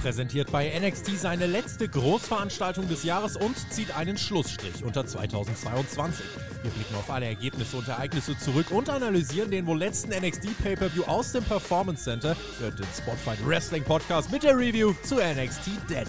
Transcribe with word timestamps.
präsentiert 0.00 0.50
bei 0.52 0.72
NXT 0.78 1.18
seine 1.18 1.46
letzte 1.46 1.88
Großveranstaltung 1.88 2.88
des 2.88 3.04
Jahres 3.04 3.36
und 3.36 3.56
zieht 3.72 3.96
einen 3.96 4.18
Schlussstrich 4.18 4.84
unter 4.84 5.06
2022. 5.06 6.24
Wir 6.62 6.70
blicken 6.70 6.94
auf 6.94 7.10
alle 7.10 7.26
Ergebnisse 7.26 7.76
und 7.76 7.88
Ereignisse 7.88 8.36
zurück 8.38 8.70
und 8.70 8.88
analysieren 8.88 9.50
den 9.50 9.66
wohl 9.66 9.78
letzten 9.78 10.10
NXT 10.10 10.62
Pay-Per-View 10.62 11.04
aus 11.04 11.32
dem 11.32 11.44
Performance 11.44 12.04
Center, 12.04 12.36
hört 12.60 12.78
den 12.78 12.86
Spotfight 12.96 13.44
Wrestling 13.46 13.84
Podcast 13.84 14.30
mit 14.30 14.42
der 14.42 14.56
Review 14.56 14.94
zu 15.02 15.16
NXT 15.16 15.70
Deadline. 15.88 16.06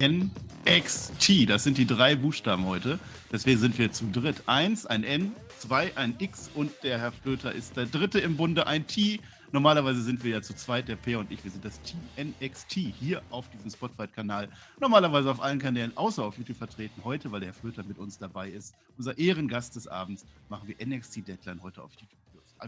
NXT, 0.00 1.48
das 1.48 1.64
sind 1.64 1.78
die 1.78 1.86
drei 1.86 2.14
Buchstaben 2.14 2.66
heute. 2.66 2.98
Deswegen 3.32 3.58
sind 3.58 3.78
wir 3.78 3.90
zu 3.92 4.06
dritt. 4.12 4.42
Eins, 4.46 4.86
ein 4.86 5.04
N, 5.04 5.32
zwei, 5.58 5.96
ein 5.96 6.14
X 6.18 6.50
und 6.54 6.70
der 6.82 6.98
Herr 6.98 7.12
Flöter 7.12 7.52
ist 7.52 7.76
der 7.76 7.86
dritte 7.86 8.20
im 8.20 8.36
Bunde, 8.36 8.66
ein 8.66 8.86
T. 8.86 9.20
Normalerweise 9.50 10.02
sind 10.02 10.22
wir 10.22 10.32
ja 10.32 10.42
zu 10.42 10.54
zweit, 10.54 10.88
der 10.88 10.96
Peer 10.96 11.18
und 11.18 11.32
ich. 11.32 11.42
Wir 11.42 11.50
sind 11.50 11.64
das 11.64 11.80
Team 11.82 12.00
NXT 12.16 12.72
hier 12.72 13.22
auf 13.30 13.48
diesem 13.50 13.70
Spotlight-Kanal. 13.70 14.48
Normalerweise 14.78 15.30
auf 15.30 15.40
allen 15.40 15.58
Kanälen, 15.58 15.96
außer 15.96 16.22
auf 16.22 16.36
YouTube 16.36 16.58
vertreten. 16.58 17.02
Heute, 17.02 17.32
weil 17.32 17.40
der 17.40 17.48
Herr 17.48 17.54
Flöter 17.54 17.82
mit 17.82 17.98
uns 17.98 18.18
dabei 18.18 18.50
ist, 18.50 18.74
unser 18.96 19.18
Ehrengast 19.18 19.74
des 19.74 19.88
Abends, 19.88 20.26
machen 20.48 20.68
wir 20.68 20.86
NXT 20.86 21.26
Deadline 21.26 21.62
heute 21.62 21.82
auf 21.82 21.92
YouTube. 21.92 22.18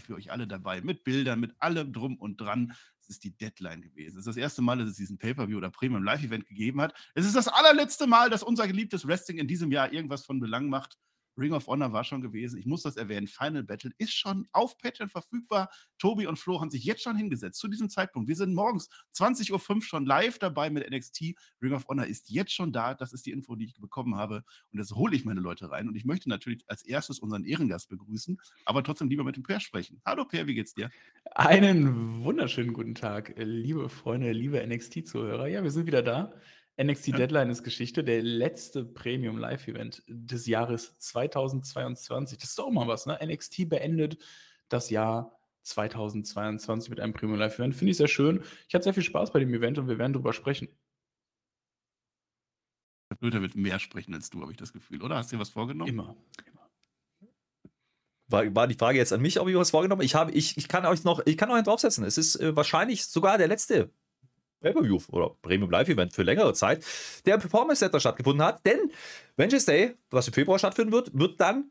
Für 0.06 0.14
euch 0.14 0.30
alle 0.30 0.46
dabei, 0.46 0.80
mit 0.80 1.04
Bildern, 1.04 1.40
mit 1.40 1.52
allem 1.58 1.92
drum 1.92 2.16
und 2.16 2.40
dran. 2.40 2.74
Es 3.00 3.10
ist 3.10 3.24
die 3.24 3.36
Deadline 3.36 3.82
gewesen. 3.82 4.14
Es 4.14 4.20
ist 4.20 4.28
das 4.28 4.36
erste 4.36 4.62
Mal, 4.62 4.78
dass 4.78 4.88
es 4.88 4.96
diesen 4.96 5.18
Pay-Per-View 5.18 5.58
oder 5.58 5.70
Premium 5.70 6.04
Live-Event 6.04 6.46
gegeben 6.46 6.80
hat. 6.80 6.94
Es 7.14 7.26
ist 7.26 7.34
das 7.34 7.48
allerletzte 7.48 8.06
Mal, 8.06 8.30
dass 8.30 8.42
unser 8.42 8.66
geliebtes 8.68 9.06
Wrestling 9.06 9.38
in 9.38 9.48
diesem 9.48 9.70
Jahr 9.70 9.92
irgendwas 9.92 10.24
von 10.24 10.40
Belang 10.40 10.68
macht. 10.68 10.96
Ring 11.40 11.52
of 11.52 11.66
Honor 11.66 11.92
war 11.92 12.04
schon 12.04 12.20
gewesen. 12.20 12.58
Ich 12.58 12.66
muss 12.66 12.82
das 12.82 12.96
erwähnen. 12.96 13.26
Final 13.26 13.64
Battle 13.64 13.90
ist 13.98 14.12
schon 14.12 14.46
auf 14.52 14.78
Patreon 14.78 15.08
verfügbar. 15.08 15.70
Tobi 15.98 16.26
und 16.26 16.38
Flo 16.38 16.60
haben 16.60 16.70
sich 16.70 16.84
jetzt 16.84 17.02
schon 17.02 17.16
hingesetzt 17.16 17.58
zu 17.58 17.68
diesem 17.68 17.88
Zeitpunkt. 17.88 18.28
Wir 18.28 18.36
sind 18.36 18.54
morgens 18.54 18.88
20.05 19.14 19.74
Uhr 19.74 19.82
schon 19.82 20.06
live 20.06 20.38
dabei 20.38 20.70
mit 20.70 20.88
NXT. 20.88 21.34
Ring 21.62 21.72
of 21.72 21.88
Honor 21.88 22.06
ist 22.06 22.30
jetzt 22.30 22.52
schon 22.52 22.72
da. 22.72 22.94
Das 22.94 23.12
ist 23.12 23.26
die 23.26 23.32
Info, 23.32 23.56
die 23.56 23.64
ich 23.64 23.80
bekommen 23.80 24.16
habe. 24.16 24.44
Und 24.72 24.78
das 24.78 24.92
hole 24.92 25.16
ich 25.16 25.24
meine 25.24 25.40
Leute 25.40 25.70
rein. 25.70 25.88
Und 25.88 25.96
ich 25.96 26.04
möchte 26.04 26.28
natürlich 26.28 26.64
als 26.68 26.82
erstes 26.82 27.18
unseren 27.18 27.44
Ehrengast 27.44 27.88
begrüßen, 27.88 28.38
aber 28.64 28.82
trotzdem 28.82 29.08
lieber 29.08 29.24
mit 29.24 29.36
dem 29.36 29.42
Per 29.42 29.60
sprechen. 29.60 30.00
Hallo 30.04 30.24
Per, 30.24 30.46
wie 30.46 30.54
geht's 30.54 30.74
dir? 30.74 30.90
Einen 31.32 32.22
wunderschönen 32.22 32.72
guten 32.72 32.94
Tag, 32.94 33.34
liebe 33.36 33.88
Freunde, 33.88 34.32
liebe 34.32 34.64
NXT-Zuhörer. 34.66 35.46
Ja, 35.48 35.62
wir 35.62 35.70
sind 35.70 35.86
wieder 35.86 36.02
da. 36.02 36.32
NXT 36.82 37.08
ja. 37.08 37.16
Deadline 37.18 37.50
ist 37.50 37.62
Geschichte, 37.62 38.02
der 38.02 38.22
letzte 38.22 38.84
Premium 38.84 39.38
Live-Event 39.38 40.02
des 40.06 40.46
Jahres 40.46 40.96
2022. 40.98 42.38
Das 42.38 42.50
ist 42.50 42.58
doch 42.58 42.70
mal 42.70 42.88
was, 42.88 43.06
ne? 43.06 43.18
NXT 43.22 43.68
beendet 43.68 44.18
das 44.68 44.88
Jahr 44.90 45.38
2022 45.62 46.88
mit 46.90 47.00
einem 47.00 47.12
Premium 47.12 47.38
Live-Event. 47.38 47.74
Finde 47.74 47.90
ich 47.90 47.96
sehr 47.96 48.08
schön. 48.08 48.42
Ich 48.68 48.74
hatte 48.74 48.84
sehr 48.84 48.94
viel 48.94 49.02
Spaß 49.02 49.32
bei 49.32 49.40
dem 49.40 49.52
Event 49.52 49.78
und 49.78 49.88
wir 49.88 49.98
werden 49.98 50.12
darüber 50.12 50.32
sprechen. 50.32 50.68
Luther 53.20 53.42
wird 53.42 53.56
mehr 53.56 53.78
sprechen 53.78 54.14
als 54.14 54.30
du, 54.30 54.40
habe 54.40 54.52
ich 54.52 54.56
das 54.56 54.72
Gefühl, 54.72 55.02
oder? 55.02 55.16
Hast 55.16 55.30
du 55.30 55.36
dir 55.36 55.40
was 55.40 55.50
vorgenommen? 55.50 55.90
Immer. 55.90 56.16
War, 58.28 58.54
war 58.54 58.68
die 58.68 58.76
Frage 58.76 58.96
jetzt 58.96 59.12
an 59.12 59.20
mich, 59.20 59.40
ob 59.40 59.48
ich 59.48 59.56
was 59.56 59.72
vorgenommen 59.72 59.98
habe? 59.98 60.04
Ich, 60.04 60.14
habe, 60.14 60.30
ich, 60.30 60.56
ich 60.56 60.68
kann 60.68 60.86
euch 60.86 61.02
noch, 61.02 61.20
ich 61.26 61.36
kann 61.36 61.48
noch 61.48 61.56
einen 61.56 61.64
draufsetzen. 61.64 62.04
Es 62.04 62.16
ist 62.16 62.36
äh, 62.36 62.54
wahrscheinlich 62.54 63.04
sogar 63.04 63.36
der 63.38 63.48
letzte 63.48 63.90
Pay-Per-View 64.60 64.98
oder 65.10 65.36
Premium 65.42 65.70
Live-Event 65.70 66.12
für 66.12 66.22
längere 66.22 66.54
Zeit, 66.54 66.84
der 67.26 67.34
im 67.34 67.40
Performance 67.40 67.80
Center 67.80 68.00
stattgefunden 68.00 68.44
hat. 68.44 68.64
Denn 68.66 68.90
Vengeance 69.36 69.66
Day, 69.66 69.94
was 70.10 70.28
im 70.28 70.34
Februar 70.34 70.58
stattfinden 70.58 70.92
wird, 70.92 71.10
wird 71.12 71.40
dann 71.40 71.70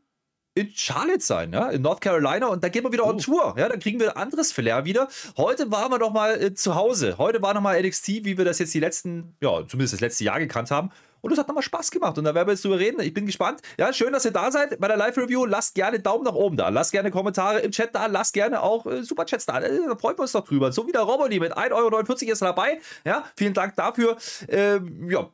in 0.54 0.70
Charlotte 0.74 1.20
sein, 1.20 1.52
ja, 1.52 1.70
in 1.70 1.82
North 1.82 2.00
Carolina 2.00 2.48
und 2.48 2.64
da 2.64 2.68
gehen 2.68 2.82
wir 2.82 2.92
wieder 2.92 3.06
oh. 3.06 3.10
on 3.10 3.18
Tour, 3.18 3.54
ja, 3.56 3.68
da 3.68 3.76
kriegen 3.76 4.00
wir 4.00 4.16
ein 4.16 4.22
anderes 4.22 4.52
Flair 4.52 4.84
wieder. 4.84 5.08
Heute 5.36 5.70
waren 5.70 5.92
wir 5.92 5.98
doch 5.98 6.12
mal 6.12 6.42
äh, 6.42 6.54
zu 6.54 6.74
Hause. 6.74 7.18
Heute 7.18 7.40
war 7.40 7.54
noch 7.54 7.60
mal 7.60 7.80
NXT, 7.80 8.24
wie 8.24 8.36
wir 8.36 8.44
das 8.44 8.58
jetzt 8.58 8.74
die 8.74 8.80
letzten, 8.80 9.36
ja, 9.40 9.64
zumindest 9.66 9.94
das 9.94 10.00
letzte 10.00 10.24
Jahr 10.24 10.40
gekannt 10.40 10.72
haben. 10.72 10.90
Und 11.20 11.32
es 11.32 11.38
hat 11.38 11.48
nochmal 11.48 11.62
Spaß 11.62 11.90
gemacht. 11.90 12.18
Und 12.18 12.24
da 12.24 12.34
werden 12.34 12.48
wir 12.48 12.52
jetzt 12.52 12.64
drüber 12.64 12.78
reden. 12.78 13.00
Ich 13.00 13.14
bin 13.14 13.26
gespannt. 13.26 13.60
Ja, 13.78 13.92
schön, 13.92 14.12
dass 14.12 14.24
ihr 14.24 14.30
da 14.30 14.50
seid 14.50 14.78
bei 14.80 14.88
der 14.88 14.96
Live-Review. 14.96 15.44
Lasst 15.46 15.74
gerne 15.74 16.00
Daumen 16.00 16.24
nach 16.24 16.34
oben 16.34 16.56
da. 16.56 16.68
Lasst 16.68 16.92
gerne 16.92 17.10
Kommentare 17.10 17.60
im 17.60 17.70
Chat 17.70 17.94
da. 17.94 18.06
Lasst 18.06 18.34
gerne 18.34 18.62
auch 18.62 18.86
äh, 18.86 19.02
Superchats 19.02 19.46
da. 19.46 19.60
Äh, 19.60 19.80
da 19.88 19.96
freuen 19.96 20.16
wir 20.16 20.22
uns 20.22 20.32
doch 20.32 20.46
drüber. 20.46 20.72
So 20.72 20.86
wie 20.86 20.92
der 20.92 21.02
Roboni 21.02 21.38
mit 21.38 21.56
1,49 21.56 21.72
Euro 21.72 22.32
ist 22.32 22.42
dabei. 22.42 22.80
Ja, 23.04 23.24
vielen 23.36 23.54
Dank 23.54 23.76
dafür. 23.76 24.16
Ähm, 24.48 25.10
ja, 25.10 25.30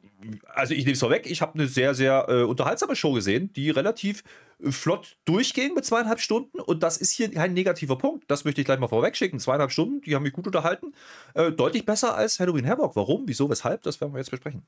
also 0.54 0.74
ich 0.74 0.84
nehme 0.84 0.94
es 0.94 1.00
vorweg. 1.00 1.26
Ich 1.26 1.40
habe 1.40 1.54
eine 1.54 1.68
sehr, 1.68 1.94
sehr 1.94 2.26
äh, 2.28 2.42
unterhaltsame 2.42 2.96
Show 2.96 3.12
gesehen, 3.12 3.52
die 3.52 3.70
relativ 3.70 4.22
äh, 4.62 4.70
flott 4.70 5.16
durchging 5.24 5.74
mit 5.74 5.84
zweieinhalb 5.84 6.20
Stunden. 6.20 6.60
Und 6.60 6.82
das 6.82 6.96
ist 6.96 7.12
hier 7.12 7.30
kein 7.30 7.54
negativer 7.54 7.96
Punkt. 7.96 8.24
Das 8.30 8.44
möchte 8.44 8.60
ich 8.60 8.64
gleich 8.64 8.78
mal 8.78 8.88
vorweg 8.88 9.16
schicken. 9.16 9.38
Zweieinhalb 9.38 9.72
Stunden, 9.72 10.00
die 10.02 10.14
haben 10.14 10.22
mich 10.22 10.32
gut 10.32 10.46
unterhalten. 10.46 10.94
Äh, 11.34 11.52
deutlich 11.52 11.84
besser 11.84 12.16
als 12.16 12.40
Halloween 12.40 12.68
Havoc. 12.68 12.96
Warum? 12.96 13.24
Wieso? 13.26 13.48
Weshalb? 13.50 13.82
Das 13.82 14.00
werden 14.00 14.12
wir 14.12 14.18
jetzt 14.18 14.30
besprechen. 14.30 14.66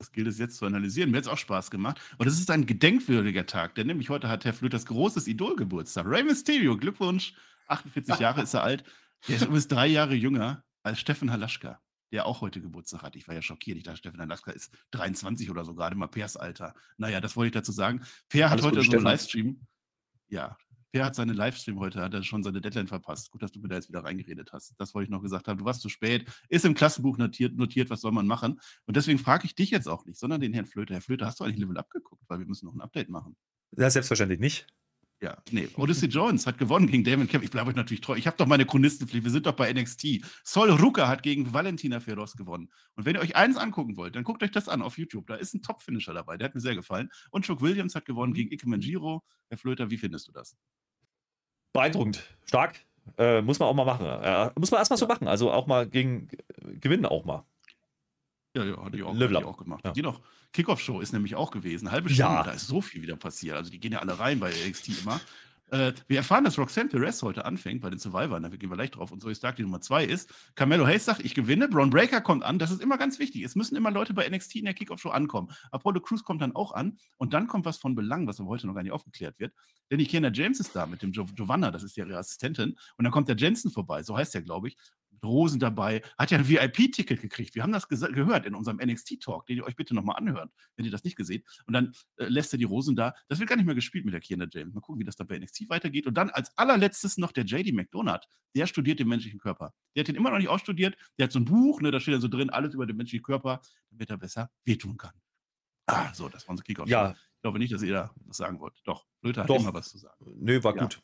Das 0.00 0.12
gilt 0.12 0.28
es 0.28 0.38
jetzt 0.38 0.56
zu 0.56 0.64
analysieren. 0.64 1.10
Mir 1.10 1.18
hat 1.18 1.24
es 1.24 1.30
auch 1.30 1.36
Spaß 1.36 1.70
gemacht. 1.70 2.00
Und 2.16 2.26
es 2.26 2.40
ist 2.40 2.50
ein 2.50 2.64
gedenkwürdiger 2.64 3.44
Tag, 3.44 3.74
denn 3.74 3.86
nämlich 3.86 4.08
heute 4.08 4.30
hat 4.30 4.46
Herr 4.46 4.54
Flöters 4.54 4.86
großes 4.86 5.28
Idol 5.28 5.56
Geburtstag. 5.56 6.06
Rey 6.06 6.22
Mysterio, 6.22 6.78
Glückwunsch. 6.78 7.34
48 7.68 8.18
Jahre 8.18 8.42
ist 8.42 8.54
er 8.54 8.62
alt. 8.62 8.82
Der 9.28 9.36
ist 9.36 9.42
übrigens 9.42 9.68
drei 9.68 9.86
Jahre 9.86 10.14
jünger 10.14 10.64
als 10.82 11.00
Steffen 11.00 11.30
Halaschka, 11.30 11.82
der 12.12 12.24
auch 12.24 12.40
heute 12.40 12.62
Geburtstag 12.62 13.02
hat. 13.02 13.14
Ich 13.14 13.28
war 13.28 13.34
ja 13.34 13.42
schockiert. 13.42 13.76
Ich 13.76 13.84
dachte, 13.84 13.98
Steffen 13.98 14.20
Halaschka 14.20 14.52
ist 14.52 14.72
23 14.92 15.50
oder 15.50 15.66
so, 15.66 15.74
gerade 15.74 15.94
mal 15.96 16.08
Pers 16.08 16.38
Alter. 16.38 16.74
Naja, 16.96 17.20
das 17.20 17.36
wollte 17.36 17.48
ich 17.48 17.60
dazu 17.60 17.72
sagen. 17.72 18.00
Per 18.30 18.48
hat 18.48 18.62
heute 18.62 18.82
so 18.82 18.92
einen 18.92 19.02
Livestream. 19.02 19.60
Ja, 20.28 20.56
Per 20.92 21.04
hat 21.04 21.14
seine 21.14 21.32
Livestream 21.32 21.78
heute, 21.78 22.00
hat 22.00 22.14
er 22.14 22.22
schon 22.22 22.42
seine 22.42 22.60
Deadline 22.60 22.88
verpasst. 22.88 23.30
Gut, 23.30 23.42
dass 23.42 23.52
du 23.52 23.60
mir 23.60 23.68
da 23.68 23.76
jetzt 23.76 23.88
wieder 23.88 24.02
reingeredet 24.02 24.52
hast. 24.52 24.74
Das 24.78 24.94
wollte 24.94 25.04
ich 25.04 25.10
noch 25.10 25.22
gesagt 25.22 25.46
haben. 25.46 25.58
Du 25.58 25.64
warst 25.64 25.82
zu 25.82 25.88
spät, 25.88 26.28
ist 26.48 26.64
im 26.64 26.74
Klassenbuch 26.74 27.16
notiert, 27.16 27.56
notiert 27.56 27.90
was 27.90 28.00
soll 28.00 28.12
man 28.12 28.26
machen? 28.26 28.60
Und 28.86 28.96
deswegen 28.96 29.18
frage 29.18 29.46
ich 29.46 29.54
dich 29.54 29.70
jetzt 29.70 29.88
auch 29.88 30.04
nicht, 30.04 30.18
sondern 30.18 30.40
den 30.40 30.52
Herrn 30.52 30.66
Flöter. 30.66 30.94
Herr 30.94 31.00
Flöter, 31.00 31.26
hast 31.26 31.38
du 31.38 31.44
eigentlich 31.44 31.58
Level 31.58 31.78
abgeguckt? 31.78 32.24
Weil 32.28 32.40
wir 32.40 32.46
müssen 32.46 32.66
noch 32.66 32.74
ein 32.74 32.80
Update 32.80 33.08
machen. 33.08 33.36
Ja, 33.76 33.88
selbstverständlich 33.88 34.40
nicht. 34.40 34.66
Ja, 35.22 35.36
nee. 35.50 35.68
Odyssey 35.76 36.08
Jones 36.08 36.46
hat 36.46 36.56
gewonnen 36.56 36.86
gegen 36.86 37.04
Damon 37.04 37.28
Kemp. 37.28 37.44
Ich 37.44 37.50
bleibe 37.50 37.68
euch 37.68 37.76
natürlich 37.76 38.00
treu. 38.00 38.16
Ich 38.16 38.26
habe 38.26 38.38
doch 38.38 38.46
meine 38.46 38.64
Chronistenpflicht. 38.64 39.22
Wir 39.22 39.30
sind 39.30 39.44
doch 39.44 39.52
bei 39.52 39.70
NXT. 39.70 40.24
Sol 40.44 40.70
Ruka 40.70 41.08
hat 41.08 41.22
gegen 41.22 41.52
Valentina 41.52 42.00
Feroz 42.00 42.36
gewonnen. 42.36 42.70
Und 42.94 43.04
wenn 43.04 43.16
ihr 43.16 43.20
euch 43.20 43.36
eins 43.36 43.58
angucken 43.58 43.98
wollt, 43.98 44.16
dann 44.16 44.24
guckt 44.24 44.42
euch 44.42 44.50
das 44.50 44.66
an 44.66 44.80
auf 44.80 44.96
YouTube. 44.96 45.26
Da 45.26 45.34
ist 45.34 45.52
ein 45.52 45.60
Top-Finisher 45.60 46.14
dabei. 46.14 46.38
Der 46.38 46.46
hat 46.46 46.54
mir 46.54 46.62
sehr 46.62 46.74
gefallen. 46.74 47.10
Und 47.30 47.44
Chuck 47.44 47.60
Williams 47.60 47.94
hat 47.94 48.06
gewonnen 48.06 48.32
gegen 48.32 48.50
Ike 48.50 48.66
Manjiro. 48.66 49.22
Herr 49.50 49.58
Flöter, 49.58 49.90
wie 49.90 49.98
findest 49.98 50.26
du 50.26 50.32
das? 50.32 50.56
Beeindruckend, 51.72 52.22
stark. 52.46 52.80
Äh, 53.18 53.42
muss 53.42 53.58
man 53.58 53.68
auch 53.68 53.74
mal 53.74 53.84
machen. 53.84 54.06
Äh, 54.06 54.50
muss 54.58 54.70
man 54.70 54.78
erstmal 54.78 54.98
so 54.98 55.06
machen. 55.06 55.26
Also 55.26 55.50
auch 55.50 55.66
mal 55.66 55.86
gegen 55.88 56.28
gewinnen 56.80 57.06
auch 57.06 57.24
mal. 57.24 57.44
Ja, 58.56 58.64
ja, 58.64 58.84
hatte 58.84 58.96
ich 58.96 59.02
auch, 59.02 59.14
hatte 59.14 59.32
ich 59.32 59.44
auch 59.44 59.56
gemacht. 59.56 59.84
Ja. 59.84 59.92
Die 59.92 60.02
noch 60.02 60.20
Kickoff-Show 60.52 61.00
ist 61.00 61.12
nämlich 61.12 61.36
auch 61.36 61.50
gewesen. 61.50 61.90
Halbe 61.90 62.08
Stunde, 62.08 62.32
ja. 62.32 62.42
da 62.42 62.50
ist 62.50 62.66
so 62.66 62.80
viel 62.80 63.02
wieder 63.02 63.16
passiert. 63.16 63.56
Also 63.56 63.70
die 63.70 63.78
gehen 63.78 63.92
ja 63.92 64.00
alle 64.00 64.18
rein 64.18 64.40
bei 64.40 64.50
NXT 64.50 65.00
immer. 65.02 65.20
Äh, 65.70 65.92
wir 66.08 66.16
erfahren, 66.18 66.44
dass 66.44 66.58
Roxanne 66.58 66.88
Perez 66.88 67.22
heute 67.22 67.44
anfängt 67.44 67.80
bei 67.80 67.90
den 67.90 67.98
Survivors, 67.98 68.42
da 68.42 68.48
gehen 68.48 68.70
wir 68.70 68.76
gleich 68.76 68.90
drauf. 68.90 69.12
Und 69.12 69.20
so 69.20 69.28
ist 69.28 69.38
Stark 69.38 69.56
die 69.56 69.62
Nummer 69.62 69.80
zwei 69.80 70.04
ist. 70.04 70.32
Carmelo 70.54 70.86
Hayes 70.86 71.04
sagt, 71.04 71.24
ich 71.24 71.34
gewinne. 71.34 71.68
Braun 71.68 71.90
Breaker 71.90 72.20
kommt 72.20 72.42
an. 72.42 72.58
Das 72.58 72.70
ist 72.70 72.82
immer 72.82 72.98
ganz 72.98 73.18
wichtig. 73.18 73.42
Es 73.42 73.54
müssen 73.54 73.76
immer 73.76 73.90
Leute 73.90 74.14
bei 74.14 74.28
NXT 74.28 74.56
in 74.56 74.64
der 74.64 74.74
Kickoff-Show 74.74 75.10
ankommen. 75.10 75.52
Apollo 75.70 76.00
Crews 76.00 76.24
kommt 76.24 76.42
dann 76.42 76.54
auch 76.56 76.72
an. 76.72 76.98
Und 77.18 77.32
dann 77.32 77.46
kommt 77.46 77.64
was 77.64 77.78
von 77.78 77.94
Belang, 77.94 78.26
was 78.26 78.40
aber 78.40 78.48
heute 78.48 78.66
noch 78.66 78.74
gar 78.74 78.82
nicht 78.82 78.92
aufgeklärt 78.92 79.38
wird. 79.38 79.54
Denn 79.90 79.98
die 79.98 80.06
Kiana 80.06 80.30
James 80.32 80.60
ist 80.60 80.74
da 80.74 80.86
mit 80.86 81.02
dem 81.02 81.12
Giovanna, 81.12 81.70
das 81.70 81.82
ist 81.82 81.96
ihre 81.96 82.16
Assistentin. 82.16 82.76
Und 82.96 83.04
dann 83.04 83.12
kommt 83.12 83.28
der 83.28 83.36
Jensen 83.36 83.70
vorbei, 83.70 84.02
so 84.02 84.16
heißt 84.16 84.34
der, 84.34 84.42
glaube 84.42 84.68
ich. 84.68 84.76
Rosen 85.24 85.60
dabei, 85.60 86.02
hat 86.18 86.30
ja 86.30 86.38
ein 86.38 86.48
VIP-Ticket 86.48 87.20
gekriegt. 87.20 87.54
Wir 87.54 87.62
haben 87.62 87.72
das 87.72 87.88
gehört 87.88 88.46
in 88.46 88.54
unserem 88.54 88.78
NXT-Talk, 88.78 89.46
den 89.46 89.58
ihr 89.58 89.64
euch 89.64 89.76
bitte 89.76 89.94
nochmal 89.94 90.16
anhört, 90.16 90.52
wenn 90.76 90.84
ihr 90.84 90.90
das 90.90 91.04
nicht 91.04 91.16
gesehen 91.16 91.42
Und 91.66 91.74
dann 91.74 91.92
äh, 92.16 92.26
lässt 92.26 92.52
er 92.52 92.58
die 92.58 92.64
Rosen 92.64 92.96
da. 92.96 93.14
Das 93.28 93.38
wird 93.38 93.48
gar 93.48 93.56
nicht 93.56 93.66
mehr 93.66 93.74
gespielt 93.74 94.04
mit 94.04 94.14
der 94.14 94.20
Kiana 94.20 94.46
James. 94.50 94.74
Mal 94.74 94.80
gucken, 94.80 95.00
wie 95.00 95.04
das 95.04 95.16
dann 95.16 95.26
bei 95.26 95.38
NXT 95.38 95.68
weitergeht. 95.68 96.06
Und 96.06 96.14
dann 96.14 96.30
als 96.30 96.56
allerletztes 96.56 97.18
noch 97.18 97.32
der 97.32 97.44
JD 97.44 97.72
McDonald. 97.74 98.26
Der 98.56 98.66
studiert 98.66 98.98
den 98.98 99.08
menschlichen 99.08 99.38
Körper. 99.38 99.72
Der 99.94 100.02
hat 100.02 100.08
den 100.08 100.16
immer 100.16 100.30
noch 100.30 100.38
nicht 100.38 100.48
ausstudiert. 100.48 100.96
Der 101.18 101.24
hat 101.24 101.32
so 101.32 101.38
ein 101.38 101.44
Buch, 101.44 101.80
ne, 101.80 101.90
da 101.90 102.00
steht 102.00 102.14
ja 102.14 102.20
so 102.20 102.28
drin, 102.28 102.50
alles 102.50 102.74
über 102.74 102.86
den 102.86 102.96
menschlichen 102.96 103.24
Körper, 103.24 103.60
damit 103.90 104.10
er 104.10 104.16
besser 104.16 104.50
wehtun 104.64 104.96
kann. 104.96 105.12
Ah, 105.86 106.12
so, 106.14 106.28
das 106.28 106.46
war 106.46 106.52
unser 106.52 106.64
Kickoff. 106.64 106.88
Ja. 106.88 107.12
Ich 107.12 107.42
glaube 107.42 107.58
nicht, 107.58 107.72
dass 107.72 107.82
ihr 107.82 107.92
da 107.92 108.10
was 108.26 108.36
sagen 108.36 108.60
wollt. 108.60 108.74
Doch, 108.84 109.06
Luther 109.22 109.42
hat 109.42 109.50
Doch. 109.50 109.60
immer 109.60 109.74
was 109.74 109.90
zu 109.90 109.98
sagen. 109.98 110.16
Nö, 110.36 110.62
war 110.62 110.76
ja. 110.76 110.82
gut. 110.82 111.02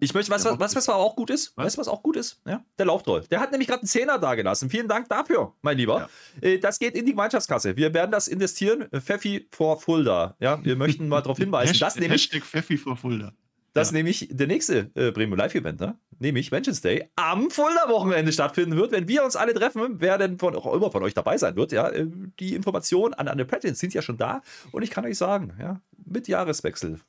Ich 0.00 0.12
möchte, 0.14 0.30
was, 0.32 0.44
was, 0.44 0.58
was, 0.58 0.76
was 0.76 0.88
auch 0.88 1.14
gut 1.14 1.30
ist? 1.30 1.52
Was? 1.56 1.66
Weißt 1.66 1.76
du, 1.76 1.80
was 1.80 1.88
auch 1.88 2.02
gut 2.02 2.16
ist? 2.16 2.40
Ja? 2.44 2.64
Der 2.78 2.86
Lauftroll. 2.86 3.22
Der 3.30 3.40
hat 3.40 3.52
nämlich 3.52 3.68
gerade 3.68 3.82
einen 3.82 3.88
Zehner 3.88 4.18
da 4.18 4.34
gelassen. 4.34 4.68
Vielen 4.68 4.88
Dank 4.88 5.08
dafür, 5.08 5.54
mein 5.62 5.76
Lieber. 5.76 6.08
Ja. 6.42 6.48
Äh, 6.48 6.58
das 6.58 6.78
geht 6.78 6.94
in 6.94 7.06
die 7.06 7.12
Gemeinschaftskasse. 7.12 7.76
Wir 7.76 7.94
werden 7.94 8.10
das 8.10 8.26
investieren. 8.28 8.88
Pfeffi 8.92 9.48
for 9.52 9.80
Fulda. 9.80 10.36
Ja, 10.40 10.62
wir 10.64 10.76
möchten 10.76 11.08
mal 11.08 11.20
darauf 11.22 11.38
hinweisen. 11.38 11.68
Hashtag, 11.68 11.88
das 11.88 11.96
nämlich, 11.96 12.22
Hashtag 12.24 12.44
Pfeffi 12.44 12.76
for 12.76 12.96
Fulda. 12.96 13.32
Das 13.76 13.90
ja. 13.90 13.98
nämlich 13.98 14.28
der 14.30 14.46
nächste 14.46 14.90
äh, 14.94 15.10
Bremen 15.12 15.36
Live-Event, 15.36 15.80
ne? 15.80 15.98
nämlich 16.18 16.50
Vengeance 16.50 16.80
Day, 16.80 17.10
am 17.14 17.50
Fulda-Wochenende 17.50 18.32
stattfinden 18.32 18.74
wird. 18.74 18.90
Wenn 18.90 19.06
wir 19.06 19.22
uns 19.22 19.36
alle 19.36 19.52
treffen, 19.52 20.00
wer 20.00 20.16
denn 20.16 20.38
von, 20.38 20.56
auch 20.56 20.72
immer 20.72 20.90
von 20.90 21.02
euch 21.02 21.12
dabei 21.12 21.36
sein 21.36 21.56
wird, 21.56 21.72
ja, 21.72 21.90
äh, 21.90 22.06
die 22.40 22.54
Informationen 22.54 23.12
an 23.14 23.28
Anne 23.28 23.44
Prattins 23.44 23.78
sind 23.78 23.92
ja 23.92 24.00
schon 24.00 24.16
da. 24.16 24.40
Und 24.72 24.82
ich 24.82 24.90
kann 24.90 25.04
euch 25.04 25.18
sagen, 25.18 25.52
ja, 25.60 25.80
mit 26.06 26.26
Jahreswechsel 26.26 27.00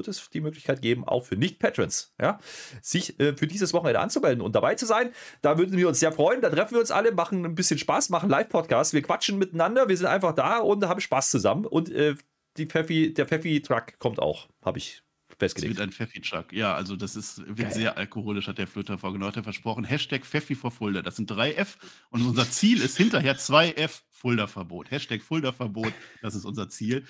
wird 0.00 0.08
es 0.08 0.30
die 0.30 0.40
Möglichkeit 0.40 0.80
geben, 0.80 1.04
auch 1.04 1.26
für 1.26 1.36
Nicht-Patrons, 1.36 2.14
ja, 2.18 2.38
sich 2.80 3.20
äh, 3.20 3.36
für 3.36 3.46
dieses 3.46 3.74
Wochenende 3.74 4.00
anzumelden 4.00 4.42
und 4.42 4.54
dabei 4.54 4.74
zu 4.74 4.86
sein. 4.86 5.10
Da 5.42 5.58
würden 5.58 5.76
wir 5.76 5.88
uns 5.88 6.00
sehr 6.00 6.12
freuen. 6.12 6.40
Da 6.40 6.48
treffen 6.48 6.72
wir 6.72 6.80
uns 6.80 6.90
alle, 6.90 7.12
machen 7.12 7.44
ein 7.44 7.54
bisschen 7.54 7.78
Spaß, 7.78 8.08
machen 8.08 8.30
Live-Podcasts. 8.30 8.94
Wir 8.94 9.02
quatschen 9.02 9.38
miteinander. 9.38 9.88
Wir 9.88 9.96
sind 9.96 10.06
einfach 10.06 10.34
da 10.34 10.58
und 10.58 10.84
haben 10.86 11.00
Spaß 11.00 11.30
zusammen. 11.30 11.66
Und 11.66 11.90
äh, 11.90 12.14
die 12.56 12.66
Pfeffi, 12.66 13.12
der 13.12 13.26
Pfeffi-Truck 13.26 13.98
kommt 13.98 14.18
auch, 14.18 14.48
habe 14.64 14.78
ich 14.78 15.02
festgelegt. 15.38 15.74
Es 15.74 15.78
wird 15.78 15.88
ein 15.88 15.92
Pfeffi-Chuck. 15.92 16.52
Ja, 16.52 16.74
also 16.74 16.96
das 16.96 17.16
ist, 17.16 17.38
wird 17.46 17.58
Geil. 17.58 17.72
sehr 17.72 17.98
alkoholisch, 17.98 18.46
hat 18.46 18.58
der 18.58 18.66
Flöter 18.66 18.98
vorgenommen. 18.98 19.30
Hat 19.30 19.36
er 19.36 19.42
versprochen. 19.42 19.84
Hashtag 19.84 20.24
Pfeffi 20.24 20.54
vor 20.54 20.70
Fulda. 20.70 21.02
Das 21.02 21.16
sind 21.16 21.30
drei 21.30 21.52
F. 21.54 21.78
Und 22.10 22.26
unser 22.26 22.48
Ziel 22.48 22.80
ist 22.80 22.96
hinterher 22.96 23.36
zwei 23.38 23.72
F 23.72 24.04
Fulda-Verbot. 24.10 24.90
Hashtag 24.90 25.22
Fulda-Verbot. 25.22 25.92
Das 26.22 26.34
ist 26.34 26.44
unser 26.44 26.68
Ziel. 26.68 27.04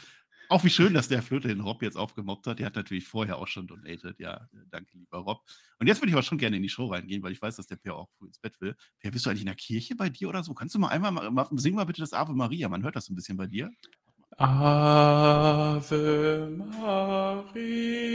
Auch 0.50 0.64
wie 0.64 0.70
schön, 0.70 0.92
dass 0.94 1.06
der 1.06 1.22
Flöter 1.22 1.46
den 1.46 1.60
Rob 1.60 1.80
jetzt 1.80 1.96
aufgemobbt 1.96 2.44
hat. 2.48 2.58
Der 2.58 2.66
hat 2.66 2.74
natürlich 2.74 3.06
vorher 3.06 3.38
auch 3.38 3.46
schon 3.46 3.68
donated. 3.68 4.18
Ja, 4.18 4.48
danke, 4.72 4.98
lieber 4.98 5.18
Rob. 5.18 5.44
Und 5.78 5.86
jetzt 5.86 6.00
würde 6.00 6.08
ich 6.08 6.14
aber 6.14 6.24
schon 6.24 6.38
gerne 6.38 6.56
in 6.56 6.62
die 6.64 6.68
Show 6.68 6.86
reingehen, 6.86 7.22
weil 7.22 7.30
ich 7.30 7.40
weiß, 7.40 7.54
dass 7.54 7.68
der 7.68 7.76
Per 7.76 7.94
auch 7.94 8.08
früh 8.18 8.26
ins 8.26 8.40
Bett 8.40 8.60
will. 8.60 8.74
Per, 8.98 9.12
bist 9.12 9.24
du 9.24 9.30
eigentlich 9.30 9.42
in 9.42 9.46
der 9.46 9.54
Kirche 9.54 9.94
bei 9.94 10.08
dir 10.08 10.28
oder 10.28 10.42
so? 10.42 10.52
Kannst 10.52 10.74
du 10.74 10.80
mal 10.80 10.88
einmal 10.88 11.30
mal, 11.30 11.46
sing 11.52 11.76
mal 11.76 11.84
bitte 11.84 12.00
das 12.00 12.12
Ave 12.12 12.34
Maria. 12.34 12.68
Man 12.68 12.82
hört 12.82 12.96
das 12.96 13.08
ein 13.08 13.14
bisschen 13.14 13.36
bei 13.36 13.46
dir. 13.46 13.70
Ave 14.38 15.86
Maria. 16.80 18.10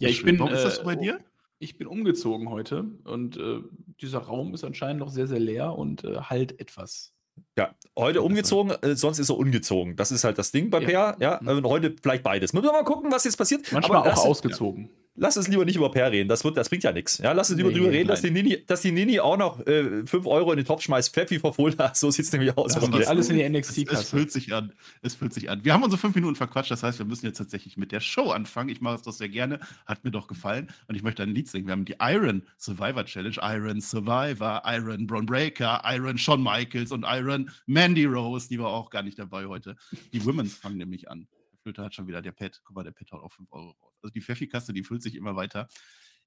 Ja, 0.00 0.08
ich 0.08 0.24
bin. 0.24 0.40
Warum 0.40 0.52
ist 0.52 0.64
das 0.64 0.78
so 0.78 0.82
bei 0.82 0.94
äh, 0.94 1.00
dir? 1.00 1.24
Ich 1.60 1.78
bin 1.78 1.86
umgezogen 1.86 2.50
heute 2.50 2.82
und 3.04 3.36
äh, 3.36 3.60
dieser 4.00 4.18
Raum 4.18 4.54
ist 4.54 4.64
anscheinend 4.64 4.98
noch 4.98 5.10
sehr, 5.10 5.28
sehr 5.28 5.38
leer 5.38 5.78
und 5.78 6.02
äh, 6.02 6.16
halt 6.16 6.58
etwas. 6.58 7.14
Ja, 7.56 7.74
heute 7.96 8.22
umgezogen, 8.22 8.72
äh, 8.82 8.94
sonst 8.96 9.18
ist 9.18 9.28
er 9.28 9.36
ungezogen. 9.36 9.96
Das 9.96 10.10
ist 10.10 10.24
halt 10.24 10.38
das 10.38 10.52
Ding 10.52 10.70
bei 10.70 10.80
ja. 10.80 11.12
Per. 11.12 11.16
Ja, 11.20 11.40
mhm. 11.42 11.64
heute 11.66 11.94
vielleicht 12.02 12.22
beides. 12.22 12.52
Müssen 12.52 12.66
wir 12.66 12.72
mal 12.72 12.84
gucken, 12.84 13.10
was 13.12 13.24
jetzt 13.24 13.36
passiert. 13.36 13.70
Manchmal 13.72 13.98
Aber 13.98 14.12
auch 14.12 14.26
ausgezogen. 14.26 14.90
Lass 15.16 15.36
es 15.36 15.48
lieber 15.48 15.64
nicht 15.64 15.76
über 15.76 15.90
Per 15.90 16.10
reden. 16.10 16.28
Das, 16.28 16.44
wird, 16.44 16.56
das 16.56 16.68
bringt 16.68 16.84
ja 16.84 16.92
nichts. 16.92 17.18
Ja, 17.18 17.32
lass 17.32 17.50
es 17.50 17.56
lieber 17.56 17.70
nee, 17.70 17.76
drüber 17.76 17.90
reden, 17.90 18.08
dass 18.08 18.22
die, 18.22 18.30
Nini, 18.30 18.64
dass 18.64 18.80
die 18.80 18.92
Nini 18.92 19.18
auch 19.18 19.36
noch 19.36 19.66
äh, 19.66 20.06
5 20.06 20.26
Euro 20.26 20.52
in 20.52 20.58
den 20.58 20.66
Topf 20.66 20.82
schmeißt. 20.82 21.12
Pfeffi 21.12 21.40
vor 21.40 21.52
Fulda. 21.52 21.92
So 21.94 22.10
sieht 22.10 22.26
es 22.26 22.32
nämlich 22.32 22.56
aus. 22.56 22.74
Das 22.74 22.90
geht 22.90 23.06
alles 23.06 23.28
in 23.28 23.36
die 23.36 23.48
NXT-Kasse. 23.48 23.98
Es, 23.98 24.04
es, 24.04 24.10
fühlt 24.10 24.32
sich 24.32 24.54
an. 24.54 24.72
Es 25.02 25.14
fühlt 25.16 25.34
sich 25.34 25.50
an. 25.50 25.64
Wir 25.64 25.74
haben 25.74 25.82
unsere 25.82 26.00
fünf 26.00 26.14
Minuten 26.14 26.36
verquatscht. 26.36 26.70
Das 26.70 26.82
heißt, 26.82 26.98
wir 26.98 27.06
müssen 27.06 27.26
jetzt 27.26 27.38
tatsächlich 27.38 27.76
mit 27.76 27.92
der 27.92 28.00
Show 28.00 28.30
anfangen. 28.30 28.70
Ich 28.70 28.80
mache 28.80 28.94
es 28.96 29.02
doch 29.02 29.12
sehr 29.12 29.28
gerne. 29.28 29.58
Hat 29.84 30.04
mir 30.04 30.12
doch 30.12 30.28
gefallen. 30.28 30.68
Und 30.86 30.94
ich 30.94 31.02
möchte 31.02 31.22
ein 31.24 31.34
Lied 31.34 31.48
singen. 31.48 31.66
Wir 31.66 31.72
haben 31.72 31.84
die 31.84 31.96
Iron 32.00 32.44
Survivor 32.56 33.04
Challenge. 33.04 33.36
Iron 33.42 33.80
Survivor, 33.80 34.62
Iron 34.64 35.06
Braun 35.06 35.26
Breaker, 35.26 35.82
Iron 35.84 36.18
Shawn 36.18 36.42
Michaels 36.42 36.92
und 36.92 37.04
Iron 37.06 37.50
Mandy 37.66 38.04
Rose. 38.04 38.48
Die 38.48 38.60
war 38.60 38.68
auch 38.68 38.90
gar 38.90 39.02
nicht 39.02 39.18
dabei 39.18 39.46
heute. 39.46 39.76
Die 40.12 40.24
Women's 40.24 40.54
fangen 40.54 40.78
nämlich 40.78 41.10
an. 41.10 41.26
Flöte 41.62 41.82
hat 41.82 41.94
schon 41.94 42.06
wieder 42.06 42.22
der 42.22 42.32
Pet. 42.32 42.60
Guck 42.64 42.76
mal, 42.76 42.82
der 42.84 42.92
Pet 42.92 43.12
haut 43.12 43.22
auch 43.22 43.32
5 43.32 43.52
Euro 43.52 43.70
raus. 43.70 43.98
Also 44.02 44.12
die 44.12 44.20
Pfeffi-Kasse, 44.20 44.72
die 44.72 44.84
füllt 44.84 45.02
sich 45.02 45.14
immer 45.14 45.36
weiter. 45.36 45.68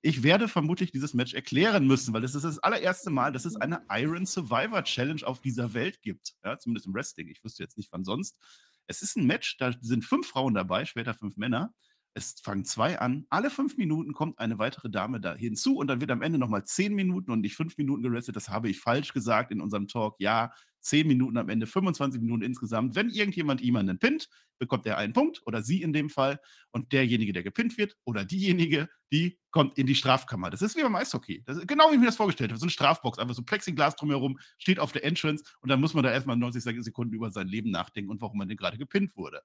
Ich 0.01 0.21
werde 0.21 0.49
vermutlich 0.49 0.91
dieses 0.91 1.13
Match 1.13 1.33
erklären 1.33 1.87
müssen, 1.87 2.13
weil 2.13 2.23
es 2.25 2.35
ist 2.35 2.43
das 2.43 2.59
allererste 2.59 3.09
Mal, 3.09 3.31
dass 3.31 3.45
es 3.45 3.55
eine 3.55 3.85
Iron 3.89 4.25
Survivor 4.25 4.83
Challenge 4.83 5.25
auf 5.25 5.39
dieser 5.39 5.73
Welt 5.73 6.01
gibt. 6.01 6.33
Ja, 6.43 6.57
zumindest 6.57 6.87
im 6.87 6.93
Wrestling. 6.93 7.29
Ich 7.29 7.43
wüsste 7.43 7.63
jetzt 7.63 7.77
nicht, 7.77 7.91
wann 7.91 8.03
sonst. 8.03 8.37
Es 8.85 9.01
ist 9.01 9.15
ein 9.15 9.25
Match, 9.25 9.55
da 9.57 9.71
sind 9.79 10.03
fünf 10.03 10.27
Frauen 10.27 10.53
dabei, 10.53 10.83
später 10.85 11.13
fünf 11.13 11.37
Männer. 11.37 11.73
Es 12.15 12.35
fangen 12.41 12.63
zwei 12.63 12.99
an. 12.99 13.25
Alle 13.29 13.49
fünf 13.49 13.77
Minuten 13.77 14.13
kommt 14.13 14.37
eine 14.39 14.59
weitere 14.59 14.89
Dame 14.89 15.19
da 15.19 15.33
hinzu 15.33 15.77
und 15.77 15.87
dann 15.87 15.99
wird 15.99 16.11
am 16.11 16.21
Ende 16.21 16.37
nochmal 16.37 16.63
zehn 16.63 16.93
Minuten 16.93 17.31
und 17.31 17.41
nicht 17.41 17.55
fünf 17.55 17.77
Minuten 17.77 18.03
gerestet. 18.03 18.35
Das 18.35 18.49
habe 18.49 18.69
ich 18.69 18.79
falsch 18.79 19.13
gesagt 19.13 19.51
in 19.51 19.61
unserem 19.61 19.87
Talk. 19.87 20.15
Ja, 20.19 20.51
10 20.83 21.07
Minuten 21.07 21.37
am 21.37 21.49
Ende, 21.49 21.65
25 21.65 22.21
Minuten 22.21 22.43
insgesamt. 22.43 22.95
Wenn 22.95 23.09
irgendjemand 23.09 23.61
jemanden 23.61 23.97
pinnt, 23.99 24.29
bekommt 24.59 24.85
er 24.85 24.97
einen 24.97 25.13
Punkt 25.13 25.41
oder 25.45 25.63
sie 25.63 25.81
in 25.81 25.93
dem 25.93 26.09
Fall. 26.09 26.39
Und 26.71 26.91
derjenige, 26.91 27.33
der 27.33 27.43
gepinnt 27.43 27.77
wird 27.77 27.97
oder 28.03 28.25
diejenige, 28.25 28.89
die 29.11 29.39
kommt 29.51 29.77
in 29.77 29.87
die 29.87 29.95
Strafkammer. 29.95 30.49
Das 30.49 30.61
ist 30.61 30.75
wie 30.77 30.83
beim 30.83 30.95
Eishockey. 30.95 31.43
Das 31.45 31.57
ist 31.57 31.67
genau 31.67 31.89
wie 31.89 31.95
ich 31.95 31.99
mir 31.99 32.07
das 32.07 32.17
vorgestellt 32.17 32.51
habe. 32.51 32.59
So 32.59 32.65
eine 32.65 32.71
Strafbox, 32.71 33.17
einfach 33.17 33.35
so 33.35 33.43
Plexiglas 33.43 33.95
drumherum, 33.95 34.37
steht 34.57 34.79
auf 34.79 34.91
der 34.91 35.03
Entrance 35.05 35.43
und 35.61 35.69
dann 35.69 35.79
muss 35.79 35.93
man 35.93 36.03
da 36.03 36.11
erstmal 36.11 36.35
90 36.35 36.83
Sekunden 36.83 37.13
über 37.13 37.31
sein 37.31 37.47
Leben 37.47 37.71
nachdenken 37.71 38.11
und 38.11 38.21
warum 38.21 38.37
man 38.37 38.47
denn 38.47 38.57
gerade 38.57 38.77
gepinnt 38.77 39.15
wurde. 39.15 39.41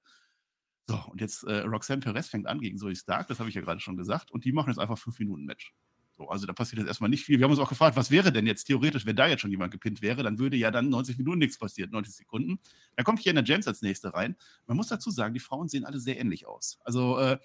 So, 0.89 1.11
und 1.11 1.21
jetzt 1.21 1.43
äh, 1.43 1.59
Roxanne 1.59 2.01
Perez 2.01 2.29
fängt 2.29 2.47
an 2.47 2.59
gegen 2.59 2.79
Zoe 2.79 2.95
Stark, 2.95 3.27
das 3.27 3.39
habe 3.39 3.47
ich 3.47 3.53
ja 3.53 3.61
gerade 3.61 3.79
schon 3.79 3.95
gesagt, 3.95 4.31
und 4.31 4.43
die 4.43 4.51
machen 4.51 4.69
jetzt 4.69 4.79
einfach 4.79 4.97
5 4.97 5.19
Minuten 5.19 5.45
Match. 5.45 5.71
So, 6.17 6.27
also 6.29 6.47
da 6.47 6.53
passiert 6.53 6.79
jetzt 6.79 6.87
erstmal 6.87 7.11
nicht 7.11 7.23
viel. 7.23 7.37
Wir 7.37 7.43
haben 7.43 7.51
uns 7.51 7.59
auch 7.59 7.69
gefragt, 7.69 7.95
was 7.95 8.09
wäre 8.09 8.31
denn 8.31 8.47
jetzt 8.47 8.63
theoretisch, 8.63 9.05
wenn 9.05 9.15
da 9.15 9.27
jetzt 9.27 9.41
schon 9.41 9.51
jemand 9.51 9.71
gepinnt 9.71 10.01
wäre, 10.01 10.23
dann 10.23 10.39
würde 10.39 10.57
ja 10.57 10.71
dann 10.71 10.89
90 10.89 11.19
Minuten 11.19 11.37
nichts 11.37 11.59
passieren, 11.59 11.91
90 11.91 12.15
Sekunden. 12.15 12.59
Dann 12.95 13.05
kommt 13.05 13.19
Kiana 13.19 13.43
James 13.43 13.67
als 13.67 13.83
nächste 13.83 14.15
rein. 14.15 14.35
Man 14.65 14.77
muss 14.77 14.87
dazu 14.87 15.11
sagen, 15.11 15.35
die 15.35 15.39
Frauen 15.39 15.69
sehen 15.69 15.85
alle 15.85 15.99
sehr 15.99 16.19
ähnlich 16.19 16.47
aus. 16.47 16.79
Also 16.83 17.19
äh, 17.19 17.37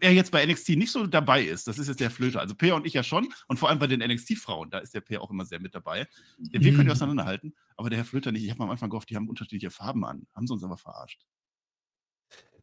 wer 0.00 0.12
jetzt 0.12 0.32
bei 0.32 0.44
NXT 0.44 0.70
nicht 0.70 0.90
so 0.90 1.06
dabei 1.06 1.44
ist, 1.44 1.68
das 1.68 1.78
ist 1.78 1.86
jetzt 1.86 2.00
der 2.00 2.10
Flöter. 2.10 2.40
Also 2.40 2.56
Peer 2.56 2.74
und 2.74 2.86
ich 2.86 2.92
ja 2.92 3.04
schon. 3.04 3.28
Und 3.46 3.58
vor 3.58 3.68
allem 3.68 3.78
bei 3.78 3.86
den 3.86 4.00
NXT-Frauen, 4.00 4.70
da 4.70 4.78
ist 4.78 4.94
der 4.94 5.00
Peer 5.00 5.22
auch 5.22 5.30
immer 5.30 5.44
sehr 5.44 5.60
mit 5.60 5.76
dabei. 5.76 6.08
Wir 6.38 6.60
können 6.60 6.78
die 6.78 6.84
mhm. 6.84 6.90
auseinanderhalten, 6.90 7.54
aber 7.76 7.88
der 7.88 7.98
Herr 7.98 8.04
Flöter 8.04 8.32
nicht. 8.32 8.44
Ich 8.44 8.50
habe 8.50 8.64
am 8.64 8.70
Anfang 8.70 8.90
gehofft, 8.90 9.10
die 9.10 9.16
haben 9.16 9.28
unterschiedliche 9.28 9.70
Farben 9.70 10.04
an. 10.04 10.26
Haben 10.34 10.48
sie 10.48 10.52
uns 10.52 10.64
aber 10.64 10.76
verarscht. 10.76 11.24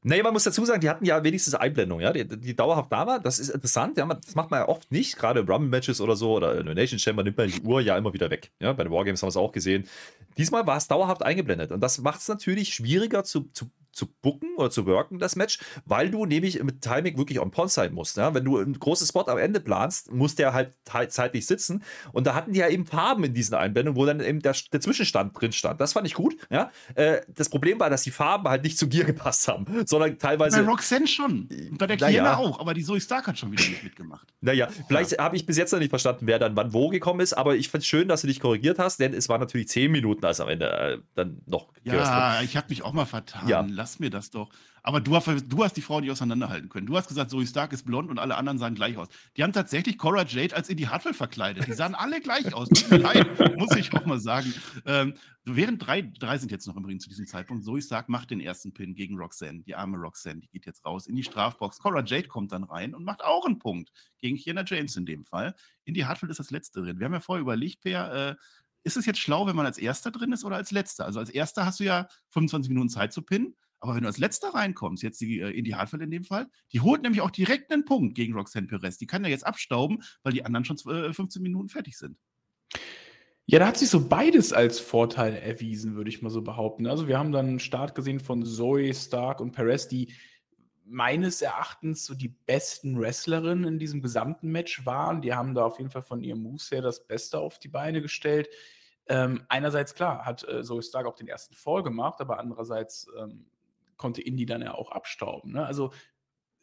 Naja, 0.04 0.24
man 0.24 0.34
muss 0.34 0.46
dazu 0.46 0.66
sagen, 0.66 0.82
die 0.82 0.90
hatten 0.90 1.06
ja 1.06 1.24
wenigstens 1.24 1.54
Einblendung, 1.54 2.00
ja, 2.00 2.12
die, 2.12 2.26
die 2.28 2.56
dauerhaft 2.56 2.92
da 2.92 3.06
war. 3.06 3.20
Das 3.20 3.38
ist 3.38 3.50
interessant, 3.50 3.98
ja, 3.98 4.06
das 4.08 4.34
macht 4.34 4.50
man 4.50 4.62
ja 4.62 4.68
oft 4.68 4.92
nicht, 4.92 5.16
gerade 5.18 5.42
Rumble-Matches 5.42 6.02
oder 6.02 6.16
so 6.16 6.34
oder 6.34 6.60
in 6.60 6.66
Nation 6.66 6.98
Chamber 6.98 7.24
nimmt 7.24 7.38
man 7.38 7.48
die 7.48 7.62
Uhr 7.62 7.82
ja 7.82 7.96
immer 7.98 8.12
wieder 8.12 8.32
weg. 8.32 8.52
Ja, 8.60 8.74
bei 8.74 8.84
den 8.84 8.92
Wargames 8.92 9.22
haben 9.22 9.28
wir 9.28 9.32
es 9.32 9.38
auch 9.38 9.52
gesehen. 9.52 9.88
Diesmal 10.38 10.66
war 10.66 10.78
es 10.78 10.88
dauerhaft 10.88 11.22
eingeblendet 11.22 11.72
und 11.72 11.82
das 11.82 12.00
macht 12.00 12.20
es 12.20 12.28
natürlich 12.28 12.74
schwieriger 12.74 13.24
zu, 13.24 13.42
zu 13.54 13.70
zu 13.92 14.08
booken 14.22 14.56
oder 14.58 14.70
zu 14.70 14.86
worken, 14.86 15.20
das 15.20 15.36
Match, 15.36 15.60
weil 15.86 16.10
du 16.10 16.26
nämlich 16.26 16.62
mit 16.64 16.82
Timing 16.82 17.18
wirklich 17.18 17.40
on 17.40 17.52
point 17.52 17.72
sein 17.72 17.94
musst. 17.94 18.18
Ja? 18.18 18.34
Wenn 18.34 18.46
du 18.46 18.58
ein 18.58 18.78
großes 18.78 19.10
Spot 19.10 19.24
am 19.28 19.38
Ende 19.38 19.60
planst, 19.60 20.12
muss 20.12 20.36
der 20.36 20.54
halt 20.54 20.74
zeitlich 21.12 21.46
sitzen. 21.46 21.84
Und 22.12 22.28
da 22.28 22.34
hatten 22.34 22.54
die 22.54 22.60
ja 22.60 22.70
eben 22.70 22.86
Farben 22.86 23.24
in 23.24 23.34
diesen 23.34 23.56
Einblendungen, 23.56 24.00
wo 24.00 24.06
dann 24.06 24.22
eben 24.22 24.42
der, 24.42 24.56
der 24.72 24.82
Zwischenstand 24.82 25.40
drin 25.40 25.52
stand. 25.52 25.82
Das 25.82 25.94
fand 25.94 26.08
ich 26.08 26.14
gut. 26.14 26.36
Ja? 26.50 26.72
Äh, 26.96 27.22
das 27.28 27.50
Problem 27.50 27.80
war, 27.80 27.90
dass 27.90 28.04
die 28.04 28.12
Farben 28.12 28.48
halt 28.48 28.64
nicht 28.64 28.78
zu 28.78 28.88
Gear 28.88 29.06
gepasst 29.06 29.48
haben, 29.48 29.66
sondern 29.86 30.18
teilweise. 30.18 30.64
Bei 30.64 30.70
Roxanne 30.70 31.08
schon. 31.08 31.50
Bei 31.72 31.88
der 31.88 31.98
Kiana 31.98 32.14
ja. 32.14 32.38
auch, 32.38 32.60
aber 32.60 32.74
die 32.74 32.84
Zoe 32.84 33.02
Stark 33.02 33.28
hat 33.28 33.38
schon 33.38 33.52
wieder 33.52 33.64
nicht 33.64 33.84
mitgemacht. 33.84 34.28
Naja, 34.42 34.68
vielleicht 34.88 35.18
habe 35.20 35.36
ich 35.36 35.46
bis 35.46 35.58
jetzt 35.58 35.72
noch 35.72 35.80
nicht 35.80 35.90
verstanden, 35.90 36.28
wer 36.28 36.40
dann 36.40 36.56
wann 36.56 36.74
wo 36.74 36.90
gekommen 36.90 37.20
ist, 37.20 37.34
aber 37.34 37.56
ich 37.56 37.70
finde 37.70 37.82
es 37.82 37.88
schön, 37.88 38.08
dass 38.08 38.22
du 38.22 38.28
dich 38.28 38.40
korrigiert 38.40 38.80
hast, 38.80 39.00
denn 39.00 39.14
es 39.14 39.30
waren 39.30 39.40
natürlich 39.40 39.68
zehn 39.68 39.92
Minuten, 39.92 40.26
als 40.26 40.40
am 40.40 40.50
Ende 40.50 40.72
äh, 40.72 40.98
dann 41.16 41.42
noch. 41.46 41.68
Ja, 41.84 42.42
ich 42.42 42.56
habe 42.56 42.68
mich 42.70 42.84
auch 42.84 42.94
mal 42.94 43.06
vertan. 43.06 43.48
Ja 43.48 43.66
lass 43.82 43.98
mir 43.98 44.12
das 44.12 44.30
doch. 44.30 44.50
Aber 44.84 45.02
du 45.02 45.16
hast, 45.16 45.28
du 45.28 45.64
hast 45.64 45.76
die 45.76 45.82
Frau 45.82 46.00
nicht 46.00 46.12
auseinanderhalten 46.12 46.70
können. 46.70 46.86
Du 46.86 46.96
hast 46.96 47.08
gesagt, 47.08 47.32
Zoe 47.32 47.48
Stark 47.48 47.74
ist 47.74 47.84
blond 47.84 48.12
und 48.12 48.20
alle 48.20 48.38
anderen 48.38 48.60
sahen 48.60 48.76
gleich 48.76 48.96
aus. 48.96 49.08
Die 49.36 49.44
haben 49.44 49.54
tatsächlich 49.54 49.98
Cora 49.98 50.24
Jade 50.24 50.56
als 50.56 50.70
Indie 50.70 50.88
Hartwell 50.88 51.16
verkleidet. 51.16 51.68
Die 51.68 51.74
sahen 51.74 51.96
alle 51.96 52.22
gleich 52.22 52.54
aus. 52.54 52.70
Tut 52.70 52.92
mir 52.92 52.98
leid, 52.98 53.28
muss 53.58 53.76
ich 53.76 53.92
auch 53.94 54.06
mal 54.06 54.20
sagen. 54.20 54.54
Ähm, 54.86 55.16
während 55.46 55.86
drei, 55.86 56.02
drei 56.02 56.38
sind 56.38 56.52
jetzt 56.52 56.68
noch 56.68 56.78
im 56.78 56.86
Ring 56.86 57.00
zu 57.00 57.10
diesem 57.10 57.26
Zeitpunkt. 57.26 57.64
Zoe 57.64 57.82
Stark 57.82 58.08
macht 58.08 58.30
den 58.30 58.40
ersten 58.40 58.72
Pin 58.72 58.94
gegen 58.94 59.18
Roxanne. 59.18 59.64
Die 59.64 59.74
arme 59.74 59.98
Roxanne, 59.98 60.42
die 60.42 60.48
geht 60.48 60.68
jetzt 60.68 60.86
raus 60.86 61.08
in 61.08 61.16
die 61.16 61.24
Strafbox. 61.24 61.80
Cora 61.80 62.04
Jade 62.04 62.28
kommt 62.28 62.52
dann 62.52 62.64
rein 62.64 62.94
und 62.94 63.04
macht 63.04 63.24
auch 63.24 63.46
einen 63.46 63.58
Punkt. 63.58 63.92
Gegen 64.20 64.38
Kiana 64.38 64.64
James 64.64 64.96
in 64.96 65.08
dem 65.08 65.26
Fall. 65.26 65.56
Indie 65.86 66.06
Hartwell 66.06 66.30
ist 66.30 66.40
das 66.40 66.52
letzte 66.52 66.82
drin. 66.82 67.00
Wir 67.00 67.06
haben 67.06 67.14
ja 67.14 67.20
vorher 67.20 67.42
überlegt, 67.42 67.82
Per, 67.82 68.30
äh, 68.30 68.36
ist 68.84 68.98
es 68.98 69.06
jetzt 69.06 69.20
schlau, 69.20 69.46
wenn 69.48 69.56
man 69.56 69.66
als 69.66 69.78
Erster 69.78 70.12
drin 70.12 70.32
ist 70.32 70.44
oder 70.44 70.56
als 70.56 70.72
Letzter? 70.72 71.06
Also 71.06 71.20
als 71.20 71.30
Erster 71.30 71.66
hast 71.66 71.80
du 71.80 71.84
ja 71.84 72.08
25 72.30 72.70
Minuten 72.70 72.90
Zeit 72.90 73.14
zu 73.14 73.22
pinnen. 73.22 73.56
Aber 73.82 73.96
wenn 73.96 74.04
du 74.04 74.08
als 74.08 74.20
letzter 74.20 74.54
reinkommst, 74.54 75.04
jetzt 75.04 75.20
die, 75.20 75.40
äh, 75.40 75.50
in 75.50 75.66
die 75.66 75.76
Hardware 75.76 76.04
in 76.04 76.12
dem 76.12 76.24
Fall, 76.24 76.48
die 76.72 76.80
holt 76.80 77.02
nämlich 77.02 77.22
auch 77.22 77.32
direkt 77.32 77.72
einen 77.72 77.84
Punkt 77.84 78.16
gegen 78.16 78.34
Roxanne 78.34 78.68
Perez. 78.68 78.98
Die 78.98 79.08
kann 79.08 79.24
ja 79.24 79.30
jetzt 79.30 79.46
abstauben, 79.46 80.04
weil 80.24 80.34
die 80.34 80.46
anderen 80.46 80.66
schon 80.66 80.78
15 80.78 81.42
äh, 81.42 81.44
Minuten 81.44 81.68
fertig 81.68 81.98
sind. 81.98 82.18
Ja, 83.48 83.60
da 83.60 83.68
hat 83.68 83.78
sich 83.78 83.90
so 83.90 84.08
beides 84.08 84.54
als 84.54 84.80
Vorteil 84.80 85.36
erwiesen, 85.36 85.96
würde 85.96 86.10
ich 86.10 86.22
mal 86.22 86.30
so 86.30 86.44
behaupten. 86.44 86.88
Also 86.88 87.08
wir 87.08 87.18
haben 87.18 87.32
dann 87.32 87.48
einen 87.48 87.60
Start 87.60 87.96
gesehen 87.96 88.20
von 88.20 88.46
Zoe, 88.46 88.94
Stark 88.94 89.42
und 89.42 89.52
Perez, 89.52 89.88
die 89.88 90.14
meines 90.86 91.42
Erachtens 91.42 92.06
so 92.06 92.14
die 92.14 92.28
besten 92.28 93.00
Wrestlerinnen 93.00 93.66
in 93.66 93.80
diesem 93.80 94.02
gesamten 94.02 94.52
Match 94.52 94.86
waren. 94.86 95.22
Die 95.22 95.34
haben 95.34 95.56
da 95.56 95.66
auf 95.66 95.80
jeden 95.80 95.90
Fall 95.90 96.04
von 96.04 96.24
ihrem 96.24 96.44
Moves 96.44 96.70
her 96.70 96.82
das 96.82 97.08
Beste 97.08 97.40
auf 97.40 97.60
die 97.60 97.68
Beine 97.68 98.02
gestellt. 98.02 98.48
Ähm, 99.08 99.44
einerseits, 99.50 99.96
klar, 99.96 100.24
hat 100.24 100.48
äh, 100.48 100.64
Zoe 100.64 100.84
Stark 100.84 101.08
auch 101.08 101.16
den 101.16 101.28
ersten 101.28 101.56
Fall 101.56 101.82
gemacht, 101.82 102.22
aber 102.22 102.40
andererseits 102.40 103.08
ähm, 103.18 103.48
konnte 104.02 104.22
Indy 104.22 104.46
dann 104.46 104.62
ja 104.62 104.74
auch 104.74 104.92
abstauben. 104.92 105.54
Ne? 105.54 105.64
Also 105.64 105.94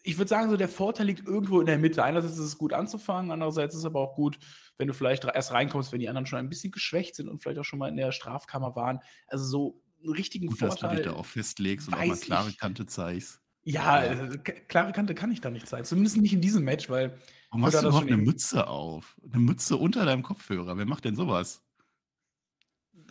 ich 0.02 0.18
würde 0.18 0.28
sagen, 0.28 0.50
so 0.50 0.56
der 0.56 0.68
Vorteil 0.68 1.06
liegt 1.06 1.26
irgendwo 1.26 1.60
in 1.60 1.66
der 1.66 1.78
Mitte. 1.78 2.02
Einerseits 2.02 2.34
ist 2.34 2.40
es 2.40 2.58
gut 2.58 2.72
anzufangen, 2.72 3.30
andererseits 3.30 3.74
ist 3.74 3.80
es 3.80 3.84
aber 3.84 4.00
auch 4.00 4.14
gut, 4.14 4.38
wenn 4.76 4.88
du 4.88 4.94
vielleicht 4.94 5.24
erst 5.24 5.52
reinkommst, 5.52 5.92
wenn 5.92 6.00
die 6.00 6.08
anderen 6.08 6.26
schon 6.26 6.38
ein 6.38 6.48
bisschen 6.48 6.72
geschwächt 6.72 7.14
sind 7.14 7.28
und 7.28 7.40
vielleicht 7.40 7.58
auch 7.58 7.64
schon 7.64 7.78
mal 7.78 7.88
in 7.88 7.96
der 7.96 8.12
Strafkammer 8.12 8.74
waren. 8.74 9.00
Also 9.28 9.44
so 9.44 9.82
einen 10.02 10.12
richtigen 10.12 10.48
gut, 10.48 10.58
Vorteil. 10.58 10.80
Dass 10.80 10.90
du 10.90 10.96
dich 10.96 11.06
da 11.06 11.12
auch 11.12 11.26
festlegst 11.26 11.88
und 11.88 11.94
auch 11.94 12.04
mal 12.04 12.16
klare 12.16 12.52
Kante 12.52 12.86
zeigst. 12.86 13.40
Ja, 13.64 14.04
ja. 14.04 14.24
Äh, 14.24 14.38
klare 14.38 14.92
Kante 14.92 15.14
kann 15.14 15.30
ich 15.30 15.40
da 15.40 15.50
nicht 15.50 15.68
zeigen. 15.68 15.84
Zumindest 15.84 16.16
nicht 16.16 16.32
in 16.32 16.40
diesem 16.40 16.64
Match, 16.64 16.88
weil. 16.88 17.18
Warum 17.50 17.66
hast 17.66 17.74
du 17.74 17.86
überhaupt 17.86 18.06
eine 18.06 18.16
Mütze 18.16 18.66
auf? 18.66 19.16
Eine 19.22 19.42
Mütze 19.42 19.76
unter 19.76 20.04
deinem 20.04 20.22
Kopfhörer. 20.22 20.76
Wer 20.76 20.86
macht 20.86 21.04
denn 21.04 21.16
sowas? 21.16 21.62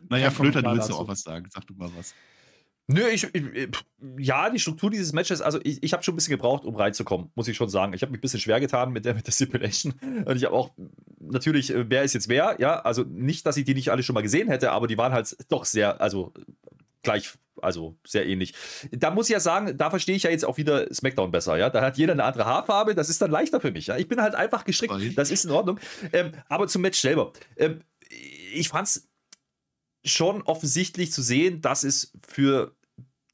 Naja, 0.09 0.31
Flöter, 0.31 0.61
du 0.61 0.71
willst 0.71 0.89
ja 0.89 0.95
auch 0.95 1.07
was 1.07 1.21
sagen. 1.21 1.47
Sag 1.51 1.65
du 1.67 1.73
mal 1.73 1.89
was. 1.95 2.13
Nö, 2.89 3.05
ich, 3.09 3.27
ich, 3.33 3.43
ja, 4.17 4.49
die 4.49 4.59
Struktur 4.59 4.89
dieses 4.89 5.11
Matches, 5.11 5.41
also 5.41 5.59
ich, 5.63 5.83
ich 5.83 5.91
habe 5.91 6.03
schon 6.03 6.13
ein 6.13 6.15
bisschen 6.15 6.31
gebraucht, 6.31 6.63
um 6.63 6.75
reinzukommen, 6.75 7.31
muss 7.35 7.49
ich 7.49 7.57
schon 7.57 7.67
sagen. 7.67 7.91
Ich 7.91 8.01
habe 8.01 8.11
mich 8.11 8.19
ein 8.19 8.21
bisschen 8.21 8.39
schwer 8.39 8.61
getan 8.61 8.93
mit 8.93 9.03
der, 9.03 9.13
mit 9.13 9.27
der 9.27 9.33
Stipulation. 9.33 9.93
Und 10.25 10.37
ich 10.37 10.45
habe 10.45 10.55
auch, 10.55 10.71
natürlich, 11.19 11.73
äh, 11.73 11.89
wer 11.89 12.03
ist 12.03 12.13
jetzt 12.13 12.29
wer? 12.29 12.55
Ja, 12.59 12.79
also 12.79 13.03
nicht, 13.03 13.45
dass 13.45 13.57
ich 13.57 13.65
die 13.65 13.73
nicht 13.73 13.91
alle 13.91 14.03
schon 14.03 14.13
mal 14.13 14.21
gesehen 14.21 14.47
hätte, 14.47 14.71
aber 14.71 14.87
die 14.87 14.97
waren 14.97 15.11
halt 15.11 15.35
doch 15.49 15.65
sehr, 15.65 15.99
also 15.99 16.31
gleich, 17.03 17.33
also 17.61 17.97
sehr 18.05 18.25
ähnlich. 18.25 18.53
Da 18.91 19.11
muss 19.11 19.27
ich 19.27 19.33
ja 19.33 19.41
sagen, 19.41 19.77
da 19.77 19.89
verstehe 19.89 20.15
ich 20.15 20.23
ja 20.23 20.29
jetzt 20.29 20.45
auch 20.45 20.55
wieder 20.55 20.93
SmackDown 20.93 21.29
besser, 21.29 21.57
ja. 21.57 21.69
Da 21.69 21.81
hat 21.81 21.97
jeder 21.97 22.13
eine 22.13 22.23
andere 22.23 22.45
Haarfarbe, 22.45 22.95
das 22.95 23.09
ist 23.09 23.21
dann 23.21 23.31
leichter 23.31 23.59
für 23.59 23.71
mich, 23.71 23.87
ja. 23.87 23.97
Ich 23.97 24.07
bin 24.07 24.21
halt 24.21 24.33
einfach 24.33 24.63
gestrickt, 24.63 25.17
das 25.17 25.29
ist 25.29 25.43
in 25.43 25.51
Ordnung. 25.51 25.77
Ähm, 26.13 26.31
aber 26.47 26.67
zum 26.69 26.83
Match 26.83 27.01
selber. 27.01 27.33
Ähm, 27.57 27.81
ich 28.53 28.69
fand 28.69 28.87
es 28.87 29.09
schon 30.05 30.41
offensichtlich 30.43 31.11
zu 31.11 31.21
sehen, 31.21 31.61
dass 31.61 31.83
es 31.83 32.13
für 32.25 32.76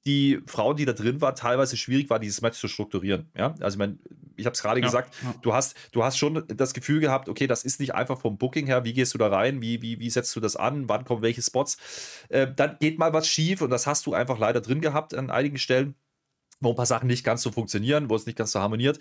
die 0.05 0.41
Frauen, 0.47 0.75
die 0.75 0.85
da 0.85 0.93
drin 0.93 1.21
waren, 1.21 1.35
teilweise 1.35 1.77
schwierig 1.77 2.09
war, 2.09 2.19
dieses 2.19 2.41
Match 2.41 2.59
zu 2.59 2.67
strukturieren. 2.67 3.29
Ja, 3.37 3.55
also 3.59 3.75
ich 3.75 3.79
meine, 3.79 3.97
ich 4.35 4.45
habe 4.45 4.53
es 4.53 4.61
gerade 4.61 4.79
ja, 4.79 4.85
gesagt, 4.85 5.13
ja. 5.23 5.33
du 5.41 5.53
hast, 5.53 5.75
du 5.91 6.03
hast 6.03 6.17
schon 6.17 6.43
das 6.47 6.73
Gefühl 6.73 6.99
gehabt, 6.99 7.29
okay, 7.29 7.47
das 7.47 7.63
ist 7.63 7.79
nicht 7.79 7.95
einfach 7.95 8.19
vom 8.19 8.37
Booking 8.37 8.65
her, 8.65 8.83
wie 8.83 8.93
gehst 8.93 9.13
du 9.13 9.17
da 9.17 9.27
rein, 9.27 9.61
wie, 9.61 9.81
wie, 9.81 9.99
wie 9.99 10.09
setzt 10.09 10.35
du 10.35 10.39
das 10.39 10.55
an, 10.55 10.89
wann 10.89 11.05
kommen 11.05 11.21
welche 11.21 11.41
Spots. 11.41 11.77
Äh, 12.29 12.47
dann 12.53 12.77
geht 12.79 12.99
mal 12.99 13.13
was 13.13 13.27
schief 13.27 13.61
und 13.61 13.69
das 13.69 13.87
hast 13.87 14.05
du 14.05 14.13
einfach 14.13 14.37
leider 14.37 14.61
drin 14.61 14.81
gehabt 14.81 15.13
an 15.13 15.29
einigen 15.29 15.57
Stellen 15.57 15.95
wo 16.63 16.69
ein 16.69 16.75
paar 16.75 16.85
Sachen 16.85 17.07
nicht 17.07 17.23
ganz 17.23 17.41
so 17.41 17.51
funktionieren, 17.51 18.09
wo 18.09 18.15
es 18.15 18.25
nicht 18.25 18.37
ganz 18.37 18.51
so 18.51 18.59
harmoniert, 18.59 18.99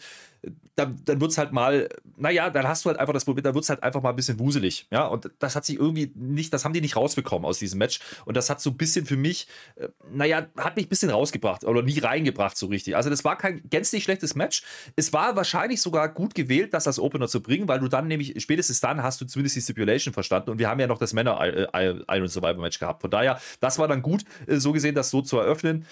dann, 0.74 1.00
dann 1.04 1.20
wird 1.20 1.30
es 1.30 1.38
halt 1.38 1.52
mal, 1.52 1.88
naja, 2.16 2.50
dann 2.50 2.66
hast 2.66 2.84
du 2.84 2.88
halt 2.88 2.98
einfach 2.98 3.12
das 3.12 3.24
Problem, 3.24 3.44
dann 3.44 3.54
wird 3.54 3.64
es 3.64 3.70
halt 3.70 3.82
einfach 3.82 4.02
mal 4.02 4.10
ein 4.10 4.16
bisschen 4.16 4.38
wuselig. 4.38 4.86
Ja, 4.90 5.06
und 5.06 5.30
das 5.38 5.56
hat 5.56 5.64
sich 5.64 5.78
irgendwie 5.78 6.12
nicht, 6.14 6.52
das 6.52 6.64
haben 6.64 6.72
die 6.72 6.80
nicht 6.80 6.96
rausbekommen 6.96 7.44
aus 7.46 7.58
diesem 7.58 7.78
Match. 7.78 8.00
Und 8.24 8.36
das 8.36 8.50
hat 8.50 8.60
so 8.60 8.70
ein 8.70 8.76
bisschen 8.76 9.06
für 9.06 9.16
mich, 9.16 9.48
äh, 9.76 9.88
naja, 10.10 10.46
hat 10.56 10.76
mich 10.76 10.86
ein 10.86 10.88
bisschen 10.88 11.10
rausgebracht 11.10 11.64
oder 11.64 11.82
nie 11.82 11.98
reingebracht 11.98 12.56
so 12.56 12.66
richtig. 12.66 12.96
Also, 12.96 13.10
das 13.10 13.24
war 13.24 13.36
kein 13.36 13.62
gänzlich 13.68 14.04
schlechtes 14.04 14.34
Match. 14.34 14.62
Es 14.96 15.12
war 15.12 15.36
wahrscheinlich 15.36 15.80
sogar 15.80 16.08
gut 16.08 16.34
gewählt, 16.34 16.74
das 16.74 16.86
als 16.86 16.98
Opener 16.98 17.28
zu 17.28 17.42
bringen, 17.42 17.68
weil 17.68 17.80
du 17.80 17.88
dann 17.88 18.08
nämlich, 18.08 18.40
spätestens 18.42 18.80
dann 18.80 19.02
hast 19.02 19.20
du 19.20 19.26
zumindest 19.26 19.56
die 19.56 19.60
Stipulation 19.60 20.14
verstanden. 20.14 20.50
Und 20.50 20.58
wir 20.58 20.68
haben 20.68 20.80
ja 20.80 20.86
noch 20.86 20.98
das 20.98 21.12
Männer 21.12 21.38
Iron 21.74 22.28
Survivor 22.28 22.60
Match 22.60 22.78
gehabt. 22.78 23.02
Von 23.02 23.10
daher, 23.10 23.40
das 23.60 23.78
war 23.78 23.88
dann 23.88 24.02
gut, 24.02 24.24
äh, 24.46 24.56
so 24.56 24.72
gesehen, 24.72 24.94
das 24.94 25.10
so 25.10 25.22
zu 25.22 25.38
eröffnen 25.38 25.86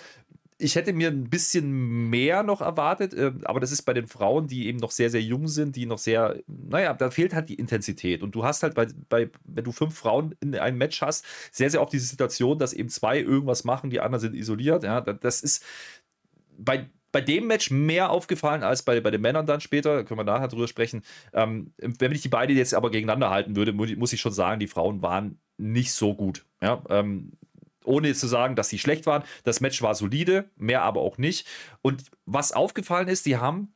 ich 0.60 0.76
hätte 0.76 0.92
mir 0.92 1.08
ein 1.08 1.28
bisschen 1.30 2.10
mehr 2.10 2.42
noch 2.42 2.60
erwartet, 2.60 3.14
äh, 3.14 3.32
aber 3.44 3.60
das 3.60 3.72
ist 3.72 3.82
bei 3.82 3.94
den 3.94 4.06
Frauen, 4.06 4.46
die 4.46 4.66
eben 4.66 4.78
noch 4.78 4.90
sehr, 4.90 5.10
sehr 5.10 5.22
jung 5.22 5.48
sind, 5.48 5.76
die 5.76 5.86
noch 5.86 5.98
sehr, 5.98 6.36
naja, 6.46 6.94
da 6.94 7.10
fehlt 7.10 7.34
halt 7.34 7.48
die 7.48 7.54
Intensität. 7.54 8.22
Und 8.22 8.34
du 8.34 8.44
hast 8.44 8.62
halt 8.62 8.74
bei, 8.74 8.86
bei 9.08 9.30
wenn 9.44 9.64
du 9.64 9.72
fünf 9.72 9.96
Frauen 9.96 10.34
in 10.40 10.54
einem 10.56 10.78
Match 10.78 11.00
hast, 11.02 11.24
sehr, 11.50 11.70
sehr 11.70 11.82
oft 11.82 11.92
diese 11.92 12.06
Situation, 12.06 12.58
dass 12.58 12.72
eben 12.72 12.88
zwei 12.88 13.20
irgendwas 13.20 13.64
machen, 13.64 13.90
die 13.90 14.00
anderen 14.00 14.20
sind 14.20 14.34
isoliert. 14.34 14.84
Ja, 14.84 15.00
das 15.00 15.40
ist 15.40 15.64
bei, 16.58 16.88
bei 17.12 17.20
dem 17.20 17.46
Match 17.46 17.70
mehr 17.70 18.10
aufgefallen 18.10 18.62
als 18.62 18.82
bei, 18.82 19.00
bei 19.00 19.10
den 19.10 19.20
Männern 19.20 19.46
dann 19.46 19.60
später, 19.60 19.96
da 19.96 20.02
können 20.04 20.20
wir 20.20 20.24
nachher 20.24 20.48
drüber 20.48 20.68
sprechen. 20.68 21.02
Ähm, 21.32 21.72
wenn 21.78 22.12
ich 22.12 22.22
die 22.22 22.28
beiden 22.28 22.56
jetzt 22.56 22.74
aber 22.74 22.90
gegeneinander 22.90 23.30
halten 23.30 23.56
würde, 23.56 23.72
muss 23.72 24.12
ich 24.12 24.20
schon 24.20 24.32
sagen, 24.32 24.60
die 24.60 24.68
Frauen 24.68 25.02
waren 25.02 25.38
nicht 25.58 25.92
so 25.92 26.14
gut. 26.14 26.44
Ja, 26.62 26.82
ähm, 26.88 27.32
ohne 27.90 28.14
zu 28.14 28.26
sagen, 28.26 28.56
dass 28.56 28.68
sie 28.68 28.78
schlecht 28.78 29.06
waren. 29.06 29.22
Das 29.44 29.60
Match 29.60 29.82
war 29.82 29.94
solide, 29.94 30.50
mehr 30.56 30.82
aber 30.82 31.00
auch 31.00 31.18
nicht. 31.18 31.46
Und 31.82 32.04
was 32.24 32.52
aufgefallen 32.52 33.08
ist, 33.08 33.26
die 33.26 33.36
haben 33.36 33.74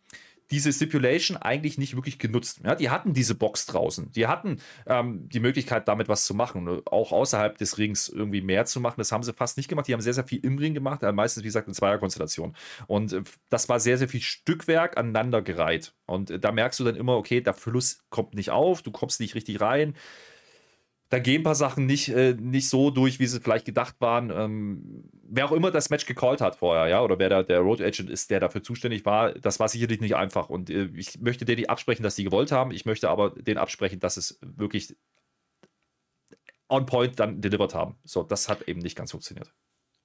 diese 0.50 0.72
Stipulation 0.72 1.36
eigentlich 1.36 1.78
nicht 1.78 1.96
wirklich 1.96 2.18
genutzt. 2.18 2.60
Ja, 2.64 2.74
die 2.74 2.90
hatten 2.90 3.14
diese 3.14 3.34
Box 3.34 3.66
draußen. 3.66 4.12
Die 4.12 4.26
hatten 4.26 4.58
ähm, 4.86 5.28
die 5.28 5.40
Möglichkeit, 5.40 5.88
damit 5.88 6.08
was 6.08 6.26
zu 6.26 6.34
machen. 6.34 6.82
Auch 6.86 7.12
außerhalb 7.12 7.56
des 7.56 7.78
Rings 7.78 8.08
irgendwie 8.08 8.42
mehr 8.42 8.66
zu 8.66 8.80
machen. 8.80 8.96
Das 8.98 9.10
haben 9.10 9.22
sie 9.22 9.32
fast 9.32 9.56
nicht 9.56 9.68
gemacht. 9.68 9.88
Die 9.88 9.94
haben 9.94 10.00
sehr, 10.00 10.14
sehr 10.14 10.24
viel 10.24 10.44
im 10.44 10.58
Ring 10.58 10.74
gemacht. 10.74 11.02
Äh, 11.02 11.12
meistens, 11.12 11.42
wie 11.42 11.48
gesagt, 11.48 11.68
in 11.68 11.74
Zweierkonstellation. 11.74 12.54
Und 12.86 13.12
äh, 13.12 13.22
das 13.48 13.68
war 13.68 13.80
sehr, 13.80 13.98
sehr 13.98 14.08
viel 14.08 14.20
Stückwerk 14.20 14.96
aneinandergereiht. 14.96 15.94
Und 16.06 16.30
äh, 16.30 16.38
da 16.38 16.52
merkst 16.52 16.78
du 16.78 16.84
dann 16.84 16.96
immer, 16.96 17.16
okay, 17.16 17.40
der 17.40 17.54
Fluss 17.54 18.04
kommt 18.10 18.34
nicht 18.34 18.50
auf, 18.50 18.82
du 18.82 18.90
kommst 18.90 19.20
nicht 19.20 19.34
richtig 19.34 19.60
rein 19.60 19.94
da 21.14 21.20
gehen 21.20 21.42
ein 21.42 21.44
paar 21.44 21.54
Sachen 21.54 21.86
nicht, 21.86 22.08
äh, 22.08 22.34
nicht 22.34 22.68
so 22.68 22.90
durch, 22.90 23.20
wie 23.20 23.28
sie 23.28 23.38
vielleicht 23.38 23.64
gedacht 23.64 23.94
waren. 24.00 24.30
Ähm, 24.30 25.04
wer 25.22 25.46
auch 25.46 25.52
immer 25.52 25.70
das 25.70 25.88
Match 25.88 26.06
gecallt 26.06 26.40
hat 26.40 26.56
vorher, 26.56 26.88
ja, 26.88 27.04
oder 27.04 27.20
wer 27.20 27.28
da 27.28 27.44
der 27.44 27.60
Road 27.60 27.80
Agent 27.80 28.10
ist, 28.10 28.32
der 28.32 28.40
dafür 28.40 28.64
zuständig 28.64 29.04
war, 29.04 29.32
das 29.32 29.60
war 29.60 29.68
sicherlich 29.68 30.00
nicht 30.00 30.16
einfach. 30.16 30.48
Und 30.50 30.70
äh, 30.70 30.90
ich 30.96 31.20
möchte 31.20 31.44
dir 31.44 31.54
nicht 31.54 31.70
absprechen, 31.70 32.02
dass 32.02 32.16
die 32.16 32.24
gewollt 32.24 32.50
haben. 32.50 32.72
Ich 32.72 32.84
möchte 32.84 33.10
aber 33.10 33.30
den 33.30 33.58
absprechen, 33.58 34.00
dass 34.00 34.16
es 34.16 34.40
wirklich 34.42 34.96
on 36.68 36.84
point 36.84 37.20
dann 37.20 37.40
delivered 37.40 37.76
haben. 37.76 37.94
So, 38.02 38.24
das 38.24 38.48
hat 38.48 38.62
eben 38.62 38.80
nicht 38.80 38.96
ganz 38.96 39.12
funktioniert. 39.12 39.54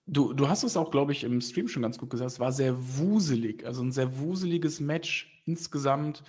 Du, 0.06 0.34
du 0.34 0.48
hast 0.48 0.62
es 0.62 0.78
auch, 0.78 0.92
glaube 0.92 1.12
ich, 1.12 1.24
im 1.24 1.42
Stream 1.42 1.68
schon 1.68 1.82
ganz 1.82 1.98
gut 1.98 2.12
gesagt. 2.12 2.30
Es 2.30 2.39
war 2.39 2.51
sehr 2.51 2.75
wuselig, 2.78 3.66
also 3.66 3.82
ein 3.82 3.92
sehr 3.92 4.20
wuseliges 4.20 4.80
Match 4.80 5.42
insgesamt. 5.48 6.22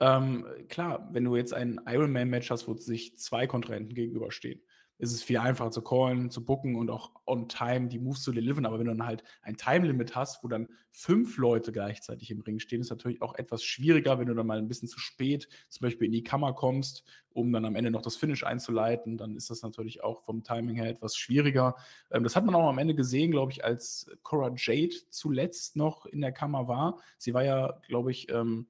Ähm, 0.00 0.46
klar, 0.68 1.08
wenn 1.12 1.24
du 1.24 1.36
jetzt 1.36 1.54
ein 1.54 1.80
Ironman-Match 1.86 2.50
hast, 2.50 2.68
wo 2.68 2.74
sich 2.74 3.16
zwei 3.16 3.46
Kontrahenten 3.46 3.94
gegenüberstehen, 3.94 4.60
ist 4.98 5.12
es 5.12 5.22
viel 5.22 5.38
einfacher 5.38 5.70
zu 5.70 5.82
callen, 5.82 6.30
zu 6.30 6.44
booken 6.44 6.74
und 6.74 6.90
auch 6.90 7.12
on 7.24 7.48
time 7.48 7.86
die 7.86 8.00
Moves 8.00 8.22
zu 8.22 8.32
deliveren. 8.32 8.66
Aber 8.66 8.78
wenn 8.78 8.86
du 8.86 8.96
dann 8.96 9.06
halt 9.06 9.22
ein 9.42 9.56
Time-Limit 9.56 10.16
hast, 10.16 10.42
wo 10.42 10.48
dann 10.48 10.66
fünf 10.90 11.38
Leute 11.38 11.70
gleichzeitig 11.70 12.32
im 12.32 12.40
Ring 12.40 12.58
stehen, 12.58 12.80
ist 12.80 12.90
natürlich 12.90 13.22
auch 13.22 13.36
etwas 13.36 13.62
schwieriger, 13.62 14.18
wenn 14.18 14.26
du 14.26 14.34
dann 14.34 14.46
mal 14.46 14.58
ein 14.58 14.66
bisschen 14.66 14.88
zu 14.88 14.98
spät 14.98 15.48
zum 15.68 15.84
Beispiel 15.84 16.06
in 16.06 16.12
die 16.12 16.24
Kammer 16.24 16.52
kommst, 16.52 17.04
um 17.32 17.52
dann 17.52 17.64
am 17.64 17.76
Ende 17.76 17.92
noch 17.92 18.02
das 18.02 18.16
Finish 18.16 18.42
einzuleiten. 18.42 19.16
Dann 19.16 19.36
ist 19.36 19.50
das 19.50 19.62
natürlich 19.62 20.02
auch 20.02 20.24
vom 20.24 20.42
Timing 20.42 20.74
her 20.74 20.88
etwas 20.88 21.16
schwieriger. 21.16 21.76
Ähm, 22.10 22.24
das 22.24 22.34
hat 22.34 22.44
man 22.44 22.56
auch 22.56 22.68
am 22.68 22.78
Ende 22.78 22.96
gesehen, 22.96 23.30
glaube 23.30 23.52
ich, 23.52 23.64
als 23.64 24.10
Cora 24.24 24.52
Jade 24.56 24.96
zuletzt 25.10 25.76
noch 25.76 26.06
in 26.06 26.20
der 26.20 26.32
Kammer 26.32 26.66
war. 26.66 26.98
Sie 27.18 27.34
war 27.34 27.44
ja, 27.44 27.78
glaube 27.86 28.10
ich, 28.10 28.32
ähm, 28.32 28.66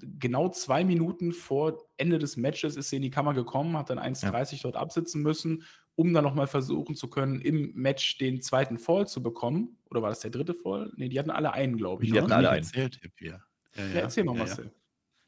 genau 0.00 0.48
zwei 0.48 0.84
Minuten 0.84 1.32
vor 1.32 1.84
Ende 1.96 2.18
des 2.18 2.36
Matches 2.36 2.76
ist 2.76 2.90
sie 2.90 2.96
in 2.96 3.02
die 3.02 3.10
Kammer 3.10 3.34
gekommen, 3.34 3.76
hat 3.76 3.90
dann 3.90 3.98
1,30 3.98 4.52
ja. 4.52 4.58
dort 4.62 4.76
absitzen 4.76 5.22
müssen, 5.22 5.64
um 5.94 6.12
dann 6.12 6.24
nochmal 6.24 6.46
versuchen 6.46 6.94
zu 6.94 7.08
können, 7.08 7.40
im 7.40 7.72
Match 7.74 8.18
den 8.18 8.42
zweiten 8.42 8.78
Fall 8.78 9.06
zu 9.06 9.22
bekommen. 9.22 9.78
Oder 9.90 10.02
war 10.02 10.10
das 10.10 10.20
der 10.20 10.30
dritte 10.30 10.54
Fall? 10.54 10.92
Ne, 10.96 11.08
die 11.08 11.18
hatten 11.18 11.30
alle 11.30 11.52
einen, 11.52 11.76
glaube 11.76 12.04
ich. 12.04 12.12
Die 12.12 12.20
hatten 12.20 12.32
alle 12.32 12.50
einen. 12.50 12.64
Erzählt, 12.64 13.00
ja, 13.20 13.30
ja. 13.30 13.40
ja, 13.76 14.00
erzähl 14.00 14.24
mal, 14.24 14.34
Marcel. 14.34 14.70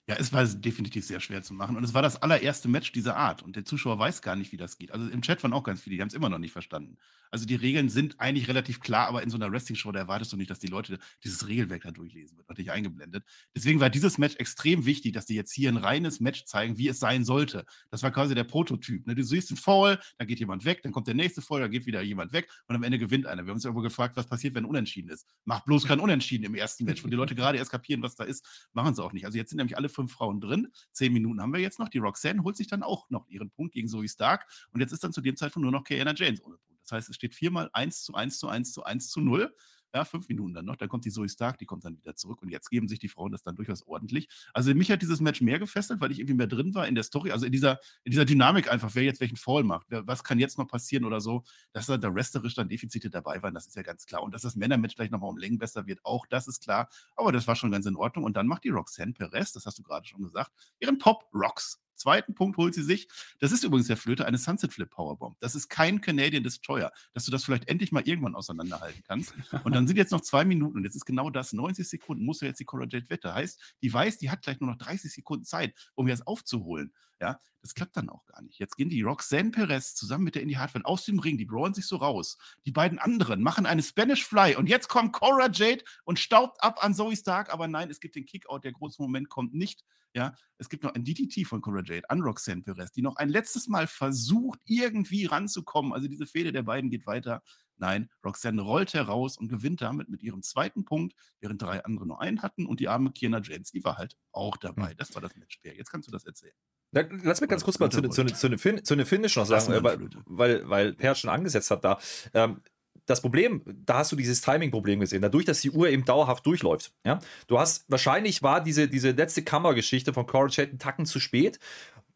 Ja, 0.09 0.17
es 0.19 0.33
war 0.33 0.43
definitiv 0.47 1.05
sehr 1.05 1.21
schwer 1.21 1.43
zu 1.43 1.53
machen. 1.53 1.77
Und 1.77 1.85
es 1.85 1.93
war 1.93 2.01
das 2.01 2.23
allererste 2.23 2.67
Match 2.67 2.93
dieser 2.93 3.15
Art. 3.17 3.43
Und 3.43 3.57
der 3.57 3.67
Zuschauer 3.67 3.99
weiß 3.99 4.23
gar 4.23 4.37
nicht, 4.37 4.53
wie 4.53 4.57
das 4.57 4.79
geht. 4.79 4.91
Also 4.91 5.07
im 5.07 5.21
Chat 5.21 5.43
waren 5.43 5.53
auch 5.53 5.65
ganz 5.65 5.83
viele, 5.83 5.97
die 5.97 6.01
haben 6.01 6.09
es 6.09 6.15
immer 6.15 6.31
noch 6.31 6.39
nicht 6.39 6.53
verstanden. 6.53 6.97
Also 7.31 7.45
die 7.45 7.57
Regeln 7.57 7.91
sind 7.91 8.19
eigentlich 8.19 8.49
relativ 8.49 8.81
klar, 8.81 9.07
aber 9.09 9.23
in 9.23 9.29
so 9.29 9.37
einer 9.37 9.53
Wrestling-Show, 9.53 9.93
da 9.93 9.99
erwartest 9.99 10.33
du 10.33 10.39
nicht, 10.39 10.51
dass 10.51 10.61
die 10.61 10.69
Leute 10.69 10.99
dieses 11.23 11.47
Regelwerk 11.47 11.83
da 11.83 11.91
durchlesen, 11.91 12.39
wird 12.39 12.49
natürlich 12.49 12.71
eingeblendet. 12.71 13.23
Deswegen 13.55 13.81
war 13.81 13.91
dieses 13.91 14.17
Match 14.17 14.37
extrem 14.37 14.87
wichtig, 14.87 15.13
dass 15.13 15.27
die 15.27 15.35
jetzt 15.35 15.53
hier 15.53 15.71
ein 15.71 15.77
reines 15.77 16.21
Match 16.21 16.47
zeigen, 16.47 16.79
wie 16.79 16.89
es 16.89 16.99
sein 16.99 17.27
sollte. 17.27 17.67
Das 17.91 18.03
war 18.03 18.11
quasi 18.11 18.35
der 18.35 18.45
Prototyp. 18.45 19.07
Ne? 19.07 19.15
Du 19.15 19.23
siehst 19.23 19.51
einen 19.51 19.59
Fall, 19.59 20.01
dann 20.17 20.27
geht 20.27 20.39
jemand 20.39 20.65
weg, 20.65 20.81
dann 20.83 20.93
kommt 20.93 21.07
der 21.07 21.15
nächste 21.15 21.43
Fall, 21.43 21.61
dann 21.61 21.71
geht 21.71 21.85
wieder 21.85 22.01
jemand 22.01 22.33
weg 22.33 22.49
und 22.67 22.75
am 22.75 22.83
Ende 22.83 22.99
gewinnt 22.99 23.27
einer. 23.27 23.45
Wir 23.45 23.51
haben 23.51 23.57
uns 23.57 23.65
irgendwo 23.67 23.83
gefragt, 23.83 24.17
was 24.17 24.27
passiert, 24.27 24.55
wenn 24.55 24.65
unentschieden 24.65 25.11
ist. 25.11 25.27
Macht 25.45 25.67
bloß 25.67 25.85
kein 25.85 26.01
Unentschieden 26.01 26.45
im 26.45 26.55
ersten 26.55 26.85
Match, 26.85 27.05
wo 27.05 27.09
die 27.09 27.17
Leute 27.17 27.35
gerade 27.35 27.59
erst 27.59 27.71
kapieren, 27.71 28.01
was 28.03 28.15
da 28.15 28.25
ist, 28.25 28.69
machen 28.73 28.95
sie 28.95 29.05
auch 29.05 29.13
nicht. 29.13 29.27
Also 29.27 29.37
jetzt 29.37 29.51
sind 29.51 29.59
nämlich 29.59 29.77
alle 29.77 29.91
fünf 29.99 30.13
Frauen 30.13 30.41
drin. 30.41 30.69
Zehn 30.93 31.13
Minuten 31.13 31.43
haben 31.43 31.53
wir 31.53 31.61
jetzt 31.61 31.81
noch. 31.81 31.89
Die 31.89 31.99
Roxanne 31.99 32.45
holt 32.45 32.57
sich 32.57 32.69
dann 32.69 32.85
auch 32.85 33.11
noch 33.11 33.27
ihren 33.29 33.51
Punkt 33.51 33.73
gegen 33.73 33.89
Zoe 33.89 34.09
Stark. 34.09 34.47
Und 34.71 34.81
jetzt 34.81 34.93
ist 34.93 35.03
dann 35.03 35.13
zu 35.13 35.21
dem 35.21 35.37
Zeitpunkt 35.37 35.65
nur 35.65 35.73
noch 35.73 35.83
Kiana 35.83 36.15
James 36.15 36.41
ohne 36.45 36.57
Punkt. 36.57 36.81
Das 36.85 36.93
heißt, 36.93 37.09
es 37.11 37.17
steht 37.17 37.35
viermal 37.35 37.69
1 37.73 38.05
zu 38.05 38.15
1 38.15 38.39
zu 38.39 38.49
1 38.49 38.73
zu 38.73 38.85
1 38.85 39.11
zu 39.11 39.21
0. 39.21 39.53
Ja, 39.95 40.05
fünf 40.05 40.29
Minuten 40.29 40.53
dann 40.53 40.67
noch. 40.67 40.77
Dann 40.77 40.89
kommt 40.89 41.07
die 41.07 41.11
Zoe 41.11 41.29
Stark, 41.29 41.59
die 41.59 41.65
kommt 41.65 41.85
dann 41.85 41.97
wieder 41.97 42.15
zurück. 42.15 42.43
Und 42.43 42.51
jetzt 42.51 42.69
geben 42.69 42.89
sich 42.89 42.99
die 42.99 43.09
Frauen 43.09 43.33
das 43.33 43.43
dann 43.43 43.57
durchaus 43.57 43.83
ordentlich. 43.87 44.29
Also 44.53 44.75
mich 44.75 44.91
hat 44.91 45.01
dieses 45.01 45.21
Match 45.21 45.41
mehr 45.41 45.59
gefesselt, 45.59 46.01
weil 46.01 46.13
ich 46.13 46.19
irgendwie 46.19 46.35
mehr 46.35 46.47
drin 46.47 46.75
war 46.75 46.87
in 46.87 46.95
der 46.95 47.05
Story, 47.05 47.31
also 47.33 47.47
in 47.47 47.53
dieser, 47.53 47.81
in 48.05 48.11
dieser 48.11 48.27
Dynamik 48.27 48.71
einfach, 48.71 48.95
wer 48.95 49.03
jetzt 49.03 49.21
welchen 49.21 49.37
Fall 49.37 49.65
macht, 49.65 49.87
was 49.91 50.25
kann 50.25 50.39
jetzt 50.39 50.59
noch 50.59 50.69
passieren 50.69 51.05
oder 51.05 51.21
so. 51.21 51.43
Dass 51.73 51.87
da 51.87 51.97
der 51.97 52.15
resterisch 52.15 52.55
dann 52.55 52.69
Defizite 52.69 53.09
dabei 53.09 53.43
waren, 53.43 53.55
das 53.55 53.67
ist 53.67 53.77
ja 53.77 53.83
ganz 53.83 54.05
klar. 54.05 54.23
Und 54.23 54.35
dass 54.35 54.43
das 54.43 54.57
Männermatch 54.57 54.97
gleich 54.97 55.11
nochmal 55.11 55.31
um 55.31 55.39
Längen 55.39 55.59
besser 55.59 55.87
wird, 55.87 56.01
auch 56.05 56.27
das 56.27 56.49
ist 56.49 56.63
klar. 56.63 56.89
Aber 57.17 57.33
das 57.33 57.47
war 57.47 57.57
schon 57.57 57.71
ganz 57.71 57.87
in 57.87 57.97
Ordnung. 57.97 58.25
Und 58.25 58.37
dann 58.37 58.47
macht 58.47 58.65
die 58.65 58.71
Roxanne 58.71 59.13
Perez, 59.15 59.53
das 59.53 59.65
hast 59.65 59.79
du 59.79 59.83
gerade 59.83 60.07
schon 60.07 60.23
gesagt, 60.23 60.53
ihren 60.81 60.99
Pop 60.99 61.29
Rocks. 61.33 61.81
Zweiten 61.99 62.35
Punkt 62.35 62.57
holt 62.57 62.75
sie 62.75 62.83
sich. 62.83 63.09
Das 63.41 63.53
ist 63.53 63.65
übrigens 63.65 63.89
der 63.89 63.97
Flöte 63.97 64.27
eine 64.27 64.39
Sunset 64.39 64.73
Flip 64.73 64.89
Powerbomb. 64.89 65.39
Das 65.41 65.55
ist 65.55 65.69
kein 65.69 66.01
Canadian 66.01 66.43
Destroyer, 66.43 66.93
dass 67.13 67.25
du 67.25 67.31
das 67.31 67.45
vielleicht 67.45 67.69
endlich 67.69 67.93
mal 67.93 68.03
irgendwann 68.07 68.35
auseinanderhalten 68.35 69.03
kannst. 69.07 69.35
Und 69.65 69.75
dann 69.75 69.87
sind 69.87 69.97
jetzt 69.97 70.13
noch 70.13 70.21
zwei 70.21 70.45
Minuten 70.45 70.79
und 70.79 70.85
jetzt 70.85 70.95
ist 70.95 71.05
genau 71.05 71.31
das. 71.31 71.53
90 71.53 71.89
Sekunden 71.89 72.25
muss 72.25 72.41
ja 72.41 72.49
jetzt 72.49 72.61
die 72.61 72.65
Cora 72.65 72.87
Jade 72.89 73.11
Wette. 73.11 73.35
Heißt, 73.35 73.77
die 73.83 73.93
weiß, 73.93 74.19
die 74.19 74.31
hat 74.31 74.43
gleich 74.43 74.61
nur 74.61 74.71
noch 74.71 74.79
30 74.79 75.13
Sekunden 75.13 75.45
Zeit, 75.45 75.75
um 75.95 76.09
jetzt 76.09 76.27
aufzuholen. 76.27 76.93
Ja, 77.21 77.41
das 77.69 77.75
klappt 77.75 77.99
dann 77.99 78.09
auch 78.09 78.25
gar 78.25 78.41
nicht. 78.41 78.59
Jetzt 78.59 78.79
gehen 78.79 78.89
die 78.89 79.03
Roxanne 79.03 79.51
Perez 79.51 79.95
zusammen 79.95 80.25
mit 80.25 80.35
der 80.35 80.41
Indie 80.41 80.57
Hartwell 80.57 80.85
aus 80.85 81.05
dem 81.05 81.19
Ring, 81.19 81.37
die 81.37 81.45
brauen 81.45 81.75
sich 81.75 81.87
so 81.87 81.97
raus. 81.97 82.39
Die 82.65 82.73
beiden 82.73 82.99
anderen 82.99 83.43
machen 83.43 83.67
eine 83.67 83.83
Spanish 83.83 84.25
Fly 84.25 84.57
und 84.57 84.71
jetzt 84.71 84.89
kommt 84.89 85.13
Cora 85.13 85.51
Jade 85.53 85.85
und 86.05 86.19
staubt 86.19 86.63
ab 86.63 86.83
an 86.83 86.95
Zoe 86.95 87.15
Stark, 87.15 87.53
aber 87.53 87.69
nein, 87.69 87.91
es 87.91 88.01
gibt 88.01 88.17
den 88.17 88.25
Kickout, 88.25 88.61
der 88.65 88.73
große 88.73 89.03
Moment 89.03 89.29
kommt 89.29 89.53
nicht. 89.53 89.85
Ja, 90.15 90.35
es 90.57 90.71
gibt 90.71 90.83
noch 90.83 90.95
ein 90.95 91.05
DTT 91.05 91.47
von 91.47 91.61
Cora 91.61 91.83
Jade, 91.85 92.09
an 92.09 92.23
Roxanne 92.23 92.63
Perez, 92.63 92.91
die 92.91 93.03
noch 93.03 93.17
ein 93.17 93.29
letztes 93.29 93.69
Mal 93.69 93.87
versucht, 93.87 94.61
irgendwie 94.65 95.27
ranzukommen. 95.27 95.93
Also 95.93 96.09
diese 96.09 96.25
Fehde 96.25 96.51
der 96.51 96.63
beiden 96.63 96.89
geht 96.89 97.07
weiter. 97.07 97.43
Nein, 97.77 98.09
Roxanne 98.25 98.63
rollt 98.63 98.95
heraus 98.95 99.37
und 99.37 99.49
gewinnt 99.49 99.83
damit 99.83 100.09
mit 100.09 100.23
ihrem 100.23 100.43
zweiten 100.43 100.87
Punkt, 100.87 101.15
während 101.41 101.61
drei 101.61 101.85
andere 101.85 102.07
nur 102.07 102.23
einen 102.23 102.41
hatten 102.41 102.65
und 102.65 102.81
die 102.81 102.89
arme 102.89 103.13
Kiana 103.13 103.43
James, 103.43 103.73
die 103.73 103.85
war 103.85 103.99
halt 103.99 104.17
auch 104.33 104.57
dabei. 104.57 104.95
Das 104.95 105.15
war 105.15 105.21
das 105.21 105.37
Matchspiel. 105.37 105.75
Jetzt 105.75 105.91
kannst 105.91 106.09
du 106.09 106.13
das 106.13 106.25
erzählen. 106.25 106.55
Lass 106.93 107.41
mir 107.41 107.49
ganz 107.49 107.65
kurz 107.65 107.79
mal 107.79 107.91
zu, 107.91 108.01
zu, 108.03 108.25
zu, 108.25 108.35
zu, 108.35 108.59
fin 108.59 108.83
zu 108.83 109.05
Finish 109.05 109.37
noch 109.37 109.47
sagen, 109.47 109.73
äh, 109.73 109.83
weil, 109.83 110.09
weil, 110.25 110.69
weil 110.69 110.93
Per 110.95 111.15
schon 111.15 111.31
angesetzt 111.31 111.71
hat 111.71 111.85
da. 111.85 111.99
Ähm, 112.33 112.61
das 113.09 113.23
Problem, 113.23 113.63
da 113.67 113.99
hast 113.99 114.13
du 114.13 114.17
dieses 114.17 114.43
Timing-Problem 114.43 115.01
gesehen, 115.01 115.23
dadurch, 115.23 115.47
dass 115.47 115.61
die 115.61 115.71
Uhr 115.71 115.89
eben 115.89 116.05
dauerhaft 116.05 116.45
durchläuft. 116.45 116.93
Ja? 117.05 117.21
Du 117.47 117.59
hast, 117.59 117.85
wahrscheinlich 117.89 118.43
war 118.43 118.63
diese, 118.63 118.87
diese 118.87 119.13
letzte 119.13 119.43
Kammergeschichte 119.43 120.13
von 120.13 120.27
Coral 120.27 120.51
Shade 120.51 120.71
einen 120.71 120.79
Tacken 120.79 121.07
zu 121.07 121.19
spät. 121.19 121.59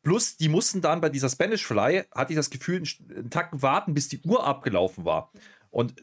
Plus, 0.02 0.37
die 0.37 0.49
mussten 0.49 0.81
dann 0.81 1.00
bei 1.00 1.09
dieser 1.09 1.31
Spanish 1.31 1.64
Fly, 1.64 2.05
hatte 2.14 2.33
ich 2.33 2.37
das 2.37 2.50
Gefühl, 2.50 2.83
einen 3.17 3.31
Tacken 3.31 3.62
warten, 3.62 3.95
bis 3.95 4.09
die 4.09 4.21
Uhr 4.21 4.45
abgelaufen 4.45 5.05
war. 5.05 5.33
Und 5.71 5.95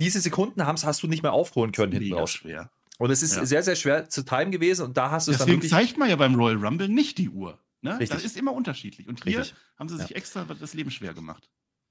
diese 0.00 0.20
Sekunden 0.20 0.66
hast 0.66 1.02
du 1.02 1.06
nicht 1.06 1.22
mehr 1.22 1.32
aufholen 1.32 1.70
können 1.70 1.92
hinten 1.92 2.14
raus. 2.14 2.32
schwer. 2.32 2.70
Und 2.98 3.10
es 3.10 3.22
ist 3.22 3.36
ja. 3.36 3.44
sehr, 3.44 3.62
sehr 3.62 3.76
schwer 3.76 4.08
zu 4.08 4.24
timen 4.24 4.50
gewesen 4.50 4.86
und 4.86 4.96
da 4.96 5.10
hast 5.10 5.26
du 5.26 5.32
es 5.32 5.38
Deswegen 5.38 5.62
zeigt 5.62 5.98
man 5.98 6.08
ja 6.08 6.16
beim 6.16 6.34
Royal 6.34 6.64
Rumble 6.64 6.88
nicht 6.88 7.18
die 7.18 7.28
Uhr. 7.28 7.58
Ne? 7.84 8.00
Richtig. 8.00 8.16
Das 8.16 8.24
ist 8.24 8.38
immer 8.38 8.54
unterschiedlich. 8.54 9.06
Und 9.08 9.22
hier 9.24 9.40
Richtig. 9.40 9.58
haben 9.78 9.90
sie 9.90 9.98
sich 9.98 10.08
ja. 10.08 10.16
extra 10.16 10.44
das 10.44 10.72
Leben 10.72 10.90
schwer 10.90 11.12
gemacht. 11.12 11.50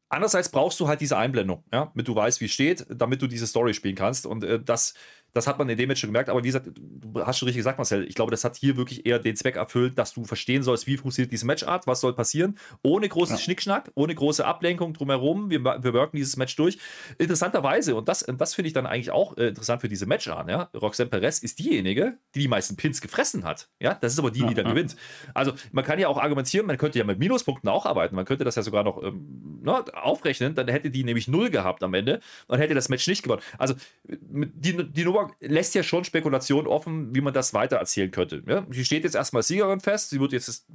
Andererseits 0.10 0.50
brauchst 0.50 0.80
du 0.80 0.88
halt 0.88 1.02
diese 1.02 1.18
Einblendung, 1.18 1.64
ja, 1.72 1.86
damit 1.86 2.08
du 2.08 2.16
weißt, 2.16 2.42
wie 2.42 2.46
es 2.46 2.52
steht, 2.52 2.86
damit 2.90 3.22
du 3.22 3.28
diese 3.28 3.46
Story 3.46 3.76
spielen 3.76 3.96
kannst. 3.96 4.26
Und 4.26 4.44
äh, 4.44 4.60
das 4.62 4.96
das 5.34 5.48
hat 5.48 5.58
man 5.58 5.68
in 5.70 5.78
dem 5.78 5.88
Match 5.88 6.02
schon 6.02 6.10
gemerkt, 6.10 6.30
aber 6.30 6.44
wie 6.44 6.48
gesagt, 6.48 6.70
du 6.76 7.26
hast 7.26 7.40
schon 7.40 7.48
richtig 7.48 7.60
gesagt, 7.60 7.78
Marcel, 7.78 8.08
ich 8.08 8.16
glaube, 8.16 8.32
das 8.32 8.44
hat 8.44 8.56
hier 8.56 8.78
wirklich 8.78 9.06
eher 9.06 9.20
den 9.20 9.36
Zweck 9.36 9.56
erfüllt, 9.56 9.98
dass 9.98 10.14
du 10.14 10.24
verstehen 10.26 10.64
sollst, 10.64 10.88
wie 10.88 10.98
funktioniert 10.98 11.32
diese 11.32 11.46
Matchart, 11.46 11.88
was 11.88 12.02
soll 12.02 12.14
passieren, 12.14 12.58
ohne 12.84 13.10
großes 13.10 13.40
ja. 13.40 13.44
Schnickschnack, 13.44 13.92
ohne 13.96 14.14
große 14.14 14.46
Ablenkung 14.46 14.94
drumherum. 14.94 15.50
Wir, 15.50 15.64
wir 15.64 15.94
worken 15.94 16.18
dieses 16.18 16.38
Match 16.38 16.56
durch. 16.56 16.78
Interessanterweise, 17.18 17.96
und 17.96 18.08
das, 18.08 18.26
das 18.38 18.54
finde 18.54 18.68
ich 18.68 18.74
dann 18.74 18.86
eigentlich 18.86 19.12
auch 19.12 19.38
äh, 19.38 19.48
interessant 19.48 19.82
für 19.82 19.90
diese 19.90 20.06
Matchart, 20.06 20.50
ja, 20.50 20.70
Roxanne 20.76 21.10
Perez 21.10 21.40
ist 21.40 21.60
diejenige, 21.60 22.18
die 22.36 22.42
die 22.42 22.48
meisten 22.48 22.76
Pins 22.76 23.02
gefressen 23.02 23.44
hat. 23.44 23.70
Ja, 23.80 23.96
das 23.96 24.14
ist 24.14 24.20
aber 24.20 24.32
die, 24.32 24.46
die 24.46 24.54
dann 24.54 24.66
ja. 24.66 24.72
gewinnt. 24.72 24.96
Also, 25.34 25.54
man 25.72 25.84
kann 25.84 26.00
ja 26.00 26.08
auch 26.08 26.18
argumentieren, 26.18 26.66
man 26.66 26.78
könnte 26.78 27.00
ja 27.00 27.06
mit 27.06 27.20
Minuspunkten 27.20 27.70
auch 27.70 27.86
arbeiten, 27.86 28.16
man 28.16 28.26
könnte 28.26 28.44
das 28.44 28.56
ja 28.56 28.62
sogar 28.62 28.84
noch 28.84 29.02
ähm, 29.02 29.62
na, 29.64 29.84
aufrechnen, 29.94 30.56
dann 30.56 30.68
hätte 30.68 30.92
die 30.92 31.04
nämlich 31.04 31.28
null 31.28 31.50
gehabt 31.50 31.84
am 31.84 31.94
Ende 31.94 32.20
und 32.48 32.60
hätte 32.60 32.74
das 32.74 32.90
Match 32.90 33.08
nicht 33.08 33.24
gewonnen. 33.24 33.42
Also, 33.58 33.76
die, 34.08 34.92
die 34.92 35.04
Nummer 35.04 35.23
lässt 35.40 35.76
ja 35.76 35.84
schon 35.84 36.04
Spekulation 36.04 36.68
offen, 36.68 37.14
wie 37.16 37.22
man 37.22 37.34
das 37.34 37.54
weiter 37.54 37.78
erzählen 37.78 38.12
könnte. 38.12 38.44
Ja? 38.48 38.66
Sie 38.70 38.86
steht 38.86 39.04
jetzt 39.04 39.16
erstmal 39.16 39.44
Siegerin 39.44 39.80
fest, 39.80 40.10
sie 40.10 40.20
wird 40.20 40.32
jetzt 40.32 40.48
das 40.48 40.66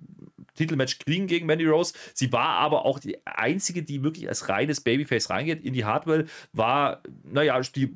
Titelmatch 0.55 0.99
kriegen 0.99 1.27
gegen 1.27 1.47
Mandy 1.47 1.67
Rose. 1.67 1.95
Sie 2.15 2.33
war 2.33 2.59
aber 2.59 2.85
auch 2.85 2.99
die 2.99 3.25
einzige, 3.25 3.83
die 3.83 4.03
wirklich 4.03 4.29
als 4.29 4.49
reines 4.49 4.81
Babyface 4.81 5.31
reingeht. 5.31 5.65
in 5.65 5.73
die 5.73 5.85
Hardwell 5.85 6.27
war, 6.53 7.03
naja, 7.23 7.61
die 7.61 7.95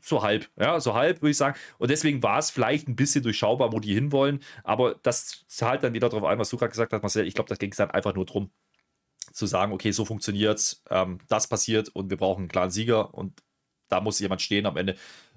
so 0.00 0.22
halb, 0.22 0.48
ja, 0.58 0.78
so 0.78 0.94
halb 0.94 1.20
würde 1.20 1.32
ich 1.32 1.36
sagen. 1.36 1.58
Und 1.78 1.90
deswegen 1.90 2.22
war 2.22 2.38
es 2.38 2.50
vielleicht 2.50 2.88
ein 2.88 2.96
bisschen 2.96 3.24
durchschaubar, 3.24 3.72
wo 3.72 3.80
die 3.80 3.94
hinwollen. 3.94 4.40
Aber 4.62 4.94
das 5.02 5.44
zahlt 5.48 5.82
dann 5.82 5.94
wieder 5.94 6.08
darauf 6.08 6.24
ein, 6.24 6.38
was 6.38 6.50
du 6.50 6.56
gerade 6.56 6.70
gesagt 6.70 6.92
hast, 6.92 7.02
Marcel. 7.02 7.26
Ich 7.26 7.34
glaube, 7.34 7.48
da 7.48 7.56
ging 7.56 7.72
es 7.72 7.76
dann 7.76 7.90
einfach 7.90 8.14
nur 8.14 8.24
darum, 8.24 8.50
zu 9.32 9.46
sagen, 9.46 9.72
okay, 9.72 9.90
so 9.90 10.04
funktioniert 10.04 10.78
ähm, 10.88 11.18
das 11.28 11.48
passiert 11.48 11.88
und 11.90 12.08
wir 12.10 12.16
brauchen 12.16 12.42
einen 12.42 12.48
klaren 12.48 12.70
Sieger 12.70 13.12
und 13.12 13.42
da 13.88 14.00
muss 14.00 14.18
jemand 14.18 14.42
stehen 14.42 14.66
am 14.66 14.76
Ende 14.76 14.96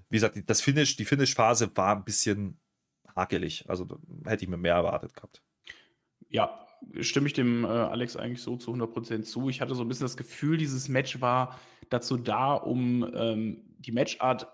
wie 0.09 0.17
gesagt, 0.17 0.37
das 0.47 0.61
Finish, 0.61 0.95
die 0.95 1.05
Finish-Phase 1.05 1.71
war 1.75 1.95
ein 1.95 2.03
bisschen 2.03 2.59
hakelig. 3.15 3.65
Also 3.67 3.87
hätte 4.25 4.43
ich 4.43 4.49
mir 4.49 4.57
mehr 4.57 4.75
erwartet 4.75 5.13
gehabt. 5.13 5.43
Ja, 6.29 6.65
stimme 7.01 7.27
ich 7.27 7.33
dem 7.33 7.63
äh, 7.63 7.67
Alex 7.67 8.15
eigentlich 8.15 8.41
so 8.41 8.57
zu 8.57 8.73
100% 8.73 9.23
zu. 9.23 9.49
Ich 9.49 9.61
hatte 9.61 9.75
so 9.75 9.83
ein 9.83 9.87
bisschen 9.87 10.05
das 10.05 10.17
Gefühl, 10.17 10.57
dieses 10.57 10.89
Match 10.89 11.21
war 11.21 11.59
dazu 11.89 12.17
da, 12.17 12.53
um 12.53 13.09
ähm, 13.15 13.63
die 13.79 13.91
Matchart 13.91 14.47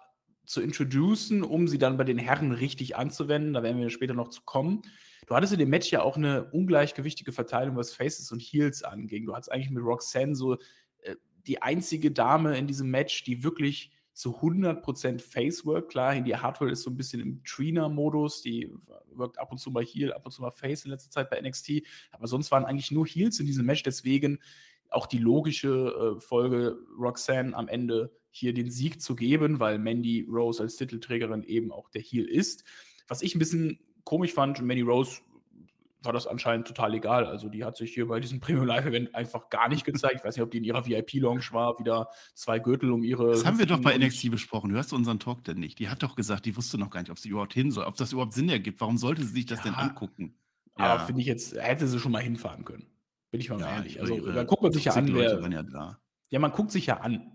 zu 0.46 0.62
introducen, 0.62 1.44
um 1.44 1.68
sie 1.68 1.78
dann 1.78 1.98
bei 1.98 2.04
den 2.04 2.18
Herren 2.18 2.52
richtig 2.52 2.96
anzuwenden. 2.96 3.54
Da 3.54 3.64
werden 3.64 3.82
wir 3.82 3.90
später 3.90 4.14
noch 4.14 4.30
zu 4.30 4.42
kommen. 4.44 4.82
Du 5.28 5.36
hattest 5.36 5.54
in 5.54 5.60
dem 5.60 5.70
Match 5.70 5.92
ja 5.92 6.04
auch 6.04 6.18
eine 6.18 6.46
ungleichgewichtige 6.52 7.32
Verteilung, 7.32 7.76
was 7.76 7.94
Faces 7.94 8.32
und 8.32 8.42
Heels 8.42 8.84
anging. 8.84 9.26
Du 9.26 9.34
hattest 9.34 9.52
eigentlich 9.52 9.72
mit 9.72 9.84
Roxanne 9.84 10.36
so 10.36 10.54
äh, 11.02 11.16
die 11.48 11.62
einzige 11.62 12.12
Dame 12.12 12.58
in 12.58 12.68
diesem 12.68 12.90
Match, 12.90 13.24
die 13.24 13.44
wirklich 13.44 13.92
zu 14.16 14.38
100% 14.38 15.20
Facework. 15.20 15.90
Klar, 15.90 16.20
die 16.22 16.36
Hardware 16.36 16.72
ist 16.72 16.84
so 16.84 16.90
ein 16.90 16.96
bisschen 16.96 17.22
im 17.22 17.44
Trainer-Modus, 17.44 18.42
die 18.42 18.72
wirkt 19.14 19.38
ab 19.38 19.52
und 19.52 19.58
zu 19.58 19.72
mal 19.72 19.84
Heal, 19.84 20.14
ab 20.14 20.26
und 20.26 20.32
zu 20.32 20.42
mal 20.42 20.52
Face 20.52 20.86
in 20.86 20.92
letzter 20.92 21.12
Zeit 21.12 21.30
bei 21.30 21.40
NXT, 21.40 21.84
aber 22.12 22.28
sonst 22.28 22.50
waren 22.50 22.64
eigentlich 22.64 22.92
nur 22.92 23.06
Heals 23.06 23.40
in 23.42 23.46
diesem 23.46 23.66
Match, 23.66 23.84
deswegen 23.84 24.40
auch 24.90 25.06
die 25.06 25.18
logische 25.18 26.16
äh, 26.18 26.20
Folge, 26.22 26.78
Roxanne 26.98 27.54
am 27.56 27.68
Ende 27.68 28.12
hier 28.32 28.54
den 28.54 28.72
Sieg 28.72 29.02
zu 29.02 29.16
geben, 29.16 29.60
weil 29.60 29.80
Mandy 29.80 30.26
Rose 30.30 30.64
als 30.64 30.78
Titelträgerin 30.78 31.44
eben 31.44 31.74
auch 31.74 31.90
der 31.90 32.02
Heal 32.02 32.26
ist. 32.26 32.64
Was 33.08 33.22
ich 33.22 33.36
ein 33.36 33.40
bisschen 33.40 33.80
komisch 34.06 34.34
fand, 34.34 34.62
Mandy 34.62 34.84
Rose 34.84 35.22
war 36.06 36.14
das 36.14 36.28
anscheinend 36.28 36.68
total 36.68 36.94
egal. 36.94 37.26
Also 37.26 37.50
die 37.50 37.64
hat 37.64 37.76
sich 37.76 37.94
hier 37.94 38.08
bei 38.08 38.20
diesem 38.20 38.40
Premium 38.42 38.66
Live 38.66 38.86
Event 38.86 39.14
einfach 39.16 39.50
gar 39.50 39.70
nicht 39.70 39.86
gezeigt. 39.86 40.16
Ich 40.20 40.24
weiß 40.24 40.36
nicht, 40.36 40.44
ob 40.44 40.52
die 40.52 40.58
in 40.58 40.64
ihrer 40.64 40.86
VIP-Lounge 40.86 41.48
war, 41.52 41.80
wieder 41.80 42.10
zwei 42.34 42.60
Gürtel 42.60 42.92
um 42.92 43.04
ihre. 43.04 43.32
Das 43.32 43.46
haben 43.46 43.60
wir 43.60 43.66
doch 43.66 43.82
bei 43.82 43.98
NXT 43.98 44.32
besprochen. 44.32 44.70
Du 44.70 44.76
hörst 44.76 44.94
unseren 44.94 45.20
Talk 45.20 45.44
denn 45.44 45.60
nicht. 45.60 45.80
Die 45.80 45.90
hat 45.90 46.04
doch 46.04 46.16
gesagt, 46.16 46.46
die 46.46 46.56
wusste 46.56 46.78
noch 46.78 46.90
gar 46.90 47.02
nicht, 47.02 47.12
ob 47.12 47.20
sie 47.20 47.30
überhaupt 47.30 47.54
hin 47.54 47.72
soll, 47.72 47.86
ob 47.86 47.96
das 47.96 48.12
überhaupt 48.14 48.34
Sinn 48.34 48.50
ergibt. 48.50 48.80
Warum 48.82 48.98
sollte 48.98 49.24
sie 49.24 49.34
sich 49.34 49.46
das 49.46 49.60
ja, 49.60 49.66
denn 49.66 49.76
angucken? 49.76 50.36
Ja. 50.78 50.86
Aber 50.86 51.06
finde 51.06 51.22
ich 51.22 51.28
jetzt, 51.28 51.56
hätte 51.56 51.88
sie 51.88 52.00
schon 52.00 52.12
mal 52.12 52.22
hinfahren 52.22 52.66
können. 52.66 52.88
Bin 53.32 53.42
ich 53.42 53.50
mal 53.50 53.60
ja, 53.60 53.76
ehrlich. 53.76 54.00
Also 54.00 54.32
da 54.32 54.44
guckt 54.44 54.64
man 54.64 54.72
sich 54.72 54.86
ja 54.86 54.94
an. 54.94 55.14
Wer, 55.14 55.40
ja, 55.50 55.64
da. 55.64 56.00
ja, 56.30 56.40
man 56.40 56.52
guckt 56.52 56.72
sich 56.72 56.86
ja 56.86 57.02
an 57.02 57.35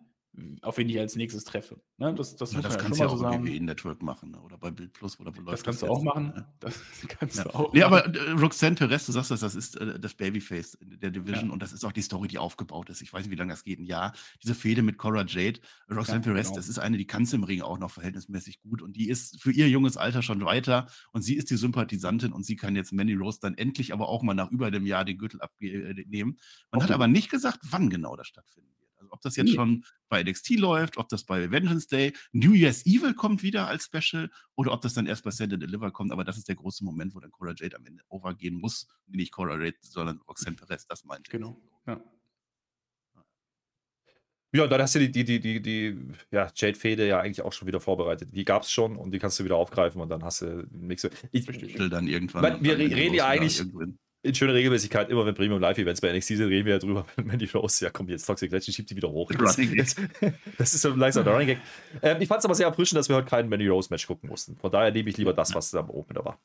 auf 0.62 0.76
wen 0.76 0.88
ich 0.88 0.98
als 0.98 1.16
nächstes 1.16 1.44
treffe. 1.44 1.80
Ne? 1.98 2.14
Das, 2.14 2.36
das, 2.36 2.52
ja, 2.52 2.60
das 2.60 2.78
kannst 2.78 2.98
du 2.98 3.04
ja 3.04 3.10
auch 3.10 3.16
so 3.16 3.24
bei 3.24 3.42
WWE 3.42 3.60
Network 3.60 4.02
machen 4.02 4.32
ne? 4.32 4.40
oder 4.40 4.58
bei 4.58 4.70
Bild 4.70 4.92
Plus 4.92 5.18
oder 5.18 5.34
wo 5.36 5.42
Das 5.42 5.62
kannst 5.62 5.82
das 5.82 5.88
du 5.88 5.94
auch 5.94 6.02
machen. 6.02 6.26
Ne? 6.34 6.46
Das 6.60 6.80
kannst 7.08 7.38
ja. 7.38 7.44
du 7.44 7.54
auch. 7.54 7.72
Nee, 7.72 7.82
aber 7.82 8.06
äh, 8.06 8.30
Roxanne 8.32 8.76
Perez, 8.76 9.06
du 9.06 9.12
sagst 9.12 9.30
das, 9.30 9.40
das 9.40 9.54
ist 9.54 9.76
äh, 9.76 9.98
das 9.98 10.14
Babyface 10.14 10.78
der 10.80 11.10
Division 11.10 11.50
und 11.50 11.62
das 11.62 11.72
ist 11.72 11.84
auch 11.84 11.92
die 11.92 12.02
Story, 12.02 12.28
die 12.28 12.38
aufgebaut 12.38 12.90
ist. 12.90 13.02
Ich 13.02 13.12
weiß 13.12 13.22
nicht, 13.22 13.30
wie 13.30 13.36
lange 13.36 13.52
das 13.52 13.64
geht. 13.64 13.78
Ein 13.78 13.84
Jahr. 13.84 14.12
Diese 14.42 14.54
Fehde 14.54 14.82
mit 14.82 14.98
Cora 14.98 15.24
Jade, 15.26 15.60
Roxanne 15.90 16.20
Perez, 16.20 16.48
genau. 16.48 16.56
das 16.56 16.68
ist 16.68 16.78
eine, 16.78 16.98
die 16.98 17.06
kann 17.06 17.26
im 17.32 17.44
Ring 17.44 17.62
auch 17.62 17.78
noch 17.78 17.90
verhältnismäßig 17.90 18.60
gut 18.62 18.82
und 18.82 18.96
die 18.96 19.08
ist 19.08 19.40
für 19.40 19.52
ihr 19.52 19.68
junges 19.68 19.96
Alter 19.96 20.22
schon 20.22 20.44
weiter 20.44 20.86
und 21.12 21.22
sie 21.22 21.34
ist 21.34 21.50
die 21.50 21.56
Sympathisantin 21.56 22.32
und 22.32 22.44
sie 22.44 22.56
kann 22.56 22.76
jetzt 22.76 22.92
Manny 22.92 23.14
Rose 23.14 23.38
dann 23.40 23.54
endlich 23.54 23.92
aber 23.92 24.08
auch 24.08 24.22
mal 24.22 24.34
nach 24.34 24.50
über 24.50 24.66
einem 24.66 24.86
Jahr 24.86 25.04
den 25.04 25.18
Gürtel 25.18 25.40
abnehmen. 25.40 26.38
Man 26.70 26.80
okay. 26.80 26.84
hat 26.84 26.90
aber 26.90 27.08
nicht 27.08 27.30
gesagt, 27.30 27.60
wann 27.70 27.90
genau 27.90 28.16
das 28.16 28.26
stattfindet. 28.26 28.79
Ob 29.10 29.20
das 29.20 29.36
jetzt 29.36 29.54
schon 29.54 29.84
bei 30.08 30.22
NXT 30.22 30.50
läuft, 30.58 30.96
ob 30.98 31.08
das 31.08 31.24
bei 31.24 31.50
Vengeance 31.50 31.88
Day, 31.88 32.12
New 32.32 32.52
Year's 32.52 32.84
Evil 32.86 33.14
kommt 33.14 33.42
wieder 33.42 33.66
als 33.66 33.84
Special 33.84 34.30
oder 34.56 34.72
ob 34.72 34.80
das 34.80 34.94
dann 34.94 35.06
erst 35.06 35.24
bei 35.24 35.30
Send 35.30 35.52
and 35.52 35.62
Deliver 35.62 35.90
kommt. 35.90 36.12
Aber 36.12 36.24
das 36.24 36.38
ist 36.38 36.48
der 36.48 36.56
große 36.56 36.84
Moment, 36.84 37.14
wo 37.14 37.20
dann 37.20 37.30
Cora 37.30 37.54
Jade 37.56 37.76
am 37.76 37.86
Ende 37.86 38.02
overgehen 38.08 38.54
muss. 38.54 38.88
Nicht 39.06 39.32
Cora 39.32 39.58
Jade, 39.62 39.76
sondern 39.80 40.20
Roxanne 40.28 40.56
Perez, 40.56 40.86
das 40.86 41.04
meinte 41.04 41.28
ich. 41.28 41.32
Genau, 41.32 41.60
ja. 41.86 42.02
Ja, 44.52 44.66
dann 44.66 44.82
hast 44.82 44.96
du 44.96 44.98
die, 44.98 45.12
die, 45.12 45.24
die, 45.24 45.40
die, 45.40 45.62
die 45.62 45.96
ja, 46.32 46.50
Jade-Fehde 46.54 47.06
ja 47.06 47.20
eigentlich 47.20 47.42
auch 47.42 47.52
schon 47.52 47.68
wieder 47.68 47.78
vorbereitet. 47.78 48.30
Die 48.34 48.44
gab 48.44 48.62
es 48.62 48.72
schon 48.72 48.96
und 48.96 49.12
die 49.12 49.20
kannst 49.20 49.38
du 49.38 49.44
wieder 49.44 49.54
aufgreifen 49.54 50.00
und 50.00 50.08
dann 50.08 50.24
hast 50.24 50.42
du 50.42 50.66
den 50.66 50.86
Mix. 50.88 51.04
Ich, 51.30 51.48
ich 51.48 51.74
dann 51.88 52.08
irgendwann. 52.08 52.62
wir 52.62 52.76
reden 52.76 53.14
ja 53.14 53.28
eigentlich 53.28 53.62
in 54.22 54.34
schöner 54.34 54.54
Regelmäßigkeit, 54.54 55.08
immer 55.08 55.24
wenn 55.24 55.34
Premium 55.34 55.60
Live-Events 55.60 56.00
bei 56.00 56.12
NXT 56.12 56.28
sind, 56.36 56.48
reden 56.48 56.66
wir 56.66 56.74
ja 56.74 56.78
drüber, 56.78 57.06
wenn 57.16 57.26
Mandy 57.26 57.46
Rose, 57.46 57.84
ja 57.84 57.90
komm, 57.90 58.08
jetzt 58.08 58.26
Toxic 58.26 58.50
Legend 58.50 58.74
schiebt 58.74 58.90
die 58.90 58.96
wieder 58.96 59.10
hoch. 59.10 59.30
Das, 59.32 59.56
das 60.58 60.74
ist 60.74 60.82
so 60.82 60.92
ein 60.92 60.98
leiser 60.98 61.26
Running 61.26 61.46
Gag. 61.46 61.58
Ähm, 62.02 62.20
ich 62.20 62.28
fand 62.28 62.40
es 62.40 62.44
aber 62.44 62.54
sehr 62.54 62.66
erfrischend, 62.66 62.98
dass 62.98 63.08
wir 63.08 63.16
heute 63.16 63.28
kein 63.28 63.48
Mandy 63.48 63.68
Rose-Match 63.68 64.06
gucken 64.06 64.28
mussten. 64.28 64.56
Von 64.56 64.70
daher 64.70 64.90
nehme 64.90 65.08
ich 65.08 65.16
lieber 65.16 65.32
das, 65.32 65.54
was 65.54 65.74
am 65.74 65.90
Opener 65.90 66.24
war. 66.24 66.38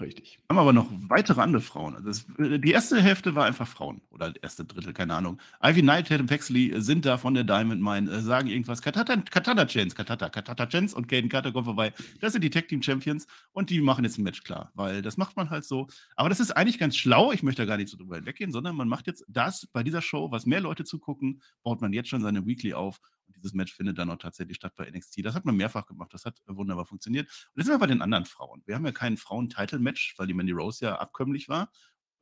Richtig. 0.00 0.40
Haben 0.48 0.58
aber 0.58 0.72
noch 0.72 0.88
weitere 1.08 1.40
andere 1.40 1.62
Frauen. 1.62 1.94
Also 1.94 2.08
das, 2.08 2.26
die 2.38 2.70
erste 2.70 3.00
Hälfte 3.00 3.34
war 3.34 3.44
einfach 3.44 3.68
Frauen. 3.68 4.00
Oder 4.10 4.32
die 4.32 4.40
erste 4.40 4.64
Drittel, 4.64 4.92
keine 4.92 5.14
Ahnung. 5.14 5.38
Ivy 5.62 5.82
Knight, 5.82 6.08
Tatum 6.08 6.26
Paxley 6.26 6.72
sind 6.80 7.04
da 7.04 7.18
von 7.18 7.34
der 7.34 7.44
Diamond 7.44 7.82
Mine, 7.82 8.10
äh, 8.10 8.20
sagen 8.20 8.48
irgendwas. 8.48 8.80
Katata, 8.80 9.16
Katana 9.16 9.66
Chance, 9.66 9.94
Katata, 9.94 10.28
Katata 10.30 10.66
Chance 10.66 10.96
und 10.96 11.08
Caden 11.08 11.28
Carter 11.28 11.52
kommen 11.52 11.66
vorbei. 11.66 11.92
Das 12.20 12.32
sind 12.32 12.42
die 12.42 12.50
Tag 12.50 12.68
Team 12.68 12.82
Champions 12.82 13.26
und 13.52 13.70
die 13.70 13.80
machen 13.80 14.04
jetzt 14.04 14.18
ein 14.18 14.24
Match 14.24 14.42
klar, 14.42 14.72
weil 14.74 15.02
das 15.02 15.16
macht 15.16 15.36
man 15.36 15.50
halt 15.50 15.64
so. 15.64 15.86
Aber 16.16 16.28
das 16.30 16.40
ist 16.40 16.52
eigentlich 16.52 16.78
ganz 16.78 16.96
schlau. 16.96 17.32
Ich 17.32 17.42
möchte 17.42 17.62
da 17.62 17.66
gar 17.66 17.76
nicht 17.76 17.90
so 17.90 17.96
drüber 17.96 18.16
hinweggehen, 18.16 18.50
sondern 18.50 18.74
man 18.74 18.88
macht 18.88 19.06
jetzt 19.06 19.24
das 19.28 19.68
bei 19.72 19.82
dieser 19.82 20.02
Show, 20.02 20.30
was 20.30 20.46
mehr 20.46 20.60
Leute 20.60 20.84
zugucken, 20.84 21.42
baut 21.62 21.80
man 21.80 21.92
jetzt 21.92 22.08
schon 22.08 22.22
seine 22.22 22.46
Weekly 22.46 22.74
auf 22.74 23.00
dieses 23.42 23.54
Match 23.54 23.74
findet 23.74 23.98
dann 23.98 24.10
auch 24.10 24.16
tatsächlich 24.16 24.56
statt 24.56 24.74
bei 24.76 24.90
NXT. 24.90 25.24
Das 25.24 25.34
hat 25.34 25.44
man 25.44 25.56
mehrfach 25.56 25.86
gemacht, 25.86 26.12
das 26.14 26.24
hat 26.24 26.40
wunderbar 26.46 26.86
funktioniert. 26.86 27.26
Und 27.26 27.60
jetzt 27.60 27.66
sind 27.66 27.74
wir 27.74 27.78
bei 27.78 27.86
den 27.86 28.02
anderen 28.02 28.24
Frauen. 28.24 28.62
Wir 28.66 28.74
haben 28.74 28.86
ja 28.86 28.92
kein 28.92 29.16
Frauen-Title-Match, 29.16 30.14
weil 30.16 30.26
die 30.26 30.34
Mandy 30.34 30.52
Rose 30.52 30.84
ja 30.84 30.96
abkömmlich 30.96 31.48
war. 31.48 31.70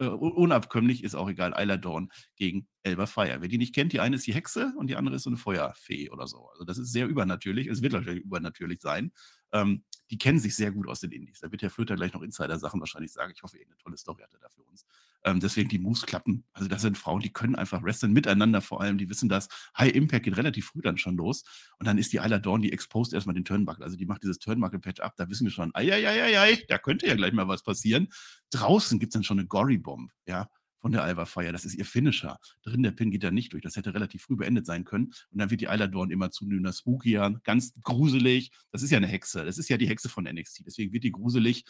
Uh, 0.02 0.06
unabkömmlich 0.06 1.04
ist 1.04 1.14
auch 1.14 1.28
egal, 1.28 1.52
Isla 1.58 1.76
Dawn 1.76 2.10
gegen 2.36 2.66
Elba 2.84 3.04
Fire. 3.04 3.36
Wer 3.40 3.48
die 3.48 3.58
nicht 3.58 3.74
kennt, 3.74 3.92
die 3.92 4.00
eine 4.00 4.16
ist 4.16 4.26
die 4.26 4.32
Hexe 4.32 4.72
und 4.78 4.86
die 4.86 4.96
andere 4.96 5.16
ist 5.16 5.24
so 5.24 5.30
eine 5.30 5.36
Feuerfee 5.36 6.08
oder 6.08 6.26
so. 6.26 6.48
Also 6.48 6.64
das 6.64 6.78
ist 6.78 6.90
sehr 6.90 7.06
übernatürlich. 7.06 7.66
Es 7.66 7.82
wird 7.82 7.92
natürlich 7.92 8.24
übernatürlich 8.24 8.80
sein. 8.80 9.12
Ähm, 9.52 9.84
die 10.10 10.16
kennen 10.16 10.38
sich 10.38 10.56
sehr 10.56 10.72
gut 10.72 10.88
aus 10.88 11.00
den 11.00 11.12
Indies. 11.12 11.40
Da 11.40 11.52
wird 11.52 11.60
Herr 11.60 11.68
Flöter 11.68 11.96
gleich 11.96 12.14
noch 12.14 12.22
Insider-Sachen 12.22 12.80
wahrscheinlich 12.80 13.12
sagen. 13.12 13.32
Ich 13.36 13.42
hoffe, 13.42 13.58
irgendeine 13.58 13.82
tolle 13.82 13.98
Story 13.98 14.22
hat 14.22 14.32
er 14.32 14.40
da 14.40 14.48
für 14.48 14.62
uns. 14.62 14.86
Ähm, 15.24 15.40
deswegen 15.40 15.68
die 15.68 15.78
Moves 15.78 16.02
klappen. 16.02 16.44
Also 16.52 16.68
das 16.68 16.82
sind 16.82 16.96
Frauen, 16.96 17.20
die 17.20 17.32
können 17.32 17.54
einfach 17.54 17.82
wrestlen 17.82 18.12
miteinander 18.12 18.60
vor 18.60 18.80
allem. 18.80 18.98
Die 18.98 19.08
wissen 19.08 19.28
das. 19.28 19.48
High 19.78 19.94
Impact 19.94 20.24
geht 20.24 20.36
relativ 20.36 20.66
früh 20.66 20.80
dann 20.82 20.98
schon 20.98 21.16
los. 21.16 21.44
Und 21.78 21.86
dann 21.86 21.98
ist 21.98 22.12
die 22.12 22.18
Isla 22.18 22.38
Dawn, 22.38 22.62
die 22.62 22.72
exposed 22.72 23.12
erstmal 23.12 23.34
den 23.34 23.44
Turnbuckle. 23.44 23.84
Also 23.84 23.96
die 23.96 24.06
macht 24.06 24.22
dieses 24.22 24.38
Turnbuckle-Patch 24.38 25.00
ab. 25.00 25.14
Da 25.16 25.28
wissen 25.28 25.44
wir 25.44 25.50
schon, 25.50 25.70
ei, 25.74 26.56
da 26.68 26.78
könnte 26.78 27.06
ja 27.06 27.14
gleich 27.14 27.32
mal 27.32 27.48
was 27.48 27.62
passieren. 27.62 28.08
Draußen 28.50 28.98
gibt 28.98 29.10
es 29.10 29.14
dann 29.14 29.24
schon 29.24 29.38
eine 29.38 29.48
Gory-Bomb. 29.48 30.10
Ja, 30.26 30.48
von 30.80 30.92
der 30.92 31.04
Alva 31.04 31.26
Fire. 31.26 31.52
Das 31.52 31.64
ist 31.64 31.74
ihr 31.74 31.84
Finisher. 31.84 32.38
Drin 32.62 32.82
der 32.82 32.90
Pin 32.90 33.10
geht 33.10 33.22
da 33.22 33.30
nicht 33.30 33.52
durch. 33.52 33.62
Das 33.62 33.76
hätte 33.76 33.94
relativ 33.94 34.22
früh 34.22 34.36
beendet 34.36 34.66
sein 34.66 34.84
können. 34.84 35.06
Und 35.30 35.38
dann 35.38 35.50
wird 35.50 35.60
die 35.60 35.66
Isla 35.66 35.86
Dawn 35.86 36.10
immer 36.10 36.30
zunehmender 36.30 36.72
spookier, 36.72 37.38
ganz 37.44 37.74
gruselig. 37.82 38.50
Das 38.72 38.82
ist 38.82 38.90
ja 38.90 38.96
eine 38.96 39.06
Hexe. 39.06 39.44
Das 39.44 39.58
ist 39.58 39.68
ja 39.68 39.76
die 39.76 39.88
Hexe 39.88 40.08
von 40.08 40.24
NXT. 40.24 40.62
Deswegen 40.66 40.92
wird 40.92 41.04
die 41.04 41.12
gruselig. 41.12 41.64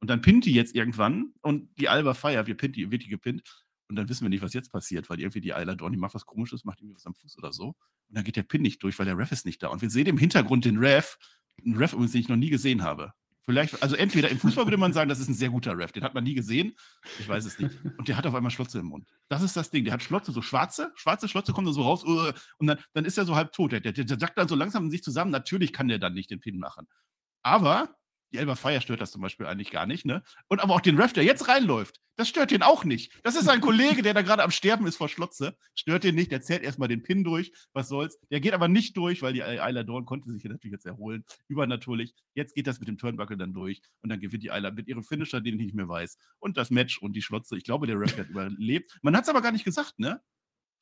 Und 0.00 0.08
dann 0.08 0.20
pinnt 0.20 0.44
die 0.44 0.52
jetzt 0.52 0.74
irgendwann 0.74 1.32
und 1.40 1.68
die 1.78 1.88
Alba 1.88 2.14
Fire 2.14 2.46
wird, 2.46 2.58
pinnt 2.58 2.76
die, 2.76 2.90
wird 2.90 3.02
die 3.04 3.08
gepinnt. 3.08 3.42
Und 3.88 3.96
dann 3.96 4.08
wissen 4.08 4.24
wir 4.24 4.30
nicht, 4.30 4.42
was 4.42 4.54
jetzt 4.54 4.72
passiert, 4.72 5.08
weil 5.10 5.20
irgendwie 5.20 5.40
die 5.40 5.50
Isla 5.50 5.74
Dawn, 5.74 5.92
die 5.92 5.98
macht 5.98 6.14
was 6.14 6.26
komisches, 6.26 6.64
macht 6.64 6.80
irgendwie 6.80 6.96
was 6.96 7.06
am 7.06 7.14
Fuß 7.14 7.38
oder 7.38 7.52
so. 7.52 7.68
Und 7.68 7.76
dann 8.16 8.24
geht 8.24 8.36
der 8.36 8.42
Pin 8.42 8.62
nicht 8.62 8.82
durch, 8.82 8.98
weil 8.98 9.06
der 9.06 9.16
Ref 9.18 9.32
ist 9.32 9.46
nicht 9.46 9.62
da. 9.62 9.68
Und 9.68 9.82
wir 9.82 9.90
sehen 9.90 10.06
im 10.06 10.18
Hintergrund 10.18 10.64
den 10.64 10.78
Ref, 10.78 11.18
einen 11.64 11.76
Ref 11.76 11.92
den 11.92 12.08
ich 12.14 12.28
noch 12.28 12.36
nie 12.36 12.50
gesehen 12.50 12.82
habe. 12.82 13.12
Vielleicht, 13.46 13.82
also 13.82 13.94
entweder 13.94 14.30
im 14.30 14.38
Fußball 14.38 14.64
würde 14.64 14.78
man 14.78 14.94
sagen, 14.94 15.10
das 15.10 15.20
ist 15.20 15.28
ein 15.28 15.34
sehr 15.34 15.50
guter 15.50 15.76
Ref, 15.76 15.92
den 15.92 16.02
hat 16.02 16.14
man 16.14 16.24
nie 16.24 16.32
gesehen. 16.32 16.74
Ich 17.20 17.28
weiß 17.28 17.44
es 17.44 17.58
nicht. 17.58 17.76
Und 17.98 18.08
der 18.08 18.16
hat 18.16 18.26
auf 18.26 18.34
einmal 18.34 18.50
Schlotze 18.50 18.78
im 18.78 18.86
Mund. 18.86 19.06
Das 19.28 19.42
ist 19.42 19.54
das 19.54 19.68
Ding. 19.68 19.84
Der 19.84 19.92
hat 19.92 20.02
Schlotze, 20.02 20.32
so 20.32 20.40
schwarze, 20.40 20.92
schwarze 20.94 21.28
Schlotze 21.28 21.52
kommen 21.52 21.70
so 21.70 21.82
raus 21.82 22.04
uh, 22.04 22.32
und 22.56 22.66
dann, 22.66 22.78
dann 22.94 23.04
ist 23.04 23.18
er 23.18 23.26
so 23.26 23.36
halb 23.36 23.52
tot. 23.52 23.72
Der, 23.72 23.80
der, 23.80 23.92
der 23.92 24.18
sagt 24.18 24.38
dann 24.38 24.48
so 24.48 24.54
langsam 24.54 24.84
in 24.84 24.90
sich 24.90 25.02
zusammen. 25.02 25.30
Natürlich 25.30 25.74
kann 25.74 25.88
der 25.88 25.98
dann 25.98 26.14
nicht 26.14 26.30
den 26.30 26.40
Pin 26.40 26.58
machen. 26.58 26.88
Aber 27.42 27.94
die 28.34 28.38
Elber 28.38 28.56
Fire 28.56 28.80
stört 28.80 29.00
das 29.00 29.12
zum 29.12 29.22
Beispiel 29.22 29.46
eigentlich 29.46 29.70
gar 29.70 29.86
nicht, 29.86 30.04
ne? 30.04 30.22
Und 30.48 30.60
aber 30.60 30.74
auch 30.74 30.80
den 30.80 31.00
Ref, 31.00 31.12
der 31.12 31.22
jetzt 31.22 31.46
reinläuft, 31.46 32.00
das 32.16 32.28
stört 32.28 32.50
den 32.50 32.62
auch 32.62 32.84
nicht. 32.84 33.12
Das 33.22 33.36
ist 33.36 33.48
ein 33.48 33.60
Kollege, 33.60 34.02
der 34.02 34.12
da 34.12 34.22
gerade 34.22 34.42
am 34.42 34.50
Sterben 34.50 34.86
ist 34.86 34.96
vor 34.96 35.08
Schlotze. 35.08 35.56
Stört 35.74 36.02
den 36.02 36.16
nicht, 36.16 36.32
der 36.32 36.40
zählt 36.42 36.62
erstmal 36.62 36.88
den 36.88 37.02
Pin 37.02 37.22
durch, 37.22 37.52
was 37.72 37.88
soll's. 37.88 38.18
Der 38.30 38.40
geht 38.40 38.52
aber 38.52 38.66
nicht 38.66 38.96
durch, 38.96 39.22
weil 39.22 39.32
die 39.32 39.40
Isla 39.40 39.84
Dawn 39.84 40.04
konnte 40.04 40.30
sich 40.30 40.42
ja 40.42 40.50
natürlich 40.50 40.72
jetzt 40.72 40.86
erholen, 40.86 41.24
übernatürlich. 41.46 42.12
Jetzt 42.34 42.54
geht 42.54 42.66
das 42.66 42.80
mit 42.80 42.88
dem 42.88 42.98
Turnbuckle 42.98 43.36
dann 43.36 43.52
durch 43.52 43.80
und 44.02 44.10
dann 44.10 44.20
gewinnt 44.20 44.42
die 44.42 44.48
Isla 44.48 44.72
mit 44.72 44.88
ihrem 44.88 45.04
Finisher, 45.04 45.40
den 45.40 45.54
ich 45.54 45.66
nicht 45.66 45.74
mehr 45.74 45.88
weiß. 45.88 46.18
Und 46.40 46.56
das 46.56 46.70
Match 46.70 46.98
und 46.98 47.14
die 47.14 47.22
Schlotze. 47.22 47.56
Ich 47.56 47.64
glaube, 47.64 47.86
der 47.86 48.00
Ref 48.00 48.18
hat 48.18 48.28
überlebt. 48.30 48.98
Man 49.02 49.16
hat 49.16 49.24
es 49.24 49.28
aber 49.28 49.42
gar 49.42 49.52
nicht 49.52 49.64
gesagt, 49.64 49.98
ne? 49.98 50.20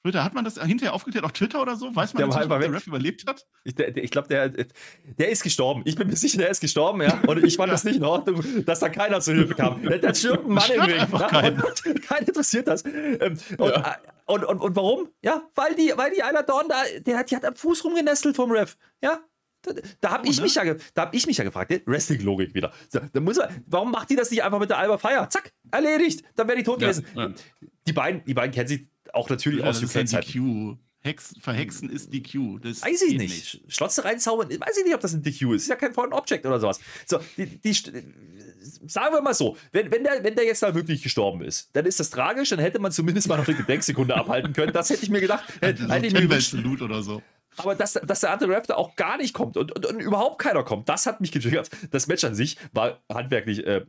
Twitter, 0.03 0.25
hat 0.25 0.35
man 0.35 0.45
das 0.45 0.61
hinterher 0.61 0.95
aufgeklärt 0.95 1.25
auf 1.25 1.33
Twitter 1.33 1.63
oder 1.63 1.77
so? 1.77 1.95
Weiß 1.95 2.13
man, 2.13 2.19
Der 2.21 2.27
inzwischen, 2.27 2.53
ob 2.53 2.61
der. 2.61 2.73
Ref 2.73 2.87
überlebt 2.87 3.25
hat? 3.29 3.47
Ich, 3.65 3.75
der, 3.75 3.91
der- 3.93 4.03
ich 4.03 4.11
glaube, 4.11 4.29
der, 4.29 4.49
der 4.49 5.29
ist 5.31 5.43
gestorben. 5.43 5.83
Ich 5.85 5.95
bin 5.97 6.09
mir 6.09 6.17
sicher, 6.17 6.39
der 6.39 6.49
ist 6.51 6.61
gestorben, 6.61 7.03
ja. 7.03 7.21
Und 7.27 7.45
ich 7.45 7.57
fand 7.57 7.73
das 7.73 7.85
nicht 7.85 7.97
in 7.97 8.05
Ordnung, 8.05 8.45
dass 8.65 8.81
da 8.81 8.89
keiner 8.89 9.21
zur 9.21 9.35
Hilfe 9.35 9.55
kam. 9.55 9.83
Da, 9.85 9.97
da 9.99 10.15
stirbt 10.15 10.45
ein 10.47 10.53
Mann 10.53 10.71
im 10.75 10.81
Ring. 10.81 10.97
ja, 10.97 11.29
keinen. 11.29 11.63
Keinen 12.07 12.27
interessiert 12.27 12.67
das. 12.67 12.85
Ähm, 12.85 13.39
Und, 13.59 13.71
äh, 13.71 13.83
und, 14.27 14.45
und, 14.45 14.59
und 14.61 14.77
warum? 14.77 15.09
Ja, 15.23 15.43
weil 15.55 15.75
die, 15.77 15.93
weil 15.97 16.11
die 16.13 16.23
einer 16.23 16.43
Dorn 16.43 16.67
da, 16.69 16.83
der, 17.01 17.19
hat- 17.19 17.31
die 17.31 17.37
hat 17.37 17.45
am 17.45 17.55
Fuß 17.55 17.85
rumgenestelt 17.85 18.35
vom 18.37 18.51
Ref. 18.51 18.77
Ja. 19.03 19.21
Da, 19.65 19.73
da 20.01 20.11
habe 20.11 20.27
ich, 20.27 20.39
ne? 20.39 20.43
mich 20.43 20.57
ja 20.57 20.65
da 20.95 21.03
hab 21.03 21.15
ich 21.15 21.25
mich 21.29 21.37
ja 21.37 21.45
gefragt, 21.45 21.71
ne? 21.71 21.81
Wrestling-Logik 21.87 22.53
wieder. 22.53 22.73
So, 22.89 22.99
da 23.13 23.21
muss 23.21 23.37
man, 23.37 23.63
warum 23.69 23.93
macht 23.93 24.11
die 24.11 24.17
das 24.17 24.29
nicht 24.33 24.43
einfach 24.43 24.59
mit 24.59 24.69
der 24.71 24.79
Alba 24.79 24.99
Fire? 24.99 25.29
Zack, 25.31 25.53
erledigt. 25.71 26.25
Dann 26.35 26.49
wäre 26.49 26.59
die 26.59 26.65
tot 26.65 26.81
Ja, 26.83 26.89
gewesen. 26.91 27.07
ja. 27.15 27.31
Die, 27.87 27.93
beiden, 27.93 28.25
die 28.25 28.35
beiden 28.35 28.53
kennen 28.53 28.67
sich 28.67 28.89
auch 29.13 29.29
natürlich 29.29 29.61
Ja, 29.61 29.67
aus 29.67 29.81
ja 29.81 29.87
UK-Zeiten. 29.87 30.27
DQ. 30.31 30.77
Hex, 31.05 31.35
verhexen 31.41 31.91
ist 31.91 32.13
DQ. 32.13 32.61
Das 32.63 32.83
Weiß 32.83 33.03
ich 33.03 33.11
geht 33.11 33.19
nicht. 33.19 33.61
Schlotze 33.67 34.05
reinzaubern, 34.05 34.49
weiß 34.49 34.79
ich 34.79 34.85
nicht, 34.85 34.95
ob 34.95 35.01
das 35.01 35.13
ein 35.13 35.23
DQ 35.23 35.55
ist. 35.55 35.63
Ist 35.63 35.69
ja 35.69 35.75
kein 35.75 35.93
Foreign 35.93 36.13
Object 36.13 36.47
oder 36.47 36.61
sowas. 36.61 36.79
So, 37.07 37.19
die, 37.37 37.47
die, 37.59 37.73
sagen 38.87 39.13
wir 39.15 39.21
mal 39.21 39.35
so, 39.35 39.57
wenn, 39.73 39.91
wenn, 39.91 40.05
der, 40.05 40.23
wenn 40.23 40.37
der 40.37 40.45
jetzt 40.45 40.63
da 40.63 40.73
wirklich 40.75 41.03
gestorben 41.03 41.43
ist, 41.43 41.71
dann 41.73 41.87
ist 41.87 41.99
das 41.99 42.11
tragisch, 42.11 42.51
dann 42.51 42.61
hätte 42.61 42.79
man 42.79 42.93
zumindest 42.93 43.27
mal 43.29 43.37
noch 43.37 43.49
eine 43.49 43.57
Gedenksekunde 43.57 44.15
abhalten 44.15 44.53
können. 44.53 44.73
Das 44.73 44.91
hätte 44.91 45.03
ich 45.03 45.11
mir 45.11 45.21
gedacht. 45.21 45.43
Hätte, 45.61 45.83
So 45.83 45.93
hätte 45.93 46.07
ich 46.07 46.13
mir 46.13 46.23
gewünscht. 46.23 46.53
Salut 46.53 46.83
oder 46.83 47.03
so. 47.03 47.21
Aber 47.57 47.75
dass, 47.75 47.95
dass 47.95 48.21
der 48.21 48.31
andere 48.33 48.53
Raptor 48.53 48.79
auch 48.79 48.95
gar 48.97 49.19
nicht 49.19 49.35
kommt 49.35 49.57
und, 49.57 49.73
und, 49.73 49.85
und 49.85 50.01
überhaupt 50.01 50.41
keiner 50.41 50.63
kommt, 50.63 50.89
das 50.89 51.05
hat 51.07 51.21
mich 51.21 51.33
getriggert. 51.33 51.69
Das 51.91 52.07
Match 52.07 52.25
an 52.25 52.35
sich 52.35 52.57
war 52.73 53.03
handwerklich 53.13 53.67
äh, 53.67 53.85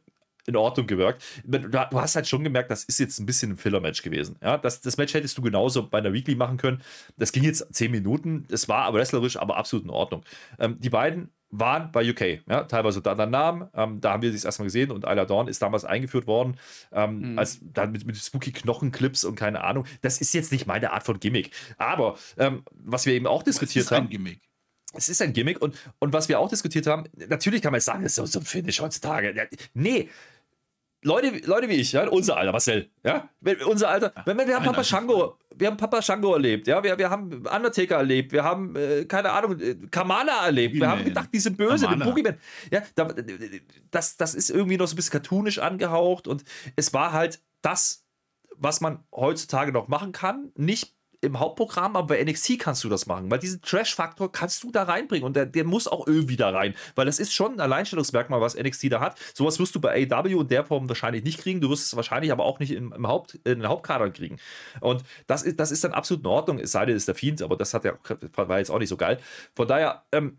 in 0.46 0.56
Ordnung 0.56 0.88
gewirkt. 0.88 1.24
Du, 1.46 1.80
hast 1.94 2.16
halt 2.16 2.28
schon 2.28 2.44
gemerkt, 2.44 2.70
das 2.72 2.84
ist 2.84 3.00
jetzt 3.00 3.20
ein 3.20 3.26
bisschen 3.26 3.52
ein 3.52 3.58
Filler-Match 3.58 4.02
gewesen. 4.02 4.36
Ja, 4.42 4.58
das, 4.58 4.82
das 4.82 4.98
Match 4.98 5.14
hättest 5.14 5.38
du 5.38 5.42
genauso 5.42 5.88
bei 5.88 6.00
einer 6.00 6.14
Weekly 6.14 6.36
machen 6.36 6.58
können. 6.58 6.82
Das 7.18 7.32
ging 7.32 7.44
jetzt 7.44 7.74
10 7.74 7.92
Minuten. 7.92 8.46
Es 8.52 8.68
war 8.68 8.86
aber 8.86 9.00
wrestlerisch, 9.00 9.38
aber 9.38 9.58
absolut 9.58 9.86
in 9.86 9.92
Ordnung. 9.92 10.24
Ähm, 10.60 10.78
die 10.80 10.90
beiden 10.90 11.30
waren 11.54 11.92
bei 11.92 12.10
UK, 12.10 12.42
ja, 12.50 12.64
teilweise 12.64 13.00
unter 13.00 13.12
anderen 13.12 13.32
Namen. 13.32 13.70
Ähm, 13.76 14.02
da 14.02 14.14
haben 14.14 14.24
wir 14.24 14.32
das 14.32 14.44
erstmal 14.44 14.66
gesehen 14.66 14.92
und 14.92 15.06
Isla 15.06 15.26
Dawn 15.26 15.48
ist 15.48 15.62
damals 15.62 15.86
eingeführt 15.86 16.26
worden, 16.26 16.58
ähm, 16.92 17.38
als 17.38 17.60
dann 17.62 17.92
mit, 17.92 18.06
mit 18.06 18.18
spooky 18.18 18.52
Knochenclips 18.52 19.24
und 19.24 19.36
keine 19.36 19.64
Ahnung. 19.64 19.86
Das 20.02 20.20
ist 20.20 20.34
jetzt 20.34 20.52
nicht 20.52 20.66
meine 20.66 20.92
Art 20.92 21.04
von 21.04 21.20
Gimmick. 21.20 21.52
Aber 21.78 22.18
ähm, 22.38 22.64
was 22.72 23.06
wir 23.06 23.14
eben 23.14 23.28
auch 23.28 23.44
diskutiert 23.44 23.92
haben 23.92 24.08
ein 24.08 24.10
Gimmick. 24.10 24.42
es 24.94 25.10
ist 25.10 25.22
ein 25.22 25.32
Gimmick 25.32 25.62
und, 25.62 25.78
und 26.00 26.12
was 26.12 26.28
wir 26.28 26.40
auch 26.40 26.50
diskutiert 26.50 26.88
haben, 26.88 27.06
natürlich 27.30 27.62
kann 27.62 27.72
man 27.72 27.78
jetzt 27.78 27.86
sagen, 27.86 28.02
das 28.04 28.18
ist 28.18 28.32
so, 28.32 28.40
ein 28.40 28.46
Finish 28.46 28.82
heutzutage. 28.82 29.48
Nee. 29.76 30.10
Leute, 31.04 31.42
Leute 31.46 31.70
wie 31.70 31.76
ich, 31.76 31.92
ja, 31.92 32.08
unser 32.08 32.38
Alter, 32.38 32.52
Marcel, 32.52 32.90
ja, 33.04 33.30
unser 33.66 33.90
Alter, 33.90 34.14
wenn 34.26 34.38
wir 34.38 34.56
haben 34.56 34.66
Papa 34.66 34.84
Shango, 34.84 35.38
wir 35.56 35.68
haben 35.68 35.78
Papa 35.78 36.02
Shango 36.02 36.34
erlebt, 36.34 36.68
ja, 36.68 36.84
wir, 36.84 36.98
wir 36.98 37.10
haben 37.10 37.46
Undertaker 37.46 37.98
erlebt, 37.98 38.32
wir 38.32 38.44
haben, 38.44 38.76
äh, 38.76 39.06
keine 39.06 39.32
Ahnung, 39.32 39.60
äh, 39.60 39.76
Kamala 39.92 40.46
erlebt, 40.46 40.76
wir 40.76 40.90
haben 40.90 41.04
gedacht, 41.04 41.30
die 41.34 41.40
sind 41.40 41.58
böse, 41.58 41.86
Kamala. 41.86 42.06
Boogeyman, 42.06 42.38
ja, 42.72 42.82
da, 42.96 43.14
das, 43.92 44.18
das 44.18 44.36
ist 44.36 44.50
irgendwie 44.50 44.78
noch 44.78 44.88
so 44.88 44.94
ein 44.94 44.96
bisschen 44.98 45.12
cartoonisch 45.12 45.60
angehaucht 45.60 46.28
und 46.28 46.44
es 46.76 46.94
war 46.94 47.12
halt 47.12 47.42
das, 47.62 48.06
was 48.56 48.82
man 48.82 49.04
heutzutage 49.14 49.72
noch 49.72 49.88
machen 49.88 50.12
kann, 50.12 50.52
nicht 50.56 50.93
im 51.24 51.40
Hauptprogramm, 51.40 51.96
aber 51.96 52.08
bei 52.08 52.24
NXT 52.24 52.60
kannst 52.60 52.84
du 52.84 52.90
das 52.90 53.06
machen, 53.06 53.32
weil 53.32 53.40
diesen 53.40 53.62
Trash-Faktor 53.62 54.32
kannst 54.32 54.64
du 54.64 54.72
da 54.72 54.84
reinbringen 54.84 55.26
und 55.26 55.36
der, 55.36 55.46
der 55.46 55.64
muss 55.64 55.88
auch 55.88 56.08
irgendwie 56.08 56.36
da 56.36 56.50
rein, 56.50 56.76
weil 56.96 57.06
das 57.06 57.20
ist 57.20 57.34
schon 57.34 57.54
ein 57.54 57.60
Alleinstellungsmerkmal, 57.60 58.42
was 58.42 58.56
NXT 58.56 58.92
da 58.92 59.00
hat. 59.00 59.18
Sowas 59.34 59.60
wirst 59.60 59.74
du 59.76 59.82
bei 59.82 60.08
AW 60.10 60.42
in 60.42 60.48
der 60.48 60.66
Form 60.66 60.90
wahrscheinlich 60.90 61.24
nicht 61.24 61.40
kriegen, 61.40 61.62
du 61.62 61.70
wirst 61.70 61.86
es 61.86 61.96
wahrscheinlich 61.96 62.32
aber 62.32 62.44
auch 62.44 62.60
nicht 62.60 62.72
im, 62.72 62.92
im 62.94 63.08
Haupt, 63.08 63.36
in 63.36 63.60
den 63.60 63.68
Hauptkadern 63.68 64.14
kriegen. 64.14 64.38
Und 64.82 65.04
das 65.28 65.44
ist, 65.44 65.60
das 65.60 65.72
ist 65.72 65.84
dann 65.84 65.94
absolut 65.94 66.24
in 66.24 66.28
Ordnung, 66.28 66.60
es 66.60 66.72
sei 66.72 66.86
denn, 66.86 66.96
es 66.96 67.04
ist 67.04 67.08
der 67.08 67.16
Fiend, 67.16 67.42
aber 67.42 67.56
das 67.56 67.74
hat 67.74 67.86
ja, 67.86 67.94
war 68.36 68.60
jetzt 68.60 68.70
auch 68.70 68.80
nicht 68.80 68.90
so 68.90 68.98
geil. 68.98 69.20
Von 69.56 69.68
daher, 69.68 70.04
ähm, 70.12 70.38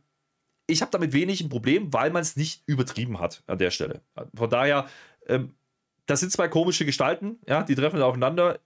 ich 0.67 0.81
habe 0.81 0.91
damit 0.91 1.13
wenig 1.13 1.41
ein 1.41 1.49
Problem, 1.49 1.93
weil 1.93 2.11
man 2.11 2.23
es 2.23 2.37
nicht 2.37 2.63
übertrieben 2.67 3.21
hat 3.21 3.43
an 3.47 3.59
der 3.59 3.71
Stelle. 3.71 4.03
Von 4.35 4.51
daher, 4.51 4.87
ähm, 5.27 5.55
das 6.07 6.21
sind 6.21 6.33
zwei 6.33 6.49
komische 6.49 6.85
Gestalten, 6.85 7.39
ja, 7.47 7.63
die 7.63 7.75
treffen 7.75 8.01
aufeinander. 8.03 8.61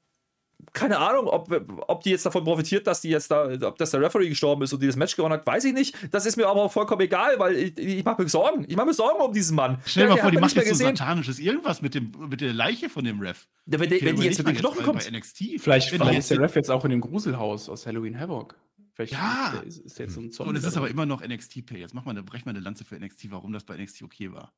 Keine 0.72 0.98
Ahnung, 0.98 1.28
ob, 1.28 1.50
ob 1.86 2.02
die 2.02 2.10
jetzt 2.10 2.26
davon 2.26 2.42
profitiert, 2.44 2.86
dass 2.86 3.00
die 3.00 3.08
jetzt 3.10 3.30
da, 3.30 3.48
ob 3.66 3.78
das 3.78 3.92
der 3.92 4.00
Referee 4.00 4.28
gestorben 4.28 4.62
ist 4.62 4.72
und 4.72 4.82
die 4.82 4.86
das 4.88 4.96
Match 4.96 5.14
gewonnen 5.16 5.34
hat, 5.34 5.46
weiß 5.46 5.64
ich 5.64 5.72
nicht. 5.72 5.94
Das 6.12 6.26
ist 6.26 6.36
mir 6.36 6.48
aber 6.48 6.62
auch 6.62 6.72
vollkommen 6.72 7.00
egal, 7.00 7.38
weil 7.38 7.54
ich, 7.56 7.78
ich 7.78 8.04
mache 8.04 8.22
mir 8.22 8.28
Sorgen. 8.28 8.64
Ich 8.68 8.76
mache 8.76 8.86
mir 8.86 8.94
Sorgen 8.94 9.20
um 9.20 9.32
diesen 9.32 9.54
Mann. 9.56 9.78
Stell 9.86 10.04
dir 10.08 10.14
mal 10.14 10.20
vor, 10.20 10.30
die 10.30 10.36
man 10.36 10.42
macht 10.42 10.56
jetzt 10.56 10.66
so 10.66 10.70
gesehen. 10.72 10.96
satanisches 10.96 11.38
irgendwas 11.38 11.80
mit, 11.80 11.94
dem, 11.94 12.12
mit 12.28 12.40
der 12.40 12.52
Leiche 12.52 12.88
von 12.90 13.04
dem 13.04 13.20
Ref. 13.20 13.46
Wenn, 13.66 13.80
die- 13.88 14.02
wenn 14.04 14.16
die 14.16 14.24
jetzt 14.24 14.38
mit 14.38 14.48
den 14.48 14.56
Knochen 14.56 14.82
kommt. 14.84 15.04
Bei 15.04 15.10
NXT. 15.16 15.60
Vielleicht, 15.60 15.92
Wenn 15.98 16.16
ist 16.16 16.30
der 16.30 16.40
Ref 16.40 16.56
jetzt 16.56 16.70
auch 16.70 16.84
in 16.84 16.90
dem 16.90 17.00
Gruselhaus 17.00 17.68
aus 17.68 17.86
Halloween 17.86 18.18
Havoc. 18.18 18.56
Vielleicht 18.94 19.12
Ja. 19.12 19.62
ist, 19.64 19.78
ist 19.78 19.98
der 19.98 20.06
jetzt 20.06 20.16
so 20.16 20.20
ein 20.20 20.32
Zombie. 20.32 20.50
Und 20.50 20.56
es 20.56 20.64
ist 20.64 20.76
aber 20.76 20.86
so. 20.86 20.92
immer 20.92 21.06
noch 21.06 21.22
NXT-Pay. 21.22 21.78
Jetzt 21.78 21.94
mach 21.94 22.04
mal 22.04 22.10
eine, 22.10 22.24
brech 22.24 22.44
mal 22.44 22.50
eine 22.50 22.60
Lanze 22.60 22.84
für 22.84 22.96
NXT, 22.98 23.30
warum 23.30 23.52
das 23.52 23.62
bei 23.64 23.76
NXT 23.76 24.02
okay 24.02 24.32
war. 24.32 24.52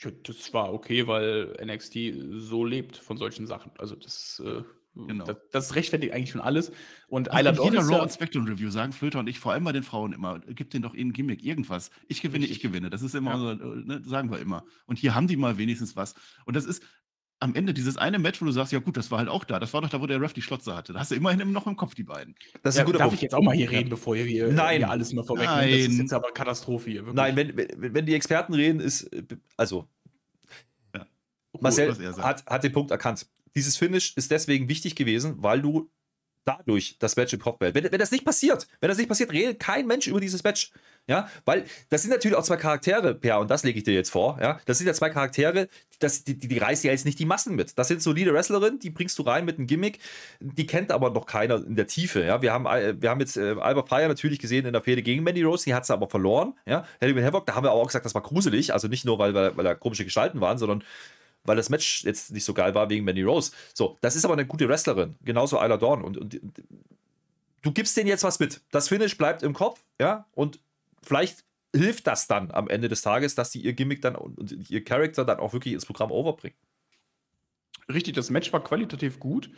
Ja, 0.00 0.10
das 0.24 0.52
war 0.52 0.74
okay, 0.74 1.06
weil 1.06 1.56
NXT 1.64 1.96
so 2.38 2.64
lebt 2.64 2.96
von 2.96 3.16
solchen 3.16 3.46
Sachen. 3.46 3.70
Also 3.78 3.94
das, 3.94 4.42
äh, 4.44 4.62
Genau. 4.96 5.24
das, 5.24 5.36
das 5.52 5.74
rechtfertigt 5.74 6.12
eigentlich 6.12 6.30
schon 6.30 6.40
alles. 6.40 6.72
Und 7.08 7.30
Also 7.30 7.38
Isla 7.38 7.50
in 7.50 7.56
Dawn 7.56 7.72
jeder 7.72 7.84
Raw 7.84 7.92
ja, 7.96 8.02
und 8.02 8.12
Spectrum 8.12 8.44
Review 8.46 8.70
sagen 8.70 8.92
Flöter 8.92 9.18
und 9.18 9.28
ich, 9.28 9.38
vor 9.38 9.52
allem 9.52 9.64
bei 9.64 9.72
den 9.72 9.82
Frauen 9.82 10.12
immer, 10.12 10.40
gib 10.40 10.70
denen 10.70 10.82
doch 10.82 10.94
ihnen 10.94 11.12
Gimmick, 11.12 11.44
irgendwas. 11.44 11.90
Ich 12.08 12.22
gewinne, 12.22 12.44
ich 12.46 12.52
Richtig. 12.52 12.70
gewinne. 12.70 12.88
Das 12.90 13.02
ist 13.02 13.14
immer 13.14 13.32
Ja. 13.32 13.36
unser, 13.36 13.52
äh, 13.64 13.76
ne, 13.84 14.02
sagen 14.06 14.30
wir 14.30 14.38
immer. 14.38 14.64
Und 14.86 14.98
hier 14.98 15.14
haben 15.14 15.26
die 15.28 15.36
mal 15.36 15.58
wenigstens 15.58 15.96
was. 15.96 16.14
Und 16.46 16.56
das 16.56 16.64
ist 16.64 16.82
am 17.38 17.54
Ende 17.54 17.74
dieses 17.74 17.98
eine 17.98 18.18
Match, 18.18 18.40
wo 18.40 18.46
du 18.46 18.50
sagst, 18.50 18.72
ja 18.72 18.78
gut, 18.78 18.96
das 18.96 19.10
war 19.10 19.18
halt 19.18 19.28
auch 19.28 19.44
da. 19.44 19.60
Das 19.60 19.74
war 19.74 19.82
doch 19.82 19.90
da, 19.90 20.00
wo 20.00 20.06
der 20.06 20.18
Ref 20.22 20.32
die 20.32 20.40
Schlotze 20.40 20.74
hatte. 20.74 20.94
Da 20.94 21.00
hast 21.00 21.10
du 21.10 21.14
immerhin 21.16 21.40
immer 21.40 21.52
noch 21.52 21.66
im 21.66 21.76
Kopf 21.76 21.94
die 21.94 22.02
beiden. 22.04 22.34
Das 22.62 22.74
ist 22.74 22.78
ja, 22.78 22.84
ein 22.84 22.86
guter 22.86 22.98
darf 22.98 23.08
Punkt. 23.08 23.16
ich 23.16 23.22
jetzt 23.22 23.34
auch 23.34 23.42
mal 23.42 23.54
hier 23.54 23.70
reden, 23.70 23.90
bevor 23.90 24.16
ihr 24.16 24.24
hier, 24.24 24.50
Nein. 24.50 24.78
hier 24.78 24.88
alles 24.88 25.12
mal 25.12 25.22
vorwegnimmt? 25.22 25.60
Das 25.70 25.80
ist 25.80 25.88
Nein. 25.90 25.98
jetzt 25.98 26.12
aber 26.14 26.30
Katastrophe 26.32 26.88
hier. 26.90 27.00
Wirklich. 27.00 27.14
Nein, 27.16 27.36
wenn, 27.36 27.54
wenn, 27.54 27.92
wenn 27.94 28.06
die 28.06 28.14
Experten 28.14 28.54
reden, 28.54 28.80
ist, 28.80 29.02
äh, 29.12 29.22
also 29.58 29.86
Oh, 31.52 31.58
Marcel 31.62 31.88
was 31.88 31.98
er 31.98 32.12
sagt. 32.12 32.26
hat, 32.26 32.46
hat 32.46 32.64
den 32.64 32.72
Punkt 32.72 32.90
erkannt. 32.90 33.26
Dieses 33.56 33.76
Finish 33.76 34.12
ist 34.16 34.30
deswegen 34.30 34.68
wichtig 34.68 34.94
gewesen, 34.94 35.36
weil 35.38 35.60
du 35.60 35.90
dadurch 36.46 36.96
das 36.98 37.16
Match 37.16 37.32
im 37.32 37.40
Kopf 37.40 37.58
behältst. 37.58 37.82
Wenn, 37.82 37.92
wenn 37.92 37.98
das 37.98 38.12
nicht 38.12 38.24
passiert, 38.24 38.66
wenn 38.80 38.88
das 38.88 38.98
nicht 38.98 39.08
passiert, 39.08 39.32
redet 39.32 39.58
kein 39.58 39.86
Mensch 39.86 40.06
über 40.06 40.20
dieses 40.20 40.44
Match. 40.44 40.70
Ja, 41.08 41.28
weil 41.44 41.64
das 41.88 42.02
sind 42.02 42.10
natürlich 42.10 42.36
auch 42.36 42.42
zwei 42.42 42.56
Charaktere, 42.56 43.14
Per, 43.14 43.38
und 43.38 43.48
das 43.48 43.62
lege 43.62 43.78
ich 43.78 43.84
dir 43.84 43.94
jetzt 43.94 44.10
vor. 44.10 44.38
Ja, 44.40 44.58
das 44.64 44.78
sind 44.78 44.86
ja 44.88 44.94
zwei 44.94 45.10
Charaktere, 45.10 45.68
das, 46.00 46.24
die, 46.24 46.36
die, 46.36 46.48
die 46.48 46.58
reißen 46.58 46.86
ja 46.86 46.92
jetzt 46.92 47.04
nicht 47.04 47.18
die 47.18 47.26
Massen 47.26 47.54
mit. 47.54 47.78
Das 47.78 47.88
sind 47.88 48.02
solide 48.02 48.32
Wrestlerinnen, 48.32 48.80
die 48.80 48.90
bringst 48.90 49.18
du 49.18 49.22
rein 49.22 49.44
mit 49.44 49.58
einem 49.58 49.66
Gimmick, 49.66 50.00
die 50.40 50.66
kennt 50.66 50.90
aber 50.90 51.10
noch 51.10 51.26
keiner 51.26 51.64
in 51.64 51.76
der 51.76 51.86
Tiefe. 51.86 52.24
Ja, 52.24 52.42
wir 52.42 52.52
haben, 52.52 52.66
äh, 52.66 53.00
wir 53.00 53.10
haben 53.10 53.20
jetzt 53.20 53.36
äh, 53.36 53.54
Alba 53.60 53.84
Fire 53.84 54.08
natürlich 54.08 54.38
gesehen 54.38 54.66
in 54.66 54.72
der 54.72 54.82
Fehde 54.82 55.02
gegen 55.02 55.22
Mandy 55.22 55.42
Rose, 55.42 55.64
die 55.64 55.74
hat 55.74 55.86
sie 55.86 55.92
aber 55.92 56.08
verloren. 56.08 56.54
Ja, 56.66 56.84
Halloween 57.00 57.24
Havoc, 57.24 57.46
da 57.46 57.54
haben 57.54 57.64
wir 57.64 57.72
auch 57.72 57.86
gesagt, 57.86 58.04
das 58.04 58.14
war 58.14 58.22
gruselig, 58.22 58.72
also 58.72 58.88
nicht 58.88 59.04
nur, 59.04 59.18
weil, 59.18 59.32
weil, 59.34 59.56
weil 59.56 59.64
da 59.64 59.74
komische 59.74 60.04
Gestalten 60.04 60.40
waren, 60.40 60.58
sondern 60.58 60.82
weil 61.46 61.56
das 61.56 61.70
Match 61.70 62.04
jetzt 62.04 62.32
nicht 62.32 62.44
so 62.44 62.54
geil 62.54 62.74
war 62.74 62.88
wegen 62.90 63.04
Mandy 63.04 63.22
Rose. 63.22 63.52
So, 63.74 63.96
das 64.00 64.16
ist 64.16 64.24
aber 64.24 64.34
eine 64.34 64.46
gute 64.46 64.68
Wrestlerin, 64.68 65.16
genauso 65.24 65.56
Isla 65.60 65.76
Dawn. 65.76 66.02
Und, 66.02 66.16
und 66.18 66.40
du 67.62 67.72
gibst 67.72 67.96
denen 67.96 68.08
jetzt 68.08 68.24
was 68.24 68.38
mit. 68.38 68.60
Das 68.70 68.88
Finish 68.88 69.16
bleibt 69.18 69.42
im 69.42 69.52
Kopf, 69.54 69.82
ja, 70.00 70.26
und 70.32 70.60
vielleicht 71.02 71.44
hilft 71.74 72.06
das 72.06 72.26
dann 72.26 72.50
am 72.52 72.68
Ende 72.68 72.88
des 72.88 73.02
Tages, 73.02 73.34
dass 73.34 73.52
sie 73.52 73.60
ihr 73.60 73.72
Gimmick 73.74 74.00
dann 74.02 74.16
und 74.16 74.70
ihr 74.70 74.82
Charakter 74.84 75.24
dann 75.24 75.38
auch 75.38 75.52
wirklich 75.52 75.74
ins 75.74 75.84
Programm 75.84 76.10
overbringen. 76.10 76.56
Richtig, 77.92 78.14
das 78.14 78.30
Match 78.30 78.52
war 78.52 78.64
qualitativ 78.64 79.20
gut, 79.20 79.50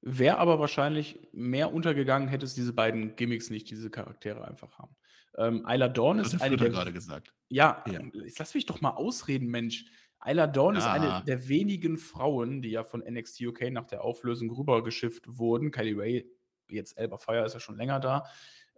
wäre 0.00 0.38
aber 0.38 0.58
wahrscheinlich 0.60 1.18
mehr 1.32 1.72
untergegangen, 1.72 2.28
hätte 2.28 2.46
es 2.46 2.54
diese 2.54 2.72
beiden 2.72 3.16
Gimmicks 3.16 3.50
nicht, 3.50 3.68
diese 3.70 3.90
Charaktere 3.90 4.46
einfach 4.46 4.78
haben. 4.78 4.94
Ähm, 5.36 5.66
Isla 5.68 5.88
Dawn 5.88 6.18
ist 6.18 6.32
eine 6.34 6.42
hat 6.42 6.50
er 6.52 6.56
der 6.56 6.70
gerade 6.70 6.92
gesagt. 6.92 7.34
Ja, 7.48 7.84
Ja. 7.90 8.00
lass 8.38 8.54
mich 8.54 8.64
doch 8.66 8.80
mal 8.80 8.90
ausreden, 8.90 9.48
Mensch. 9.48 9.84
Isla 10.26 10.46
Dawn 10.46 10.76
ist 10.76 10.84
Ja. 10.84 10.92
eine 10.92 11.24
der 11.26 11.48
wenigen 11.48 11.96
Frauen, 11.98 12.62
die 12.62 12.70
ja 12.70 12.84
von 12.84 13.00
NXT 13.02 13.40
UK 13.46 13.70
nach 13.70 13.86
der 13.86 14.02
Auflösung 14.04 14.50
rübergeschifft 14.50 15.24
wurden. 15.38 15.70
Kylie 15.70 15.96
Ray, 15.98 16.30
jetzt 16.68 16.98
Elba 16.98 17.16
Fire, 17.16 17.44
ist 17.44 17.54
ja 17.54 17.60
schon 17.60 17.76
länger 17.76 18.00
da. 18.00 18.24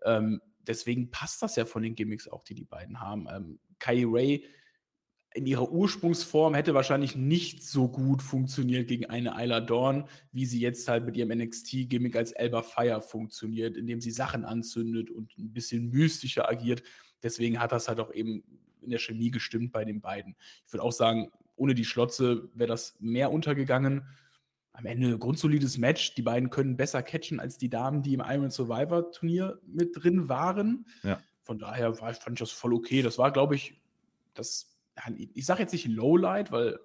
Ähm, 0.04 0.40
deswegen 0.60 1.10
passt 1.10 1.42
das 1.42 1.56
ja 1.56 1.64
von 1.64 1.82
den 1.82 1.94
Gimmicks 1.94 2.28
auch, 2.28 2.44
die 2.44 2.54
die 2.54 2.64
beiden 2.64 3.00
haben. 3.00 3.26
Ähm, 3.30 3.58
Kylie 3.78 4.06
Ray 4.06 4.44
in 5.34 5.46
ihrer 5.46 5.70
Ursprungsform 5.70 6.54
hätte 6.54 6.72
wahrscheinlich 6.74 7.14
nicht 7.14 7.62
so 7.62 7.88
gut 7.88 8.22
funktioniert 8.22 8.88
gegen 8.88 9.06
eine 9.06 9.34
Isla 9.42 9.60
Dawn, 9.60 10.08
wie 10.32 10.46
sie 10.46 10.58
jetzt 10.60 10.88
halt 10.88 11.04
mit 11.04 11.16
ihrem 11.16 11.30
NXT-Gimmick 11.38 12.16
als 12.16 12.32
Elba 12.32 12.62
Fire 12.62 13.00
funktioniert, 13.02 13.76
indem 13.76 14.00
sie 14.00 14.10
Sachen 14.10 14.44
anzündet 14.44 15.10
und 15.10 15.36
ein 15.38 15.52
bisschen 15.52 15.90
mystischer 15.90 16.48
agiert. 16.48 16.82
Deswegen 17.22 17.60
hat 17.60 17.72
das 17.72 17.88
halt 17.88 18.00
auch 18.00 18.12
eben 18.12 18.42
in 18.82 18.90
der 18.90 18.98
Chemie 18.98 19.30
gestimmt 19.30 19.72
bei 19.72 19.84
den 19.84 20.00
beiden. 20.00 20.36
Ich 20.66 20.72
würde 20.72 20.82
auch 20.82 20.92
sagen, 20.92 21.30
ohne 21.56 21.74
die 21.74 21.84
Schlotze 21.84 22.48
wäre 22.54 22.68
das 22.68 22.96
mehr 23.00 23.32
untergegangen. 23.32 24.04
Am 24.72 24.86
Ende 24.86 25.08
ein 25.08 25.18
grundsolides 25.18 25.78
Match. 25.78 26.14
Die 26.14 26.22
beiden 26.22 26.50
können 26.50 26.76
besser 26.76 27.02
catchen 27.02 27.40
als 27.40 27.58
die 27.58 27.68
Damen, 27.68 28.02
die 28.02 28.14
im 28.14 28.22
Iron 28.24 28.50
Survivor 28.50 29.10
Turnier 29.10 29.60
mit 29.66 29.90
drin 29.94 30.28
waren. 30.28 30.86
Ja. 31.02 31.20
Von 31.42 31.58
daher 31.58 32.00
war, 32.00 32.14
fand 32.14 32.36
ich 32.36 32.40
das 32.40 32.52
voll 32.52 32.74
okay. 32.74 33.02
Das 33.02 33.18
war, 33.18 33.32
glaube 33.32 33.56
ich, 33.56 33.80
das, 34.34 34.76
ich 35.34 35.46
sage 35.46 35.62
jetzt 35.62 35.72
nicht 35.72 35.86
Lowlight, 35.88 36.52
weil 36.52 36.78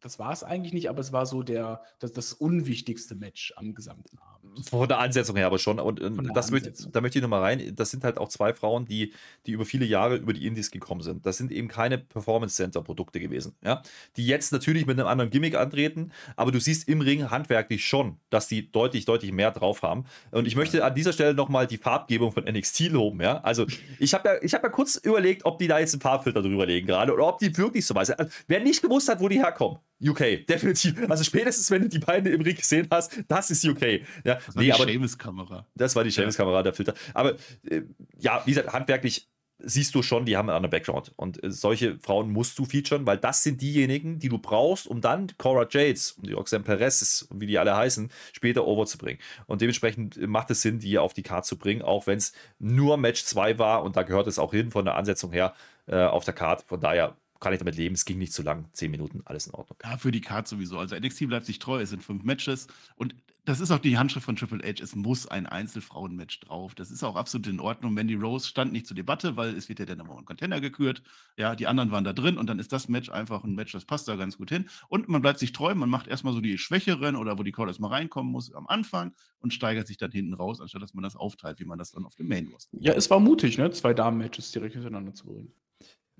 das 0.00 0.18
war 0.18 0.32
es 0.32 0.44
eigentlich 0.44 0.72
nicht, 0.72 0.88
aber 0.88 1.00
es 1.00 1.12
war 1.12 1.26
so 1.26 1.42
der, 1.42 1.82
das, 1.98 2.12
das 2.12 2.32
unwichtigste 2.32 3.14
Match 3.14 3.52
am 3.56 3.74
gesamten 3.74 4.18
Abend. 4.18 4.37
Von 4.70 4.88
der 4.88 4.98
Ansetzung 4.98 5.36
her 5.36 5.46
aber 5.46 5.58
schon. 5.58 5.78
Und, 5.78 6.00
und 6.00 6.24
der 6.24 6.34
das 6.34 6.50
möchte, 6.50 6.72
da 6.90 7.00
möchte 7.00 7.18
ich 7.18 7.22
nochmal 7.22 7.42
rein. 7.42 7.74
Das 7.76 7.90
sind 7.90 8.04
halt 8.04 8.18
auch 8.18 8.28
zwei 8.28 8.52
Frauen, 8.52 8.84
die, 8.84 9.12
die 9.46 9.52
über 9.52 9.64
viele 9.64 9.84
Jahre 9.84 10.16
über 10.16 10.32
die 10.32 10.46
Indies 10.46 10.70
gekommen 10.70 11.02
sind. 11.02 11.24
Das 11.26 11.36
sind 11.36 11.52
eben 11.52 11.68
keine 11.68 11.98
Performance 11.98 12.56
Center 12.56 12.82
Produkte 12.82 13.20
gewesen. 13.20 13.54
Ja? 13.64 13.82
Die 14.16 14.26
jetzt 14.26 14.52
natürlich 14.52 14.86
mit 14.86 14.98
einem 14.98 15.08
anderen 15.08 15.30
Gimmick 15.30 15.54
antreten, 15.54 16.12
aber 16.36 16.52
du 16.52 16.60
siehst 16.60 16.88
im 16.88 17.00
Ring 17.00 17.30
handwerklich 17.30 17.86
schon, 17.86 18.18
dass 18.30 18.48
die 18.48 18.70
deutlich, 18.70 19.04
deutlich 19.04 19.32
mehr 19.32 19.50
drauf 19.50 19.82
haben. 19.82 20.04
Und 20.30 20.46
ich 20.46 20.56
möchte 20.56 20.84
an 20.84 20.94
dieser 20.94 21.12
Stelle 21.12 21.34
nochmal 21.34 21.66
die 21.66 21.78
Farbgebung 21.78 22.32
von 22.32 22.44
NXT 22.44 22.88
loben. 22.90 23.20
Ja? 23.20 23.40
Also 23.40 23.66
ich 23.98 24.14
habe 24.14 24.28
ja, 24.28 24.42
ich 24.42 24.54
hab 24.54 24.62
ja 24.62 24.68
kurz 24.68 24.96
überlegt, 24.96 25.44
ob 25.44 25.58
die 25.58 25.68
da 25.68 25.78
jetzt 25.78 25.94
einen 25.94 26.00
Farbfilter 26.00 26.42
drüber 26.42 26.66
legen 26.66 26.86
gerade 26.86 27.12
oder 27.12 27.26
ob 27.26 27.38
die 27.38 27.56
wirklich 27.56 27.86
so 27.86 27.94
weiß. 27.94 28.10
Also, 28.10 28.30
wer 28.46 28.60
nicht 28.60 28.82
gewusst 28.82 29.08
hat, 29.08 29.20
wo 29.20 29.28
die 29.28 29.38
herkommen, 29.38 29.78
UK, 30.02 30.46
definitiv. 30.46 30.94
Also 31.10 31.24
spätestens, 31.24 31.70
wenn 31.70 31.82
du 31.82 31.88
die 31.88 31.98
beiden 31.98 32.32
im 32.32 32.40
Ring 32.40 32.56
gesehen 32.56 32.86
hast, 32.90 33.12
das 33.28 33.50
ist 33.50 33.64
UK. 33.64 33.82
Ja, 34.24 34.34
Das 34.36 34.54
war 34.54 34.62
nee, 34.62 34.66
die 34.66 34.72
aber 34.72 34.84
Seamus-Kamera. 34.84 35.66
das 35.74 35.96
war 35.96 36.04
die 36.04 36.10
Seamus-Kamera, 36.10 36.62
der 36.62 36.72
Filter. 36.72 36.94
Aber 37.14 37.34
äh, 37.68 37.82
ja, 38.18 38.42
wie 38.44 38.50
gesagt, 38.52 38.72
handwerklich 38.72 39.28
siehst 39.60 39.92
du 39.96 40.02
schon, 40.04 40.24
die 40.24 40.36
haben 40.36 40.48
einen 40.48 40.56
anderen 40.56 40.70
Background. 40.70 41.12
Und 41.16 41.42
äh, 41.42 41.50
solche 41.50 41.98
Frauen 41.98 42.30
musst 42.30 42.56
du 42.60 42.64
featuren, 42.64 43.06
weil 43.06 43.18
das 43.18 43.42
sind 43.42 43.60
diejenigen, 43.60 44.20
die 44.20 44.28
du 44.28 44.38
brauchst, 44.38 44.86
um 44.86 45.00
dann 45.00 45.32
Cora 45.36 45.66
Jades 45.68 46.12
und 46.12 46.28
die 46.28 46.32
Roxanne 46.32 46.62
Perez 46.62 47.22
und 47.28 47.40
wie 47.40 47.46
die 47.46 47.58
alle 47.58 47.76
heißen, 47.76 48.08
später 48.32 48.64
overzubringen. 48.66 49.20
Und 49.46 49.60
dementsprechend 49.60 50.16
äh, 50.16 50.28
macht 50.28 50.50
es 50.52 50.62
Sinn, 50.62 50.78
die 50.78 50.96
auf 50.98 51.12
die 51.12 51.24
Karte 51.24 51.48
zu 51.48 51.58
bringen, 51.58 51.82
auch 51.82 52.06
wenn 52.06 52.18
es 52.18 52.32
nur 52.60 52.96
Match 52.98 53.24
2 53.24 53.58
war 53.58 53.82
und 53.82 53.96
da 53.96 54.04
gehört 54.04 54.28
es 54.28 54.38
auch 54.38 54.52
hin 54.52 54.70
von 54.70 54.84
der 54.84 54.94
Ansetzung 54.94 55.32
her 55.32 55.54
äh, 55.86 55.96
auf 56.04 56.24
der 56.24 56.34
Karte. 56.34 56.64
Von 56.66 56.80
daher 56.80 57.16
kann 57.40 57.52
ich 57.52 57.58
damit 57.58 57.76
leben, 57.76 57.94
es 57.94 58.04
ging 58.04 58.18
nicht 58.18 58.32
zu 58.32 58.42
lang, 58.42 58.68
10 58.72 58.90
Minuten, 58.90 59.22
alles 59.24 59.46
in 59.46 59.54
Ordnung. 59.54 59.78
Ja, 59.82 59.96
für 59.96 60.10
die 60.10 60.20
Card 60.20 60.48
sowieso. 60.48 60.78
Also 60.78 60.96
NXT 60.96 61.28
bleibt 61.28 61.46
sich 61.46 61.58
treu, 61.58 61.80
es 61.80 61.90
sind 61.90 62.02
fünf 62.02 62.24
Matches 62.24 62.66
und 62.96 63.14
das 63.48 63.60
ist 63.60 63.70
auch 63.70 63.78
die 63.78 63.96
Handschrift 63.96 64.26
von 64.26 64.36
Triple 64.36 64.62
H, 64.62 64.82
es 64.82 64.94
muss 64.94 65.26
ein 65.26 65.46
Einzelfrauenmatch 65.46 66.40
drauf. 66.40 66.74
Das 66.74 66.90
ist 66.90 67.02
auch 67.02 67.16
absolut 67.16 67.46
in 67.46 67.60
Ordnung. 67.60 67.94
Mandy 67.94 68.14
Rose 68.14 68.46
stand 68.46 68.74
nicht 68.74 68.86
zur 68.86 68.94
Debatte, 68.94 69.38
weil 69.38 69.56
es 69.56 69.70
wird 69.70 69.78
ja 69.78 69.86
der 69.86 69.96
Number 69.96 70.14
One 70.14 70.26
Contender 70.26 70.60
gekürt. 70.60 71.02
Ja, 71.38 71.54
die 71.54 71.66
anderen 71.66 71.90
waren 71.90 72.04
da 72.04 72.12
drin 72.12 72.36
und 72.36 72.46
dann 72.46 72.58
ist 72.58 72.74
das 72.74 72.88
Match 72.88 73.08
einfach 73.08 73.44
ein 73.44 73.54
Match, 73.54 73.72
das 73.72 73.86
passt 73.86 74.06
da 74.06 74.16
ganz 74.16 74.36
gut 74.36 74.50
hin. 74.50 74.68
Und 74.90 75.08
man 75.08 75.22
bleibt 75.22 75.38
sich 75.38 75.52
treu, 75.52 75.74
man 75.74 75.88
macht 75.88 76.08
erstmal 76.08 76.34
so 76.34 76.42
die 76.42 76.58
Schwächeren 76.58 77.16
oder 77.16 77.38
wo 77.38 77.42
die 77.42 77.52
Call 77.52 77.68
erstmal 77.68 77.90
reinkommen 77.90 78.30
muss 78.30 78.52
am 78.52 78.66
Anfang 78.66 79.14
und 79.38 79.54
steigert 79.54 79.86
sich 79.86 79.96
dann 79.96 80.10
hinten 80.10 80.34
raus, 80.34 80.60
anstatt 80.60 80.82
dass 80.82 80.92
man 80.92 81.02
das 81.02 81.16
aufteilt, 81.16 81.58
wie 81.58 81.64
man 81.64 81.78
das 81.78 81.92
dann 81.92 82.04
auf 82.04 82.14
dem 82.16 82.28
Main 82.28 82.48
Roster 82.48 82.76
Ja, 82.78 82.92
es 82.92 83.08
war 83.08 83.18
mutig, 83.18 83.56
ne? 83.56 83.70
Zwei 83.70 83.94
Damen-Matches 83.94 84.52
direkt 84.52 84.74
hintereinander 84.74 85.14
zu 85.14 85.24
bringen. 85.24 85.54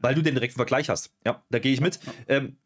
Weil 0.01 0.15
du 0.15 0.23
den 0.23 0.35
direkten 0.35 0.57
Vergleich 0.57 0.89
hast. 0.89 1.13
Ja, 1.25 1.43
da 1.51 1.59
gehe 1.59 1.73
ich 1.73 1.81
mit. 1.81 1.99
Ähm, 2.29 2.57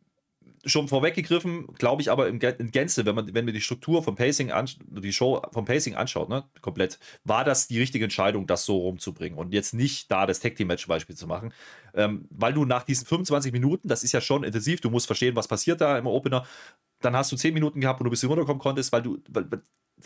schon 0.64 0.88
vorweggegriffen, 0.88 1.66
glaube 1.74 2.02
ich 2.02 2.10
aber 2.10 2.28
in, 2.28 2.38
Gän- 2.38 2.58
in 2.58 2.70
Gänze, 2.70 3.04
wenn 3.04 3.14
man, 3.14 3.34
wenn 3.34 3.44
man 3.44 3.54
die 3.54 3.60
Struktur 3.60 4.02
vom 4.02 4.14
Pacing, 4.14 4.52
an, 4.52 4.68
die 4.86 5.12
Show 5.12 5.42
vom 5.52 5.64
Pacing 5.64 5.94
anschaut, 5.94 6.28
ne, 6.28 6.44
komplett, 6.60 6.98
war 7.24 7.44
das 7.44 7.66
die 7.66 7.80
richtige 7.80 8.04
Entscheidung, 8.04 8.46
das 8.46 8.64
so 8.64 8.78
rumzubringen 8.78 9.38
und 9.38 9.52
jetzt 9.52 9.74
nicht 9.74 10.10
da 10.10 10.26
das 10.26 10.40
Tag 10.40 10.54
Team 10.56 10.68
Match 10.68 10.86
Beispiel 10.86 11.16
zu 11.16 11.26
machen, 11.26 11.52
ähm, 11.94 12.28
weil 12.30 12.52
du 12.52 12.64
nach 12.64 12.84
diesen 12.84 13.06
25 13.06 13.52
Minuten, 13.52 13.88
das 13.88 14.04
ist 14.04 14.12
ja 14.12 14.20
schon 14.20 14.44
intensiv, 14.44 14.80
du 14.80 14.90
musst 14.90 15.06
verstehen, 15.06 15.34
was 15.34 15.48
passiert 15.48 15.80
da 15.80 15.98
im 15.98 16.06
Opener, 16.06 16.46
dann 17.04 17.16
hast 17.16 17.30
du 17.32 17.36
10 17.36 17.54
Minuten 17.54 17.80
gehabt, 17.80 18.00
wo 18.00 18.04
du 18.04 18.10
ein 18.10 18.12
bisschen 18.12 18.28
runterkommen 18.28 18.60
konntest, 18.60 18.92
weil 18.92 19.02
du, 19.02 19.18
weil, 19.28 19.46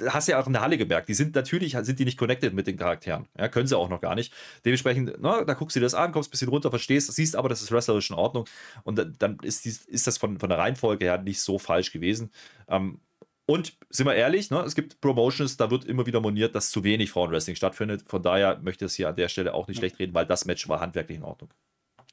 hast 0.08 0.28
ja 0.28 0.38
auch 0.40 0.46
in 0.46 0.52
der 0.52 0.62
Halle 0.62 0.76
gemerkt, 0.76 1.08
die 1.08 1.14
sind 1.14 1.34
natürlich, 1.34 1.72
sind 1.80 1.98
die 1.98 2.04
nicht 2.04 2.18
connected 2.18 2.52
mit 2.52 2.66
den 2.66 2.76
Charakteren. 2.76 3.26
Ja, 3.38 3.48
können 3.48 3.66
sie 3.66 3.78
auch 3.78 3.88
noch 3.88 4.00
gar 4.00 4.14
nicht. 4.14 4.32
Dementsprechend, 4.64 5.14
na, 5.20 5.44
da 5.44 5.54
guckst 5.54 5.76
du 5.76 5.80
dir 5.80 5.84
das 5.86 5.94
an, 5.94 6.12
kommst 6.12 6.28
ein 6.28 6.32
bisschen 6.32 6.48
runter, 6.48 6.70
verstehst, 6.70 7.12
siehst 7.12 7.36
aber, 7.36 7.48
das 7.48 7.62
ist 7.62 7.72
wrestlerisch 7.72 8.10
in 8.10 8.16
Ordnung. 8.16 8.46
Und 8.84 8.98
dann- 8.98 9.14
dann 9.18 9.38
ist, 9.42 9.64
dies, 9.64 9.84
ist 9.86 10.06
das 10.06 10.18
von, 10.18 10.38
von 10.38 10.48
der 10.50 10.58
Reihenfolge 10.58 11.04
her 11.06 11.18
nicht 11.22 11.40
so 11.40 11.58
falsch 11.58 11.92
gewesen. 11.92 12.30
Ähm, 12.68 13.00
und 13.48 13.78
sind 13.90 14.06
wir 14.06 14.14
ehrlich, 14.16 14.50
ne, 14.50 14.60
es 14.62 14.74
gibt 14.74 15.00
Promotions, 15.00 15.56
da 15.56 15.70
wird 15.70 15.84
immer 15.84 16.04
wieder 16.04 16.20
moniert, 16.20 16.54
dass 16.56 16.70
zu 16.70 16.82
wenig 16.82 17.10
Frauenwrestling 17.12 17.54
stattfindet. 17.56 18.02
Von 18.08 18.22
daher 18.22 18.58
möchte 18.58 18.84
ich 18.84 18.90
es 18.90 18.96
hier 18.96 19.08
an 19.08 19.16
der 19.16 19.28
Stelle 19.28 19.54
auch 19.54 19.68
nicht 19.68 19.76
Ja. 19.76 19.82
schlecht 19.82 19.98
reden, 20.00 20.14
weil 20.14 20.26
das 20.26 20.44
Match 20.46 20.68
war 20.68 20.80
handwerklich 20.80 21.18
in 21.18 21.24
Ordnung. 21.24 21.50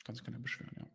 Kannst 0.05 0.23
keiner 0.23 0.37
beschweren, 0.39 0.71
ja. 0.79 0.85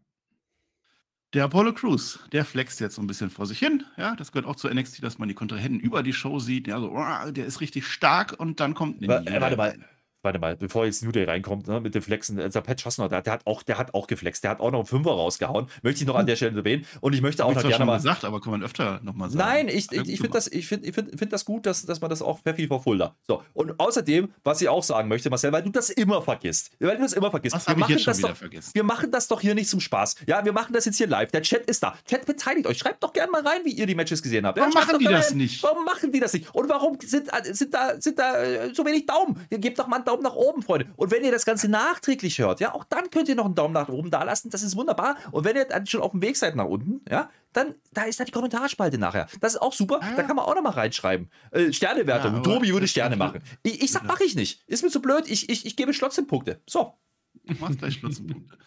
Der 1.35 1.45
Apollo 1.45 1.75
Crews, 1.75 2.21
der 2.33 2.43
flext 2.47 2.81
jetzt 2.81 2.95
so 2.95 3.03
ein 3.03 3.07
bisschen 3.07 3.29
vor 3.29 3.45
sich 3.45 3.59
hin. 3.59 3.85
Ja, 3.99 4.17
das 4.17 4.33
gehört 4.33 4.47
auch 4.47 4.57
zu 4.57 4.69
NXT, 4.69 5.03
dass 5.03 5.19
man 5.19 5.29
die 5.29 5.35
Kontrahenten 5.35 5.79
über 5.79 6.03
die 6.03 6.15
Show 6.15 6.39
sieht. 6.39 6.67
Ja, 6.67 6.81
so, 6.81 6.91
"Wow, 6.93 7.31
der 7.33 7.45
ist 7.45 7.61
richtig 7.61 7.87
stark 7.87 8.35
und 8.39 8.61
dann 8.61 8.73
kommt. 8.73 9.03
Äh, 9.03 9.41
warte 9.41 9.57
mal. 9.57 9.79
Warte 10.29 10.41
mal, 10.41 10.57
bevor 10.57 10.85
jetzt 10.85 11.03
New 11.03 11.11
Day 11.11 11.25
reinkommt, 11.25 11.69
ne, 11.69 11.81
mit 11.81 11.95
dem 11.95 12.03
Flexen, 12.03 12.39
äh, 12.39 12.51
der 12.51 12.61
Pat 12.61 12.83
Chasner, 12.83 13.09
der, 13.09 13.23
der, 13.23 13.33
hat 13.33 13.47
auch, 13.47 13.63
der 13.63 13.79
hat 13.79 13.95
auch 13.95 14.07
geflext, 14.07 14.45
der 14.45 14.51
hat 14.51 14.61
auch 14.61 14.71
noch 14.71 14.81
einen 14.81 14.87
Fünfer 14.87 15.13
rausgehauen. 15.13 15.69
Möchte 15.81 16.03
ich 16.03 16.07
noch 16.07 16.17
an 16.17 16.27
der 16.27 16.37
Stelle 16.37 16.59
erwähnen. 16.59 16.85
Und 17.01 17.15
ich 17.15 17.23
möchte 17.23 17.47
auch 17.47 17.55
noch 17.55 17.63
gerne 17.63 17.77
schon 17.77 17.87
mal. 17.87 17.97
gesagt, 17.97 18.27
aber 18.27 18.43
kann 18.43 18.51
man 18.51 18.63
öfter 18.63 19.01
nochmal 19.03 19.31
sagen. 19.31 19.39
Nein, 19.39 19.69
ich, 19.69 19.91
ich, 19.91 20.07
ich 20.07 20.21
finde 20.21 20.35
das, 20.35 20.49
ich 20.49 20.67
find, 20.67 20.85
ich 20.85 20.95
find, 20.95 21.19
find 21.19 21.33
das 21.33 21.47
gut, 21.47 21.65
dass, 21.65 21.87
dass 21.87 22.03
man 22.03 22.11
das 22.11 22.21
auch 22.21 22.41
Pfeffi 22.41 22.67
vor 22.67 22.83
Fulda. 22.83 23.17
So, 23.27 23.43
und 23.55 23.81
außerdem, 23.81 24.29
was 24.45 24.61
ich 24.61 24.69
auch 24.69 24.83
sagen 24.83 25.09
möchte, 25.09 25.31
Marcel, 25.31 25.51
weil 25.51 25.63
du 25.63 25.71
das 25.71 25.89
immer 25.89 26.21
vergisst. 26.21 26.73
Weil 26.79 26.97
du 26.97 27.03
das 27.05 27.15
immer 27.15 27.31
vergisst. 27.31 27.57
Was 27.57 27.67
wir 27.67 27.71
habe 27.71 27.81
ich 27.81 27.87
machen 27.87 27.97
jetzt 27.97 28.07
das 28.07 28.21
doch, 28.21 28.37
vergessen? 28.37 28.71
wir 28.75 28.85
machen 28.85 29.11
das 29.11 29.29
doch 29.29 29.41
hier 29.41 29.55
nicht 29.55 29.71
zum 29.71 29.81
Spaß. 29.81 30.17
Ja, 30.27 30.45
wir 30.45 30.53
machen 30.53 30.75
das 30.75 30.85
jetzt 30.85 30.99
hier 30.99 31.07
live. 31.07 31.31
Der 31.31 31.41
Chat 31.41 31.65
ist 31.65 31.83
da. 31.83 31.97
Chat 32.07 32.27
beteiligt 32.27 32.67
euch. 32.67 32.77
Schreibt 32.77 33.03
doch 33.03 33.15
gerne 33.15 33.33
mal 33.33 33.41
rein, 33.41 33.63
wie 33.65 33.73
ihr 33.73 33.87
die 33.87 33.95
Matches 33.95 34.23
gesehen 34.23 34.45
habt. 34.45 34.59
Warum 34.59 34.73
Ja, 34.73 34.81
machen 34.81 34.99
die 34.99 35.07
da 35.07 35.13
das 35.13 35.31
rein. 35.31 35.39
nicht? 35.39 35.63
Warum 35.63 35.87
machen 35.87 36.13
die 36.13 36.21
das 36.21 36.35
nicht? 36.35 36.55
Und 36.55 36.69
warum 36.69 36.99
sind, 37.01 37.29
äh, 37.33 37.55
sind 37.55 37.73
da, 37.73 37.99
sind 37.99 38.19
da 38.19 38.43
äh, 38.43 38.75
so 38.75 38.85
wenig 38.85 39.07
Daumen? 39.07 39.41
Ihr 39.49 39.59
gebt 39.59 39.79
doch 39.79 39.87
mal 39.87 39.97
einen 39.97 40.05
Daumen 40.05 40.18
nach 40.23 40.35
oben, 40.35 40.63
Freunde. 40.63 40.87
Und 40.97 41.11
wenn 41.11 41.25
ihr 41.25 41.31
das 41.31 41.45
Ganze 41.45 41.69
nachträglich 41.69 42.39
hört, 42.39 42.61
ja, 42.61 42.75
auch 42.75 42.85
dann 42.85 43.11
könnt 43.11 43.29
ihr 43.29 43.35
noch 43.35 43.45
einen 43.45 43.55
Daumen 43.55 43.75
nach 43.75 43.89
oben 43.89 44.11
da 44.11 44.23
lassen. 44.23 44.51
Das 44.51 44.63
ist 44.63 44.77
wunderbar. 44.77 45.17
Und 45.31 45.45
wenn 45.45 45.57
ihr 45.57 45.65
dann 45.65 45.87
schon 45.87 46.01
auf 46.01 46.13
dem 46.13 46.23
Weg 46.23 46.37
seid 46.37 46.57
nach 46.57 46.67
unten, 46.67 47.01
ja, 47.11 47.31
dann 47.53 47.75
da 47.93 48.03
ist 48.03 48.21
da 48.21 48.25
die 48.25 48.33
Kommentarspalte 48.33 48.99
nachher. 48.99 49.27
Das 49.41 49.55
ist 49.55 49.63
auch 49.63 49.73
super. 49.73 50.01
Da 50.17 50.23
kann 50.23 50.37
man 50.37 50.45
auch 50.45 50.55
noch 50.55 50.63
mal 50.63 50.71
reinschreiben. 50.71 51.31
Äh, 51.51 51.73
Sternewertung. 51.73 52.33
Ja, 52.33 52.39
aber 52.39 52.43
Tobi 52.43 52.73
würde 52.73 52.89
Sterne 52.89 53.17
machen. 53.17 53.43
Ich, 53.63 53.83
ich 53.83 53.93
sag, 53.93 54.05
mache 54.05 54.25
ich 54.25 54.35
nicht. 54.35 54.63
Ist 54.67 54.83
mir 54.83 54.91
zu 54.91 55.01
blöd. 55.01 55.29
Ich, 55.29 55.49
ich, 55.49 55.67
ich 55.67 55.77
gebe 55.77 55.93
trotzdem 55.93 56.27
Punkte. 56.27 56.61
So. 56.69 56.95
Du 57.45 57.55
machst 57.61 57.79
gleich 57.79 57.95
Schlutzenpunkte. 57.95 58.59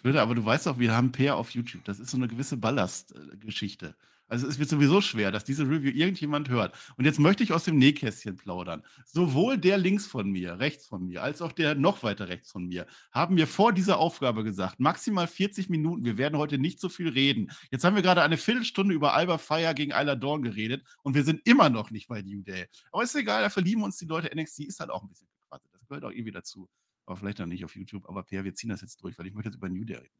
Flöte, 0.00 0.20
aber 0.20 0.34
du 0.34 0.44
weißt 0.44 0.66
doch, 0.66 0.78
wir 0.78 0.94
haben 0.94 1.12
Peer 1.12 1.36
auf 1.36 1.50
YouTube. 1.50 1.84
Das 1.84 2.00
ist 2.00 2.10
so 2.10 2.16
eine 2.16 2.28
gewisse 2.28 2.56
Ballastgeschichte. 2.56 3.94
Also 4.28 4.46
es 4.48 4.58
wird 4.58 4.68
sowieso 4.68 5.00
schwer, 5.00 5.30
dass 5.30 5.44
diese 5.44 5.64
Review 5.64 5.90
irgendjemand 5.90 6.48
hört. 6.48 6.76
Und 6.96 7.04
jetzt 7.04 7.20
möchte 7.20 7.44
ich 7.44 7.52
aus 7.52 7.64
dem 7.64 7.78
Nähkästchen 7.78 8.36
plaudern. 8.36 8.82
Sowohl 9.04 9.56
der 9.58 9.78
links 9.78 10.06
von 10.06 10.30
mir, 10.30 10.58
rechts 10.58 10.86
von 10.86 11.06
mir, 11.06 11.22
als 11.22 11.42
auch 11.42 11.52
der 11.52 11.74
noch 11.74 12.02
weiter 12.02 12.28
rechts 12.28 12.50
von 12.50 12.66
mir 12.66 12.86
haben 13.12 13.36
mir 13.36 13.46
vor 13.46 13.72
dieser 13.72 13.98
Aufgabe 13.98 14.42
gesagt, 14.44 14.80
maximal 14.80 15.26
40 15.26 15.68
Minuten, 15.68 16.04
wir 16.04 16.18
werden 16.18 16.38
heute 16.38 16.58
nicht 16.58 16.80
so 16.80 16.88
viel 16.88 17.08
reden. 17.08 17.52
Jetzt 17.70 17.84
haben 17.84 17.94
wir 17.94 18.02
gerade 18.02 18.22
eine 18.22 18.36
Viertelstunde 18.36 18.94
über 18.94 19.14
Alba 19.14 19.38
Fire 19.38 19.74
gegen 19.74 19.92
Isla 19.92 20.16
Dawn 20.16 20.42
geredet 20.42 20.84
und 21.02 21.14
wir 21.14 21.24
sind 21.24 21.46
immer 21.46 21.70
noch 21.70 21.90
nicht 21.90 22.08
bei 22.08 22.22
New 22.22 22.42
Day. 22.42 22.66
Aber 22.90 23.02
ist 23.02 23.14
egal, 23.14 23.42
da 23.42 23.50
verlieben 23.50 23.82
uns 23.82 23.96
die 23.96 24.06
Leute. 24.06 24.34
NXT 24.34 24.60
ist 24.60 24.80
halt 24.80 24.90
auch 24.90 25.02
ein 25.02 25.08
bisschen 25.08 25.28
gequatscht. 25.28 25.68
Das 25.72 25.86
gehört 25.86 26.04
auch 26.04 26.10
irgendwie 26.10 26.32
dazu. 26.32 26.68
Aber 27.06 27.16
vielleicht 27.16 27.38
dann 27.38 27.48
nicht 27.48 27.64
auf 27.64 27.76
YouTube. 27.76 28.08
Aber 28.08 28.24
Per, 28.24 28.44
wir 28.44 28.54
ziehen 28.54 28.70
das 28.70 28.80
jetzt 28.80 29.02
durch, 29.02 29.18
weil 29.18 29.26
ich 29.26 29.34
möchte 29.34 29.50
jetzt 29.50 29.56
über 29.56 29.68
New 29.68 29.84
Day 29.84 29.96
reden. 29.96 30.14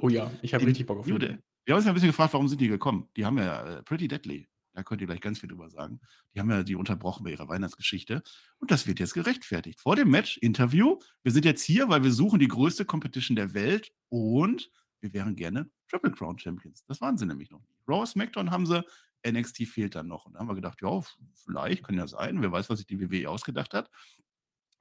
Oh 0.00 0.08
ja, 0.08 0.30
ich 0.42 0.54
habe 0.54 0.66
richtig 0.66 0.86
Bock 0.86 0.98
auf 0.98 1.06
Day. 1.06 1.38
Wir 1.64 1.72
haben 1.72 1.78
uns 1.78 1.84
ja 1.86 1.92
ein 1.92 1.94
bisschen 1.94 2.10
gefragt, 2.10 2.32
warum 2.32 2.48
sind 2.48 2.60
die 2.60 2.68
gekommen? 2.68 3.08
Die 3.16 3.24
haben 3.24 3.38
ja 3.38 3.78
äh, 3.78 3.82
Pretty 3.82 4.08
Deadly. 4.08 4.48
Da 4.74 4.82
könnt 4.82 5.00
ihr 5.00 5.06
gleich 5.06 5.20
ganz 5.20 5.38
viel 5.38 5.48
drüber 5.48 5.70
sagen. 5.70 6.00
Die 6.34 6.40
haben 6.40 6.50
ja 6.50 6.62
die 6.64 6.74
unterbrochen 6.74 7.22
bei 7.22 7.30
ihrer 7.30 7.48
Weihnachtsgeschichte. 7.48 8.22
Und 8.58 8.70
das 8.70 8.86
wird 8.86 8.98
jetzt 8.98 9.14
gerechtfertigt. 9.14 9.80
Vor 9.80 9.94
dem 9.94 10.10
Match, 10.10 10.36
Interview. 10.38 10.98
Wir 11.22 11.32
sind 11.32 11.44
jetzt 11.44 11.62
hier, 11.62 11.88
weil 11.88 12.02
wir 12.02 12.12
suchen 12.12 12.40
die 12.40 12.48
größte 12.48 12.84
Competition 12.84 13.36
der 13.36 13.54
Welt 13.54 13.92
und 14.08 14.70
wir 15.00 15.12
wären 15.12 15.36
gerne 15.36 15.70
Triple 15.88 16.10
Crown 16.10 16.38
Champions. 16.38 16.84
Das 16.86 17.00
waren 17.00 17.16
sie 17.16 17.26
nämlich 17.26 17.50
noch 17.50 17.60
nie. 17.60 17.76
Raw 17.86 18.04
SmackDown 18.04 18.50
haben 18.50 18.66
sie, 18.66 18.82
NXT 19.26 19.68
fehlt 19.68 19.94
dann 19.94 20.08
noch. 20.08 20.26
Und 20.26 20.34
da 20.34 20.40
haben 20.40 20.48
wir 20.48 20.54
gedacht, 20.54 20.80
ja, 20.82 21.00
vielleicht 21.34 21.84
kann 21.84 21.96
ja 21.96 22.08
sein. 22.08 22.42
Wer 22.42 22.50
weiß, 22.50 22.68
was 22.68 22.78
sich 22.78 22.86
die 22.86 23.00
WWE 23.00 23.30
ausgedacht 23.30 23.74
hat. 23.74 23.90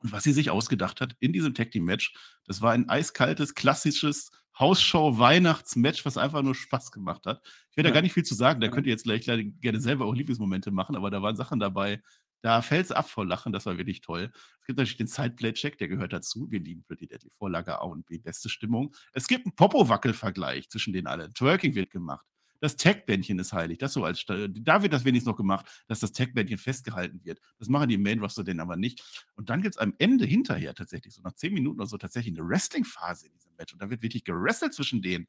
Und 0.03 0.11
was 0.11 0.23
sie 0.23 0.33
sich 0.33 0.49
ausgedacht 0.49 1.01
hat 1.01 1.15
in 1.19 1.33
diesem 1.33 1.53
Tag 1.53 1.71
Team 1.71 1.85
Match, 1.85 2.13
das 2.45 2.61
war 2.61 2.73
ein 2.73 2.89
eiskaltes, 2.89 3.55
klassisches 3.55 4.31
Hausshow-Weihnachtsmatch, 4.59 6.05
was 6.05 6.17
einfach 6.17 6.43
nur 6.43 6.53
Spaß 6.53 6.91
gemacht 6.91 7.25
hat. 7.25 7.41
Ich 7.71 7.77
werde 7.77 7.89
ja. 7.89 7.91
da 7.91 7.95
gar 7.95 8.03
nicht 8.03 8.13
viel 8.13 8.23
zu 8.23 8.35
sagen, 8.35 8.61
da 8.61 8.67
könnt 8.67 8.85
ihr 8.85 8.91
jetzt 8.91 9.05
gleich 9.05 9.25
gerne 9.25 9.79
selber 9.79 10.05
auch 10.05 10.13
Lieblingsmomente 10.13 10.69
machen, 10.71 10.95
aber 10.95 11.09
da 11.09 11.21
waren 11.21 11.35
Sachen 11.35 11.59
dabei, 11.59 12.01
da 12.41 12.61
fällt 12.61 12.85
es 12.85 12.91
ab 12.91 13.09
vor 13.09 13.25
Lachen, 13.25 13.53
das 13.53 13.65
war 13.65 13.77
wirklich 13.77 14.01
toll. 14.01 14.29
Es 14.59 14.67
gibt 14.67 14.77
natürlich 14.77 14.97
den 14.97 15.07
Sideplay-Check, 15.07 15.77
der 15.77 15.87
gehört 15.87 16.11
dazu. 16.11 16.51
Wir 16.51 16.59
lieben 16.59 16.83
Pretty 16.83 17.07
Deadly 17.07 17.29
Vorlage 17.31 17.79
A 17.79 17.85
und 17.85 18.05
B, 18.05 18.17
beste 18.17 18.49
Stimmung. 18.49 18.93
Es 19.13 19.27
gibt 19.27 19.45
einen 19.45 19.55
Popo-Wackel-Vergleich 19.55 20.69
zwischen 20.69 20.91
den 20.91 21.07
allen. 21.07 21.33
Twerking 21.33 21.73
wird 21.73 21.89
gemacht. 21.89 22.25
Das 22.63 22.77
Tag-Bändchen 22.77 23.39
ist 23.39 23.51
heilig. 23.51 23.79
Das 23.79 23.91
so 23.91 24.05
als 24.05 24.23
da 24.25 24.81
wird 24.81 24.93
das 24.93 25.03
wenigstens 25.03 25.29
noch 25.29 25.35
gemacht, 25.35 25.65
dass 25.89 25.99
das 25.99 26.13
Tag-Bändchen 26.13 26.57
festgehalten 26.57 27.19
wird. 27.25 27.41
Das 27.59 27.67
machen 27.67 27.89
die 27.89 27.95
im 27.95 28.03
Main 28.03 28.19
Roster 28.19 28.45
denn 28.45 28.61
aber 28.61 28.77
nicht. 28.77 29.03
Und 29.35 29.49
dann 29.49 29.61
gibt 29.61 29.75
es 29.75 29.79
am 29.79 29.93
Ende 29.97 30.23
hinterher 30.23 30.73
tatsächlich, 30.73 31.13
so 31.13 31.21
nach 31.23 31.33
zehn 31.33 31.53
Minuten 31.53 31.81
oder 31.81 31.89
so, 31.89 31.97
tatsächlich 31.97 32.39
eine 32.39 32.47
Wrestling-Phase 32.47 33.25
in 33.27 33.33
diesem 33.33 33.53
Match. 33.57 33.73
Und 33.73 33.81
da 33.81 33.89
wird 33.89 34.01
wirklich 34.01 34.23
gerestelt 34.23 34.73
zwischen 34.73 35.01
denen. 35.01 35.27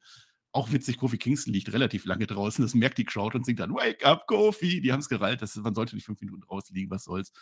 Auch 0.53 0.71
witzig, 0.71 0.97
Kofi 0.97 1.17
Kingston 1.17 1.51
liegt 1.51 1.73
relativ 1.73 2.05
lange 2.05 2.25
draußen. 2.25 2.63
Das 2.63 2.73
merkt 2.73 2.99
die 2.99 3.03
Crowd 3.03 3.37
und 3.37 3.45
singt 3.45 3.59
dann 3.59 3.73
Wake 3.73 4.05
up, 4.05 4.27
Kofi. 4.27 4.79
Die 4.79 4.93
haben 4.93 5.01
es 5.01 5.09
gereilt. 5.09 5.41
Das, 5.41 5.57
man 5.57 5.75
sollte 5.75 5.93
nicht 5.95 6.05
fünf 6.05 6.21
Minuten 6.21 6.43
rausliegen, 6.43 6.89
was 6.89 7.03
soll's. 7.03 7.33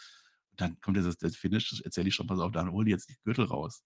Und 0.49 0.59
dann 0.59 0.81
kommt 0.81 0.97
das, 0.97 1.17
das 1.19 1.35
Finish, 1.35 1.83
erzähle 1.83 2.07
ich 2.07 2.15
schon, 2.15 2.25
pass 2.25 2.39
auf, 2.39 2.51
dann 2.51 2.71
holen 2.71 2.87
die 2.87 2.91
jetzt 2.93 3.11
die 3.11 3.17
Gürtel 3.23 3.45
raus. 3.45 3.83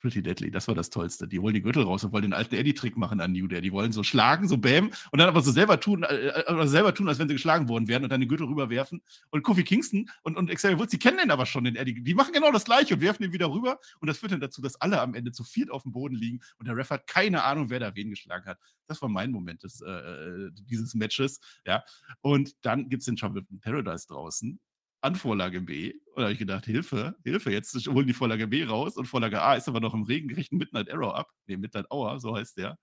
Pretty 0.00 0.22
Deadly, 0.22 0.50
das 0.50 0.66
war 0.68 0.74
das 0.74 0.90
Tollste. 0.90 1.28
Die 1.28 1.38
holen 1.38 1.54
die 1.54 1.62
Gürtel 1.62 1.82
raus 1.82 2.02
und 2.04 2.12
wollen 2.12 2.22
den 2.22 2.32
alten 2.32 2.54
Eddie-Trick 2.54 2.96
machen 2.96 3.20
an 3.20 3.32
New 3.32 3.46
Day. 3.46 3.60
Die 3.60 3.72
wollen 3.72 3.92
so 3.92 4.02
schlagen, 4.02 4.48
so 4.48 4.56
bäm, 4.56 4.90
und 5.10 5.18
dann 5.18 5.28
aber 5.28 5.42
so 5.42 5.52
selber 5.52 5.78
tun, 5.80 6.02
äh, 6.02 6.28
äh 6.28 6.66
selber 6.66 6.94
tun, 6.94 7.08
als 7.08 7.18
wenn 7.18 7.28
sie 7.28 7.34
geschlagen 7.34 7.68
worden 7.68 7.88
wären 7.88 8.02
und 8.02 8.10
dann 8.10 8.20
den 8.20 8.28
Gürtel 8.28 8.46
rüberwerfen. 8.46 9.02
Und 9.30 9.42
Kofi 9.42 9.64
Kingston 9.64 10.08
und, 10.22 10.36
und 10.36 10.50
Xavier 10.50 10.78
Woods, 10.78 10.90
die 10.90 10.98
kennen 10.98 11.18
den 11.18 11.30
aber 11.30 11.46
schon, 11.46 11.64
den 11.64 11.76
Eddie. 11.76 12.02
Die 12.02 12.14
machen 12.14 12.32
genau 12.32 12.50
das 12.50 12.64
Gleiche 12.64 12.94
und 12.94 13.00
werfen 13.00 13.24
ihn 13.24 13.32
wieder 13.32 13.50
rüber. 13.50 13.78
Und 14.00 14.08
das 14.08 14.18
führt 14.18 14.32
dann 14.32 14.40
dazu, 14.40 14.62
dass 14.62 14.80
alle 14.80 15.00
am 15.00 15.14
Ende 15.14 15.32
zu 15.32 15.44
viert 15.44 15.70
auf 15.70 15.82
dem 15.82 15.92
Boden 15.92 16.14
liegen 16.14 16.40
und 16.58 16.66
der 16.66 16.76
Ref 16.76 16.90
hat 16.90 17.06
keine 17.06 17.44
Ahnung, 17.44 17.70
wer 17.70 17.80
da 17.80 17.94
wen 17.94 18.10
geschlagen 18.10 18.46
hat. 18.46 18.58
Das 18.86 19.00
war 19.02 19.08
mein 19.08 19.30
Moment 19.30 19.62
des, 19.62 19.80
äh, 19.82 19.90
äh 19.90 20.50
dieses 20.52 20.94
Matches. 20.94 21.40
Ja. 21.66 21.84
Und 22.20 22.54
dann 22.62 22.88
gibt 22.88 23.02
es 23.02 23.06
den 23.06 23.16
Trouble 23.16 23.44
in 23.50 23.60
Paradise 23.60 24.06
draußen 24.06 24.58
an 25.00 25.16
Vorlage 25.16 25.60
B. 25.60 25.92
Und 26.14 26.16
da 26.16 26.22
habe 26.22 26.32
ich 26.32 26.38
gedacht, 26.38 26.66
Hilfe, 26.66 27.16
Hilfe, 27.24 27.50
jetzt 27.50 27.74
holen 27.86 28.06
die 28.06 28.12
Vorlage 28.12 28.46
B 28.46 28.64
raus 28.64 28.96
und 28.96 29.06
Vorlage 29.06 29.40
A 29.40 29.54
ist 29.54 29.68
aber 29.68 29.80
noch 29.80 29.94
im 29.94 30.02
regelgerechten 30.02 30.58
Midnight 30.58 30.90
Arrow 30.90 31.14
ab. 31.14 31.30
Ne, 31.46 31.56
Midnight 31.56 31.90
Hour, 31.90 32.20
so 32.20 32.36
heißt 32.36 32.58
der. 32.58 32.78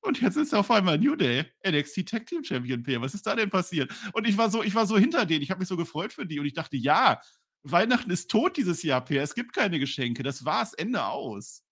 Und 0.00 0.20
jetzt 0.20 0.36
ist 0.36 0.52
er 0.52 0.60
auf 0.60 0.70
einmal 0.70 0.98
New 0.98 1.14
Day, 1.14 1.44
NXT 1.66 2.08
Tag 2.08 2.26
Team 2.26 2.42
Champion 2.42 2.82
P. 2.82 3.00
Was 3.00 3.14
ist 3.14 3.26
da 3.26 3.36
denn 3.36 3.50
passiert? 3.50 3.92
Und 4.12 4.26
ich 4.26 4.36
war 4.36 4.50
so, 4.50 4.62
ich 4.62 4.74
war 4.74 4.86
so 4.86 4.98
hinter 4.98 5.26
denen. 5.26 5.42
Ich 5.42 5.50
habe 5.50 5.60
mich 5.60 5.68
so 5.68 5.76
gefreut 5.76 6.12
für 6.12 6.26
die 6.26 6.40
und 6.40 6.46
ich 6.46 6.54
dachte, 6.54 6.76
ja, 6.76 7.20
Weihnachten 7.62 8.10
ist 8.10 8.28
tot 8.30 8.56
dieses 8.56 8.82
Jahr, 8.82 9.04
P. 9.04 9.18
Es 9.18 9.34
gibt 9.34 9.52
keine 9.52 9.78
Geschenke. 9.78 10.24
Das 10.24 10.44
war's, 10.44 10.74
Ende 10.74 11.04
aus. 11.04 11.62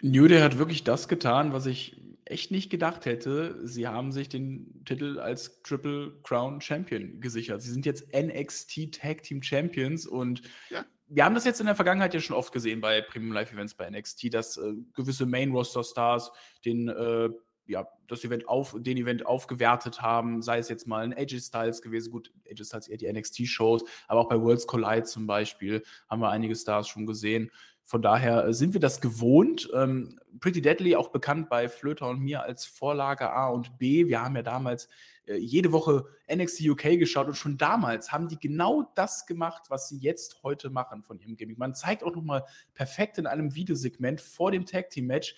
New 0.00 0.28
Day 0.28 0.40
hat 0.40 0.58
wirklich 0.58 0.84
das 0.84 1.08
getan, 1.08 1.52
was 1.52 1.66
ich 1.66 2.00
echt 2.32 2.50
nicht 2.50 2.70
gedacht 2.70 3.04
hätte. 3.06 3.66
Sie 3.66 3.86
haben 3.86 4.12
sich 4.12 4.28
den 4.28 4.82
Titel 4.84 5.18
als 5.18 5.62
Triple 5.62 6.18
Crown 6.22 6.60
Champion 6.60 7.20
gesichert. 7.20 7.62
Sie 7.62 7.70
sind 7.70 7.86
jetzt 7.86 8.12
NXT 8.14 8.92
Tag 8.92 9.22
Team 9.22 9.42
Champions 9.42 10.06
und 10.06 10.42
ja. 10.70 10.84
wir 11.08 11.24
haben 11.24 11.34
das 11.34 11.44
jetzt 11.44 11.60
in 11.60 11.66
der 11.66 11.76
Vergangenheit 11.76 12.14
ja 12.14 12.20
schon 12.20 12.36
oft 12.36 12.52
gesehen 12.52 12.80
bei 12.80 13.00
Premium 13.00 13.32
Live 13.32 13.52
Events 13.52 13.74
bei 13.74 13.88
NXT, 13.88 14.34
dass 14.34 14.56
äh, 14.56 14.72
gewisse 14.94 15.26
Main 15.26 15.52
Roster 15.52 15.84
Stars 15.84 16.32
den 16.64 16.88
äh, 16.88 17.28
ja, 17.66 17.86
das 18.08 18.24
Event 18.24 18.48
auf, 18.48 18.74
den 18.78 18.96
Event 18.96 19.24
aufgewertet 19.24 20.02
haben, 20.02 20.42
sei 20.42 20.58
es 20.58 20.68
jetzt 20.68 20.86
mal 20.86 21.04
ein 21.04 21.14
AJ 21.14 21.40
Styles 21.40 21.80
gewesen, 21.80 22.10
gut, 22.10 22.32
AJ 22.50 22.64
Styles 22.64 22.88
eher 22.88 22.98
die 22.98 23.12
NXT-Shows, 23.12 23.84
aber 24.08 24.20
auch 24.20 24.28
bei 24.28 24.40
Worlds 24.40 24.66
Collide 24.66 25.04
zum 25.04 25.26
Beispiel 25.26 25.82
haben 26.08 26.20
wir 26.20 26.30
einige 26.30 26.56
Stars 26.56 26.88
schon 26.88 27.06
gesehen. 27.06 27.50
Von 27.92 28.00
daher 28.00 28.46
äh, 28.46 28.54
sind 28.54 28.72
wir 28.72 28.80
das 28.80 29.02
gewohnt. 29.02 29.68
Ähm, 29.74 30.18
Pretty 30.40 30.62
Deadly, 30.62 30.96
auch 30.96 31.10
bekannt 31.10 31.50
bei 31.50 31.68
Flöter 31.68 32.08
und 32.08 32.20
mir 32.20 32.42
als 32.42 32.64
Vorlage 32.64 33.30
A 33.30 33.48
und 33.48 33.76
B. 33.76 34.06
Wir 34.06 34.22
haben 34.22 34.34
ja 34.34 34.40
damals 34.40 34.88
äh, 35.26 35.36
jede 35.36 35.72
Woche 35.72 36.06
NXT 36.34 36.70
UK 36.70 36.98
geschaut 36.98 37.26
und 37.26 37.34
schon 37.34 37.58
damals 37.58 38.10
haben 38.10 38.28
die 38.28 38.38
genau 38.38 38.90
das 38.94 39.26
gemacht, 39.26 39.64
was 39.68 39.90
sie 39.90 39.98
jetzt 39.98 40.42
heute 40.42 40.70
machen 40.70 41.02
von 41.02 41.18
ihrem 41.18 41.36
Gimmick. 41.36 41.58
Man 41.58 41.74
zeigt 41.74 42.02
auch 42.02 42.14
nochmal 42.16 42.46
perfekt 42.72 43.18
in 43.18 43.26
einem 43.26 43.54
Videosegment 43.54 44.22
vor 44.22 44.50
dem 44.52 44.64
Tag 44.64 44.88
Team 44.88 45.06
Match, 45.06 45.36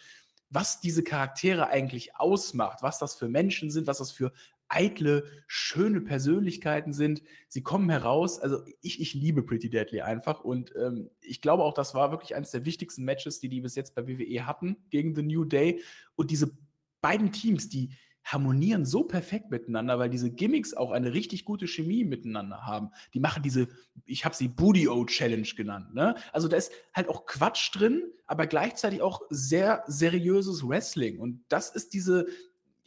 was 0.48 0.78
diese 0.78 1.02
Charaktere 1.02 1.66
eigentlich 1.70 2.14
ausmacht, 2.14 2.84
was 2.84 3.00
das 3.00 3.16
für 3.16 3.28
Menschen 3.28 3.72
sind, 3.72 3.88
was 3.88 3.98
das 3.98 4.12
für 4.12 4.32
eitle, 4.68 5.24
schöne 5.46 6.00
Persönlichkeiten 6.00 6.92
sind. 6.92 7.22
Sie 7.48 7.62
kommen 7.62 7.90
heraus. 7.90 8.38
Also 8.38 8.62
ich, 8.81 9.00
ich 9.00 9.14
liebe 9.14 9.42
Pretty 9.42 9.70
Deadly 9.70 10.00
einfach 10.00 10.40
und 10.42 10.74
ähm, 10.77 11.11
ich 11.20 11.40
glaube 11.40 11.62
auch, 11.62 11.74
das 11.74 11.94
war 11.94 12.11
wirklich 12.11 12.35
eines 12.35 12.50
der 12.50 12.64
wichtigsten 12.64 13.05
Matches, 13.05 13.40
die 13.40 13.48
die 13.48 13.61
bis 13.61 13.74
jetzt 13.74 13.94
bei 13.94 14.07
WWE 14.07 14.46
hatten 14.46 14.77
gegen 14.90 15.14
The 15.14 15.22
New 15.22 15.44
Day. 15.44 15.83
Und 16.16 16.31
diese 16.31 16.57
beiden 17.00 17.33
Teams, 17.33 17.68
die 17.68 17.90
harmonieren 18.24 18.87
so 18.87 19.05
perfekt 19.05 19.50
miteinander, 19.50 19.98
weil 19.98 20.09
diese 20.09 20.31
Gimmicks 20.31 20.72
auch 20.72 20.92
eine 20.92 21.12
richtig 21.12 21.44
gute 21.44 21.68
Chemie 21.68 22.05
miteinander 22.05 22.64
haben. 22.64 22.90
Die 23.12 23.20
machen 23.20 23.42
diese, 23.42 23.68
ich 24.07 24.24
habe 24.24 24.35
sie 24.35 24.48
Booty-O 24.48 25.05
Challenge 25.05 25.46
genannt. 25.55 25.94
Ne? 25.94 26.14
Also 26.33 26.48
da 26.48 26.57
ist 26.57 26.72
halt 26.94 27.09
auch 27.11 27.27
Quatsch 27.27 27.77
drin, 27.77 28.03
aber 28.27 28.46
gleichzeitig 28.46 29.03
auch 29.03 29.20
sehr 29.29 29.85
seriöses 29.87 30.66
Wrestling. 30.66 31.18
Und 31.18 31.44
das 31.48 31.68
ist 31.68 31.92
diese, 31.92 32.27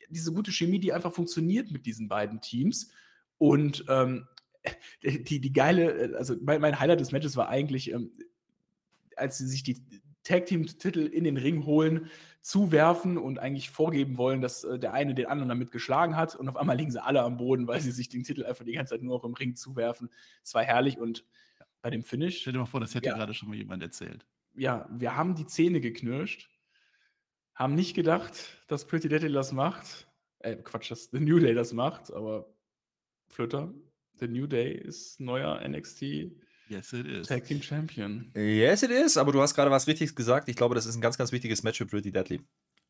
diese 0.09 0.33
gute 0.33 0.51
Chemie, 0.51 0.79
die 0.79 0.93
einfach 0.93 1.13
funktioniert 1.13 1.71
mit 1.71 1.85
diesen 1.85 2.07
beiden 2.07 2.41
Teams. 2.41 2.91
Und 3.37 3.85
ähm, 3.89 4.27
die, 5.03 5.39
die 5.39 5.53
geile, 5.53 6.15
also 6.17 6.35
mein, 6.41 6.61
mein, 6.61 6.79
Highlight 6.79 6.99
des 6.99 7.11
Matches 7.11 7.37
war 7.37 7.49
eigentlich, 7.49 7.91
ähm, 7.91 8.11
als 9.15 9.37
sie 9.37 9.47
sich 9.47 9.63
die 9.63 9.81
Tag 10.23 10.45
Team-Titel 10.45 10.99
in 10.99 11.23
den 11.23 11.37
Ring 11.37 11.65
holen, 11.65 12.09
zuwerfen 12.41 13.17
und 13.17 13.39
eigentlich 13.39 13.69
vorgeben 13.69 14.17
wollen, 14.17 14.41
dass 14.41 14.63
äh, 14.63 14.79
der 14.79 14.93
eine 14.93 15.13
den 15.15 15.25
anderen 15.25 15.49
damit 15.49 15.71
geschlagen 15.71 16.15
hat. 16.15 16.35
Und 16.35 16.47
auf 16.49 16.57
einmal 16.57 16.77
liegen 16.77 16.91
sie 16.91 17.03
alle 17.03 17.21
am 17.21 17.37
Boden, 17.37 17.67
weil 17.67 17.81
sie 17.81 17.91
sich 17.91 18.09
den 18.09 18.23
Titel 18.23 18.45
einfach 18.45 18.65
die 18.65 18.73
ganze 18.73 18.93
Zeit 18.93 19.03
nur 19.03 19.17
noch 19.17 19.25
im 19.25 19.33
Ring 19.33 19.55
zuwerfen. 19.55 20.09
Es 20.43 20.53
war 20.53 20.63
herrlich 20.63 20.97
und 20.97 21.25
bei 21.81 21.89
dem 21.89 22.03
Finish. 22.03 22.41
Stell 22.41 22.53
dir 22.53 22.59
mal 22.59 22.65
vor, 22.65 22.79
das 22.79 22.95
hätte 22.95 23.07
ja, 23.07 23.15
gerade 23.15 23.33
schon 23.33 23.49
mal 23.49 23.57
jemand 23.57 23.83
erzählt. 23.83 24.25
Ja, 24.55 24.87
wir 24.91 25.15
haben 25.15 25.35
die 25.35 25.45
Zähne 25.45 25.81
geknirscht 25.81 26.49
haben 27.57 27.75
nicht 27.75 27.95
gedacht, 27.95 28.33
dass 28.67 28.85
Pretty 28.85 29.09
Deadly 29.09 29.33
das 29.33 29.51
macht. 29.51 30.07
Äh, 30.39 30.55
Quatsch, 30.57 30.91
dass 30.91 31.09
The 31.11 31.19
New 31.19 31.39
Day 31.39 31.53
das 31.55 31.73
macht, 31.73 32.13
aber 32.13 32.53
Flitter, 33.27 33.73
The 34.19 34.27
New 34.27 34.47
Day 34.47 34.71
ist 34.73 35.19
neuer 35.19 35.59
NXT 35.67 36.01
yes, 36.69 36.93
it 36.93 37.07
is. 37.07 37.27
Tag 37.27 37.45
Team 37.45 37.61
Champion. 37.61 38.31
Yes, 38.35 38.83
it 38.83 38.91
is, 38.91 39.17
aber 39.17 39.31
du 39.31 39.41
hast 39.41 39.55
gerade 39.55 39.71
was 39.71 39.87
Richtiges 39.87 40.15
gesagt. 40.15 40.49
Ich 40.49 40.55
glaube, 40.55 40.75
das 40.75 40.85
ist 40.85 40.95
ein 40.95 41.01
ganz, 41.01 41.17
ganz 41.17 41.31
wichtiges 41.31 41.63
Match 41.63 41.79
für 41.79 41.85
Pretty 41.85 42.11
Deadly. 42.11 42.41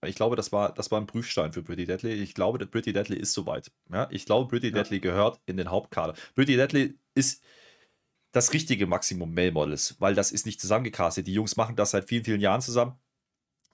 Ich 0.06 0.15
glaube, 0.15 0.36
das 0.36 0.51
war, 0.51 0.73
das 0.73 0.91
war 0.91 0.99
ein 1.01 1.08
Prüfstein 1.08 1.53
für 1.53 1.63
Pretty 1.63 1.86
Deadly. 1.86 2.12
Ich 2.12 2.34
glaube, 2.34 2.63
Pretty 2.67 2.93
Deadly 2.93 3.17
ist 3.17 3.34
soweit. 3.34 3.71
Ja, 3.91 4.08
ich 4.12 4.25
glaube, 4.25 4.49
Pretty 4.49 4.67
ja. 4.67 4.73
Deadly 4.73 4.99
gehört 4.99 5.39
in 5.45 5.58
den 5.58 5.71
Hauptkader. 5.71 6.13
Pretty 6.36 6.56
Deadly 6.56 6.99
ist 7.15 7.41
das 8.32 8.53
richtige 8.53 8.86
Maximum 8.86 9.34
Male 9.34 9.51
Models, 9.51 9.95
weil 9.99 10.13
das 10.13 10.32
ist 10.32 10.45
nicht 10.45 10.62
zusammengecastet. 10.62 11.25
Die 11.25 11.34
Jungs 11.34 11.56
machen 11.56 11.75
das 11.75 11.91
seit 11.91 12.08
vielen, 12.08 12.25
vielen 12.25 12.41
Jahren 12.41 12.62
zusammen. 12.62 12.99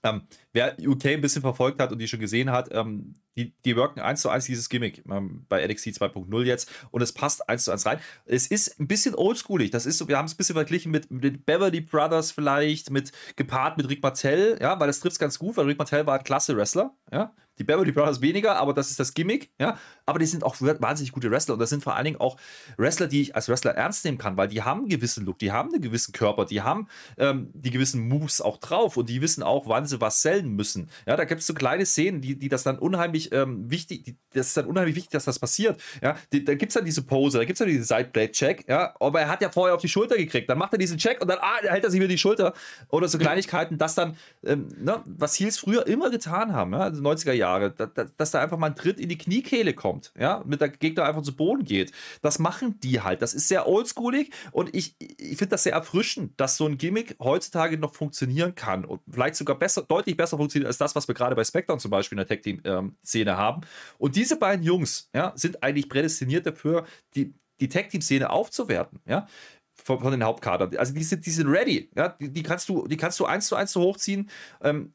Ähm, 0.04 0.22
wer 0.52 0.76
UK 0.78 1.06
ein 1.06 1.20
bisschen 1.22 1.42
verfolgt 1.42 1.80
hat 1.80 1.90
und 1.90 1.98
die 1.98 2.06
schon 2.06 2.20
gesehen 2.20 2.50
hat, 2.50 2.68
ähm, 2.72 3.14
die, 3.36 3.54
die 3.64 3.74
worken 3.74 4.00
eins 4.00 4.20
zu 4.20 4.28
eins 4.28 4.44
dieses 4.44 4.68
Gimmick 4.68 5.02
ähm, 5.10 5.46
bei 5.48 5.66
NXT 5.66 5.88
2.0 5.88 6.44
jetzt 6.44 6.70
und 6.90 7.02
es 7.02 7.12
passt 7.12 7.48
eins 7.48 7.64
zu 7.64 7.72
eins 7.72 7.86
rein. 7.86 7.98
Es 8.26 8.46
ist 8.46 8.78
ein 8.78 8.86
bisschen 8.86 9.14
oldschoolig. 9.14 9.70
Das 9.70 9.86
ist 9.86 9.98
so, 9.98 10.06
wir 10.06 10.18
haben 10.18 10.26
es 10.26 10.34
ein 10.34 10.36
bisschen 10.36 10.54
verglichen 10.54 10.92
mit, 10.92 11.10
mit 11.10 11.46
Beverly 11.46 11.80
Brothers 11.80 12.30
vielleicht, 12.30 12.90
mit 12.90 13.12
gepaart 13.36 13.78
mit 13.78 13.88
Rick 13.88 14.02
Martell, 14.02 14.58
ja, 14.60 14.78
weil 14.78 14.86
das 14.86 15.00
trifft 15.00 15.14
es 15.14 15.18
ganz 15.18 15.38
gut, 15.38 15.56
weil 15.56 15.64
Rick 15.66 15.78
Martell 15.78 16.06
war 16.06 16.18
ein 16.18 16.24
klasse 16.24 16.56
Wrestler, 16.56 16.94
ja. 17.10 17.34
Die 17.58 17.64
Beverly 17.64 17.92
Brothers 17.92 18.20
weniger, 18.20 18.56
aber 18.56 18.74
das 18.74 18.90
ist 18.90 18.98
das 18.98 19.14
Gimmick, 19.14 19.52
ja. 19.60 19.78
Aber 20.06 20.18
die 20.18 20.26
sind 20.26 20.44
auch 20.44 20.60
wahnsinnig 20.60 21.12
gute 21.12 21.30
Wrestler 21.30 21.54
und 21.54 21.60
das 21.60 21.70
sind 21.70 21.82
vor 21.82 21.94
allen 21.94 22.04
Dingen 22.04 22.20
auch 22.20 22.36
Wrestler, 22.76 23.06
die 23.06 23.22
ich 23.22 23.36
als 23.36 23.48
Wrestler 23.48 23.72
ernst 23.72 24.04
nehmen 24.04 24.18
kann, 24.18 24.36
weil 24.36 24.48
die 24.48 24.62
haben 24.62 24.80
einen 24.80 24.88
gewissen 24.88 25.24
Look, 25.24 25.38
die 25.38 25.52
haben 25.52 25.72
einen 25.72 25.80
gewissen 25.80 26.12
Körper, 26.12 26.44
die 26.44 26.62
haben 26.62 26.88
ähm, 27.16 27.50
die 27.54 27.70
gewissen 27.70 28.06
Moves 28.06 28.40
auch 28.40 28.58
drauf 28.58 28.96
und 28.96 29.08
die 29.08 29.22
wissen 29.22 29.42
auch, 29.42 29.66
wann 29.66 29.86
sie 29.86 30.00
was 30.00 30.20
sellen 30.20 30.54
müssen. 30.54 30.90
Ja, 31.06 31.16
da 31.16 31.24
gibt 31.24 31.40
es 31.40 31.46
so 31.46 31.54
kleine 31.54 31.86
Szenen, 31.86 32.20
die, 32.20 32.38
die 32.38 32.48
das 32.48 32.64
dann 32.64 32.78
unheimlich 32.78 33.32
ähm, 33.32 33.70
wichtig, 33.70 34.04
die, 34.04 34.16
das 34.32 34.48
ist 34.48 34.56
dann 34.56 34.66
unheimlich 34.66 34.96
wichtig, 34.96 35.12
dass 35.12 35.24
das 35.24 35.38
passiert. 35.38 35.80
Ja, 36.02 36.16
die, 36.32 36.44
da 36.44 36.54
gibt 36.54 36.70
es 36.70 36.74
dann 36.74 36.84
diese 36.84 37.02
Pose, 37.02 37.38
da 37.38 37.44
gibt 37.44 37.54
es 37.54 37.58
dann 37.60 37.68
diesen 37.68 37.84
Sideblade-Check, 37.84 38.68
ja, 38.68 38.94
aber 39.00 39.20
er 39.20 39.28
hat 39.28 39.40
ja 39.40 39.50
vorher 39.50 39.74
auf 39.74 39.80
die 39.80 39.88
Schulter 39.88 40.16
gekriegt. 40.16 40.50
Dann 40.50 40.58
macht 40.58 40.72
er 40.72 40.78
diesen 40.78 40.98
Check 40.98 41.20
und 41.20 41.28
dann 41.28 41.38
ah, 41.40 41.60
hält 41.62 41.84
er 41.84 41.90
sich 41.90 42.00
wieder 42.00 42.08
die 42.08 42.18
Schulter. 42.18 42.52
Oder 42.88 43.08
so 43.08 43.18
Kleinigkeiten, 43.18 43.78
das 43.78 43.94
dann, 43.94 44.16
ähm, 44.44 44.68
ne, 44.78 45.02
was 45.06 45.38
Heels 45.38 45.58
früher 45.58 45.86
immer 45.86 46.10
getan 46.10 46.52
haben, 46.52 46.72
ja, 46.72 46.80
also 46.80 47.02
90er 47.02 47.32
Jahre 47.32 47.44
Jahre, 47.44 47.70
da, 47.70 47.86
da, 47.86 48.04
dass 48.16 48.30
da 48.30 48.40
einfach 48.40 48.58
mal 48.58 48.68
ein 48.68 48.76
Tritt 48.76 48.98
in 48.98 49.08
die 49.08 49.18
Kniekehle 49.18 49.74
kommt, 49.74 49.93
ja, 50.18 50.42
mit 50.46 50.60
der 50.60 50.68
Gegner 50.68 51.04
einfach 51.04 51.22
zu 51.22 51.34
Boden 51.36 51.64
geht. 51.64 51.92
Das 52.22 52.38
machen 52.38 52.80
die 52.80 53.00
halt. 53.00 53.22
Das 53.22 53.34
ist 53.34 53.48
sehr 53.48 53.68
oldschoolig 53.68 54.30
und 54.52 54.74
ich, 54.74 54.96
ich 54.98 55.36
finde 55.38 55.48
das 55.48 55.64
sehr 55.64 55.72
erfrischend, 55.72 56.38
dass 56.38 56.56
so 56.56 56.66
ein 56.66 56.78
Gimmick 56.78 57.16
heutzutage 57.20 57.78
noch 57.78 57.94
funktionieren 57.94 58.54
kann 58.54 58.84
und 58.84 59.00
vielleicht 59.10 59.36
sogar 59.36 59.58
besser, 59.58 59.82
deutlich 59.82 60.16
besser 60.16 60.36
funktioniert 60.36 60.68
als 60.68 60.78
das, 60.78 60.94
was 60.94 61.08
wir 61.08 61.14
gerade 61.14 61.36
bei 61.36 61.44
SmackDown 61.44 61.78
zum 61.78 61.90
Beispiel 61.90 62.18
in 62.18 62.26
der 62.26 62.36
Tag-Team-Szene 62.36 63.30
ähm, 63.30 63.36
haben. 63.36 63.62
Und 63.98 64.16
diese 64.16 64.36
beiden 64.36 64.64
Jungs, 64.64 65.08
ja, 65.14 65.32
sind 65.36 65.62
eigentlich 65.62 65.88
prädestiniert 65.88 66.46
dafür, 66.46 66.86
die, 67.14 67.34
die 67.60 67.68
Tag-Team-Szene 67.68 68.30
aufzuwerten, 68.30 69.00
ja 69.06 69.26
von, 69.74 70.00
von, 70.00 70.12
den 70.12 70.24
Hauptkadern. 70.24 70.76
Also 70.76 70.94
die 70.94 71.02
sind, 71.02 71.26
die 71.26 71.30
sind 71.30 71.48
ready. 71.48 71.90
Ja? 71.96 72.08
Die, 72.08 72.32
die, 72.32 72.42
kannst 72.42 72.68
du, 72.68 72.86
die 72.86 72.96
kannst 72.96 73.18
du 73.20 73.24
eins 73.24 73.48
zu 73.48 73.56
eins 73.56 73.72
so 73.72 73.82
hochziehen. 73.82 74.30
Ähm, 74.62 74.94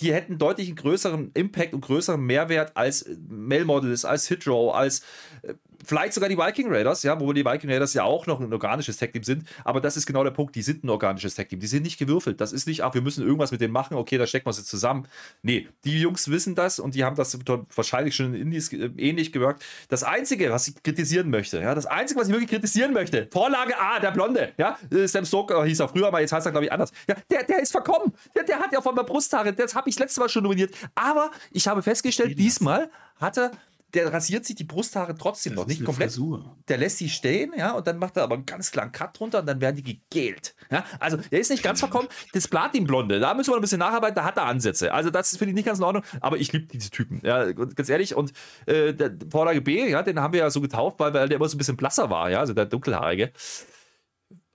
die 0.00 0.12
hätten 0.12 0.38
deutlich 0.38 0.68
einen 0.68 0.76
größeren 0.76 1.30
Impact 1.34 1.74
und 1.74 1.82
größeren 1.82 2.20
Mehrwert 2.20 2.76
als 2.76 3.08
Mail 3.28 3.64
Models, 3.64 4.04
als 4.04 4.28
Hitrow, 4.28 4.74
als 4.74 5.02
äh, 5.42 5.54
vielleicht 5.84 6.14
sogar 6.14 6.28
die 6.28 6.38
Viking 6.38 6.68
Raiders, 6.70 7.02
ja, 7.02 7.18
wo 7.20 7.32
die 7.32 7.44
Viking 7.44 7.70
Raiders 7.70 7.94
ja 7.94 8.04
auch 8.04 8.26
noch 8.26 8.40
ein 8.40 8.52
organisches 8.52 8.96
Tag-Team 8.96 9.22
sind. 9.22 9.44
Aber 9.64 9.80
das 9.80 9.96
ist 9.96 10.06
genau 10.06 10.24
der 10.24 10.30
Punkt, 10.30 10.54
die 10.54 10.62
sind 10.62 10.84
ein 10.84 10.90
organisches 10.90 11.34
Tag-Team. 11.34 11.60
Die 11.60 11.66
sind 11.66 11.82
nicht 11.82 11.98
gewürfelt. 11.98 12.40
Das 12.40 12.52
ist 12.52 12.66
nicht, 12.66 12.82
ach, 12.82 12.94
wir 12.94 13.02
müssen 13.02 13.24
irgendwas 13.24 13.50
mit 13.50 13.60
denen 13.60 13.72
machen, 13.72 13.96
okay, 13.96 14.18
da 14.18 14.26
stecken 14.26 14.46
wir 14.46 14.52
sie 14.52 14.64
zusammen. 14.64 15.06
Nee, 15.42 15.68
die 15.84 16.00
Jungs 16.00 16.30
wissen 16.30 16.54
das 16.54 16.78
und 16.78 16.94
die 16.94 17.04
haben 17.04 17.16
das 17.16 17.38
wahrscheinlich 17.74 18.14
schon 18.14 18.34
in 18.34 18.42
Indies 18.42 18.72
äh, 18.72 18.90
ähnlich 18.96 19.32
gewirkt. 19.32 19.64
Das 19.88 20.02
Einzige, 20.02 20.50
was 20.50 20.68
ich 20.68 20.82
kritisieren 20.82 21.30
möchte, 21.30 21.60
ja, 21.60 21.74
das 21.74 21.86
Einzige, 21.86 22.20
was 22.20 22.28
ich 22.28 22.34
wirklich 22.34 22.50
kritisieren 22.50 22.92
möchte, 22.92 23.28
Vorlage 23.30 23.78
A, 23.78 24.00
der 24.00 24.10
Blonde, 24.10 24.52
ja, 24.58 24.78
äh, 24.90 25.06
Sam 25.06 25.24
Stoker 25.24 25.64
hieß 25.64 25.80
er 25.80 25.88
früher 25.88 26.10
mal, 26.10 26.20
jetzt 26.20 26.32
heißt 26.32 26.46
er, 26.46 26.52
glaube 26.52 26.66
ich, 26.66 26.72
anders. 26.72 26.92
Ja, 27.08 27.16
der, 27.30 27.44
der 27.44 27.60
ist 27.60 27.72
verkommen. 27.72 28.12
Der, 28.34 28.44
der 28.44 28.58
hat 28.58 28.72
ja 28.72 28.80
von 28.80 28.94
der 28.94 29.04
Brusthaare, 29.04 29.52
das 29.52 29.74
habe 29.74 29.88
ich 29.88 29.96
das 29.96 30.00
letzte 30.00 30.20
Mal 30.20 30.28
schon 30.28 30.42
nominiert. 30.42 30.74
Aber 30.94 31.30
ich 31.50 31.66
habe 31.68 31.82
festgestellt, 31.82 32.38
diesmal 32.38 32.90
hat 33.20 33.38
er 33.38 33.50
der 33.94 34.12
rasiert 34.12 34.44
sich 34.44 34.56
die 34.56 34.64
Brusthaare 34.64 35.14
trotzdem 35.16 35.54
das 35.54 35.62
noch. 35.62 35.68
Nicht 35.68 35.84
komplett. 35.84 36.10
Frisur. 36.10 36.56
Der 36.68 36.78
lässt 36.78 36.98
sie 36.98 37.08
stehen, 37.08 37.52
ja, 37.56 37.72
und 37.72 37.86
dann 37.86 37.98
macht 37.98 38.16
er 38.16 38.24
aber 38.24 38.34
einen 38.34 38.46
ganz 38.46 38.70
klaren 38.70 38.92
Cut 38.92 39.18
drunter 39.18 39.40
und 39.40 39.46
dann 39.46 39.60
werden 39.60 39.76
die 39.76 39.82
gegelt. 39.82 40.54
Ja, 40.70 40.84
also 40.98 41.16
der 41.16 41.40
ist 41.40 41.50
nicht 41.50 41.62
ganz 41.62 41.80
verkommen. 41.80 42.08
Das 42.32 42.48
Platin-Blonde, 42.48 43.20
da 43.20 43.34
müssen 43.34 43.50
wir 43.50 43.56
ein 43.56 43.60
bisschen 43.60 43.78
nacharbeiten, 43.78 44.14
da 44.14 44.24
hat 44.24 44.36
er 44.36 44.44
Ansätze. 44.44 44.92
Also 44.92 45.10
das 45.10 45.36
finde 45.36 45.50
ich 45.50 45.54
nicht 45.54 45.66
ganz 45.66 45.78
in 45.78 45.84
Ordnung, 45.84 46.04
aber 46.20 46.36
ich 46.38 46.52
liebe 46.52 46.66
diese 46.66 46.90
Typen. 46.90 47.20
Ja, 47.24 47.50
ganz 47.52 47.88
ehrlich. 47.88 48.14
Und 48.14 48.32
äh, 48.66 48.94
der 48.94 49.12
Vorlage 49.30 49.60
B, 49.60 49.88
ja, 49.88 50.02
den 50.02 50.20
haben 50.20 50.32
wir 50.32 50.40
ja 50.40 50.50
so 50.50 50.60
getauft, 50.60 50.98
weil, 51.00 51.12
weil 51.14 51.28
der 51.28 51.36
immer 51.36 51.48
so 51.48 51.56
ein 51.56 51.58
bisschen 51.58 51.76
blasser 51.76 52.10
war, 52.10 52.30
ja, 52.30 52.40
also 52.40 52.52
der 52.52 52.66
dunkelhaarige. 52.66 53.32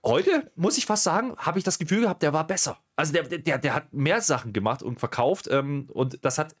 Heute, 0.04 0.52
muss 0.54 0.78
ich 0.78 0.86
fast 0.86 1.02
sagen, 1.02 1.34
habe 1.36 1.58
ich 1.58 1.64
das 1.64 1.80
Gefühl 1.80 2.02
gehabt, 2.02 2.22
der 2.22 2.32
war 2.32 2.46
besser. 2.46 2.78
Also 2.94 3.12
der, 3.12 3.24
der, 3.24 3.58
der 3.58 3.74
hat 3.74 3.92
mehr 3.92 4.20
Sachen 4.20 4.52
gemacht 4.52 4.80
und 4.80 5.00
verkauft 5.00 5.48
ähm, 5.50 5.88
und 5.92 6.24
das 6.24 6.38
hat 6.38 6.54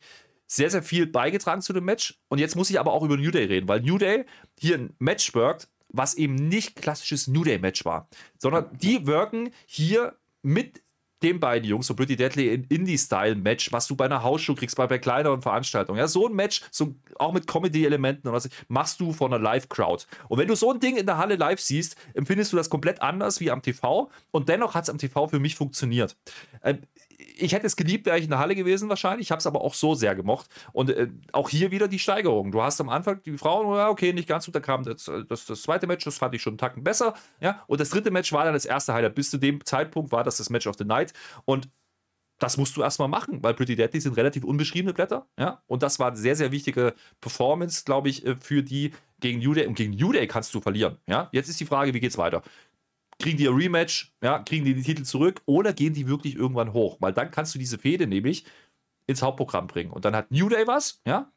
sehr, 0.46 0.70
sehr 0.70 0.82
viel 0.82 1.06
beigetragen 1.06 1.62
zu 1.62 1.72
dem 1.72 1.84
Match. 1.84 2.20
Und 2.28 2.38
jetzt 2.38 2.56
muss 2.56 2.70
ich 2.70 2.78
aber 2.78 2.92
auch 2.92 3.02
über 3.02 3.16
New 3.16 3.30
Day 3.30 3.44
reden, 3.44 3.68
weil 3.68 3.80
New 3.80 3.98
Day 3.98 4.24
hier 4.58 4.76
ein 4.76 4.94
Match 4.98 5.34
worked, 5.34 5.68
was 5.88 6.14
eben 6.14 6.34
nicht 6.34 6.76
klassisches 6.76 7.28
New 7.28 7.44
Day-Match 7.44 7.84
war, 7.84 8.08
sondern 8.38 8.66
die 8.78 9.06
wirken 9.06 9.50
hier 9.66 10.16
mit 10.42 10.82
den 11.22 11.40
beiden 11.40 11.66
Jungs, 11.66 11.86
so 11.86 11.94
Pretty 11.94 12.14
Deadly 12.14 12.52
in 12.52 12.64
Indie-Style-Match, 12.64 13.72
was 13.72 13.86
du 13.86 13.96
bei 13.96 14.04
einer 14.04 14.22
Hausshow 14.22 14.54
kriegst, 14.54 14.76
bei, 14.76 14.86
bei 14.86 14.98
kleineren 14.98 15.40
Veranstaltungen. 15.40 15.98
Ja, 15.98 16.08
so 16.08 16.28
ein 16.28 16.34
Match, 16.34 16.60
so, 16.70 16.94
auch 17.18 17.32
mit 17.32 17.46
Comedy-Elementen 17.46 18.28
und 18.28 18.34
was, 18.34 18.48
machst 18.68 19.00
du 19.00 19.12
von 19.12 19.32
einer 19.32 19.42
Live-Crowd. 19.42 20.04
Und 20.28 20.38
wenn 20.38 20.48
du 20.48 20.54
so 20.54 20.70
ein 20.70 20.78
Ding 20.78 20.96
in 20.96 21.06
der 21.06 21.16
Halle 21.16 21.36
live 21.36 21.60
siehst, 21.60 21.96
empfindest 22.12 22.52
du 22.52 22.56
das 22.56 22.68
komplett 22.68 23.00
anders 23.00 23.40
wie 23.40 23.50
am 23.50 23.62
TV. 23.62 24.10
Und 24.30 24.50
dennoch 24.50 24.74
hat 24.74 24.84
es 24.84 24.90
am 24.90 24.98
TV 24.98 25.28
für 25.28 25.40
mich 25.40 25.56
funktioniert. 25.56 26.16
Ähm, 26.62 26.80
ich 27.18 27.52
hätte 27.52 27.66
es 27.66 27.76
geliebt, 27.76 28.06
wäre 28.06 28.18
ich 28.18 28.24
in 28.24 28.30
der 28.30 28.38
Halle 28.38 28.54
gewesen 28.54 28.88
wahrscheinlich. 28.88 29.26
Ich 29.26 29.30
habe 29.30 29.38
es 29.38 29.46
aber 29.46 29.60
auch 29.60 29.74
so 29.74 29.94
sehr 29.94 30.14
gemocht. 30.14 30.48
Und 30.72 30.90
äh, 30.90 31.08
auch 31.32 31.48
hier 31.48 31.70
wieder 31.70 31.88
die 31.88 31.98
Steigerung. 31.98 32.52
Du 32.52 32.62
hast 32.62 32.80
am 32.80 32.88
Anfang 32.88 33.22
die 33.22 33.36
Frauen, 33.38 33.74
ja, 33.76 33.88
okay, 33.88 34.12
nicht 34.12 34.28
ganz 34.28 34.46
gut. 34.46 34.54
Da 34.54 34.60
kam 34.60 34.84
das, 34.84 35.10
das, 35.28 35.46
das, 35.46 35.62
zweite 35.62 35.86
Match, 35.86 36.04
das 36.04 36.18
fand 36.18 36.34
ich 36.34 36.42
schon 36.42 36.52
einen 36.52 36.58
Tacken 36.58 36.84
besser. 36.84 37.14
Ja, 37.40 37.62
und 37.66 37.80
das 37.80 37.90
dritte 37.90 38.10
Match 38.10 38.32
war 38.32 38.44
dann 38.44 38.54
das 38.54 38.64
erste 38.64 38.92
Highlight. 38.92 39.14
Bis 39.14 39.30
zu 39.30 39.38
dem 39.38 39.64
Zeitpunkt 39.64 40.12
war 40.12 40.24
das 40.24 40.36
das 40.36 40.50
Match 40.50 40.66
of 40.66 40.76
the 40.78 40.84
Night. 40.84 41.12
Und 41.44 41.68
das 42.38 42.58
musst 42.58 42.76
du 42.76 42.82
erstmal 42.82 43.08
machen, 43.08 43.42
weil 43.42 43.54
Pretty 43.54 43.76
Deadly 43.76 44.00
sind 44.00 44.16
relativ 44.16 44.44
unbeschriebene 44.44 44.92
Blätter. 44.92 45.26
Ja, 45.38 45.62
und 45.66 45.82
das 45.82 45.98
war 45.98 46.08
eine 46.08 46.16
sehr, 46.16 46.36
sehr 46.36 46.52
wichtige 46.52 46.94
Performance, 47.20 47.84
glaube 47.84 48.08
ich, 48.08 48.26
äh, 48.26 48.36
für 48.38 48.62
die 48.62 48.92
gegen 49.20 49.38
New 49.38 49.54
Day. 49.54 49.66
Und 49.66 49.74
gegen 49.74 49.94
New 49.94 50.12
Day 50.12 50.26
kannst 50.26 50.54
du 50.54 50.60
verlieren. 50.60 50.98
Ja, 51.06 51.28
jetzt 51.32 51.48
ist 51.48 51.60
die 51.60 51.66
Frage, 51.66 51.94
wie 51.94 52.00
geht's 52.00 52.18
weiter? 52.18 52.42
Kriegen 53.18 53.38
die 53.38 53.48
ein 53.48 53.54
Rematch, 53.54 54.12
ja, 54.22 54.38
kriegen 54.40 54.64
die 54.64 54.74
den 54.74 54.84
Titel 54.84 55.02
zurück 55.02 55.42
oder 55.46 55.72
gehen 55.72 55.94
die 55.94 56.06
wirklich 56.06 56.36
irgendwann 56.36 56.72
hoch? 56.72 56.98
Weil 57.00 57.12
dann 57.12 57.30
kannst 57.30 57.54
du 57.54 57.58
diese 57.58 57.78
Fehde 57.78 58.06
nämlich 58.06 58.44
ins 59.06 59.22
Hauptprogramm 59.22 59.66
bringen. 59.66 59.90
Und 59.90 60.04
dann 60.04 60.16
hat 60.16 60.30
New 60.30 60.48
Day 60.48 60.66
was, 60.66 61.00
ja. 61.06 61.32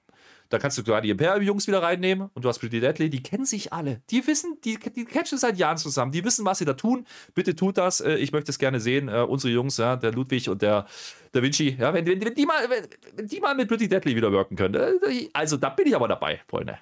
Da 0.49 0.57
kannst 0.57 0.79
du 0.79 0.81
sogar 0.81 1.01
die 1.01 1.11
Imperium-Jungs 1.11 1.67
wieder 1.67 1.83
reinnehmen 1.83 2.29
und 2.33 2.43
du 2.43 2.49
hast 2.49 2.57
Pretty 2.57 2.79
Deadly, 2.79 3.11
die 3.11 3.21
kennen 3.21 3.45
sich 3.45 3.71
alle. 3.71 4.01
Die 4.09 4.25
wissen, 4.25 4.57
die, 4.65 4.79
die 4.79 5.05
catchen 5.05 5.37
seit 5.37 5.59
Jahren 5.59 5.77
zusammen. 5.77 6.11
Die 6.11 6.25
wissen, 6.25 6.43
was 6.43 6.57
sie 6.57 6.65
da 6.65 6.73
tun. 6.73 7.05
Bitte 7.35 7.55
tut 7.55 7.77
das. 7.77 8.01
Äh, 8.01 8.15
ich 8.15 8.31
möchte 8.31 8.49
es 8.49 8.57
gerne 8.57 8.79
sehen. 8.79 9.09
Äh, 9.09 9.21
unsere 9.21 9.53
Jungs, 9.53 9.77
ja, 9.77 9.95
der 9.95 10.11
Ludwig 10.11 10.49
und 10.49 10.63
der 10.63 10.87
Da 11.33 11.43
Vinci, 11.43 11.77
ja, 11.79 11.93
wenn, 11.93 12.07
wenn, 12.07 12.25
wenn, 12.25 12.33
die 12.33 12.47
mal, 12.47 12.67
wenn 13.15 13.27
die 13.27 13.39
mal 13.39 13.53
mit 13.53 13.67
Pretty 13.67 13.87
Deadly 13.87 14.15
wieder 14.15 14.31
wirken 14.31 14.55
können. 14.55 14.73
Äh, 14.73 15.29
also 15.33 15.55
da 15.55 15.69
bin 15.69 15.85
ich 15.85 15.95
aber 15.95 16.07
dabei, 16.07 16.41
Freunde. 16.47 16.79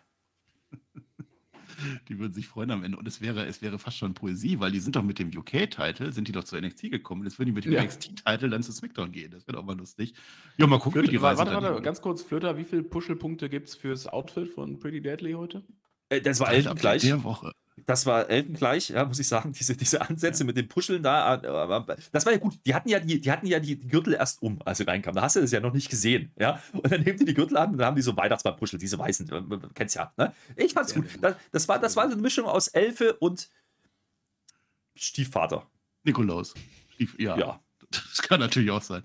Die 2.07 2.19
würden 2.19 2.33
sich 2.33 2.47
freuen 2.47 2.71
am 2.71 2.83
Ende. 2.83 2.97
Und 2.97 3.07
es 3.07 3.21
wäre, 3.21 3.45
es 3.45 3.61
wäre 3.61 3.79
fast 3.79 3.97
schon 3.97 4.13
Poesie, 4.13 4.59
weil 4.59 4.71
die 4.71 4.79
sind 4.79 4.95
doch 4.95 5.03
mit 5.03 5.19
dem 5.19 5.29
UK-Title, 5.35 6.11
sind 6.11 6.27
die 6.27 6.31
doch 6.31 6.43
zu 6.43 6.59
NXT 6.59 6.91
gekommen. 6.91 7.23
Jetzt 7.23 7.39
würden 7.39 7.49
die 7.49 7.53
mit 7.53 7.65
dem 7.65 7.73
ja. 7.73 7.83
NXT-Title 7.83 8.49
dann 8.49 8.63
zu 8.63 8.71
SmackDown 8.71 9.11
gehen. 9.11 9.31
Das 9.31 9.47
wäre 9.47 9.57
doch 9.57 9.65
mal 9.65 9.77
lustig. 9.77 10.13
Ja, 10.57 10.67
mal 10.67 10.77
gucken, 10.77 10.93
Flöter, 10.93 11.07
wie 11.07 11.11
die 11.11 11.17
Reise 11.17 11.39
Warte, 11.39 11.53
warte, 11.53 11.81
ganz 11.81 12.01
kurz, 12.01 12.21
Flöter, 12.21 12.57
wie 12.57 12.63
viele 12.63 12.83
Puschelpunkte 12.83 13.49
gibt 13.49 13.69
es 13.69 13.75
fürs 13.75 14.07
Outfit 14.07 14.49
von 14.49 14.79
Pretty 14.79 15.01
Deadly 15.01 15.33
heute? 15.33 15.63
Äh, 16.09 16.21
das 16.21 16.39
war 16.39 16.51
Elton 16.51 16.75
gleich. 16.75 17.01
Der 17.01 17.23
Woche. 17.23 17.53
Das 17.87 18.05
war 18.05 18.29
Elton 18.29 18.53
gleich, 18.53 18.89
ja, 18.89 19.05
muss 19.05 19.17
ich 19.17 19.29
sagen, 19.29 19.53
diese, 19.57 19.75
diese 19.75 20.01
Ansätze 20.01 20.43
mit 20.43 20.57
dem 20.57 20.67
Puscheln 20.67 21.01
da. 21.01 21.35
Äh, 21.35 21.95
das 22.11 22.25
war 22.25 22.33
ja 22.33 22.37
gut. 22.37 22.59
Die 22.65 22.75
hatten 22.75 22.89
ja 22.89 22.99
die, 22.99 23.21
die 23.21 23.31
hatten 23.31 23.47
ja 23.47 23.59
die 23.59 23.79
Gürtel 23.79 24.13
erst 24.13 24.41
um, 24.41 24.61
als 24.65 24.79
sie 24.79 24.83
reinkamen. 24.83 25.15
Da 25.15 25.21
hast 25.21 25.37
du 25.37 25.41
das 25.41 25.51
ja 25.51 25.61
noch 25.61 25.73
nicht 25.73 25.89
gesehen, 25.89 26.31
ja. 26.37 26.61
Und 26.73 26.91
dann 26.91 27.01
nehmen 27.01 27.17
die 27.17 27.23
die 27.23 27.33
Gürtel 27.33 27.55
an 27.55 27.71
und 27.71 27.77
dann 27.77 27.87
haben 27.87 27.95
die 27.95 28.01
so 28.01 28.15
Weihnachtsmannpuschel, 28.15 28.77
diese 28.77 28.99
weißen, 28.99 29.71
kennst 29.73 29.95
ja. 29.95 30.11
Ne? 30.17 30.33
Ich 30.57 30.73
fand's 30.73 30.93
gut. 30.93 31.05
Das, 31.21 31.35
das, 31.53 31.67
war, 31.69 31.79
das 31.79 31.95
war 31.95 32.03
eine 32.03 32.17
Mischung 32.17 32.45
aus 32.45 32.67
Elfe 32.67 33.13
und 33.13 33.49
Stiefvater. 34.93 35.65
Nikolaus. 36.03 36.55
Stief, 36.89 37.17
ja. 37.17 37.37
ja. 37.37 37.61
Das 37.89 38.21
kann 38.21 38.41
natürlich 38.41 38.69
auch 38.69 38.81
sein. 38.81 39.03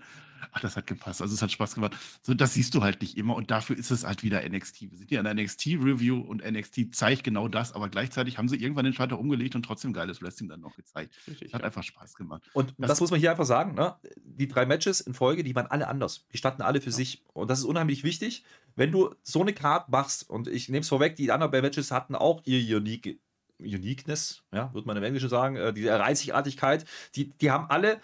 Ach, 0.55 0.61
das 0.61 0.77
hat 0.77 0.87
gepasst. 0.87 1.23
Also 1.23 1.35
es 1.35 1.41
hat 1.41 1.51
Spaß 1.51 1.75
gemacht. 1.75 1.97
So, 2.23 2.35
das 2.35 2.53
siehst 2.53 2.75
du 2.75 2.83
halt 2.83 3.01
nicht 3.01 3.17
immer 3.17 3.35
und 3.35 3.51
dafür 3.51 3.77
ist 3.77 3.91
es 3.91 4.05
halt 4.05 4.23
wieder 4.23 4.47
NXT. 4.47 4.83
Wir 4.83 4.99
sind 4.99 5.09
hier 5.09 5.19
an 5.19 5.25
der 5.25 5.35
NXT-Review 5.35 6.21
und 6.21 6.45
NXT 6.45 6.95
zeigt 6.95 7.25
genau 7.25 7.49
das, 7.49 7.73
aber 7.73 7.89
gleichzeitig 7.89 8.37
haben 8.37 8.51
sie 8.51 8.57
irgendwann 8.57 8.85
den 8.85 8.93
Schalter 8.93 9.19
umgelegt 9.19 9.55
und 9.55 9.63
trotzdem 9.63 9.95
geiles 9.95 10.21
Wrestling 10.21 10.51
dann 10.51 10.61
noch 10.61 10.77
gezeigt. 10.77 11.15
Richtig, 11.27 11.55
hat 11.55 11.63
ja. 11.63 11.67
einfach 11.67 11.83
Spaß 11.83 12.15
gemacht. 12.15 12.43
Und 12.53 12.75
das, 12.77 12.91
das, 12.91 13.01
muss 13.01 13.11
man 13.11 13.19
hier 13.19 13.31
einfach 13.31 13.47
sagen, 13.47 13.75
ne? 13.75 13.97
Die 14.17 14.47
drei 14.47 14.67
Matches 14.67 15.01
in 15.01 15.15
Folge, 15.15 15.43
die 15.43 15.55
waren 15.55 15.67
alle 15.67 15.89
anders. 15.89 16.27
Die 16.33 16.37
standen 16.37 16.61
alle 16.61 16.83
für 16.83 16.91
ja. 16.91 16.97
sich. 16.97 17.23
Und 17.33 17.51
das 17.51 17.61
ist 17.61 17.65
unheimlich 17.65 18.05
wichtig. 18.05 18.45
Wenn 18.77 18.93
du 18.93 19.15
so 19.23 19.41
eine 19.41 19.55
Card 19.55 19.89
machst, 19.89 20.29
und 20.29 20.49
ich 20.49 20.69
nehme 20.69 20.81
es 20.81 20.89
vorweg, 20.89 21.17
die 21.17 21.33
anderen 21.33 21.51
Matches 21.63 21.91
hatten 21.91 22.15
auch 22.15 22.43
ihr 22.45 22.77
Unique 22.77 23.19
Uniqueness, 23.59 24.43
ja, 24.53 24.73
würde 24.75 24.87
man 24.87 24.97
im 24.97 25.05
Englischen 25.05 25.29
sagen, 25.29 25.57
äh, 25.57 25.73
diese 25.73 25.99
Reizigartigkeit, 25.99 26.85
die, 27.15 27.31
die 27.31 27.51
haben 27.51 27.67
alle 27.71 28.01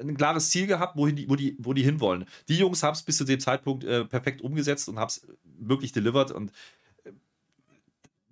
ein 0.00 0.16
klares 0.16 0.50
Ziel 0.50 0.66
gehabt, 0.66 0.96
wohin 0.96 1.16
die, 1.16 1.28
wo, 1.28 1.36
die, 1.36 1.56
wo 1.58 1.72
die 1.72 1.82
hinwollen. 1.82 2.24
Die 2.48 2.56
Jungs 2.56 2.82
haben 2.82 2.94
es 2.94 3.02
bis 3.02 3.16
zu 3.16 3.24
dem 3.24 3.40
Zeitpunkt 3.40 3.84
äh, 3.84 4.04
perfekt 4.04 4.42
umgesetzt 4.42 4.88
und 4.88 4.98
haben 4.98 5.08
es 5.08 5.26
wirklich 5.58 5.92
delivered. 5.92 6.30
Und 6.30 6.52
äh, 7.04 7.12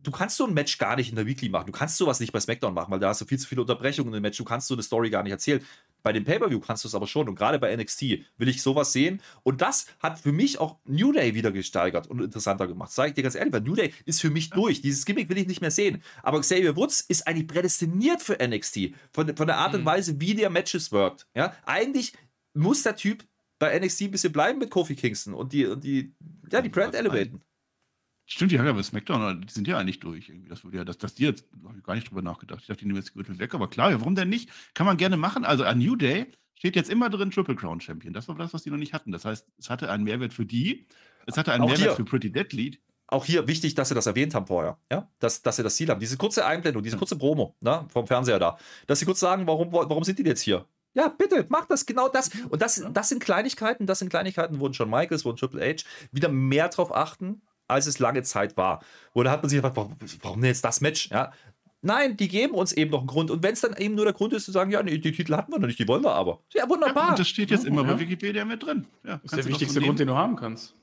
du 0.02 0.10
kannst 0.10 0.36
so 0.36 0.46
ein 0.46 0.54
Match 0.54 0.78
gar 0.78 0.96
nicht 0.96 1.10
in 1.10 1.16
der 1.16 1.26
Weekly 1.26 1.48
machen. 1.48 1.66
Du 1.66 1.72
kannst 1.72 1.96
sowas 1.96 2.20
nicht 2.20 2.32
bei 2.32 2.40
SmackDown 2.40 2.74
machen, 2.74 2.90
weil 2.90 3.00
da 3.00 3.08
hast 3.08 3.20
du 3.20 3.24
viel 3.24 3.38
zu 3.38 3.48
viele 3.48 3.62
Unterbrechungen 3.62 4.14
im 4.14 4.22
Match. 4.22 4.38
Du 4.38 4.44
kannst 4.44 4.68
so 4.68 4.74
eine 4.74 4.82
Story 4.82 5.10
gar 5.10 5.22
nicht 5.22 5.32
erzählen. 5.32 5.64
Bei 6.06 6.12
dem 6.12 6.22
Pay-Per-View 6.22 6.60
kannst 6.60 6.84
du 6.84 6.88
es 6.88 6.94
aber 6.94 7.08
schon. 7.08 7.28
Und 7.28 7.34
gerade 7.34 7.58
bei 7.58 7.74
NXT 7.74 8.02
will 8.38 8.48
ich 8.48 8.62
sowas 8.62 8.92
sehen. 8.92 9.20
Und 9.42 9.60
das 9.60 9.86
hat 9.98 10.20
für 10.20 10.30
mich 10.30 10.60
auch 10.60 10.78
New 10.84 11.10
Day 11.10 11.34
wieder 11.34 11.50
gesteigert 11.50 12.06
und 12.06 12.20
interessanter 12.20 12.68
gemacht. 12.68 12.92
Sag 12.92 13.08
ich 13.08 13.14
dir 13.14 13.22
ganz 13.24 13.34
ehrlich, 13.34 13.52
weil 13.52 13.62
New 13.62 13.74
Day 13.74 13.92
ist 14.04 14.20
für 14.20 14.30
mich 14.30 14.50
durch. 14.50 14.80
Dieses 14.80 15.04
Gimmick 15.04 15.28
will 15.28 15.38
ich 15.38 15.48
nicht 15.48 15.62
mehr 15.62 15.72
sehen. 15.72 16.04
Aber 16.22 16.40
Xavier 16.40 16.76
Woods 16.76 17.00
ist 17.00 17.26
eigentlich 17.26 17.48
prädestiniert 17.48 18.22
für 18.22 18.38
NXT. 18.40 18.90
Von, 19.12 19.36
von 19.36 19.48
der 19.48 19.56
Art 19.56 19.74
und 19.74 19.80
mhm. 19.80 19.86
Weise, 19.86 20.20
wie 20.20 20.36
der 20.36 20.48
Matches 20.48 20.92
worked. 20.92 21.26
Ja, 21.34 21.56
eigentlich 21.64 22.12
muss 22.54 22.84
der 22.84 22.94
Typ 22.94 23.24
bei 23.58 23.76
NXT 23.76 24.02
ein 24.02 24.10
bisschen 24.12 24.32
bleiben 24.32 24.60
mit 24.60 24.70
Kofi 24.70 24.94
Kingston 24.94 25.34
und 25.34 25.52
die, 25.52 25.66
und 25.66 25.82
die, 25.82 26.14
ja, 26.52 26.62
die 26.62 26.68
Brand 26.68 26.94
elevaten. 26.94 27.42
Stimmt, 28.28 28.50
die 28.50 28.58
haben 28.58 28.66
ja 28.66 28.72
bei 28.72 28.82
SmackDown, 28.82 29.42
die 29.42 29.52
sind 29.52 29.68
ja 29.68 29.78
eigentlich 29.78 30.00
durch. 30.00 30.28
Irgendwie. 30.28 30.48
Das 30.48 30.64
würde 30.64 30.78
ja, 30.78 30.84
dass, 30.84 30.98
dass 30.98 31.14
die 31.14 31.24
jetzt, 31.24 31.44
habe 31.64 31.78
ich 31.78 31.84
gar 31.84 31.94
nicht 31.94 32.10
drüber 32.10 32.22
nachgedacht. 32.22 32.60
Ich 32.60 32.66
dachte, 32.66 32.80
die 32.80 32.86
nehmen 32.86 32.98
jetzt 32.98 33.10
die 33.10 33.14
Gürtel 33.14 33.38
weg, 33.38 33.54
aber 33.54 33.68
klar, 33.68 33.92
warum 34.00 34.16
denn 34.16 34.28
nicht? 34.28 34.50
Kann 34.74 34.84
man 34.84 34.96
gerne 34.96 35.16
machen. 35.16 35.44
Also 35.44 35.64
a 35.64 35.74
New 35.74 35.94
Day 35.94 36.26
steht 36.56 36.74
jetzt 36.74 36.90
immer 36.90 37.08
drin 37.08 37.30
Triple 37.30 37.54
Crown 37.54 37.80
Champion. 37.80 38.12
Das 38.12 38.26
war 38.26 38.34
das, 38.34 38.52
was 38.52 38.64
die 38.64 38.70
noch 38.70 38.78
nicht 38.78 38.92
hatten. 38.92 39.12
Das 39.12 39.24
heißt, 39.24 39.46
es 39.58 39.70
hatte 39.70 39.90
einen 39.90 40.02
Mehrwert 40.02 40.34
für 40.34 40.44
die, 40.44 40.86
es 41.26 41.36
hatte 41.36 41.52
einen 41.52 41.62
auch 41.62 41.68
Mehrwert 41.68 41.86
hier, 41.86 41.96
für 41.96 42.04
Pretty 42.04 42.32
Deadly. 42.32 42.80
Auch 43.08 43.24
hier 43.24 43.46
wichtig, 43.46 43.76
dass 43.76 43.90
sie 43.90 43.94
das 43.94 44.06
erwähnt 44.06 44.34
haben 44.34 44.48
vorher, 44.48 44.78
ja, 44.90 45.08
dass, 45.20 45.40
dass 45.40 45.54
sie 45.54 45.62
das 45.62 45.76
Ziel 45.76 45.88
haben. 45.88 46.00
Diese 46.00 46.16
kurze 46.16 46.44
Einblendung, 46.44 46.82
diese 46.82 46.96
kurze 46.96 47.16
Promo 47.16 47.54
ne, 47.60 47.86
vom 47.88 48.08
Fernseher 48.08 48.40
da, 48.40 48.58
dass 48.88 48.98
sie 48.98 49.04
kurz 49.04 49.20
sagen, 49.20 49.46
warum, 49.46 49.72
warum 49.72 50.02
sind 50.02 50.18
die 50.18 50.24
jetzt 50.24 50.40
hier? 50.40 50.66
Ja, 50.94 51.08
bitte, 51.08 51.46
mach 51.48 51.66
das, 51.66 51.86
genau 51.86 52.08
das. 52.08 52.30
Und 52.48 52.62
das, 52.62 52.84
das 52.92 53.08
sind 53.08 53.22
Kleinigkeiten, 53.22 53.86
das 53.86 54.00
sind 54.00 54.08
Kleinigkeiten, 54.08 54.58
wo 54.58 54.68
John 54.70 54.90
Michaels, 54.90 55.24
wo 55.24 55.32
Triple 55.34 55.60
H 55.60 55.84
wieder 56.10 56.28
mehr 56.28 56.68
drauf 56.68 56.92
achten, 56.92 57.42
als 57.68 57.86
es 57.86 57.98
lange 57.98 58.22
Zeit 58.22 58.56
war. 58.56 58.82
Da 59.14 59.30
hat 59.30 59.42
man 59.42 59.50
sich 59.50 59.58
gefragt, 59.58 59.76
warum, 59.76 59.96
warum 60.22 60.40
denn 60.40 60.48
jetzt 60.48 60.64
das 60.64 60.80
Match? 60.80 61.10
Ja, 61.10 61.32
Nein, 61.82 62.16
die 62.16 62.26
geben 62.26 62.54
uns 62.54 62.72
eben 62.72 62.90
noch 62.90 62.98
einen 62.98 63.06
Grund. 63.06 63.30
Und 63.30 63.44
wenn 63.44 63.52
es 63.52 63.60
dann 63.60 63.76
eben 63.76 63.94
nur 63.94 64.04
der 64.04 64.14
Grund 64.14 64.32
ist, 64.32 64.44
zu 64.44 64.50
sagen, 64.50 64.72
ja, 64.72 64.82
nee, 64.82 64.98
die 64.98 65.12
Titel 65.12 65.36
hatten 65.36 65.52
wir 65.52 65.60
noch 65.60 65.68
nicht, 65.68 65.78
die 65.78 65.86
wollen 65.86 66.02
wir 66.02 66.12
aber. 66.12 66.42
Ja, 66.52 66.68
wunderbar. 66.68 67.04
Ja, 67.04 67.10
und 67.10 67.18
das 67.20 67.28
steht 67.28 67.50
jetzt 67.50 67.64
Ja, 67.64 67.70
immer 67.70 67.82
ja. 67.82 67.92
bei 67.92 68.00
Wikipedia 68.00 68.44
mit 68.44 68.62
drin. 68.62 68.86
Ja, 69.04 69.20
Das 69.22 69.32
ist 69.32 69.36
der 69.36 69.46
wichtigste 69.46 69.80
Grund, 69.80 70.00
den 70.00 70.08
du 70.08 70.16
haben 70.16 70.34
kannst. 70.34 70.74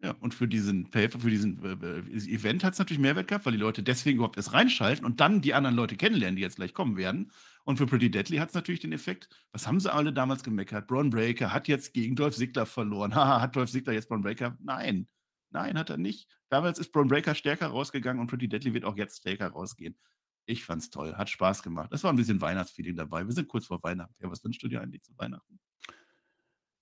Ja, 0.00 0.14
und 0.20 0.34
für 0.34 0.46
diesen 0.48 0.90
Paper, 0.90 1.18
für 1.18 1.30
diesen 1.30 1.62
äh, 1.64 1.72
äh, 1.72 2.34
Event 2.34 2.62
hat 2.64 2.72
es 2.72 2.78
natürlich 2.78 3.00
Mehrwert 3.00 3.28
gehabt, 3.28 3.46
weil 3.46 3.52
die 3.52 3.58
Leute 3.58 3.82
deswegen 3.82 4.16
überhaupt 4.18 4.36
erst 4.36 4.52
reinschalten 4.52 5.04
und 5.04 5.20
dann 5.20 5.40
die 5.40 5.54
anderen 5.54 5.76
Leute 5.76 5.96
kennenlernen, 5.96 6.36
die 6.36 6.42
jetzt 6.42 6.56
gleich 6.56 6.74
kommen 6.74 6.96
werden. 6.96 7.30
Und 7.64 7.76
für 7.78 7.86
Pretty 7.86 8.10
Deadly 8.10 8.38
hat 8.38 8.48
es 8.48 8.54
natürlich 8.54 8.80
den 8.80 8.92
Effekt, 8.92 9.28
was 9.52 9.66
haben 9.66 9.78
sie 9.78 9.92
alle 9.92 10.12
damals 10.12 10.42
gemeckert? 10.42 10.88
Braun 10.88 11.10
Breaker 11.10 11.52
hat 11.52 11.68
jetzt 11.68 11.94
gegen 11.94 12.16
Dolph 12.16 12.36
Ziggler 12.36 12.66
verloren. 12.66 13.12
Haha, 13.14 13.40
hat 13.40 13.56
Dolph 13.56 13.70
Ziggler 13.70 13.92
jetzt 13.92 14.08
Braun 14.08 14.22
Breaker? 14.22 14.56
Nein, 14.60 15.06
nein, 15.52 15.78
hat 15.78 15.90
er 15.90 15.98
nicht. 15.98 16.28
Damals 16.48 16.78
ist 16.78 16.92
Braun 16.92 17.08
Breaker 17.08 17.34
stärker 17.34 17.68
rausgegangen 17.68 18.20
und 18.20 18.28
Pretty 18.28 18.48
Deadly 18.48 18.74
wird 18.74 18.84
auch 18.84 18.96
jetzt 18.96 19.18
stärker 19.18 19.48
rausgehen. 19.48 19.96
Ich 20.44 20.64
fand's 20.64 20.90
toll, 20.90 21.14
hat 21.14 21.30
Spaß 21.30 21.62
gemacht. 21.62 21.90
Es 21.92 22.02
war 22.02 22.12
ein 22.12 22.16
bisschen 22.16 22.40
Weihnachtsfeeling 22.40 22.96
dabei. 22.96 23.24
Wir 23.24 23.32
sind 23.32 23.48
kurz 23.48 23.66
vor 23.66 23.82
Weihnachten. 23.82 24.14
Ja, 24.18 24.30
was 24.30 24.42
wünschst 24.42 24.62
du 24.62 24.68
dir 24.68 24.80
eigentlich 24.80 25.02
zu 25.02 25.16
Weihnachten? 25.16 25.60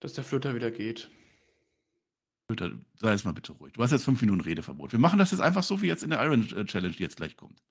Dass 0.01 0.15
der 0.15 0.25
Flöter 0.25 0.55
wieder 0.55 0.71
geht. 0.71 1.11
Luther, 2.49 2.73
sei 2.97 3.13
jetzt 3.13 3.25
mal 3.25 3.33
bitte 3.33 3.53
ruhig. 3.53 3.75
Du 3.75 3.83
hast 3.83 3.93
jetzt 3.93 4.05
fünf 4.05 4.21
Minuten 4.23 4.41
Redeverbot. 4.41 4.93
Wir 4.93 4.99
machen 4.99 5.19
das 5.19 5.31
jetzt 5.31 5.41
einfach 5.41 5.63
so 5.63 5.83
wie 5.83 5.87
jetzt 5.87 6.03
in 6.03 6.11
der 6.11 6.23
Iron 6.25 6.49
äh, 6.57 6.65
Challenge, 6.65 6.95
die 6.95 7.03
jetzt 7.03 7.17
gleich 7.17 7.37
kommt. 7.37 7.63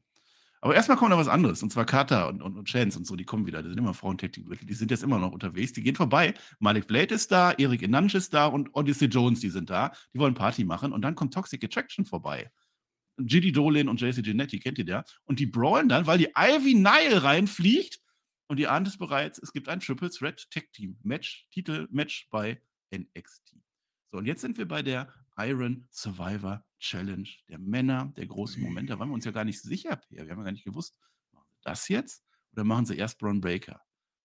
Aber 0.62 0.76
erstmal 0.76 0.98
kommt 0.98 1.12
noch 1.12 1.18
was 1.18 1.30
anderes. 1.30 1.64
Und 1.64 1.72
zwar 1.72 1.86
Kata 1.86 2.26
und, 2.26 2.42
und, 2.42 2.58
und 2.58 2.68
Chance 2.68 3.00
und 3.00 3.06
so, 3.06 3.16
die 3.16 3.24
kommen 3.24 3.46
wieder. 3.46 3.62
Das 3.62 3.70
sind 3.70 3.78
immer 3.78 3.94
frauen 3.94 4.18
tag 4.18 4.34
gürtel 4.34 4.66
Die 4.66 4.74
sind 4.74 4.92
jetzt 4.92 5.04
immer 5.04 5.18
noch 5.18 5.32
unterwegs. 5.32 5.72
Die 5.72 5.82
gehen 5.82 5.96
vorbei. 5.96 6.34
Malik 6.60 6.88
Blade 6.88 7.16
ist 7.16 7.32
da, 7.32 7.52
Erik 7.54 7.82
Inanch 7.82 8.14
ist 8.14 8.34
da 8.34 8.48
und 8.48 8.70
Odyssey 8.74 9.08
Jones, 9.08 9.40
die 9.40 9.50
sind 9.50 9.70
da. 9.70 9.94
Die 10.14 10.20
wollen 10.20 10.34
Party 10.34 10.66
machen. 10.66 10.92
Und 10.92 11.02
dann 11.02 11.16
kommt 11.16 11.34
Toxic 11.34 11.64
Attraction 11.64 12.06
vorbei. 12.06 12.52
Giddy 13.18 13.52
Dolin 13.52 13.88
und 13.88 14.02
JC 14.02 14.24
Genetti, 14.24 14.60
kennt 14.60 14.78
ihr 14.78 14.86
der? 14.86 15.06
Und 15.26 15.40
die 15.40 15.46
brawlen 15.46 15.90
dann, 15.90 16.08
weil 16.08 16.18
die 16.18 16.30
Ivy 16.38 16.76
Nile 16.76 17.24
reinfliegt. 17.24 18.00
Und 18.48 18.60
ihr 18.60 18.72
ahnt 18.72 18.88
es 18.88 18.98
bereits, 18.98 19.38
es 19.40 19.54
gibt 19.54 19.70
ein 19.70 19.80
Triple 19.80 20.10
Threat 20.10 20.50
Tag 20.50 20.72
Team 20.74 20.98
Match, 21.04 21.48
Titel-Match 21.52 22.28
bei 22.32 22.62
NXT. 22.94 23.56
So, 24.12 24.18
und 24.18 24.26
jetzt 24.26 24.42
sind 24.42 24.58
wir 24.58 24.68
bei 24.68 24.82
der 24.82 25.14
Iron 25.38 25.88
Survivor 25.92 26.66
Challenge 26.80 27.30
der 27.48 27.60
Männer, 27.60 28.14
der 28.18 28.26
große 28.26 28.60
Moment. 28.60 28.90
Da 28.90 29.00
waren 29.00 29.10
wir 29.10 29.14
uns 29.14 29.26
ja 29.26 29.32
gar 29.32 29.46
nicht 29.46 29.62
sicher, 29.62 29.96
Peer. 29.96 30.26
Wir 30.26 30.32
haben 30.32 30.40
ja 30.40 30.46
gar 30.46 30.52
nicht 30.52 30.66
gewusst, 30.66 30.98
machen 31.32 31.48
sie 31.52 31.62
das 31.64 31.88
jetzt 31.88 32.24
oder 32.54 32.64
machen 32.64 32.86
sie 32.86 32.98
erst 32.98 33.20
Braun 33.20 33.42
Breaker? 33.42 33.82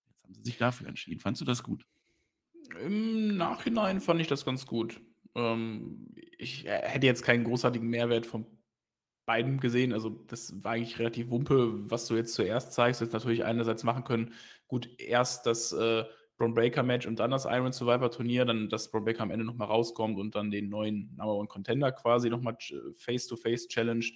Jetzt 0.07 0.23
haben 0.23 0.35
sie 0.35 0.43
sich 0.43 0.59
dafür 0.59 0.89
entschieden. 0.89 1.21
Fandst 1.21 1.41
du 1.41 1.45
das 1.45 1.63
gut? 1.63 1.85
Im 2.81 3.37
Nachhinein 3.37 4.01
fand 4.01 4.21
ich 4.21 4.27
das 4.27 4.45
ganz 4.45 4.67
gut. 4.67 5.01
Ähm, 5.35 6.09
ich 6.39 6.67
äh, 6.67 6.83
hätte 6.83 7.07
jetzt 7.07 7.23
keinen 7.23 7.45
großartigen 7.45 7.89
Mehrwert 7.89 8.27
von 8.27 8.47
beiden 9.27 9.61
gesehen. 9.61 9.93
Also, 9.93 10.11
das 10.11 10.63
war 10.63 10.73
eigentlich 10.73 10.99
relativ 10.99 11.31
Wumpe, 11.31 11.91
was 11.91 12.07
du 12.07 12.17
jetzt 12.17 12.35
zuerst 12.35 12.73
zeigst. 12.73 13.01
Jetzt 13.01 13.13
natürlich 13.13 13.45
einerseits 13.45 13.85
machen 13.85 14.05
können, 14.05 14.35
gut, 14.67 14.89
erst 14.99 15.47
das 15.47 15.73
äh, 15.73 16.05
Braun 16.37 16.55
Breaker 16.55 16.83
Match 16.83 17.07
und 17.07 17.19
dann 17.21 17.31
das 17.31 17.45
Iron 17.45 17.73
Survivor 17.73 18.11
Turnier, 18.11 18.45
dann 18.45 18.69
dass 18.69 18.91
Braun 18.91 19.05
Breaker 19.05 19.23
am 19.23 19.31
Ende 19.31 19.45
nochmal 19.45 19.69
rauskommt 19.69 20.19
und 20.19 20.35
dann 20.35 20.51
den 20.51 20.69
neuen 20.69 21.15
Number 21.17 21.35
One 21.37 21.49
Contender 21.49 21.93
quasi 21.93 22.29
nochmal 22.31 22.57
face-to-face 22.99 23.69
challenged. 23.69 24.15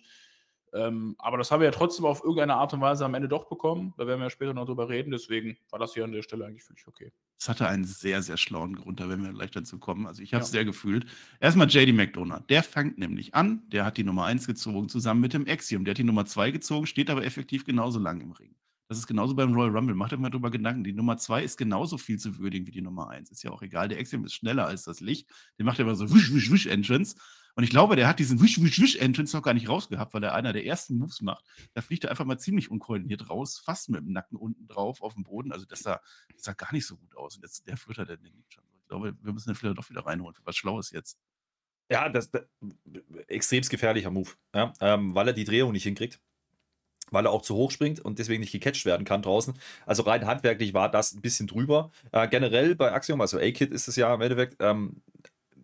Ähm, 0.75 1.15
aber 1.19 1.39
das 1.39 1.51
haben 1.51 1.61
wir 1.61 1.67
ja 1.67 1.71
trotzdem 1.73 2.05
auf 2.05 2.23
irgendeine 2.23 2.55
Art 2.57 2.75
und 2.75 2.83
Weise 2.83 3.05
am 3.05 3.15
Ende 3.15 3.27
doch 3.29 3.49
bekommen. 3.49 3.95
Da 3.97 4.07
werden 4.07 4.21
wir 4.21 4.25
ja 4.27 4.31
später 4.31 4.53
noch 4.53 4.67
drüber 4.67 4.89
reden. 4.91 5.11
Deswegen 5.11 5.57
war 5.71 5.79
das 5.79 5.95
hier 5.95 6.05
an 6.05 6.13
der 6.13 6.21
Stelle 6.21 6.45
eigentlich 6.45 6.63
völlig 6.65 6.87
okay. 6.87 7.11
Es 7.41 7.49
hatte 7.49 7.67
einen 7.69 7.85
sehr, 7.85 8.21
sehr 8.21 8.37
schlauen 8.37 8.77
Grund, 8.77 9.01
da 9.01 9.09
werden 9.09 9.25
wir 9.25 9.33
gleich 9.33 9.53
dazu 9.53 9.79
kommen. 9.79 10.07
Also 10.07 10.23
ich 10.23 10.35
habe 10.35 10.43
es 10.43 10.49
Ja. 10.51 10.59
sehr 10.59 10.65
gefühlt. 10.67 11.07
Erstmal 11.41 11.69
JD 11.69 11.95
McDonough. 11.95 12.43
Der 12.49 12.63
fängt 12.63 12.99
nämlich 12.99 13.35
an, 13.35 13.63
der 13.69 13.87
hat 13.87 13.97
die 13.97 14.05
Nummer 14.05 14.25
1 14.27 14.47
gezogen, 14.47 14.89
zusammen 14.91 15.21
mit 15.23 15.33
dem 15.33 15.47
Axiom. 15.49 15.85
Der 15.87 15.93
hat 15.93 15.99
die 15.99 16.05
Nummer 16.05 16.27
2 16.27 16.51
gezogen, 16.51 16.85
steht 16.87 17.09
aber 17.09 17.25
effektiv 17.25 17.65
genauso 17.65 17.99
lang 17.99 18.21
im 18.21 18.33
Ring. 18.33 18.55
Das 18.89 18.97
ist 18.97 19.07
genauso 19.07 19.35
beim 19.35 19.53
Royal 19.53 19.77
Rumble. 19.77 19.95
Macht 19.95 20.15
euch 20.15 20.19
mal 20.19 20.31
drüber 20.31 20.51
Gedanken. 20.51 20.83
Die 20.83 20.95
Nummer 20.95 21.19
2 21.19 21.45
ist 21.45 21.59
genauso 21.59 21.99
viel 21.99 22.19
zu 22.19 22.39
würdigen 22.39 22.67
wie 22.67 22.71
die 22.71 22.81
Nummer 22.81 23.11
1. 23.11 23.31
Ist 23.31 23.43
ja 23.43 23.51
auch 23.51 23.61
egal. 23.61 23.89
Der 23.89 23.99
Axiom 23.99 24.25
ist 24.25 24.33
schneller 24.33 24.67
als 24.67 24.85
das 24.85 25.01
Licht. 25.01 25.29
Der 25.59 25.67
macht 25.67 25.79
immer 25.79 25.95
so 25.95 26.11
wisch, 26.13 26.33
wisch, 26.33 26.51
wisch 26.51 26.67
Entrance. 26.67 27.15
Und 27.55 27.65
ich 27.65 27.71
glaube, 27.71 27.97
der 27.97 28.09
hat 28.09 28.19
diesen 28.19 28.41
wisch, 28.41 28.63
wisch, 28.63 28.81
wisch 28.81 28.97
Entrance 28.97 29.37
noch 29.37 29.43
gar 29.43 29.53
nicht 29.53 29.69
rausgehabt, 29.69 30.15
weil 30.15 30.23
er 30.23 30.35
einer 30.35 30.55
der 30.55 30.65
ersten 30.65 30.97
Moves 30.97 31.21
macht. 31.21 31.45
Da 31.75 31.83
fliegt 31.83 32.05
er 32.05 32.11
einfach 32.11 32.25
mal 32.25 32.39
ziemlich 32.39 32.71
unkoordiniert 32.71 33.29
raus, 33.29 33.59
fast 33.59 33.91
mit 33.91 34.01
dem 34.01 34.13
Nacken 34.13 34.39
unten 34.39 34.67
drauf 34.69 35.03
auf 35.03 35.15
dem 35.15 35.25
Boden. 35.25 35.53
Also 35.53 35.67
das 35.67 35.81
sah, 35.81 36.01
das 36.33 36.45
sah 36.45 36.55
gar 36.55 36.73
nicht 36.73 36.87
so 36.87 36.97
gut 36.97 37.15
aus. 37.15 37.37
Und 37.37 37.43
jetzt 37.43 37.67
der 37.67 37.77
Flitter, 37.77 38.07
der, 38.07 38.17
der 38.17 38.31
liegt 38.31 38.55
schon. 38.55 38.65
Ich 38.81 38.89
glaube, 38.89 39.15
wir 39.21 39.33
müssen 39.35 39.51
den 39.51 39.55
Flitter 39.55 39.75
doch 39.75 39.91
wieder 39.91 40.07
reinholen 40.07 40.35
was 40.45 40.57
Schlaues 40.57 40.93
jetzt. 40.93 41.19
Ja, 41.91 42.09
das, 42.09 42.31
das 42.31 42.43
extremst 43.27 43.71
gefährlicher 43.71 44.11
Move, 44.11 44.31
ja, 44.55 44.73
ähm, 44.81 45.15
weil 45.15 45.29
er 45.29 45.33
die 45.33 45.45
Drehung 45.45 45.73
nicht 45.73 45.85
hinkriegt, 45.85 46.21
weil 47.11 47.27
er 47.27 47.33
auch 47.33 47.43
zu 47.43 47.55
hoch 47.55 47.71
springt 47.71 48.01
und 48.01 48.19
deswegen 48.19 48.41
nicht 48.41 48.53
gecatcht 48.53 48.85
werden 48.85 49.05
kann 49.05 49.23
draußen. 49.23 49.55
Also 49.87 50.03
rein 50.03 50.27
handwerklich 50.27 50.75
war 50.75 50.91
das 50.91 51.15
ein 51.15 51.21
bisschen 51.21 51.47
drüber. 51.47 51.91
Äh, 52.13 52.29
generell 52.29 52.75
bei 52.75 52.93
Axiom, 52.93 53.21
also 53.21 53.39
A-Kid 53.39 53.73
ist 53.73 53.89
es 53.89 53.97
ja 53.97 54.15
im 54.15 54.21
Endeffekt, 54.21 54.57
ähm, 54.61 55.03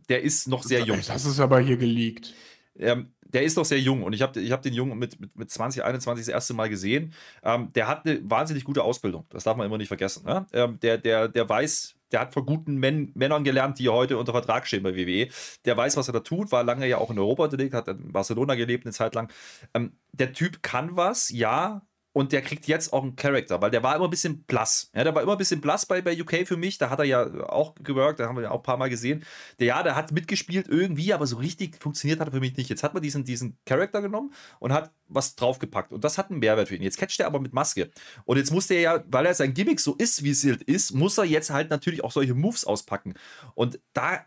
der 0.08 0.22
ist 0.22 0.48
noch 0.48 0.62
sehr 0.62 0.80
jung. 0.80 1.00
Das 1.06 1.24
ist 1.24 1.40
aber 1.40 1.60
hier 1.60 1.76
geleakt. 1.76 2.34
Ähm, 2.78 3.14
der 3.34 3.42
ist 3.42 3.56
noch 3.56 3.64
sehr 3.64 3.80
jung 3.80 4.02
und 4.02 4.12
ich 4.12 4.22
habe 4.22 4.40
ich 4.40 4.52
hab 4.52 4.62
den 4.62 4.74
Jungen 4.74 4.98
mit, 4.98 5.18
mit, 5.20 5.36
mit 5.36 5.50
20, 5.50 5.82
21 5.84 6.24
das 6.24 6.32
erste 6.32 6.54
Mal 6.54 6.68
gesehen. 6.68 7.12
Ähm, 7.42 7.72
der 7.74 7.88
hat 7.88 8.06
eine 8.06 8.20
wahnsinnig 8.22 8.64
gute 8.64 8.82
Ausbildung. 8.82 9.26
Das 9.30 9.44
darf 9.44 9.56
man 9.56 9.66
immer 9.66 9.78
nicht 9.78 9.88
vergessen. 9.88 10.24
Ne? 10.24 10.46
Ähm, 10.52 10.78
der, 10.80 10.98
der, 10.98 11.28
der 11.28 11.48
weiß, 11.48 11.96
der 12.12 12.20
hat 12.20 12.32
von 12.32 12.46
guten 12.46 12.76
Män 12.76 13.10
Männern 13.14 13.42
gelernt, 13.42 13.78
die 13.80 13.88
heute 13.88 14.18
unter 14.18 14.32
Vertrag 14.32 14.66
stehen 14.66 14.84
bei 14.84 14.94
WWE. 14.94 15.28
Der 15.64 15.76
weiß, 15.76 15.96
was 15.96 16.08
er 16.08 16.12
da 16.12 16.20
tut, 16.20 16.52
war 16.52 16.62
lange 16.62 16.86
ja 16.86 16.98
auch 16.98 17.10
in 17.10 17.18
Europa 17.18 17.44
unterwegs, 17.44 17.74
hat 17.74 17.88
in 17.88 18.12
Barcelona 18.12 18.54
gelebt 18.54 18.86
eine 18.86 18.92
Zeit 18.92 19.14
lang. 19.16 19.32
Ähm, 19.74 19.98
der 20.12 20.32
Typ 20.32 20.62
kann 20.62 20.96
was, 20.96 21.30
ja. 21.30 21.82
Und 22.14 22.30
der 22.30 22.42
kriegt 22.42 22.68
jetzt 22.68 22.92
auch 22.92 23.02
einen 23.02 23.16
Charakter, 23.16 23.60
weil 23.60 23.72
der 23.72 23.82
war 23.82 23.96
immer 23.96 24.04
ein 24.04 24.10
bisschen 24.10 24.44
blass. 24.44 24.88
Ja, 24.94 25.02
der 25.02 25.16
war 25.16 25.22
immer 25.22 25.32
ein 25.32 25.38
bisschen 25.38 25.60
blass 25.60 25.84
bei, 25.84 26.00
bei 26.00 26.18
UK 26.18 26.46
für 26.46 26.56
mich. 26.56 26.78
Da 26.78 26.88
hat 26.88 27.00
er 27.00 27.04
ja 27.04 27.24
auch 27.48 27.74
geworkt, 27.74 28.20
da 28.20 28.28
haben 28.28 28.36
wir 28.36 28.44
ja 28.44 28.50
auch 28.52 28.58
ein 28.58 28.62
paar 28.62 28.76
Mal 28.76 28.88
gesehen. 28.88 29.24
Der, 29.58 29.66
ja, 29.66 29.82
der 29.82 29.96
hat 29.96 30.12
mitgespielt 30.12 30.68
irgendwie, 30.68 31.12
aber 31.12 31.26
so 31.26 31.38
richtig 31.38 31.82
funktioniert 31.82 32.20
hat 32.20 32.28
er 32.28 32.32
für 32.32 32.38
mich 32.38 32.56
nicht. 32.56 32.70
Jetzt 32.70 32.84
hat 32.84 32.94
man 32.94 33.02
diesen, 33.02 33.24
diesen 33.24 33.58
Charakter 33.66 34.00
genommen 34.00 34.32
und 34.60 34.72
hat 34.72 34.92
was 35.08 35.34
draufgepackt. 35.34 35.92
Und 35.92 36.04
das 36.04 36.16
hat 36.16 36.30
einen 36.30 36.38
Mehrwert 36.38 36.68
für 36.68 36.76
ihn. 36.76 36.82
Jetzt 36.82 36.98
catcht 36.98 37.18
er 37.18 37.26
aber 37.26 37.40
mit 37.40 37.52
Maske. 37.52 37.90
Und 38.24 38.36
jetzt 38.36 38.52
muss 38.52 38.68
der 38.68 38.80
ja, 38.80 39.02
weil 39.08 39.26
er 39.26 39.34
sein 39.34 39.52
Gimmick 39.52 39.80
so 39.80 39.96
ist, 39.96 40.22
wie 40.22 40.30
es 40.30 40.44
halt 40.44 40.62
ist, 40.62 40.94
muss 40.94 41.18
er 41.18 41.24
jetzt 41.24 41.50
halt 41.50 41.68
natürlich 41.70 42.04
auch 42.04 42.12
solche 42.12 42.34
Moves 42.34 42.64
auspacken. 42.64 43.14
Und 43.56 43.80
da 43.92 44.24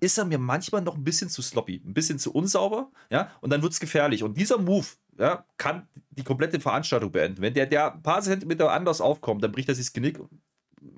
ist 0.00 0.18
er 0.18 0.24
mir 0.24 0.38
manchmal 0.38 0.82
noch 0.82 0.96
ein 0.96 1.04
bisschen 1.04 1.30
zu 1.30 1.42
sloppy, 1.42 1.80
ein 1.84 1.94
bisschen 1.94 2.18
zu 2.18 2.32
unsauber, 2.32 2.90
ja, 3.10 3.30
und 3.40 3.50
dann 3.50 3.62
wird 3.62 3.72
es 3.72 3.80
gefährlich. 3.80 4.22
Und 4.22 4.36
dieser 4.36 4.58
Move, 4.58 4.86
ja, 5.18 5.44
kann 5.56 5.88
die 6.10 6.24
komplette 6.24 6.60
Veranstaltung 6.60 7.12
beenden. 7.12 7.42
Wenn 7.42 7.54
der, 7.54 7.66
der 7.66 7.94
ein 7.94 8.02
paar 8.02 8.22
Zentimeter 8.22 8.72
anders 8.72 9.00
aufkommt, 9.00 9.42
dann 9.42 9.52
bricht 9.52 9.68
er 9.68 9.74
sich 9.74 9.86
das 9.86 9.92
Genick. 9.92 10.18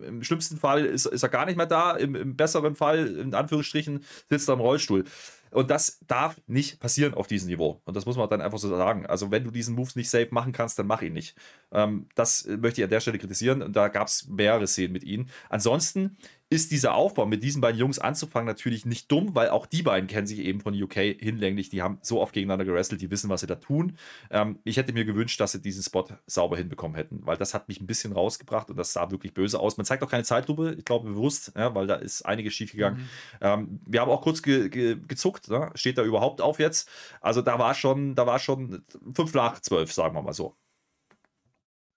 Im 0.02 0.24
schlimmsten 0.24 0.56
Fall 0.56 0.84
ist, 0.84 1.06
ist 1.06 1.22
er 1.22 1.28
gar 1.28 1.46
nicht 1.46 1.56
mehr 1.56 1.66
da, 1.66 1.92
im, 1.92 2.16
im 2.16 2.36
besseren 2.36 2.74
Fall, 2.74 3.06
in 3.06 3.34
Anführungsstrichen, 3.34 4.04
sitzt 4.28 4.48
er 4.48 4.54
im 4.54 4.60
Rollstuhl. 4.60 5.04
Und 5.50 5.70
das 5.70 6.00
darf 6.06 6.40
nicht 6.46 6.80
passieren 6.80 7.14
auf 7.14 7.28
diesem 7.28 7.48
Niveau. 7.48 7.80
Und 7.84 7.96
das 7.96 8.04
muss 8.04 8.16
man 8.16 8.28
dann 8.28 8.42
einfach 8.42 8.58
so 8.58 8.68
sagen. 8.68 9.06
Also, 9.06 9.30
wenn 9.30 9.44
du 9.44 9.50
diesen 9.50 9.74
Moves 9.74 9.96
nicht 9.96 10.10
safe 10.10 10.28
machen 10.30 10.52
kannst, 10.52 10.78
dann 10.78 10.86
mach 10.86 11.02
ihn 11.02 11.12
nicht. 11.12 11.36
Ähm, 11.72 12.08
das 12.14 12.46
möchte 12.46 12.80
ich 12.80 12.84
an 12.84 12.90
der 12.90 13.00
Stelle 13.00 13.18
kritisieren. 13.18 13.62
Und 13.62 13.74
da 13.76 13.88
gab 13.88 14.08
es 14.08 14.26
mehrere 14.28 14.66
Szenen 14.66 14.92
mit 14.92 15.04
ihnen. 15.04 15.30
Ansonsten 15.48 16.16
ist 16.48 16.70
dieser 16.70 16.94
Aufbau 16.94 17.26
mit 17.26 17.42
diesen 17.42 17.60
beiden 17.60 17.78
Jungs 17.78 17.98
anzufangen 17.98 18.46
natürlich 18.46 18.86
nicht 18.86 19.10
dumm, 19.10 19.34
weil 19.34 19.48
auch 19.48 19.66
die 19.66 19.82
beiden 19.82 20.06
kennen 20.06 20.28
sich 20.28 20.38
eben 20.38 20.60
von 20.60 20.80
UK 20.80 20.94
hinlänglich. 21.18 21.70
Die 21.70 21.82
haben 21.82 21.98
so 22.02 22.20
oft 22.20 22.32
gegeneinander 22.32 22.64
gerestelt, 22.64 23.00
die 23.00 23.10
wissen, 23.10 23.28
was 23.28 23.40
sie 23.40 23.48
da 23.48 23.56
tun. 23.56 23.98
Ähm, 24.30 24.60
ich 24.62 24.76
hätte 24.76 24.92
mir 24.92 25.04
gewünscht, 25.04 25.40
dass 25.40 25.52
sie 25.52 25.60
diesen 25.60 25.82
Spot 25.82 26.06
sauber 26.26 26.56
hinbekommen 26.56 26.94
hätten, 26.94 27.26
weil 27.26 27.36
das 27.36 27.52
hat 27.52 27.66
mich 27.66 27.80
ein 27.80 27.86
bisschen 27.88 28.12
rausgebracht 28.12 28.70
und 28.70 28.76
das 28.76 28.92
sah 28.92 29.10
wirklich 29.10 29.34
böse 29.34 29.58
aus. 29.58 29.76
Man 29.76 29.86
zeigt 29.86 30.04
auch 30.04 30.10
keine 30.10 30.22
Zeitlupe, 30.22 30.76
ich 30.78 30.84
glaube 30.84 31.08
bewusst, 31.08 31.52
ja, 31.56 31.74
weil 31.74 31.88
da 31.88 31.96
ist 31.96 32.22
einiges 32.22 32.54
schiefgegangen. 32.54 33.00
Mhm. 33.00 33.06
Ähm, 33.40 33.80
wir 33.84 34.00
haben 34.00 34.10
auch 34.10 34.22
kurz 34.22 34.40
ge 34.40 34.68
ge 34.68 34.96
gezuckt, 35.08 35.48
ne? 35.48 35.70
steht 35.74 35.98
da 35.98 36.04
überhaupt 36.04 36.40
auf 36.40 36.60
jetzt? 36.60 36.88
Also 37.20 37.42
da 37.42 37.58
war 37.58 37.74
schon, 37.74 38.14
da 38.14 38.26
war 38.26 38.38
schon 38.38 38.84
fünf 39.14 39.34
nach 39.34 39.58
zwölf, 39.60 39.92
sagen 39.92 40.14
wir 40.14 40.22
mal 40.22 40.32
so. 40.32 40.54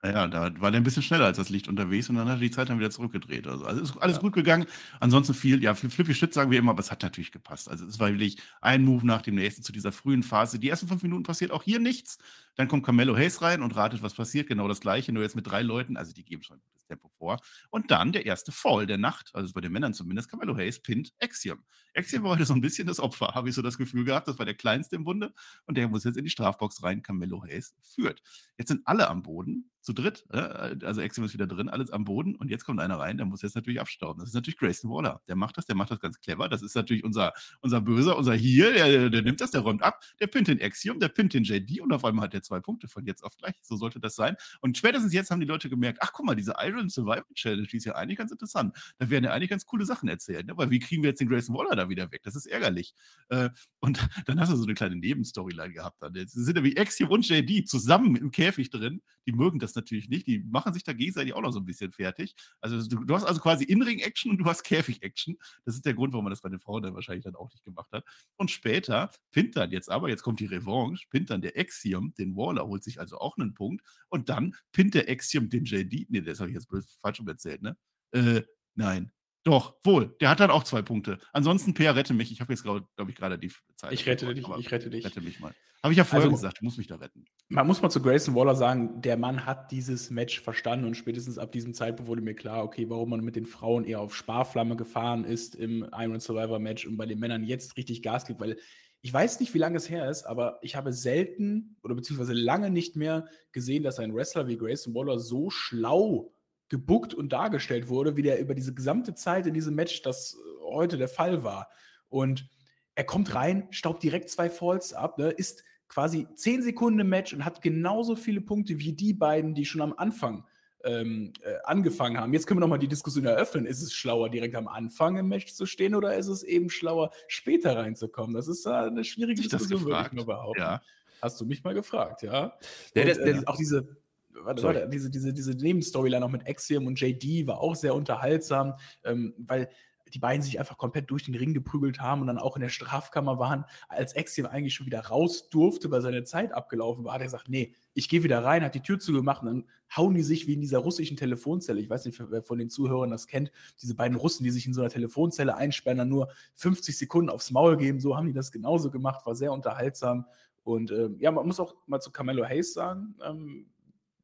Naja, 0.02 0.28
da 0.28 0.50
war 0.62 0.72
der 0.72 0.80
ein 0.80 0.84
bisschen 0.86 1.04
schneller 1.04 1.26
als 1.26 1.36
das 1.36 1.50
Licht 1.50 1.68
unterwegs 1.68 2.10
und 2.10 2.16
dann 2.16 2.30
hat 2.30 2.38
er 2.38 2.39
die 2.39 2.52
Zeit 2.52 2.70
dann 2.70 2.80
wieder 2.80 2.89
zurückgedreht. 2.89 3.45
Also, 3.47 3.66
also 3.66 3.82
ist 3.82 3.97
alles 3.97 4.20
gut 4.20 4.32
gegangen. 4.34 4.66
Ansonsten 5.02 5.34
viel, 5.34 5.62
ja, 5.62 5.76
viel 5.76 5.89
Flippy 5.89 6.14
Shit 6.14 6.34
sagen 6.34 6.52
wir 6.52 6.60
immer, 6.60 6.72
aber 6.72 6.80
es 6.80 6.89
hat 6.89 7.04
natürlich 7.04 7.34
gepasst. 7.34 7.70
Also 7.70 7.86
es 7.86 8.00
war 8.00 8.10
wirklich 8.10 8.38
ein 8.62 8.86
Move 8.86 9.06
nach 9.06 9.22
dem 9.22 9.36
nächsten 9.36 9.62
zu 9.62 9.74
dieser 9.74 9.91
frühen 9.91 10.24
Phase. 10.24 10.58
Die 10.58 10.70
ersten 10.70 10.88
fünf 10.88 11.04
Minuten 11.04 11.24
passiert 11.24 11.52
auch 11.52 11.64
hier 11.64 11.80
nichts. 11.80 12.18
Dann 12.56 12.70
kommt 12.70 12.86
Carmelo 12.86 13.16
Hayes 13.18 13.41
rein 13.41 13.62
und 13.62 13.76
ratet, 13.76 14.02
was 14.02 14.14
passiert. 14.14 14.47
Genau 14.47 14.70
das 14.70 14.80
gleiche, 14.80 15.12
nur 15.12 15.24
jetzt 15.24 15.36
mit 15.36 15.47
drei 15.47 15.64
Leuten. 15.64 15.97
Also 15.97 16.14
die 16.14 16.24
geben 16.24 16.43
schon 16.43 16.62
Tempo 16.90 17.10
vor. 17.18 17.40
Und 17.70 17.92
dann 17.92 18.12
der 18.12 18.26
erste 18.26 18.52
Fall 18.52 18.86
der 18.86 18.98
Nacht, 18.98 19.32
also 19.34 19.54
bei 19.54 19.62
den 19.62 19.72
Männern 19.72 19.94
zumindest, 19.94 20.30
Carmelo 20.30 20.58
Hayes 20.58 20.82
pinnt 20.82 21.14
Axiom. 21.22 21.64
Axiom 21.96 22.24
war 22.24 22.32
heute 22.32 22.46
so 22.46 22.54
ein 22.54 22.62
bisschen 22.62 22.88
das 22.88 23.00
Opfer, 23.00 23.28
habe 23.36 23.50
ich 23.50 23.56
so 23.56 23.62
das 23.62 23.78
Gefühl 23.78 24.04
gehabt. 24.04 24.28
Das 24.28 24.38
war 24.40 24.46
der 24.46 24.56
kleinste 24.56 24.96
im 24.96 25.04
Bunde 25.04 25.34
und 25.66 25.78
der 25.78 25.88
muss 25.88 26.04
jetzt 26.04 26.18
in 26.18 26.24
die 26.24 26.30
Strafbox 26.30 26.84
rein. 26.84 27.02
Carmelo 27.02 27.44
Hayes 27.44 27.76
führt. 27.82 28.22
Jetzt 28.58 28.70
sind 28.70 28.82
alle 28.86 29.08
am 29.08 29.24
Boden. 29.24 29.72
zu 29.82 29.94
dritt. 29.94 30.26
Äh, 30.32 30.76
also 30.84 31.02
Axiom 31.02 31.26
ist 31.26 31.34
wieder 31.34 31.48
drin, 31.48 31.70
alles 31.70 31.90
am 31.90 32.04
Boden. 32.04 32.36
Und 32.36 32.50
jetzt 32.50 32.66
kommt 32.66 32.80
einer 32.80 33.00
rein, 33.00 33.18
der 33.18 33.26
muss 33.26 33.42
jetzt 33.42 33.56
natürlich 33.56 33.80
abstauben. 33.80 34.20
Das 34.20 34.30
ist 34.30 34.36
natürlich 34.36 34.58
Grayson 34.58 34.92
Waller. 34.92 35.22
Der 35.28 35.36
macht 35.36 35.58
das, 35.58 35.66
der 35.66 35.76
macht 35.76 35.92
das 35.92 36.00
ganz 36.00 36.20
clever. 36.20 36.50
Das 36.50 36.62
ist 36.62 36.76
natürlich 36.76 37.04
unser, 37.04 37.34
unser 37.62 37.82
Böser, 37.82 38.18
unser 38.18 38.36
Heal. 38.36 38.74
Der, 38.74 39.10
der 39.10 39.22
nimmt 39.22 39.42
das, 39.42 39.52
der 39.52 39.62
räumt 39.62 39.82
ab. 39.82 40.04
Der 40.20 40.28
pinnt 40.28 40.48
den 40.48 40.62
Axiom, 40.62 41.00
der 41.00 41.10
pinnt 41.10 41.34
den 41.34 41.44
JD 41.44 41.82
und 41.82 41.92
auf 41.94 42.04
einmal 42.06 42.26
hat 42.26 42.34
der 42.34 42.44
zwei 42.44 42.60
Punkte 42.60 42.88
von 42.88 43.06
jetzt 43.06 43.24
auf 43.24 43.38
gleich. 43.38 43.56
So 43.62 43.78
sollte 43.78 44.00
das 44.00 44.16
sein. 44.16 44.36
Und 44.62 44.78
spätestens 44.78 45.14
jetzt 45.14 45.32
haben 45.32 45.40
die 45.40 45.48
Leute 45.48 45.70
gemerkt, 45.70 46.00
ach 46.02 46.12
guck 46.14 46.26
mal, 46.26 46.36
diese 46.36 46.58
Iron 46.80 46.89
Survival 46.89 47.25
Challenge, 47.36 47.67
die 47.67 47.77
ist 47.77 47.86
ja 47.86 47.95
eigentlich 47.95 48.17
ganz 48.17 48.32
interessant. 48.32 48.75
Da 48.97 49.09
werden 49.09 49.25
ja 49.25 49.32
eigentlich 49.32 49.49
ganz 49.49 49.65
coole 49.65 49.86
Sachen 49.86 50.09
erzählt. 50.09 50.47
Ne? 50.47 50.53
Aber 50.53 50.69
wie 50.69 50.80
kriegen 50.80 51.03
wir 51.03 51.09
jetzt 51.09 51.19
den 51.19 51.30
Grayson 51.30 51.55
Waller 51.55 51.75
da 51.75 51.89
wieder 51.89 52.11
weg? 52.11 52.21
Das 52.23 52.36
ist 52.36 52.45
ärgerlich. 52.45 52.93
Äh, 53.30 53.49
und 53.80 53.99
dann 54.25 54.39
hast 54.39 54.51
du 54.51 54.55
so 54.55 54.63
eine 54.63 54.73
kleine 54.73 54.95
Nebenstoryline 54.95 55.73
gehabt. 55.73 56.01
Dann. 56.01 56.13
Jetzt 56.15 56.34
sind 56.34 56.55
nämlich 56.55 56.80
Axiom 56.80 57.11
und 57.11 57.27
JD 57.27 57.67
zusammen 57.67 58.15
im 58.15 58.32
Käfig 58.32 58.69
drin. 58.69 59.01
Die 59.25 59.32
mögen 59.32 59.59
das 59.59 59.75
natürlich 59.75 60.09
nicht. 60.09 60.27
Die 60.27 60.39
machen 60.39 60.73
sich 60.73 60.84
da 60.84 60.93
gegenseitig 60.93 61.34
auch 61.34 61.41
noch 61.41 61.51
so 61.51 61.59
ein 61.59 61.65
bisschen 61.65 61.91
fertig. 61.91 62.36
Also 62.61 62.88
du, 62.88 63.03
du 63.03 63.15
hast 63.15 63.25
also 63.25 63.41
quasi 63.41 63.65
In-Ring-Action 63.65 64.32
und 64.32 64.38
du 64.38 64.45
hast 64.45 64.63
Käfig-Action. 64.63 65.38
Das 65.65 65.75
ist 65.75 65.86
der 65.86 65.93
Grund, 65.93 66.13
warum 66.13 66.25
man 66.25 66.32
das 66.32 66.41
bei 66.41 66.49
den 66.49 66.59
Frauen 66.59 66.84
dann 66.84 66.95
wahrscheinlich 66.95 67.25
dann 67.25 67.36
auch 67.36 67.51
nicht 67.51 67.63
gemacht 67.63 67.91
hat. 67.91 68.05
Und 68.38 68.49
später 68.51 69.11
pinnt 69.32 69.55
dann 69.55 69.71
jetzt 69.71 69.91
aber, 69.91 70.09
jetzt 70.09 70.23
kommt 70.23 70.39
die 70.39 70.45
Revanche, 70.45 71.05
pinnt 71.09 71.30
dann 71.30 71.41
der 71.41 71.57
Axiom 71.57 72.13
den 72.17 72.36
Waller, 72.36 72.65
holt 72.65 72.84
sich 72.84 72.99
also 72.99 73.17
auch 73.17 73.38
einen 73.38 73.53
Punkt. 73.53 73.84
Und 74.09 74.30
dann 74.30 74.55
pinnt 74.71 74.93
der 74.93 75.09
Axiom 75.09 75.49
den 75.49 75.65
JD. 75.65 76.09
Nee, 76.09 76.21
das 76.21 76.39
habe 76.39 76.49
ich 76.49 76.55
jetzt 76.55 76.68
falsch 77.01 77.22
erzählt, 77.26 77.61
ne? 77.61 77.78
Äh, 78.11 78.41
nein. 78.76 79.11
Doch, 79.43 79.78
wohl. 79.84 80.15
Der 80.20 80.30
hat 80.30 80.41
dann 80.41 80.51
auch 80.51 80.63
zwei 80.63 80.82
Punkte. 80.82 81.17
Ansonsten, 81.32 81.74
Per, 81.74 81.95
rette 81.95 82.13
mich. 82.13 82.32
Ich 82.32 82.41
habe 82.41 82.51
jetzt, 82.51 82.63
glaube 82.63 82.86
glaub 82.95 83.07
ich, 83.09 83.15
gerade 83.15 83.39
die 83.39 83.51
Zeit. 83.76 83.93
Ich 83.93 84.05
rette 84.05 84.34
dich, 84.34 84.45
ich 84.57 84.72
rette 84.72 84.89
dich. 84.89 85.05
Rette 85.05 85.22
mich 85.22 85.39
mal. 85.39 85.53
Habe 85.82 85.93
ich 85.93 85.97
ja 85.97 86.03
vorher 86.03 86.26
Also- 86.28 86.36
gesagt, 86.36 86.59
du 86.59 86.65
musst 86.65 86.78
mich 86.78 86.88
da 86.88 86.95
retten. 86.95 87.24
Man 87.47 87.65
muss 87.65 87.82
mal 87.82 87.89
zu 87.89 88.01
Grayson 88.01 88.36
Waller 88.36 88.53
sagen, 88.55 89.01
der 89.01 89.15
Mann 89.15 89.45
hat 89.45 89.72
dieses 89.72 90.09
Match 90.09 90.41
verstanden 90.41 90.86
und 90.86 90.95
spätestens 90.95 91.38
ab 91.38 91.53
diesem 91.53 91.74
Zeitpunkt 91.74 92.09
wurde 92.09 92.22
mir 92.22 92.36
klar, 92.36 92.63
okay, 92.65 92.89
warum 92.89 93.11
man 93.11 93.22
mit 93.22 93.38
den 93.38 93.45
Frauen 93.45 93.86
eher 93.86 94.01
auf 94.01 94.13
Sparflamme 94.13 94.76
gefahren 94.76 95.24
ist 95.24 95.55
im 95.55 95.88
Iron 95.97 96.20
Survivor 96.20 96.59
Match 96.59 96.86
und 96.86 96.97
bei 96.97 97.05
den 97.05 97.20
Männern 97.20 97.43
jetzt 97.45 97.78
richtig 97.78 98.01
Gas 98.03 98.26
gibt, 98.26 98.41
weil 98.41 98.57
ich 99.01 99.13
weiß 99.13 99.39
nicht, 99.39 99.53
wie 99.53 99.57
lange 99.59 99.78
es 99.78 99.89
her 99.89 100.09
ist, 100.09 100.24
aber 100.24 100.59
ich 100.61 100.76
habe 100.76 100.91
selten 100.91 101.78
oder 101.82 101.95
beziehungsweise 101.95 102.34
lange 102.34 102.70
nicht 102.70 102.97
mehr 102.97 103.26
gesehen, 103.53 103.84
dass 103.84 103.99
ein 103.99 104.13
Wrestler 104.13 104.47
wie 104.47 104.57
Grayson 104.57 104.93
Waller 104.93 105.17
so 105.17 105.49
schlau 105.49 106.34
gebuckt 106.70 107.13
und 107.13 107.34
dargestellt 107.34 107.88
wurde, 107.89 108.15
wie 108.15 108.22
der 108.22 108.39
über 108.39 108.55
diese 108.55 108.74
gesamte 108.74 109.13
Zeit 109.15 109.47
in 109.47 109.53
diesem 109.53 109.76
Match 109.76 110.01
das 110.03 110.36
äh, 110.36 110.63
heute 110.72 110.97
der 110.97 111.07
Fall 111.09 111.43
war. 111.43 111.67
Und 112.09 112.47
er 112.95 113.03
kommt 113.03 113.34
rein, 113.36 113.67
staubt 113.72 114.03
direkt 114.03 114.30
zwei 114.30 114.49
Falls 114.49 114.93
ab, 114.93 115.17
ne, 115.17 115.30
ist 115.30 115.63
quasi 115.88 116.28
10 116.36 116.61
Sekunden 116.61 116.99
im 116.99 117.09
Match 117.09 117.34
und 117.34 117.43
hat 117.45 117.61
genauso 117.61 118.15
viele 118.15 118.41
Punkte 118.41 118.78
wie 118.80 118.93
die 118.93 119.13
beiden, 119.13 119.55
die 119.55 119.65
schon 119.65 119.82
am 119.82 119.93
Anfang 119.97 120.45
ähm, 120.84 121.34
äh, 121.41 121.55
angefangen 121.63 122.17
haben. 122.20 122.32
Jetzt 122.34 122.45
können 122.45 122.57
wir 122.59 122.61
nochmal 122.61 122.80
die 122.80 122.88
Diskussion 122.88 123.26
eröffnen. 123.26 123.65
Ist 123.65 123.82
es 123.82 123.91
schlauer, 123.93 124.30
direkt 124.30 124.55
am 124.55 124.67
Anfang 124.67 125.17
im 125.17 125.28
Match 125.28 125.51
zu 125.53 125.65
stehen 125.65 125.95
oder 125.95 126.15
ist 126.15 126.28
es 126.28 126.43
eben 126.43 126.70
schlauer, 126.70 127.09
später 127.28 127.76
reinzukommen? 127.76 128.36
Das 128.36 128.47
ist 128.47 128.65
äh, 128.65 128.70
eine 128.70 129.03
schwierige 129.03 129.41
das 129.41 129.49
Diskussion, 129.49 129.86
würde 129.86 130.05
ich 130.07 130.13
mal 130.13 130.26
behaupten. 130.26 130.61
Ja. 130.61 130.82
Hast 131.22 131.41
du 131.41 131.45
mich 131.45 131.63
mal 131.63 131.74
gefragt, 131.74 132.22
ja? 132.22 132.53
Der- 132.95 133.03
Und, 133.03 133.17
der- 133.17 133.26
der- 133.26 133.36
äh, 133.41 133.45
auch 133.47 133.57
diese, 133.57 133.97
warte, 134.34 134.61
Sorry. 134.61 134.75
warte, 134.75 134.89
diese, 134.89 135.09
diese, 135.09 135.34
diese 135.34 135.51
Nebenstoryline 135.51 136.21
noch 136.21 136.32
mit 136.32 136.47
Axiom 136.47 136.88
und 136.88 136.99
JD 136.99 137.47
war 137.47 137.59
auch 137.59 137.75
sehr 137.75 137.95
unterhaltsam, 137.95 138.73
ähm, 139.03 139.34
weil 139.38 139.69
die 140.13 140.19
beiden 140.19 140.41
sich 140.41 140.59
einfach 140.59 140.77
komplett 140.77 141.09
durch 141.11 141.23
den 141.23 141.36
Ring 141.36 141.53
geprügelt 141.53 141.99
haben 141.99 142.21
und 142.21 142.27
dann 142.27 142.38
auch 142.38 142.55
in 142.55 142.61
der 142.61 142.69
Strafkammer 142.69 143.39
waren, 143.39 143.65
als 143.88 144.15
Axiom 144.15 144.47
eigentlich 144.47 144.73
schon 144.73 144.86
wieder 144.86 145.01
raus 145.01 145.49
durfte, 145.49 145.91
weil 145.91 146.01
seine 146.01 146.23
Zeit 146.23 146.51
abgelaufen 146.51 147.05
war, 147.05 147.13
hat 147.13 147.21
er 147.21 147.25
gesagt, 147.25 147.49
nee, 147.49 147.73
ich 147.93 148.09
gehe 148.09 148.23
wieder 148.23 148.43
rein, 148.43 148.63
hat 148.63 148.75
die 148.75 148.82
Tür 148.82 148.99
zugemacht 148.99 149.41
und 149.41 149.47
dann 149.47 149.65
hauen 149.95 150.15
die 150.15 150.23
sich 150.23 150.47
wie 150.47 150.53
in 150.53 150.61
dieser 150.61 150.80
russischen 150.80 151.17
Telefonzelle. 151.17 151.80
Ich 151.80 151.89
weiß 151.89 152.05
nicht, 152.05 152.19
wer 152.30 152.41
von 152.41 152.59
den 152.59 152.69
Zuhörern 152.69 153.11
das 153.11 153.27
kennt, 153.27 153.51
diese 153.82 153.95
beiden 153.95 154.17
Russen, 154.17 154.43
die 154.43 154.51
sich 154.51 154.65
in 154.65 154.73
so 154.73 154.82
einer 154.82 154.89
Telefonzelle 154.89 155.55
einsperren, 155.55 155.97
dann 155.97 156.09
nur 156.09 156.30
50 156.55 156.97
Sekunden 156.97 157.30
aufs 157.30 157.51
Maul 157.51 157.77
geben, 157.77 157.99
so 157.99 158.15
haben 158.15 158.27
die 158.27 158.34
das 158.34 158.51
genauso 158.51 158.91
gemacht, 158.91 159.25
war 159.25 159.36
sehr 159.36 159.51
unterhaltsam. 159.51 160.25
Und 160.63 160.91
ähm, 160.91 161.17
ja, 161.19 161.32
man 161.32 161.47
muss 161.47 161.59
auch 161.59 161.75
mal 161.88 161.99
zu 161.99 162.11
Carmelo 162.11 162.45
Hayes 162.45 162.73
sagen, 162.73 163.15
ähm, 163.25 163.65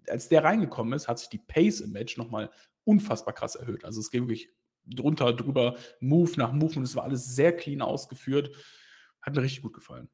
als 0.10 0.30
der 0.30 0.44
reingekommen 0.44 0.94
ist, 0.94 1.08
hat 1.08 1.20
sich 1.20 1.30
die 1.30 1.40
Pace 1.40 1.82
im 1.82 1.92
Match 1.92 2.18
nochmal 2.18 2.52
unfassbar 2.84 3.34
krass 3.34 3.56
erhöht. 3.56 3.86
Also 3.86 4.00
es 4.00 4.12
ging 4.12 4.24
wirklich 4.24 4.52
drunter, 4.86 5.34
drüber, 5.34 5.78
Move 6.00 6.32
nach 6.38 6.52
Move 6.52 6.78
und 6.78 6.84
es 6.84 6.96
war 6.96 7.04
alles 7.04 7.36
sehr 7.36 7.56
clean 7.56 7.82
ausgeführt. 7.82 8.56
Hat 9.22 9.36
mir 9.36 9.42
richtig 9.42 9.64
gut 9.64 9.74
gefallen. 9.74 10.10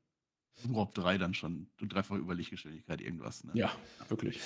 Überhaupt 0.63 0.97
drei 0.97 1.17
dann 1.17 1.33
schon. 1.33 1.69
Dreifach 1.81 2.17
Überlichtgeschwindigkeit, 2.17 3.01
irgendwas. 3.01 3.43
Ne? 3.43 3.51
Ja, 3.55 3.71
wirklich. 4.09 4.39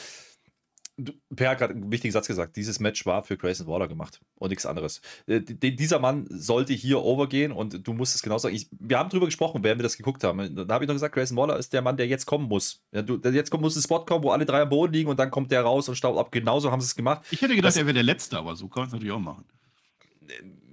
Per 1.35 1.49
hat 1.49 1.57
gerade 1.57 1.73
einen 1.73 1.91
wichtigen 1.91 2.13
Satz 2.13 2.25
gesagt. 2.27 2.55
Dieses 2.55 2.79
Match 2.79 3.05
war 3.05 3.21
für 3.21 3.35
Grayson 3.35 3.67
Waller 3.67 3.89
gemacht 3.89 4.21
und 4.35 4.49
nichts 4.49 4.65
anderes. 4.65 5.01
Äh, 5.27 5.41
die- 5.41 5.75
dieser 5.75 5.99
Mann 5.99 6.25
sollte 6.29 6.71
hier 6.73 7.01
overgehen 7.03 7.51
und 7.51 7.85
du 7.85 7.93
musst 7.93 8.15
es 8.15 8.21
genau 8.21 8.37
sagen. 8.37 8.55
Ich, 8.55 8.69
wir 8.71 8.97
haben 8.97 9.09
drüber 9.09 9.25
gesprochen, 9.25 9.61
während 9.61 9.79
wir 9.79 9.83
das 9.83 9.97
geguckt 9.97 10.23
haben. 10.23 10.55
Da 10.55 10.73
habe 10.73 10.85
ich 10.85 10.87
noch 10.87 10.95
gesagt, 10.95 11.13
Grayson 11.13 11.35
Waller 11.35 11.57
ist 11.57 11.73
der 11.73 11.81
Mann, 11.81 11.97
der 11.97 12.07
jetzt 12.07 12.25
kommen 12.25 12.47
muss. 12.47 12.81
Ja, 12.93 13.01
du, 13.01 13.17
jetzt 13.29 13.51
kommt, 13.51 13.61
muss 13.61 13.75
ein 13.75 13.81
Spot 13.81 14.05
kommen, 14.05 14.23
wo 14.23 14.29
alle 14.31 14.45
drei 14.45 14.61
am 14.61 14.69
Boden 14.69 14.93
liegen 14.93 15.09
und 15.09 15.19
dann 15.19 15.31
kommt 15.31 15.51
der 15.51 15.63
raus 15.63 15.89
und 15.89 15.95
staubt 15.95 16.17
ab. 16.17 16.31
Genauso 16.31 16.71
haben 16.71 16.79
sie 16.79 16.85
es 16.85 16.95
gemacht. 16.95 17.25
Ich 17.29 17.41
hätte 17.41 17.55
gedacht, 17.55 17.71
Das- 17.71 17.77
er 17.77 17.85
wäre 17.87 17.93
der 17.95 18.03
Letzte, 18.03 18.37
aber 18.37 18.55
so 18.55 18.69
kann 18.69 18.83
man 18.83 18.87
es 18.87 18.93
natürlich 18.93 19.11
auch 19.13 19.19
machen. 19.19 19.43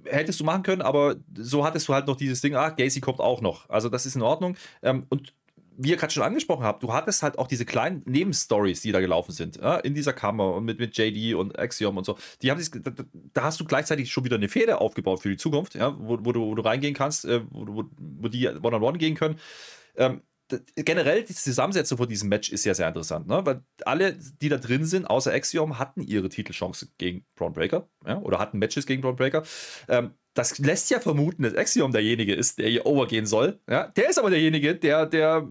hättest 0.05 0.39
du 0.39 0.43
machen 0.43 0.63
können, 0.63 0.81
aber 0.81 1.15
so 1.37 1.63
hattest 1.65 1.87
du 1.87 1.93
halt 1.93 2.07
noch 2.07 2.15
dieses 2.17 2.41
Ding, 2.41 2.55
ach, 2.55 2.75
Gacy 2.75 2.99
kommt 2.99 3.19
auch 3.19 3.39
noch. 3.41 3.69
Also 3.69 3.87
das 3.89 4.05
ist 4.05 4.15
in 4.15 4.21
Ordnung. 4.21 4.55
Ähm, 4.81 5.05
und 5.09 5.33
wie 5.77 5.91
ihr 5.91 5.97
gerade 5.97 6.13
schon 6.13 6.23
angesprochen 6.23 6.63
habt, 6.63 6.83
du 6.83 6.93
hattest 6.93 7.23
halt 7.23 7.37
auch 7.39 7.47
diese 7.47 7.65
kleinen 7.65 8.01
Nebenstories, 8.05 8.81
die 8.81 8.91
da 8.91 8.99
gelaufen 8.99 9.31
sind, 9.31 9.57
ja, 9.57 9.77
in 9.77 9.93
dieser 9.93 10.13
Kammer 10.13 10.53
und 10.55 10.65
mit, 10.65 10.79
mit 10.79 10.97
JD 10.97 11.35
und 11.35 11.57
Axiom 11.57 11.97
und 11.97 12.05
so. 12.05 12.17
Die 12.41 12.51
haben 12.51 12.59
sich, 12.59 12.69
da, 12.71 12.91
da- 12.91 13.43
hast 13.43 13.59
du 13.59 13.65
gleichzeitig 13.65 14.11
schon 14.11 14.23
wieder 14.25 14.35
eine 14.35 14.49
Fehde 14.49 14.79
aufgebaut 14.81 15.21
für 15.21 15.29
die 15.29 15.37
Zukunft, 15.37 15.75
ja, 15.75 15.95
wo, 15.99 16.17
wo, 16.21 16.31
du, 16.31 16.41
wo 16.41 16.55
du 16.55 16.61
reingehen 16.61 16.93
kannst, 16.93 17.25
äh, 17.25 17.41
wo, 17.49 17.65
wo, 17.67 17.83
wo 17.97 18.27
die 18.27 18.47
One-on-One 18.47 18.97
gehen 18.97 19.15
können. 19.15 19.39
Ähm, 19.95 20.21
generell 20.75 21.23
die 21.23 21.33
Zusammensetzung 21.33 21.97
von 21.97 22.07
diesem 22.07 22.29
Match 22.29 22.51
ist 22.51 22.63
sehr, 22.63 22.75
sehr 22.75 22.87
interessant, 22.87 23.27
ne? 23.27 23.45
weil 23.45 23.63
alle, 23.85 24.13
die 24.41 24.49
da 24.49 24.57
drin 24.57 24.85
sind, 24.85 25.05
außer 25.05 25.33
Axiom, 25.33 25.79
hatten 25.79 26.01
ihre 26.01 26.29
Titelchance 26.29 26.89
gegen 26.97 27.25
Braun 27.35 27.53
Breaker 27.53 27.89
ja? 28.05 28.19
oder 28.19 28.39
hatten 28.39 28.59
Matches 28.59 28.85
gegen 28.85 29.01
Braun 29.01 29.15
Breaker. 29.15 29.43
Ähm, 29.87 30.11
das 30.33 30.57
lässt 30.59 30.89
ja 30.89 30.99
vermuten, 30.99 31.43
dass 31.43 31.55
Axiom 31.55 31.91
derjenige 31.91 32.33
ist, 32.33 32.59
der 32.59 32.69
hier 32.69 32.85
overgehen 32.85 33.25
soll. 33.25 33.59
Ja? 33.69 33.87
Der 33.87 34.09
ist 34.09 34.19
aber 34.19 34.29
derjenige, 34.29 34.75
der, 34.75 35.05
der 35.05 35.47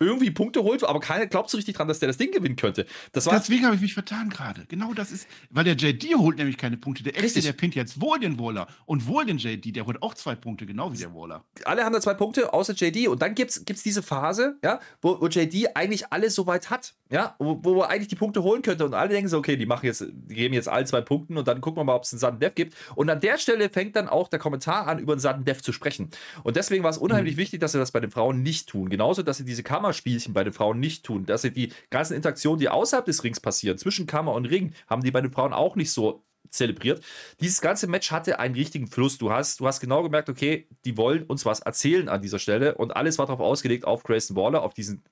irgendwie 0.00 0.30
Punkte 0.30 0.62
holt, 0.62 0.82
aber 0.82 0.98
keiner 0.98 1.26
glaubt 1.26 1.50
so 1.50 1.58
richtig 1.58 1.76
dran, 1.76 1.86
dass 1.86 1.98
der 1.98 2.08
das 2.08 2.16
Ding 2.16 2.32
gewinnen 2.32 2.56
könnte. 2.56 2.86
Das 3.12 3.26
war 3.26 3.38
Deswegen 3.38 3.66
habe 3.66 3.74
ich 3.74 3.82
mich 3.82 3.92
vertan 3.92 4.30
gerade. 4.30 4.64
Genau 4.66 4.94
das 4.94 5.12
ist, 5.12 5.28
weil 5.50 5.64
der 5.64 5.74
JD 5.74 6.14
holt 6.16 6.38
nämlich 6.38 6.56
keine 6.56 6.78
Punkte. 6.78 7.02
Der 7.02 7.22
Richtig. 7.22 7.44
der 7.44 7.52
pinnt 7.52 7.74
jetzt 7.74 8.00
wohl 8.00 8.18
den 8.18 8.38
Waller 8.38 8.66
und 8.86 9.06
wohl 9.06 9.26
den 9.26 9.36
JD. 9.36 9.76
Der 9.76 9.84
holt 9.84 10.02
auch 10.02 10.14
zwei 10.14 10.34
Punkte, 10.34 10.64
genau 10.64 10.90
wie 10.92 10.96
der 10.96 11.14
Waller. 11.14 11.44
alle 11.64 11.84
haben 11.84 11.92
da 11.92 12.00
zwei 12.00 12.14
Punkte, 12.14 12.52
außer 12.52 12.72
JD. 12.72 13.08
Und 13.08 13.20
dann 13.20 13.34
gibt 13.34 13.50
es 13.50 13.82
diese 13.82 14.02
Phase, 14.02 14.58
ja, 14.64 14.80
wo, 15.02 15.20
wo 15.20 15.28
JD 15.28 15.76
eigentlich 15.76 16.10
alles 16.10 16.34
so 16.34 16.46
weit 16.46 16.70
hat, 16.70 16.94
ja, 17.10 17.34
wo, 17.38 17.60
wo 17.62 17.82
er 17.82 17.90
eigentlich 17.90 18.08
die 18.08 18.16
Punkte 18.16 18.42
holen 18.42 18.62
könnte. 18.62 18.86
Und 18.86 18.94
alle 18.94 19.10
denken 19.10 19.28
so, 19.28 19.36
okay, 19.36 19.56
die 19.56 19.66
machen 19.66 19.84
jetzt, 19.84 20.06
die 20.10 20.34
geben 20.34 20.54
jetzt 20.54 20.68
alle 20.68 20.86
zwei 20.86 21.02
Punkten 21.02 21.36
und 21.36 21.46
dann 21.46 21.60
gucken 21.60 21.78
wir 21.78 21.84
mal, 21.84 21.94
ob 21.94 22.04
es 22.04 22.12
einen 22.12 22.20
Sudden 22.20 22.40
Death 22.40 22.56
gibt. 22.56 22.74
Und 22.94 23.10
an 23.10 23.20
der 23.20 23.36
Stelle 23.36 23.68
fängt 23.68 23.96
dann 23.96 24.08
auch 24.08 24.28
der 24.28 24.38
Kommentar 24.38 24.86
an, 24.86 24.98
über 24.98 25.12
einen 25.12 25.20
Sudden 25.20 25.44
Death 25.44 25.62
zu 25.62 25.72
sprechen. 25.72 26.08
Und 26.42 26.56
deswegen 26.56 26.84
war 26.84 26.90
es 26.90 26.98
unheimlich 26.98 27.36
wichtig, 27.36 27.60
dass 27.60 27.72
sie 27.72 27.78
das 27.78 27.92
bei 27.92 28.00
den 28.00 28.10
Frauen 28.10 28.42
nicht 28.42 28.68
tun. 28.68 28.88
Genauso, 28.88 29.22
dass 29.22 29.36
sie 29.36 29.44
diese 29.44 29.62
Kammerspielchen 29.90 30.32
bei 30.32 30.44
den 30.44 30.52
Frauen 30.52 30.80
nicht 30.80 31.04
tun. 31.04 31.26
Dass 31.26 31.42
sie 31.42 31.52
die 31.52 31.72
ganzen 31.90 32.14
Interaktionen, 32.14 32.60
die 32.60 32.68
außerhalb 32.68 33.04
des 33.04 33.24
Rings 33.24 33.40
passieren, 33.40 33.78
zwischen 33.78 34.06
Kammer 34.06 34.32
und 34.34 34.46
Ring, 34.46 34.72
haben 34.88 35.02
die 35.02 35.10
bei 35.10 35.20
den 35.20 35.32
Frauen 35.32 35.52
auch 35.52 35.76
nicht 35.76 35.90
so 35.90 36.24
zelebriert. 36.48 37.02
Dieses 37.40 37.60
ganze 37.60 37.86
Match 37.86 38.10
hatte 38.10 38.38
einen 38.38 38.54
richtigen 38.54 38.86
Fluss. 38.86 39.18
Du 39.18 39.30
hast, 39.30 39.60
du 39.60 39.66
hast 39.66 39.80
genau 39.80 40.02
gemerkt, 40.02 40.28
okay, 40.28 40.68
die 40.84 40.96
wollen 40.96 41.24
uns 41.24 41.44
was 41.44 41.60
erzählen 41.60 42.08
an 42.08 42.22
dieser 42.22 42.38
Stelle 42.38 42.74
und 42.76 42.96
alles 42.96 43.18
war 43.18 43.26
darauf 43.26 43.40
ausgelegt 43.40 43.84
auf 43.84 44.02
Grayson 44.02 44.36
Waller, 44.36 44.62
auf 44.62 44.74
diesen 44.74 45.02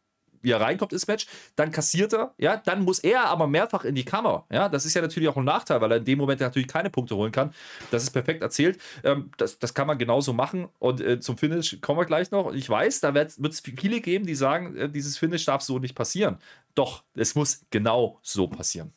wie 0.42 0.50
er 0.50 0.60
reinkommt 0.60 0.92
ins 0.92 1.06
Match, 1.06 1.26
dann 1.56 1.70
kassiert 1.70 2.12
er, 2.12 2.34
ja, 2.38 2.56
dann 2.56 2.84
muss 2.84 2.98
er 2.98 3.26
aber 3.26 3.46
mehrfach 3.46 3.84
in 3.84 3.94
die 3.94 4.04
Kammer, 4.04 4.46
ja, 4.50 4.68
das 4.68 4.84
ist 4.84 4.94
ja 4.94 5.02
natürlich 5.02 5.28
auch 5.28 5.36
ein 5.36 5.44
Nachteil, 5.44 5.80
weil 5.80 5.92
er 5.92 5.98
in 5.98 6.04
dem 6.04 6.18
Moment 6.18 6.40
natürlich 6.40 6.68
keine 6.68 6.90
Punkte 6.90 7.16
holen 7.16 7.32
kann. 7.32 7.52
Das 7.90 8.02
ist 8.02 8.10
perfekt 8.10 8.42
erzählt, 8.42 8.80
ähm, 9.04 9.30
das, 9.36 9.58
das 9.58 9.74
kann 9.74 9.86
man 9.86 9.98
genauso 9.98 10.32
machen 10.32 10.68
und 10.78 11.00
äh, 11.00 11.20
zum 11.20 11.38
Finish 11.38 11.80
kommen 11.80 12.00
wir 12.00 12.06
gleich 12.06 12.30
noch. 12.30 12.52
Ich 12.52 12.68
weiß, 12.68 13.00
da 13.00 13.14
wird 13.14 13.38
es 13.38 13.60
viele 13.60 14.00
geben, 14.00 14.26
die 14.26 14.34
sagen, 14.34 14.76
äh, 14.76 14.88
dieses 14.88 15.18
Finish 15.18 15.44
darf 15.44 15.62
so 15.62 15.78
nicht 15.78 15.94
passieren. 15.94 16.38
Doch, 16.74 17.04
es 17.14 17.34
muss 17.34 17.66
genau 17.70 18.20
so 18.22 18.46
passieren. 18.46 18.92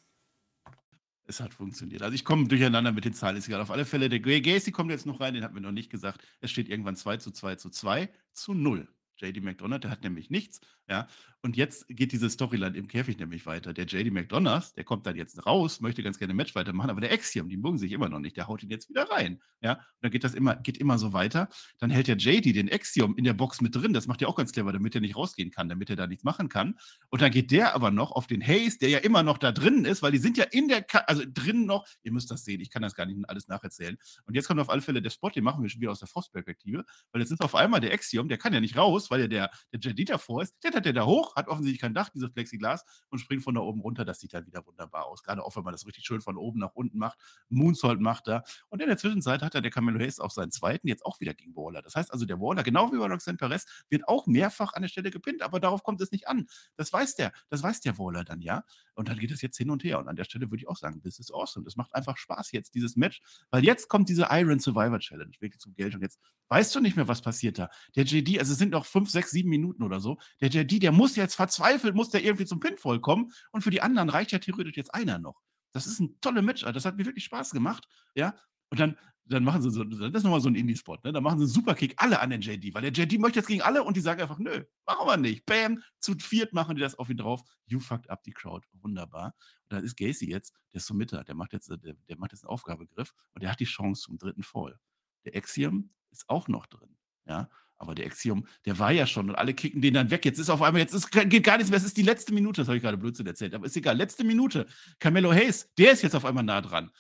Es 1.26 1.40
hat 1.40 1.54
funktioniert. 1.54 2.02
Also 2.02 2.14
ich 2.14 2.26
komme 2.26 2.48
durcheinander 2.48 2.92
mit 2.92 3.06
den 3.06 3.14
Zahlen. 3.14 3.38
Ist 3.38 3.48
egal. 3.48 3.62
Auf 3.62 3.72
alle 3.72 3.86
Fälle, 3.86 4.10
der 4.10 4.20
Gacy 4.20 4.72
kommt 4.72 4.92
jetzt 4.92 5.06
noch 5.06 5.22
rein, 5.22 5.34
den 5.34 5.44
hatten 5.44 5.56
wir 5.56 5.62
noch 5.62 5.72
nicht 5.72 5.90
gesagt. 5.90 6.22
Es 6.42 6.52
steht 6.52 6.68
irgendwann 6.68 6.98
2 6.98 7.18
zu 7.18 7.32
2 7.32 7.56
zu 7.56 7.70
2 7.70 8.10
zu 8.34 8.54
0. 8.54 8.88
JD 9.18 9.42
McDonough, 9.42 9.80
der 9.80 9.92
hat 9.92 10.04
nämlich 10.04 10.30
nichts, 10.30 10.62
ja. 10.92 11.08
Und 11.44 11.58
jetzt 11.58 11.88
geht 11.88 12.12
diese 12.12 12.30
Storyline 12.30 12.78
im 12.78 12.88
Käfig 12.88 13.18
nämlich 13.18 13.48
weiter. 13.48 13.74
Der 13.74 13.86
JD 13.86 14.12
McDonough, 14.12 14.74
der 14.76 14.84
kommt 14.84 15.08
dann 15.08 15.16
jetzt 15.16 15.44
raus, 15.48 15.82
möchte 15.82 16.04
ganz 16.04 16.20
gerne 16.20 16.34
ein 16.34 16.38
Match 16.38 16.54
weitermachen, 16.54 16.92
aber 16.92 17.02
der 17.02 17.12
Axiom, 17.12 17.50
die 17.50 17.58
mögen 17.58 17.80
sich 17.80 17.92
immer 17.94 18.10
noch 18.10 18.20
nicht, 18.20 18.38
der 18.38 18.48
haut 18.48 18.62
ihn 18.62 18.70
jetzt 18.70 18.90
wieder 18.90 19.10
rein, 19.10 19.42
ja. 19.62 19.74
Und 19.74 19.82
dann 20.02 20.12
geht 20.12 20.24
das 20.24 20.36
immer, 20.36 20.56
geht 20.56 20.78
immer 20.78 21.00
so 21.00 21.14
weiter. 21.14 21.50
Dann 21.80 21.90
hält 21.90 22.08
der 22.08 22.18
JD 22.18 22.56
den 22.56 22.72
Axiom 22.72 23.16
in 23.16 23.24
der 23.24 23.34
Box 23.34 23.60
mit 23.60 23.76
drin, 23.76 23.92
das 23.92 24.06
macht 24.06 24.22
er 24.22 24.30
auch 24.30 24.36
ganz 24.36 24.52
clever, 24.52 24.72
damit 24.72 24.94
er 24.94 25.02
nicht 25.02 25.16
rausgehen 25.16 25.50
kann, 25.50 25.68
damit 25.68 25.90
er 25.90 25.96
da 25.96 26.06
nichts 26.06 26.24
machen 26.24 26.48
kann. 26.48 26.78
Und 27.10 27.24
dann 27.24 27.32
geht 27.32 27.50
der 27.50 27.74
aber 27.74 27.90
noch 27.90 28.12
auf 28.12 28.28
den 28.28 28.46
Hayes, 28.46 28.78
der 28.78 28.90
ja 28.90 29.00
immer 29.00 29.24
noch 29.24 29.40
da 29.40 29.52
drin 29.52 29.86
ist, 29.86 30.04
weil 30.04 30.12
die 30.12 30.20
sind 30.20 30.38
ja 30.38 30.44
in 30.44 30.68
der, 30.68 30.84
Ka 30.84 31.00
also 31.08 31.24
drin 31.28 31.66
noch, 31.66 31.88
ihr 32.04 32.12
müsst 32.12 32.30
das 32.30 32.44
sehen, 32.44 32.62
ich 32.62 32.70
kann 32.70 32.84
das 32.84 32.94
gar 32.94 33.08
nicht 33.08 33.18
alles 33.28 33.48
nacherzählen. 33.48 33.98
Und 34.26 34.36
jetzt 34.36 34.48
kommt 34.48 34.60
auf 34.60 34.70
alle 34.70 34.82
Fälle 34.82 35.02
der 35.02 35.10
Spot, 35.10 35.30
den 35.30 35.44
machen 35.44 35.64
wir 35.64 35.70
schon 35.70 35.82
wieder 35.82 35.92
aus 35.92 36.00
der 36.00 36.08
Force-Perspektive, 36.08 36.86
weil 37.12 37.22
jetzt 37.22 37.32
ist 37.32 37.42
auf 37.42 37.56
einmal 37.56 37.80
der 37.80 37.94
Axiom, 37.94 38.28
der 38.28 38.38
kann 38.38 38.54
ja 38.54 38.60
nicht 38.60 38.78
raus, 38.78 39.10
weil 39.10 39.22
ja 39.22 39.28
der, 39.28 39.50
der 39.74 39.80
JD 39.80 40.10
davor 40.10 40.44
ist, 40.44 40.56
der 40.64 40.72
hat 40.82 40.86
der 40.86 40.94
da 40.94 41.06
hoch, 41.06 41.36
hat 41.36 41.48
offensichtlich 41.48 41.80
kein 41.80 41.94
Dach, 41.94 42.10
dieses 42.10 42.32
Plexiglas, 42.32 42.86
und 43.10 43.20
springt 43.20 43.44
von 43.44 43.54
da 43.54 43.62
oben 43.62 43.82
runter. 43.82 44.04
Das 44.04 44.20
sieht 44.20 44.34
dann 44.34 44.48
wieder 44.48 44.66
wunderbar 44.66 45.06
aus. 45.06 45.24
Gerade 45.24 45.44
auch, 45.44 45.56
wenn 45.56 45.64
man 45.64 45.74
das 45.74 45.86
richtig 45.86 46.06
schön 46.06 46.22
von 46.22 46.38
oben 46.38 46.60
nach 46.60 46.74
unten 46.74 46.98
macht. 46.98 47.20
Moonsault 47.50 48.00
macht 48.00 48.28
da. 48.28 48.44
Und 48.70 48.82
in 48.82 48.88
der 48.88 48.98
Zwischenzeit 48.98 49.42
hat 49.42 49.56
er 49.56 49.62
der 49.62 49.72
Camelo 49.72 50.00
Hayes 50.00 50.20
auch 50.20 50.32
seinen 50.32 50.52
zweiten, 50.52 50.88
jetzt 50.88 51.06
auch 51.06 51.20
wieder 51.20 51.34
gegen 51.34 51.56
Waller. 51.56 51.82
Das 51.82 51.96
heißt 51.96 52.12
also, 52.12 52.26
der 52.26 52.40
Waller, 52.40 52.64
genau 52.64 52.92
wie 52.92 52.98
bei 52.98 53.06
Roxanne 53.06 53.38
Perez, 53.38 53.66
wird 53.90 54.08
auch 54.08 54.26
mehrfach 54.26 54.74
an 54.74 54.82
der 54.82 54.90
Stelle 54.90 55.12
gepinnt, 55.12 55.42
aber 55.42 55.60
darauf 55.60 55.84
kommt 55.84 56.02
es 56.02 56.12
nicht 56.12 56.28
an. 56.28 56.48
Das 56.76 56.92
weiß 56.92 57.16
der, 57.16 57.32
das 57.50 57.62
weiß 57.62 57.82
der 57.82 57.98
Waller 58.00 58.24
dann, 58.24 58.42
ja. 58.42 58.64
Und 58.96 59.08
dann 59.10 59.20
geht 59.20 59.32
es 59.32 59.42
jetzt 59.42 59.58
hin 59.58 59.70
und 59.70 59.84
her. 59.84 60.00
Und 60.00 60.08
an 60.08 60.16
der 60.16 60.24
Stelle 60.24 60.50
würde 60.50 60.58
ich 60.58 60.68
auch 60.68 60.78
sagen, 60.78 61.02
this 61.02 61.20
is 61.20 61.32
awesome. 61.32 61.64
Das 61.64 61.76
macht 61.76 61.94
einfach 61.94 62.18
Spaß 62.18 62.52
jetzt, 62.52 62.74
dieses 62.76 62.96
Match, 62.96 63.22
weil 63.50 63.64
jetzt 63.64 63.88
kommt 63.88 64.10
diese 64.10 64.28
Iron 64.32 64.60
Survivor 64.60 65.00
Challenge 65.00 65.32
wirklich 65.40 65.60
zum 65.60 65.74
Geld. 65.74 65.96
Und 65.96 66.02
jetzt 66.02 66.20
weißt 66.50 66.76
du 66.76 66.82
nicht 66.82 66.96
mehr, 66.96 67.08
was 67.08 67.22
passiert 67.22 67.58
da. 67.60 67.70
Der 67.96 68.04
JD, 68.04 68.40
also 68.40 68.52
es 68.52 68.60
sind 68.60 68.72
noch 68.72 68.86
fünf, 68.86 69.10
sechs, 69.10 69.32
sieben 69.32 69.50
Minuten 69.50 69.84
oder 69.84 70.00
so. 70.00 70.18
Der 70.42 70.50
JD, 70.50 70.61
der 70.66 70.92
muss 70.92 71.16
jetzt 71.16 71.36
verzweifelt, 71.36 71.96
muss 71.96 72.10
der 72.10 72.24
irgendwie 72.24 72.46
zum 72.46 72.60
Pinfall 72.60 73.00
kommen. 73.00 73.32
Und 73.52 73.62
für 73.62 73.70
die 73.70 73.82
anderen 73.82 74.10
reicht 74.10 74.32
ja 74.32 74.40
theoretisch 74.40 74.78
jetzt 74.78 74.94
einer 74.94 75.20
noch. 75.20 75.42
Das 75.72 75.88
ist 75.88 76.00
ein 76.00 76.20
toller 76.22 76.42
Match. 76.42 76.64
Das 76.64 76.86
hat 76.86 76.98
mir 76.98 77.06
wirklich 77.06 77.26
Spaß 77.26 77.52
gemacht. 77.52 77.88
Ja. 78.16 78.36
Und 78.70 78.80
dann, 78.80 78.98
dann 79.26 79.44
machen 79.44 79.62
sie 79.62 79.70
so, 79.70 79.84
das 79.84 80.00
ist 80.00 80.24
nochmal 80.24 80.42
so 80.42 80.50
ein 80.50 80.56
Indie-Spot, 80.56 80.98
ne? 81.04 81.12
Dann 81.12 81.24
machen 81.24 81.40
sie 81.40 81.44
einen 81.44 81.54
Superkick 81.54 81.94
alle 81.98 82.20
an 82.20 82.30
den 82.30 82.42
JD, 82.42 82.74
weil 82.74 82.90
der 82.90 82.92
JD 82.92 83.20
möchte 83.20 83.40
jetzt 83.40 83.48
gegen 83.48 83.62
alle 83.62 83.84
und 83.84 83.96
die 83.96 84.02
sagen 84.02 84.22
einfach, 84.22 84.40
nö, 84.40 84.64
machen 84.86 85.08
wir 85.08 85.18
nicht. 85.18 85.46
Bam, 85.46 85.82
zu 86.00 86.16
viert 86.18 86.54
machen 86.54 86.76
die 86.76 86.82
das 86.82 86.96
auf 86.96 87.10
ihn 87.10 87.18
drauf. 87.18 87.42
You 87.66 87.80
fucked 87.80 88.10
up 88.10 88.24
die 88.24 88.32
Crowd. 88.32 88.66
Wunderbar. 88.74 89.36
Und 89.70 89.74
dann 89.74 89.84
ist 89.84 89.98
Gacy 89.98 90.30
jetzt, 90.30 90.54
der 90.74 90.82
Submitter, 90.82 91.24
der 91.24 91.36
macht 91.36 91.54
jetzt, 91.54 91.70
der, 91.70 91.78
der 91.78 92.18
macht 92.18 92.32
jetzt 92.32 92.44
einen 92.44 92.50
Aufgabegriff 92.50 93.14
und 93.34 93.44
der 93.44 93.52
hat 93.52 93.60
die 93.60 93.66
Chance 93.66 94.04
zum 94.04 94.18
dritten 94.18 94.44
Fall. 94.44 94.80
Der 95.26 95.36
Axiom 95.36 95.92
ist 96.12 96.30
auch 96.30 96.48
noch 96.48 96.66
drin. 96.66 96.98
Ja, 97.26 97.50
aber 97.82 97.96
der 97.96 98.06
Axiom, 98.06 98.46
der 98.66 98.78
war 98.78 98.92
ja 98.92 99.08
schon 99.08 99.30
und 99.30 99.36
alle 99.36 99.54
kicken 99.56 99.82
den 99.82 99.96
dann 99.96 100.12
weg. 100.12 100.24
Jetzt 100.24 100.38
ist 100.38 100.50
auf 100.50 100.62
einmal, 100.62 100.82
jetzt 100.82 100.94
ist, 100.94 101.12
geht 101.12 101.44
gar 101.44 101.58
nichts 101.58 101.72
mehr. 101.72 101.78
Es 101.78 101.84
ist 101.84 101.98
die 101.98 102.04
letzte 102.04 102.32
Minute, 102.32 102.62
das 102.62 102.68
habe 102.68 102.78
ich 102.78 102.84
gerade 102.84 102.98
Blödsinn 102.98 103.26
erzählt, 103.26 103.56
aber 103.56 103.66
ist 103.66 103.76
egal. 103.76 103.98
Letzte 103.98 104.24
Minute. 104.24 104.68
Camelo 105.00 105.34
Hayes, 105.34 105.74
der 105.78 105.92
ist 105.92 106.04
jetzt 106.04 106.16
auf 106.16 106.24
einmal 106.24 106.44
nah 106.44 106.62
dran. 106.62 106.92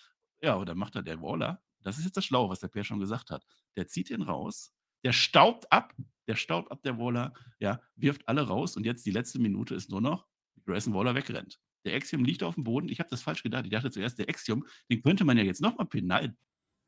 Ja, 0.41 0.55
und 0.55 0.67
dann 0.67 0.77
macht 0.77 0.95
er 0.95 1.03
der 1.03 1.21
Waller. 1.21 1.61
Das 1.83 1.99
ist 1.99 2.05
jetzt 2.05 2.17
das 2.17 2.25
Schlaue, 2.25 2.49
was 2.49 2.59
der 2.59 2.67
Per 2.67 2.83
schon 2.83 2.99
gesagt 2.99 3.29
hat. 3.29 3.45
Der 3.75 3.85
zieht 3.87 4.09
ihn 4.09 4.23
raus, 4.23 4.73
der 5.03 5.13
staubt 5.13 5.71
ab, 5.71 5.95
der 6.27 6.35
staubt 6.35 6.71
ab 6.71 6.81
der 6.83 6.97
Waller, 6.97 7.33
ja, 7.59 7.79
wirft 7.95 8.27
alle 8.27 8.41
raus 8.41 8.75
und 8.75 8.85
jetzt 8.85 9.05
die 9.05 9.11
letzte 9.11 9.39
Minute 9.39 9.75
ist 9.75 9.89
nur 9.89 10.01
noch, 10.01 10.27
Grayson 10.65 10.93
Waller 10.93 11.13
wegrennt. 11.15 11.59
Der 11.85 11.95
Axiom 11.95 12.23
liegt 12.23 12.43
auf 12.43 12.55
dem 12.55 12.63
Boden. 12.63 12.89
Ich 12.89 12.99
habe 12.99 13.09
das 13.09 13.23
falsch 13.23 13.41
gedacht. 13.41 13.65
Ich 13.65 13.71
dachte 13.71 13.89
zuerst, 13.89 14.19
der 14.19 14.29
Axiom, 14.29 14.65
den 14.89 15.01
könnte 15.01 15.25
man 15.25 15.37
ja 15.37 15.43
jetzt 15.43 15.61
nochmal 15.61 15.87
pinnen. 15.87 16.07
Nein, 16.07 16.37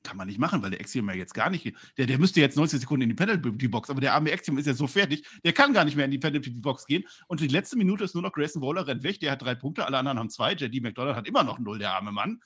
kann 0.04 0.18
man 0.18 0.28
nicht 0.28 0.38
machen, 0.40 0.62
weil 0.62 0.72
der 0.72 0.80
Axiom 0.80 1.08
ja 1.10 1.16
jetzt 1.16 1.34
gar 1.34 1.50
nicht. 1.50 1.74
Der, 1.98 2.06
der 2.06 2.20
müsste 2.20 2.40
jetzt 2.42 2.58
90 2.58 2.82
Sekunden 2.82 3.04
in 3.04 3.10
die 3.10 3.16
Penalty-Box, 3.16 3.90
aber 3.90 4.02
der 4.02 4.14
arme 4.14 4.32
Axiom 4.32 4.58
ist 4.58 4.66
ja 4.68 4.74
so 4.74 4.86
fertig, 4.88 5.26
der 5.44 5.54
kann 5.54 5.74
gar 5.74 5.86
nicht 5.86 5.96
mehr 5.96 6.06
in 6.06 6.12
die 6.12 6.20
Penalty-Box 6.20 6.86
gehen. 6.86 7.04
Und 7.28 7.40
die 7.40 7.48
letzte 7.48 7.78
Minute 7.78 8.04
ist 8.04 8.14
nur 8.14 8.22
noch 8.24 8.32
Grayson 8.34 8.62
Waller 8.62 8.86
rennt 8.86 9.04
weg, 9.04 9.20
der 9.20 9.32
hat 9.32 9.42
drei 9.42 9.56
Punkte, 9.56 9.86
alle 9.86 9.98
anderen 9.98 10.20
haben 10.20 10.30
zwei. 10.30 10.54
JD 10.54 10.82
McDonald 10.82 11.16
hat 11.16 11.28
immer 11.28 11.44
noch 11.44 11.60
null, 11.60 11.80
der 11.80 11.94
arme 11.94 12.12
Mann. 12.12 12.42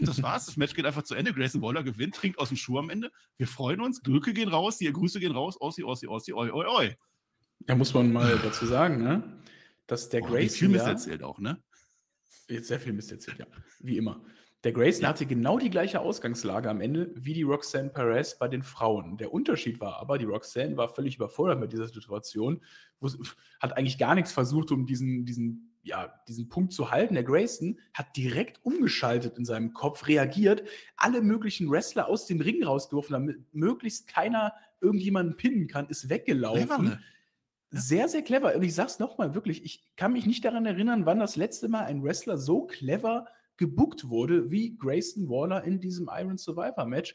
Das 0.00 0.22
war's, 0.22 0.46
das 0.46 0.56
Match 0.56 0.74
geht 0.74 0.86
einfach 0.86 1.02
zu 1.02 1.14
Ende. 1.14 1.32
Grayson 1.32 1.62
Waller 1.62 1.82
gewinnt, 1.82 2.14
trinkt 2.14 2.38
aus 2.38 2.48
dem 2.48 2.56
Schuh 2.56 2.78
am 2.78 2.90
Ende. 2.90 3.10
Wir 3.36 3.46
freuen 3.46 3.80
uns, 3.80 4.02
Glücke 4.02 4.32
gehen 4.32 4.48
raus, 4.48 4.78
die 4.78 4.92
Grüße 4.92 5.18
gehen 5.20 5.32
raus, 5.32 5.56
Ossi, 5.60 5.82
Ossi, 5.84 6.06
Ossi, 6.06 6.32
oi, 6.32 6.50
oi, 6.50 6.66
oi. 6.66 6.96
Da 7.60 7.74
muss 7.74 7.92
man 7.94 8.12
mal 8.12 8.38
dazu 8.42 8.66
sagen, 8.66 9.02
ne? 9.02 9.40
dass 9.86 10.08
der 10.10 10.22
Oh, 10.22 10.26
Grayson. 10.26 10.58
viel 10.58 10.68
Mist 10.68 10.86
erzählt 10.86 11.22
auch, 11.22 11.38
ne? 11.38 11.62
Jetzt 12.48 12.68
sehr 12.68 12.78
viel 12.78 12.92
Mist 12.92 13.10
erzählt, 13.10 13.38
ja. 13.38 13.46
Wie 13.80 13.96
immer. 13.96 14.22
Der 14.64 14.72
Grayson 14.72 15.06
hatte 15.06 15.24
genau 15.24 15.58
die 15.58 15.70
gleiche 15.70 16.00
Ausgangslage 16.00 16.68
am 16.68 16.80
Ende 16.80 17.12
wie 17.14 17.32
die 17.32 17.44
Roxanne 17.44 17.90
Perez 17.90 18.36
bei 18.36 18.48
den 18.48 18.64
Frauen. 18.64 19.16
Der 19.16 19.32
Unterschied 19.32 19.80
war 19.80 20.00
aber, 20.00 20.18
die 20.18 20.24
Roxanne 20.24 20.76
war 20.76 20.88
völlig 20.88 21.14
überfordert 21.14 21.60
mit 21.60 21.72
dieser 21.72 21.86
Situation, 21.86 22.60
hat 23.60 23.76
eigentlich 23.76 23.98
gar 23.98 24.16
nichts 24.16 24.32
versucht, 24.32 24.72
um 24.72 24.84
diesen, 24.84 25.24
diesen, 25.24 25.76
ja, 25.84 26.12
diesen 26.26 26.48
Punkt 26.48 26.72
zu 26.72 26.90
halten. 26.90 27.14
Der 27.14 27.22
Grayson 27.22 27.78
hat 27.94 28.16
direkt 28.16 28.58
umgeschaltet 28.64 29.38
in 29.38 29.44
seinem 29.44 29.74
Kopf, 29.74 30.08
reagiert, 30.08 30.64
alle 30.96 31.22
möglichen 31.22 31.70
Wrestler 31.70 32.08
aus 32.08 32.26
dem 32.26 32.40
Ring 32.40 32.64
rausgeworfen, 32.64 33.12
damit 33.12 33.54
möglichst 33.54 34.08
keiner 34.08 34.54
irgendjemanden 34.80 35.36
pinnen 35.36 35.68
kann, 35.68 35.88
ist 35.88 36.08
weggelaufen. 36.08 36.84
Ne? 36.84 37.00
Sehr, 37.70 38.08
sehr 38.08 38.22
clever. 38.22 38.56
Und 38.56 38.62
ich 38.64 38.74
sag's 38.74 38.98
nochmal, 38.98 39.34
wirklich, 39.34 39.64
ich 39.64 39.84
kann 39.94 40.14
mich 40.14 40.26
nicht 40.26 40.44
daran 40.44 40.66
erinnern, 40.66 41.06
wann 41.06 41.20
das 41.20 41.36
letzte 41.36 41.68
Mal 41.68 41.84
ein 41.84 42.02
Wrestler 42.02 42.38
so 42.38 42.66
clever 42.66 43.28
gebuckt 43.58 44.08
wurde 44.08 44.50
wie 44.50 44.76
Grayson 44.76 45.28
Waller 45.28 45.62
in 45.64 45.80
diesem 45.80 46.08
Iron 46.10 46.38
Survivor 46.38 46.86
Match. 46.86 47.14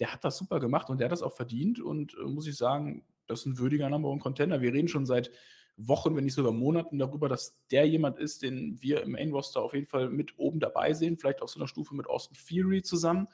Der 0.00 0.12
hat 0.12 0.24
das 0.24 0.38
super 0.38 0.58
gemacht 0.58 0.90
und 0.90 0.98
der 0.98 1.04
hat 1.06 1.12
das 1.12 1.22
auch 1.22 1.36
verdient. 1.36 1.78
Und 1.78 2.14
äh, 2.14 2.24
muss 2.24 2.48
ich 2.48 2.56
sagen, 2.56 3.04
das 3.26 3.40
ist 3.40 3.46
ein 3.46 3.58
würdiger 3.58 3.88
Number 3.88 4.08
One 4.08 4.20
Contender. 4.20 4.60
Wir 4.60 4.72
reden 4.72 4.88
schon 4.88 5.06
seit 5.06 5.30
Wochen, 5.76 6.16
wenn 6.16 6.24
nicht 6.24 6.34
sogar 6.34 6.52
Monaten 6.52 6.98
darüber, 6.98 7.28
dass 7.28 7.58
der 7.70 7.86
jemand 7.86 8.18
ist, 8.18 8.42
den 8.42 8.80
wir 8.82 9.02
im 9.02 9.12
Main 9.12 9.32
Roster 9.32 9.62
auf 9.62 9.74
jeden 9.74 9.86
Fall 9.86 10.10
mit 10.10 10.38
oben 10.38 10.60
dabei 10.60 10.92
sehen. 10.92 11.16
Vielleicht 11.16 11.42
auf 11.42 11.50
so 11.50 11.60
einer 11.60 11.68
Stufe 11.68 11.94
mit 11.94 12.06
Austin 12.06 12.36
Fury 12.36 12.82
zusammen. 12.82 13.28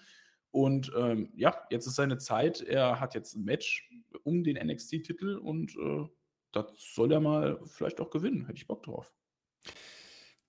Und 0.51 0.93
ähm, 0.97 1.31
ja, 1.37 1.55
jetzt 1.71 1.87
ist 1.87 1.97
seine 1.97 2.19
Zeit. 2.19 2.61
Er 2.61 3.01
hat 3.01 3.15
jetzt 3.15 3.35
ein 3.35 3.45
Match 3.45 3.91
um 4.25 4.45
den 4.45 4.57
NXT-Titel 4.57 5.37
und 5.37 5.77
äh, 5.77 6.07
das 6.53 6.67
soll 6.77 7.13
er 7.13 7.21
mal 7.21 7.61
vielleicht 7.67 8.01
auch 8.01 8.11
gewinnen. 8.11 8.47
Hätte 8.47 8.57
ich 8.57 8.67
Bock 8.67 8.83
drauf. 8.83 9.13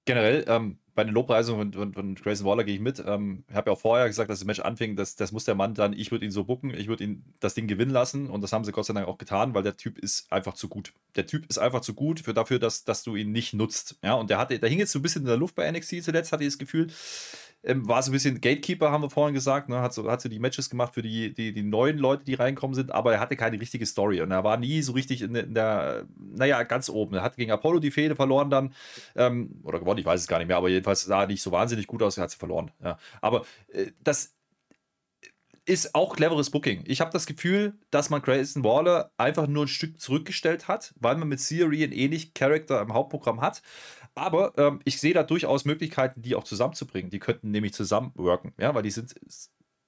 Generell, 0.09 0.43
ähm, 0.47 0.79
bei 0.95 1.03
den 1.03 1.13
Lobpreisungen 1.13 1.71
von, 1.71 1.93
von, 1.93 2.15
Grayson 2.15 2.47
Waller 2.47 2.63
gehe 2.63 2.73
ich 2.73 2.81
mit. 2.81 3.01
Ähm, 3.05 3.43
ich 3.47 3.53
habe 3.53 3.69
ja 3.69 3.75
auch 3.75 3.79
vorher 3.79 4.07
gesagt, 4.07 4.27
dass 4.27 4.39
das 4.39 4.45
Match 4.47 4.59
anfing, 4.59 4.95
das, 4.95 5.15
das 5.15 5.31
muss 5.31 5.45
der 5.45 5.53
Mann 5.53 5.75
dann, 5.75 5.93
ich 5.93 6.09
würde 6.09 6.25
ihn 6.25 6.31
so 6.31 6.45
bucken, 6.45 6.73
ich 6.73 6.87
würde 6.87 7.03
ihn 7.03 7.23
das 7.39 7.53
Ding 7.53 7.67
gewinnen 7.67 7.91
lassen 7.91 8.27
und 8.27 8.41
das 8.41 8.51
haben 8.51 8.63
sie 8.65 8.71
Gott 8.71 8.87
sei 8.87 8.95
Dank 8.95 9.07
auch 9.07 9.19
getan, 9.19 9.53
weil 9.53 9.61
der 9.61 9.77
Typ 9.77 9.99
ist 9.99 10.31
einfach 10.31 10.55
zu 10.55 10.67
gut. 10.67 10.93
Der 11.15 11.27
Typ 11.27 11.45
ist 11.47 11.59
einfach 11.59 11.81
zu 11.81 11.93
gut 11.93 12.21
für 12.21 12.33
dafür, 12.33 12.57
dass, 12.57 12.85
dass 12.85 13.03
du 13.03 13.15
ihn 13.15 13.31
nicht 13.31 13.53
nutzt. 13.53 13.99
Ja, 14.01 14.15
und 14.15 14.31
der 14.31 14.39
hatte, 14.39 14.57
der 14.57 14.67
hing 14.67 14.79
jetzt 14.79 14.91
so 14.91 14.97
ein 14.97 15.03
bisschen 15.03 15.21
in 15.21 15.27
der 15.27 15.37
Luft 15.37 15.53
bei 15.53 15.71
NXT 15.71 16.03
zuletzt, 16.03 16.31
hatte 16.31 16.43
ich 16.43 16.49
das 16.49 16.57
Gefühl. 16.57 16.87
Ähm, 17.61 17.87
war 17.89 18.01
so 18.01 18.09
ein 18.09 18.13
bisschen 18.13 18.39
Gatekeeper, 18.39 18.89
haben 18.89 19.01
wir 19.03 19.09
vorhin 19.09 19.33
gesagt, 19.33 19.67
ne? 19.67 19.81
hat, 19.81 19.93
so, 19.93 20.09
hat 20.09 20.21
so 20.21 20.29
die 20.29 20.39
Matches 20.39 20.69
gemacht 20.69 20.93
für 20.93 21.01
die, 21.01 21.33
die, 21.33 21.51
die 21.51 21.61
neuen 21.63 21.97
Leute, 21.97 22.23
die 22.23 22.35
reinkommen 22.35 22.73
sind, 22.73 22.91
aber 22.91 23.11
er 23.13 23.19
hatte 23.19 23.35
keine 23.35 23.59
richtige 23.59 23.85
Story 23.85 24.21
und 24.21 24.31
er 24.31 24.45
war 24.45 24.55
nie 24.55 24.81
so 24.81 24.93
richtig 24.93 25.21
in, 25.21 25.33
der- 25.33 25.43
in 25.43 25.53
der, 25.53 26.05
naja, 26.17 26.63
ganz 26.63 26.87
oben. 26.89 27.15
Er 27.15 27.21
hat 27.21 27.35
gegen 27.35 27.51
Apollo 27.51 27.79
die 27.79 27.91
Fehde 27.91 28.15
verloren 28.15 28.49
dann, 28.49 28.73
ähm, 29.15 29.59
oder 29.63 29.79
gewonnen, 29.79 29.99
ich 29.99 30.05
weiß 30.05 30.21
es 30.21 30.27
gar 30.27 30.37
nicht 30.39 30.47
mehr, 30.47 30.55
aber 30.57 30.69
jedenfalls 30.69 31.03
sah 31.03 31.23
er 31.23 31.27
nicht 31.27 31.41
so 31.41 31.51
wahnsinnig 31.51 31.85
gut 31.87 32.01
aus, 32.01 32.17
er 32.17 32.23
hat 32.23 32.31
sie 32.31 32.37
verloren. 32.37 32.71
Ja. 32.81 32.97
Aber 33.21 33.45
äh, 33.73 33.87
das 34.01 34.35
ist 35.65 35.93
auch 35.93 36.15
cleveres 36.15 36.49
Booking. 36.49 36.83
Ich 36.87 36.99
habe 36.99 37.11
das 37.11 37.27
Gefühl, 37.27 37.77
dass 37.91 38.09
man 38.09 38.21
Grayson 38.23 38.63
Waller 38.63 39.11
einfach 39.17 39.45
nur 39.47 39.65
ein 39.65 39.67
Stück 39.67 39.99
zurückgestellt 40.01 40.67
hat, 40.67 40.95
weil 40.99 41.15
man 41.15 41.27
mit 41.27 41.45
Theory 41.45 41.83
einen 41.83 41.93
ähnlichen 41.93 42.33
Charakter 42.33 42.81
im 42.81 42.93
Hauptprogramm 42.93 43.41
hat. 43.41 43.61
Aber 44.15 44.53
ähm, 44.57 44.79
ich 44.85 44.99
sehe 44.99 45.13
da 45.13 45.23
durchaus 45.23 45.65
Möglichkeiten, 45.65 46.21
die 46.21 46.35
auch 46.35 46.43
zusammenzubringen. 46.43 47.09
Die 47.09 47.19
könnten 47.19 47.51
nämlich 47.51 47.73
zusammenworken, 47.73 48.53
ja, 48.57 48.73
weil 48.75 48.83
die 48.83 48.91
sind 48.91 49.15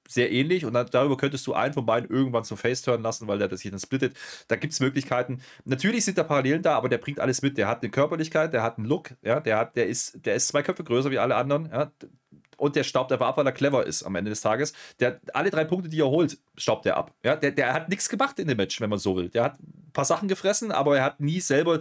sehr 0.08 0.32
ähnlich 0.32 0.66
und 0.66 0.74
dann, 0.74 0.88
darüber 0.92 1.18
könntest 1.18 1.48
du 1.48 1.54
einen 1.54 1.74
von 1.74 1.86
beiden 1.86 2.10
irgendwann 2.10 2.44
zum 2.44 2.58
Face 2.58 2.82
turnen 2.82 3.04
lassen, 3.04 3.28
weil 3.28 3.40
der 3.40 3.48
das 3.48 3.62
sich 3.62 3.72
dann 3.72 3.80
splittet. 3.80 4.18
Da 4.48 4.56
gibt 4.56 4.74
es 4.74 4.80
Möglichkeiten. 4.80 5.42
Natürlich 5.64 6.06
sind 6.06 6.18
da 6.18 6.24
Parallelen 6.24 6.62
da, 6.62 6.76
aber 6.76 6.90
der 6.90 6.98
bringt 6.98 7.20
alles 7.20 7.42
mit. 7.42 7.58
Der 7.58 7.68
hat 7.68 7.82
eine 7.82 7.92
Körperlichkeit, 7.92 8.54
der 8.54 8.64
hat 8.64 8.78
einen 8.78 8.88
Look, 8.88 9.12
ja, 9.22 9.40
der 9.40 9.58
hat, 9.58 9.76
der 9.76 9.88
ist, 9.88 10.26
der 10.26 10.36
ist 10.36 10.48
zwei 10.50 10.64
Köpfe 10.64 10.84
größer 10.84 11.12
wie 11.12 11.20
alle 11.20 11.36
anderen, 11.36 11.70
ja, 11.72 11.92
und 12.62 12.76
der 12.76 12.84
staubt 12.84 13.12
einfach 13.12 13.28
ab, 13.28 13.38
weil 13.38 13.46
er 13.48 13.52
clever 13.54 13.88
ist 13.88 14.04
am 14.04 14.14
Ende 14.14 14.30
des 14.30 14.42
Tages. 14.42 14.74
Der, 15.00 15.20
alle 15.34 15.50
drei 15.50 15.66
Punkte, 15.66 15.90
die 15.90 16.00
er 16.00 16.10
holt, 16.10 16.38
staubt 16.56 16.86
er 16.86 16.96
ab. 16.96 17.12
Ja, 17.24 17.36
der, 17.36 17.50
der 17.52 17.74
hat 17.74 17.90
nichts 17.90 18.08
gemacht 18.08 18.38
in 18.38 18.48
dem 18.48 18.58
Match, 18.58 18.80
wenn 18.80 18.90
man 18.90 19.00
so 19.00 19.16
will. 19.16 19.30
Der 19.30 19.46
hat 19.46 19.60
ein 19.60 19.92
paar 19.94 20.06
Sachen 20.06 20.28
gefressen, 20.28 20.72
aber 20.72 20.98
er 20.98 21.04
hat 21.04 21.20
nie 21.20 21.40
selber 21.40 21.80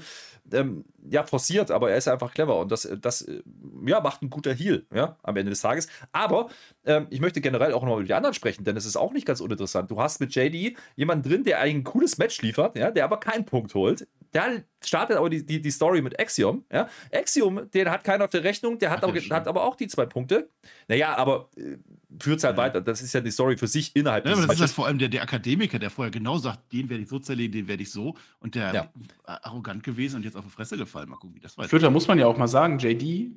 ähm, 0.52 0.86
ja, 1.06 1.22
forciert, 1.24 1.70
aber 1.70 1.90
er 1.90 1.98
ist 1.98 2.08
einfach 2.08 2.32
clever 2.32 2.58
und 2.58 2.72
das, 2.72 2.88
das 2.98 3.20
äh, 3.22 3.42
ja, 3.84 4.00
macht 4.00 4.22
ein 4.22 4.30
guter 4.30 4.54
Heal 4.54 4.86
ja, 4.94 5.16
am 5.22 5.36
Ende 5.36 5.50
des 5.50 5.60
Tages. 5.60 5.86
Aber 6.12 6.48
ähm, 6.86 7.06
ich 7.10 7.20
möchte 7.20 7.42
generell 7.42 7.74
auch 7.74 7.84
noch 7.84 7.96
über 7.96 8.04
die 8.04 8.14
anderen 8.14 8.34
sprechen, 8.34 8.64
denn 8.64 8.76
es 8.78 8.86
ist 8.86 8.96
auch 8.96 9.12
nicht 9.12 9.26
ganz 9.26 9.40
uninteressant. 9.40 9.90
Du 9.90 10.00
hast 10.00 10.18
mit 10.18 10.34
JD 10.34 10.78
jemanden 10.96 11.28
drin, 11.28 11.44
der 11.44 11.60
ein 11.60 11.84
cooles 11.84 12.16
Match 12.16 12.40
liefert, 12.40 12.78
ja, 12.78 12.90
der 12.90 13.04
aber 13.04 13.20
keinen 13.20 13.44
Punkt 13.44 13.74
holt. 13.74 14.08
Da 14.32 14.46
startet 14.84 15.16
aber 15.16 15.28
die, 15.30 15.44
die, 15.44 15.60
die 15.60 15.70
Story 15.70 16.00
mit 16.02 16.18
Axiom. 16.20 16.64
Ja? 16.72 16.88
Axiom, 17.12 17.70
den 17.70 17.90
hat 17.90 18.04
keiner 18.04 18.24
auf 18.24 18.30
der 18.30 18.44
Rechnung, 18.44 18.78
der 18.78 18.90
hat, 18.90 18.98
Ach, 19.04 19.08
aber, 19.08 19.20
hat 19.20 19.48
aber 19.48 19.64
auch 19.64 19.74
die 19.76 19.88
zwei 19.88 20.06
Punkte. 20.06 20.48
Naja, 20.88 21.16
aber 21.16 21.48
äh, 21.56 21.76
führt 22.20 22.42
halt 22.44 22.56
Ja. 22.56 22.62
weiter. 22.62 22.80
Das 22.80 23.02
ist 23.02 23.12
ja 23.12 23.20
die 23.20 23.30
Story 23.30 23.56
für 23.56 23.66
sich 23.66 23.94
innerhalb 23.96 24.24
Ja, 24.24 24.32
aber 24.32 24.42
dieses 24.42 24.46
das 24.48 24.54
ist 24.56 24.60
Matches. 24.60 24.72
vor 24.74 24.86
allem 24.86 24.98
der, 24.98 25.08
der 25.08 25.22
Akademiker, 25.22 25.78
der 25.78 25.90
vorher 25.90 26.10
genau 26.10 26.38
sagt, 26.38 26.72
den 26.72 26.88
werde 26.88 27.02
ich 27.02 27.08
so 27.08 27.18
zerlegen, 27.18 27.52
den 27.52 27.68
werde 27.68 27.82
ich 27.82 27.90
so. 27.90 28.14
Und 28.40 28.54
der 28.54 28.72
Ja. 28.72 28.92
arrogant 29.24 29.82
gewesen 29.82 30.16
und 30.16 30.24
jetzt 30.24 30.36
auf 30.36 30.44
die 30.44 30.50
Fresse 30.50 30.76
gefallen. 30.76 31.08
Mal 31.08 31.16
gucken, 31.16 31.34
wie 31.36 31.40
das 31.40 31.56
weitergeht. 31.58 31.70
Flöter 31.70 31.90
muss 31.90 32.06
man 32.08 32.18
ja 32.18 32.26
auch 32.26 32.36
mal 32.38 32.48
sagen, 32.48 32.78
JD, 32.78 33.32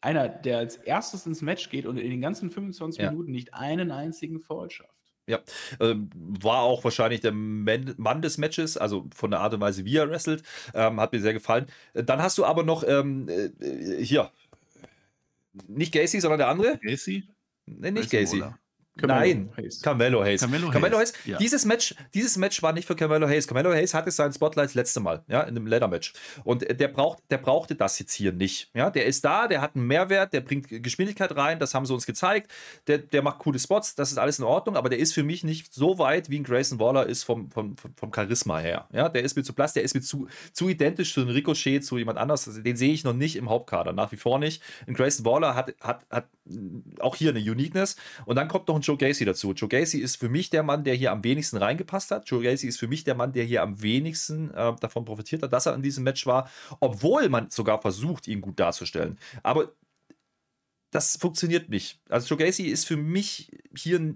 einer, 0.00 0.28
der 0.28 0.58
als 0.58 0.76
erstes 0.76 1.26
ins 1.26 1.42
Match 1.42 1.68
geht 1.70 1.86
und 1.86 1.96
in 1.98 2.10
den 2.10 2.20
ganzen 2.20 2.50
25 2.50 3.02
Ja. 3.02 3.10
Minuten 3.10 3.32
nicht 3.32 3.54
einen 3.54 3.90
einzigen 3.90 4.38
Foul 4.40 4.70
schafft. 4.70 4.92
Ähm, 5.80 6.10
war 6.14 6.60
auch 6.60 6.84
wahrscheinlich 6.84 7.20
der 7.20 7.32
Man 7.32 7.94
Mann 7.96 8.22
des 8.22 8.38
Matches, 8.38 8.76
also 8.76 9.06
von 9.14 9.30
der 9.30 9.40
Art 9.40 9.54
und 9.54 9.60
Weise, 9.60 9.84
wie 9.84 9.96
er 9.96 10.08
wrestelt. 10.08 10.42
Ähm, 10.74 11.00
hat 11.00 11.12
mir 11.12 11.20
sehr 11.20 11.32
gefallen. 11.32 11.66
Äh, 11.94 12.04
Dann 12.04 12.22
hast 12.22 12.38
du 12.38 12.44
aber 12.44 12.62
noch 12.62 12.84
ähm, 12.86 13.28
äh, 13.28 14.02
hier. 14.02 14.30
Nicht 15.68 15.92
Gacy, 15.92 16.20
sondern 16.20 16.38
der 16.38 16.48
andere? 16.48 16.78
Gacy? 16.78 17.24
Nee, 17.66 17.90
nicht 17.90 18.10
Gacy. 18.10 18.44
Waller. 19.02 19.20
Nein, 19.20 19.50
Hayes. 19.56 19.82
Carmelo 19.82 20.24
Hayes. 20.24 20.40
Carmelo 20.40 20.70
Carmelo 20.70 20.98
Hayes, 20.98 21.12
Hayes. 21.12 21.26
ja. 21.26 21.38
Dieses, 21.38 21.64
Match, 21.64 21.94
dieses 22.14 22.36
Match 22.36 22.62
war 22.62 22.72
nicht 22.72 22.86
für 22.86 22.96
Carmelo 22.96 23.28
Hayes. 23.28 23.46
Carmelo 23.46 23.72
Hayes 23.72 23.94
hatte 23.94 24.10
sein 24.10 24.32
Spotlight 24.32 24.66
das 24.66 24.74
letzte 24.74 25.00
Mal, 25.00 25.22
ja, 25.28 25.42
in 25.42 25.50
einem 25.50 25.66
Leather-Match. 25.66 26.14
Und 26.44 26.66
der, 26.68 26.88
braucht, 26.88 27.22
der 27.30 27.38
brauchte 27.38 27.74
das 27.74 27.98
jetzt 27.98 28.12
hier 28.12 28.32
nicht. 28.32 28.70
Ja, 28.74 28.90
der 28.90 29.06
ist 29.06 29.24
da, 29.24 29.48
der 29.48 29.60
hat 29.60 29.76
einen 29.76 29.86
Mehrwert, 29.86 30.32
der 30.32 30.40
bringt 30.40 30.68
Geschwindigkeit 30.68 31.36
rein, 31.36 31.58
das 31.58 31.74
haben 31.74 31.86
sie 31.86 31.92
uns 31.92 32.06
gezeigt. 32.06 32.50
Der, 32.86 32.98
der 32.98 33.22
macht 33.22 33.38
coole 33.38 33.58
Spots, 33.58 33.94
das 33.94 34.10
ist 34.10 34.18
alles 34.18 34.38
in 34.38 34.44
Ordnung, 34.44 34.76
aber 34.76 34.88
der 34.88 34.98
ist 34.98 35.12
für 35.12 35.22
mich 35.22 35.44
nicht 35.44 35.74
so 35.74 35.98
weit, 35.98 36.30
wie 36.30 36.38
ein 36.38 36.44
Grayson 36.44 36.78
Waller 36.78 37.06
ist 37.06 37.24
vom, 37.24 37.50
vom, 37.50 37.76
vom, 37.76 38.12
Charisma 38.14 38.58
her. 38.58 38.88
Ja, 38.92 39.08
der 39.08 39.22
ist 39.22 39.36
mir 39.36 39.42
zu 39.42 39.54
blass, 39.54 39.72
der 39.74 39.82
ist 39.82 39.94
mir 39.94 40.00
zu, 40.00 40.28
zu 40.52 40.68
identisch 40.68 41.12
zu 41.12 41.20
einem 41.20 41.30
Ricochet, 41.30 41.84
zu 41.84 41.98
jemand 41.98 42.18
anders. 42.18 42.48
Also, 42.48 42.62
den 42.62 42.76
sehe 42.76 42.92
ich 42.92 43.04
noch 43.04 43.12
nicht 43.12 43.36
im 43.36 43.50
Hauptkader, 43.50 43.92
nach 43.92 44.12
wie 44.12 44.16
vor 44.16 44.38
nicht. 44.38 44.62
Ein 44.86 44.94
Grayson 44.94 45.26
Waller 45.26 45.54
hat, 45.54 45.74
hat, 45.80 46.06
hat 46.10 46.26
auch 47.00 47.16
hier 47.16 47.30
eine 47.30 47.40
Uniqueness. 47.40 47.96
Und 48.24 48.36
dann 48.36 48.48
kommt 48.48 48.68
noch 48.68 48.76
ein 48.76 48.82
Joe 48.86 48.96
Gacy 48.96 49.24
dazu. 49.24 49.52
Joe 49.52 49.68
Gacy 49.68 49.98
ist 49.98 50.16
für 50.16 50.28
mich 50.28 50.50
der 50.50 50.62
Mann, 50.62 50.84
der 50.84 50.94
hier 50.94 51.12
am 51.12 51.24
wenigsten 51.24 51.56
reingepasst 51.56 52.10
hat. 52.10 52.28
Joe 52.28 52.42
Gacy 52.42 52.68
ist 52.68 52.78
für 52.78 52.88
mich 52.88 53.04
der 53.04 53.14
Mann, 53.14 53.32
der 53.32 53.44
hier 53.44 53.62
am 53.62 53.82
wenigsten 53.82 54.50
äh, 54.52 54.74
davon 54.80 55.04
profitiert 55.04 55.42
hat, 55.42 55.52
dass 55.52 55.66
er 55.66 55.74
in 55.74 55.82
diesem 55.82 56.04
Match 56.04 56.26
war, 56.26 56.50
obwohl 56.80 57.28
man 57.28 57.50
sogar 57.50 57.80
versucht, 57.80 58.28
ihn 58.28 58.40
gut 58.40 58.60
darzustellen. 58.60 59.18
Aber 59.42 59.72
das 60.90 61.16
funktioniert 61.16 61.68
nicht. 61.68 62.00
Also 62.08 62.34
Joe 62.34 62.44
Gacy 62.44 62.68
ist 62.68 62.86
für 62.86 62.96
mich 62.96 63.50
hier 63.76 64.14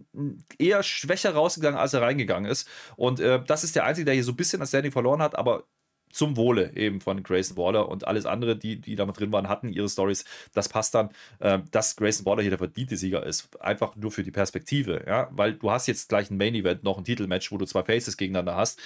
eher 0.59 0.83
schwächer 0.83 1.35
rausgegangen, 1.35 1.79
als 1.79 1.93
er 1.95 2.03
reingegangen 2.03 2.51
ist. 2.51 2.69
Und 2.97 3.21
äh, 3.21 3.43
das 3.45 3.65
ist 3.65 3.77
der 3.77 3.85
Einzige, 3.85 4.07
der 4.07 4.15
hier 4.15 4.25
so 4.25 4.33
ein 4.33 4.37
bisschen 4.37 4.61
das 4.61 4.71
Standing 4.71 4.93
verloren 4.93 5.21
hat, 5.21 5.37
aber 5.37 5.65
zum 6.11 6.37
Wohle 6.37 6.77
eben 6.77 7.01
von 7.01 7.23
Grayson 7.23 7.57
Waller 7.57 7.89
und 7.89 8.07
alles 8.07 8.27
andere, 8.27 8.57
die, 8.57 8.81
die 8.81 8.97
da 8.97 9.07
drin 9.07 9.33
waren, 9.33 9.49
hatten 9.49 9.73
ihre 9.73 9.89
Stories. 9.89 10.25
Das 10.53 10.69
passt 10.69 10.95
dann, 10.95 11.11
äh, 11.39 11.61
dass 11.71 11.97
Grayson 11.97 12.27
Waller 12.27 12.43
hier 12.43 12.51
der 12.51 12.59
verdiente 12.59 12.97
Sieger 12.97 13.25
ist. 13.25 13.61
Einfach 13.61 13.97
nur 13.97 14.11
für 14.11 14.23
die 14.23 14.31
Perspektive, 14.31 15.05
ja, 15.07 15.29
weil 15.33 15.55
du 15.55 15.71
hast 15.71 15.87
jetzt 15.87 16.09
gleich 16.09 16.31
ein 16.31 16.37
Main 16.37 16.55
Event, 16.55 16.85
noch 16.85 16.99
ein 16.99 17.05
Titelmatch, 17.05 17.51
wo 17.53 17.59
du 17.59 17.65
zwei 17.65 17.83
Faces 17.83 18.17
gegeneinander 18.17 18.57
hast. 18.57 18.81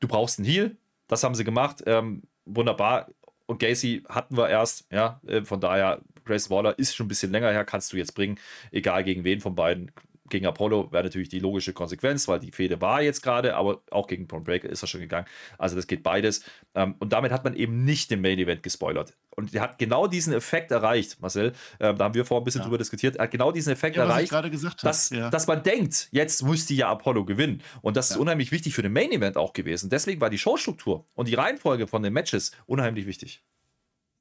Du 0.00 0.08
brauchst 0.08 0.38
einen 0.38 0.46
Heal, 0.46 0.76
das 1.08 1.24
haben 1.24 1.34
sie 1.34 1.44
gemacht, 1.44 1.82
ähm, 1.86 2.22
wunderbar. 2.44 3.08
Und 3.46 3.60
Gacy 3.60 4.04
hatten 4.08 4.36
wir 4.36 4.48
erst, 4.48 4.86
ja, 4.92 5.20
äh, 5.26 5.42
von 5.42 5.60
daher, 5.60 6.02
Grayson 6.24 6.54
Waller 6.54 6.78
ist 6.78 6.94
schon 6.94 7.06
ein 7.06 7.08
bisschen 7.08 7.32
länger 7.32 7.50
her, 7.50 7.64
kannst 7.64 7.92
du 7.92 7.96
jetzt 7.96 8.14
bringen, 8.14 8.38
egal 8.70 9.02
gegen 9.04 9.24
wen 9.24 9.40
von 9.40 9.54
beiden. 9.54 9.90
Gegen 10.28 10.46
Apollo 10.46 10.92
wäre 10.92 11.04
natürlich 11.04 11.28
die 11.28 11.38
logische 11.38 11.72
Konsequenz, 11.72 12.28
weil 12.28 12.38
die 12.40 12.50
Fehde 12.52 12.80
war 12.80 13.02
jetzt 13.02 13.22
gerade, 13.22 13.54
aber 13.56 13.82
auch 13.90 14.06
gegen 14.06 14.26
Braun 14.26 14.44
Breaker 14.44 14.68
ist 14.68 14.82
er 14.82 14.88
schon 14.88 15.00
gegangen. 15.00 15.26
Also 15.58 15.76
das 15.76 15.86
geht 15.86 16.02
beides. 16.02 16.42
Ähm, 16.74 16.94
und 16.98 17.12
damit 17.12 17.32
hat 17.32 17.44
man 17.44 17.54
eben 17.54 17.84
nicht 17.84 18.10
den 18.10 18.20
Main 18.20 18.38
Event 18.38 18.62
gespoilert. 18.62 19.16
Und 19.36 19.54
der 19.54 19.62
hat 19.62 19.78
genau 19.78 20.06
diesen 20.08 20.32
Effekt 20.32 20.70
erreicht, 20.72 21.20
Marcel. 21.20 21.52
Ähm, 21.78 21.96
da 21.96 22.04
haben 22.04 22.14
wir 22.14 22.24
vorhin 22.24 22.42
ein 22.42 22.44
bisschen 22.44 22.60
Ja. 22.60 22.64
drüber 22.66 22.78
diskutiert. 22.78 23.16
Er 23.16 23.24
hat 23.24 23.30
genau 23.30 23.52
diesen 23.52 23.72
Effekt 23.72 23.96
Ja, 23.96 24.02
erreicht, 24.04 24.30
gerade 24.30 24.50
gesagt 24.50 24.82
habe. 24.82 24.88
dass, 24.88 25.10
Ja. 25.10 25.30
dass 25.30 25.46
man 25.46 25.62
denkt, 25.62 26.08
jetzt 26.10 26.42
müsste 26.42 26.74
ja 26.74 26.88
Apollo 26.90 27.24
gewinnen. 27.24 27.62
Und 27.82 27.96
das 27.96 28.10
ist 28.10 28.16
unheimlich 28.16 28.50
wichtig 28.52 28.74
für 28.74 28.82
den 28.82 28.92
Main 28.92 29.12
Event 29.12 29.36
auch 29.36 29.52
gewesen. 29.52 29.90
Deswegen 29.90 30.20
war 30.20 30.30
die 30.30 30.38
Showstruktur 30.38 31.06
und 31.14 31.28
die 31.28 31.34
Reihenfolge 31.34 31.86
von 31.86 32.02
den 32.02 32.12
Matches 32.12 32.50
unheimlich 32.66 33.06
wichtig. 33.06 33.42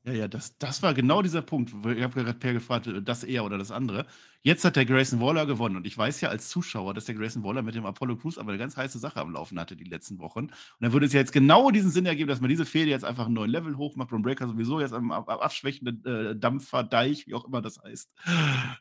Ja, 0.05 0.14
ja, 0.14 0.28
das, 0.30 0.58
das 0.58 0.82
war 0.84 0.93
genau 0.93 1.22
dieser 1.22 1.41
Punkt. 1.41 1.72
Ich 1.97 2.01
habe 2.01 2.14
gerade 2.24 2.34
Per 2.34 2.53
gefragt, 2.53 2.88
das 3.03 3.24
eher 3.26 3.43
oder 3.43 3.58
das 3.58 3.72
andere. 3.72 4.05
Jetzt 4.48 4.64
hat 4.64 4.78
der 4.78 4.86
Grayson 4.86 5.20
Waller 5.20 5.45
gewonnen. 5.45 5.76
Und 5.76 5.86
ich 5.86 5.98
weiß 5.98 6.22
ja 6.22 6.30
als 6.30 6.48
Zuschauer, 6.48 6.93
dass 6.93 7.04
der 7.04 7.16
Grayson 7.16 7.43
Waller 7.43 7.64
mit 7.64 7.76
dem 7.76 7.86
Apollo 7.86 8.16
Crews 8.16 8.38
aber 8.38 8.52
eine 8.52 8.58
ganz 8.58 8.78
heiße 8.78 8.98
Sache 8.98 9.20
am 9.20 9.34
Laufen 9.34 9.60
hatte 9.60 9.76
die 9.76 9.84
letzten 9.84 10.20
Wochen. 10.20 10.45
Und 10.45 10.54
dann 10.80 10.93
würde 10.93 11.06
es 11.06 11.12
ja 11.12 11.20
jetzt 11.20 11.34
genau 11.34 11.70
diesen 11.70 11.91
Sinn 11.91 12.06
ergeben, 12.06 12.30
dass 12.30 12.39
man 12.39 12.50
diese 12.50 12.66
Fehde 12.66 12.89
jetzt 12.89 13.04
einfach 13.04 13.26
einen 13.26 13.34
neuen 13.34 13.52
Level 13.52 13.76
hochmacht. 13.76 14.10
Braun 14.10 14.22
Breaker 14.22 14.48
sowieso 14.48 14.80
jetzt 14.80 14.93
am, 14.93 15.12
am 15.12 15.28
abschwächenden 15.28 16.06
äh, 16.06 16.34
Dampfer, 16.34 16.86
Deich, 16.86 17.28
wie 17.28 17.34
auch 17.34 17.43
immer 17.43 17.62
das 17.62 17.84
heißt. 17.84 18.14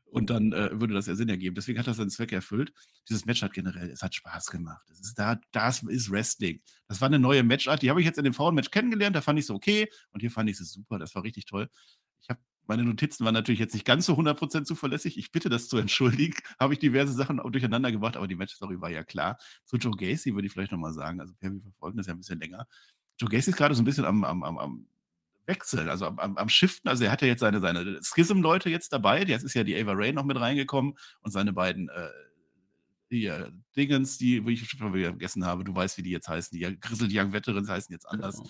Und 0.05 0.31
dann 0.31 0.53
äh, 0.53 0.71
würde 0.81 0.95
das 0.95 1.09
ja 1.09 1.17
Sinn 1.17 1.29
ergeben. 1.29 1.57
Deswegen 1.57 1.81
hat 1.81 1.89
das 1.89 1.97
seinen 1.97 2.11
Zweck 2.11 2.31
erfüllt. 2.31 2.73
Dieses 3.09 3.27
Match 3.27 3.43
hat 3.43 3.53
generell, 3.53 3.91
es 3.91 4.03
hat 4.03 4.15
Spaß 4.15 4.53
gemacht. 4.53 4.89
Es 4.93 5.01
ist 5.01 5.19
da, 5.19 5.41
das 5.51 5.83
ist 5.83 6.13
Wrestling. 6.13 6.61
Das 6.87 7.01
war 7.01 7.07
eine 7.07 7.19
neue 7.19 7.43
Matchart. 7.43 7.83
Die 7.83 7.91
habe 7.91 7.99
ich 7.99 8.07
jetzt 8.07 8.19
in 8.19 8.25
dem 8.25 8.35
Frauenmatch 8.35 8.71
kennengelernt. 8.71 9.17
Da 9.17 9.21
fand 9.21 9.41
ich 9.41 9.47
es 9.47 9.51
okay. 9.51 9.89
Und 10.13 10.21
hier 10.21 10.31
fand 10.31 10.49
ich 10.49 10.61
es 10.61 10.73
super. 10.73 11.01
Das 11.01 11.13
war 11.17 11.25
richtig 11.25 11.47
toll. 11.47 11.69
Ich 12.21 12.31
habe 12.31 12.39
meine 12.67 12.85
Notizen 12.85 13.25
waren 13.25 13.35
natürlich 13.35 13.61
jetzt 13.61 13.75
nicht 13.75 13.85
ganz 13.85 14.07
so 14.07 14.15
100% 14.15 14.65
zuverlässig. 14.65 15.19
Ich 15.19 15.33
bitte 15.33 15.49
das 15.49 15.69
zu 15.69 15.79
entschuldigen. 15.79 16.37
Habe 16.61 16.75
ich 16.75 16.79
diverse 16.79 17.13
Sachen 17.13 17.39
durcheinander 17.51 17.93
gebracht, 17.93 18.17
aber 18.17 18.27
die 18.27 18.35
Match-Story 18.35 18.81
war 18.81 18.91
ja 18.91 19.05
klar. 19.05 19.39
Zu 19.65 19.77
Joe 19.77 19.97
Gacy 19.97 20.35
würde 20.35 20.47
ich 20.47 20.53
vielleicht 20.53 20.73
nochmal 20.73 20.93
sagen. 20.93 21.21
Also, 21.21 21.35
wir 21.41 21.61
verfolgen 21.61 21.99
das 21.99 22.07
ja 22.07 22.15
ein 22.15 22.19
bisschen 22.19 22.41
länger. 22.41 22.67
Joe 23.19 23.31
Gacy 23.31 23.51
ist 23.51 23.57
gerade 23.57 23.75
so 23.75 23.83
ein 23.83 23.85
bisschen 23.85 24.05
am, 24.05 24.25
am, 24.25 24.43
am, 24.43 24.59
am 24.59 24.87
Wechseln, 25.47 25.89
also 25.89 26.07
am, 26.07 26.19
am, 26.19 26.37
am 26.37 26.49
Shiften. 26.49 26.89
Also, 26.89 27.05
er 27.05 27.13
hat 27.13 27.23
ja 27.23 27.29
jetzt 27.29 27.41
seine, 27.41 27.61
seine 27.61 28.01
Schism-Leute 28.03 28.71
jetzt 28.71 28.93
dabei. 28.93 29.23
Jetzt 29.23 29.45
ist 29.45 29.55
ja 29.55 29.65
die 29.65 29.77
Ava 29.81 29.93
Ray 29.93 30.13
noch 30.13 30.25
mit 30.25 30.39
reingekommen 30.39 30.95
und 31.23 31.31
seine 31.31 31.53
beiden 31.53 31.89
äh, 31.89 32.09
hier, 33.09 33.53
Dingens, 33.77 34.19
die, 34.19 34.45
wo 34.45 34.49
ich 34.49 34.69
schon 34.69 34.93
wieder 34.95 35.11
vergessen 35.11 35.45
habe, 35.45 35.63
du 35.63 35.75
weißt, 35.75 35.97
wie 35.99 36.03
die 36.03 36.11
jetzt 36.11 36.29
heißen. 36.29 36.59
Die 36.59 36.81
Grizzled 36.81 37.13
Young 37.13 37.33
Veterans 37.33 37.69
heißen 37.69 37.93
jetzt 37.93 38.07
anders. 38.09 38.43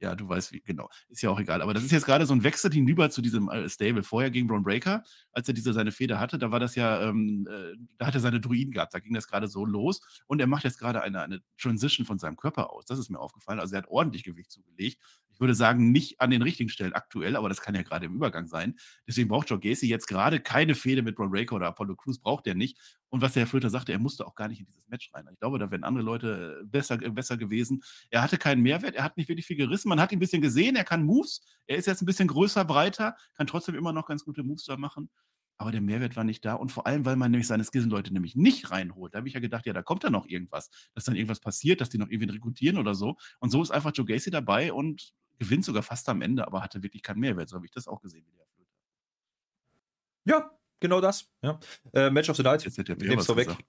Ja, 0.00 0.14
du 0.14 0.28
weißt 0.28 0.52
wie, 0.52 0.60
genau. 0.60 0.88
Ist 1.08 1.22
ja 1.22 1.30
auch 1.30 1.40
egal. 1.40 1.60
Aber 1.60 1.74
das 1.74 1.84
ist 1.84 1.90
jetzt 1.90 2.06
gerade 2.06 2.24
so 2.24 2.34
ein 2.34 2.42
Wechsel 2.42 2.72
hinüber 2.72 3.10
zu 3.10 3.20
diesem 3.20 3.48
äh, 3.48 3.68
Stable. 3.68 4.02
Vorher 4.02 4.30
gegen 4.30 4.46
Braun 4.46 4.62
Breaker, 4.62 5.02
als 5.32 5.48
er 5.48 5.54
diese 5.54 5.72
seine 5.72 5.92
Feder 5.92 6.18
hatte, 6.18 6.38
da 6.38 6.50
war 6.50 6.60
das 6.60 6.74
ja, 6.74 7.02
ähm, 7.08 7.46
äh, 7.50 7.76
da 7.98 8.06
hat 8.06 8.14
er 8.14 8.20
seine 8.20 8.40
Druiden 8.40 8.72
gehabt. 8.72 8.94
Da 8.94 9.00
ging 9.00 9.14
das 9.14 9.26
gerade 9.26 9.48
so 9.48 9.64
los. 9.64 10.00
Und 10.26 10.40
er 10.40 10.46
macht 10.46 10.64
jetzt 10.64 10.78
gerade 10.78 11.02
eine, 11.02 11.22
eine 11.22 11.40
Transition 11.58 12.06
von 12.06 12.18
seinem 12.18 12.36
Körper 12.36 12.72
aus. 12.72 12.86
Das 12.86 12.98
ist 12.98 13.10
mir 13.10 13.18
aufgefallen. 13.18 13.60
Also 13.60 13.74
er 13.74 13.78
hat 13.82 13.88
ordentlich 13.88 14.24
Gewicht 14.24 14.50
zugelegt. 14.50 14.98
Würde 15.40 15.54
sagen, 15.54 15.90
nicht 15.90 16.20
an 16.20 16.30
den 16.30 16.42
richtigen 16.42 16.68
Stellen 16.68 16.92
aktuell, 16.92 17.34
aber 17.34 17.48
das 17.48 17.60
kann 17.60 17.74
ja 17.74 17.82
gerade 17.82 18.06
im 18.06 18.14
Übergang 18.14 18.46
sein. 18.46 18.78
Deswegen 19.08 19.28
braucht 19.28 19.50
Joe 19.50 19.58
Gacy 19.58 19.88
jetzt 19.88 20.06
gerade 20.06 20.38
keine 20.40 20.74
Fehde 20.74 21.02
mit 21.02 21.16
Braun 21.16 21.30
Breaker 21.30 21.56
oder 21.56 21.68
Apollo 21.68 21.96
Crews, 21.96 22.20
braucht 22.20 22.46
er 22.46 22.54
nicht. 22.54 22.78
Und 23.08 23.22
was 23.22 23.32
der 23.32 23.42
Herr 23.42 23.48
Flöter 23.48 23.70
sagte, 23.70 23.92
er 23.92 23.98
musste 23.98 24.26
auch 24.26 24.34
gar 24.34 24.48
nicht 24.48 24.60
in 24.60 24.66
dieses 24.66 24.86
Match 24.88 25.10
rein. 25.12 25.26
Ich 25.32 25.40
glaube, 25.40 25.58
da 25.58 25.70
wären 25.70 25.82
andere 25.82 26.04
Leute 26.04 26.60
äh, 26.60 26.66
besser, 26.66 27.02
äh, 27.02 27.10
besser 27.10 27.36
gewesen. 27.36 27.82
Er 28.10 28.22
hatte 28.22 28.38
keinen 28.38 28.62
Mehrwert, 28.62 28.94
er 28.94 29.02
hat 29.02 29.16
nicht 29.16 29.28
wirklich 29.28 29.46
viel 29.46 29.56
gerissen. 29.56 29.88
Man 29.88 30.00
hat 30.00 30.12
ihn 30.12 30.16
ein 30.16 30.20
bisschen 30.20 30.42
gesehen, 30.42 30.76
er 30.76 30.84
kann 30.84 31.04
Moves. 31.04 31.40
Er 31.66 31.76
ist 31.76 31.86
jetzt 31.86 32.02
ein 32.02 32.06
bisschen 32.06 32.28
größer, 32.28 32.64
breiter, 32.64 33.16
kann 33.34 33.46
trotzdem 33.46 33.74
immer 33.74 33.92
noch 33.92 34.06
ganz 34.06 34.24
gute 34.24 34.42
Moves 34.42 34.64
da 34.64 34.76
machen. 34.76 35.10
Aber 35.60 35.72
der 35.72 35.82
Mehrwert 35.82 36.16
war 36.16 36.24
nicht 36.24 36.42
da. 36.46 36.54
Und 36.54 36.72
vor 36.72 36.86
allem, 36.86 37.04
weil 37.04 37.16
man 37.16 37.30
nämlich 37.30 37.46
seine 37.46 37.64
Skizzen-Leute 37.64 38.14
nämlich 38.14 38.34
nicht 38.34 38.70
reinholt. 38.70 39.12
Da 39.12 39.18
habe 39.18 39.28
ich 39.28 39.34
ja 39.34 39.40
gedacht, 39.40 39.66
ja, 39.66 39.74
da 39.74 39.82
kommt 39.82 40.02
da 40.02 40.08
noch 40.08 40.26
irgendwas. 40.26 40.70
Dass 40.94 41.04
dann 41.04 41.16
irgendwas 41.16 41.40
passiert, 41.40 41.82
dass 41.82 41.90
die 41.90 41.98
noch 41.98 42.08
irgendwie 42.08 42.32
rekrutieren 42.32 42.78
oder 42.78 42.94
so. 42.94 43.16
Und 43.40 43.50
so 43.50 43.62
ist 43.62 43.70
einfach 43.70 43.92
Joe 43.94 44.06
Gacy 44.06 44.30
dabei 44.30 44.72
und 44.72 45.12
gewinnt 45.40 45.64
sogar 45.64 45.82
fast 45.82 46.08
am 46.08 46.22
Ende, 46.22 46.46
aber 46.46 46.62
hatte 46.62 46.84
wirklich 46.84 47.02
keinen 47.02 47.18
Mehrwert. 47.18 47.48
So 47.48 47.56
habe 47.56 47.66
ich 47.66 47.72
das 47.72 47.88
auch 47.88 48.00
gesehen, 48.00 48.24
wie 48.28 48.36
der 48.36 48.46
Flöter. 48.46 48.70
Ja, 50.24 50.50
genau 50.78 51.00
das. 51.00 51.28
Ja. 51.42 51.58
Äh, 51.92 52.10
Match 52.10 52.28
of 52.30 52.36
the 52.36 52.42
Night. 52.44 52.64
Jetzt 52.64 52.78
hätte 52.78 52.92
Ich 52.92 52.98
der 52.98 53.08
nehme 53.08 53.20
es 53.20 53.28
was 53.28 53.34
vorweg. 53.34 53.46
gesagt, 53.48 53.64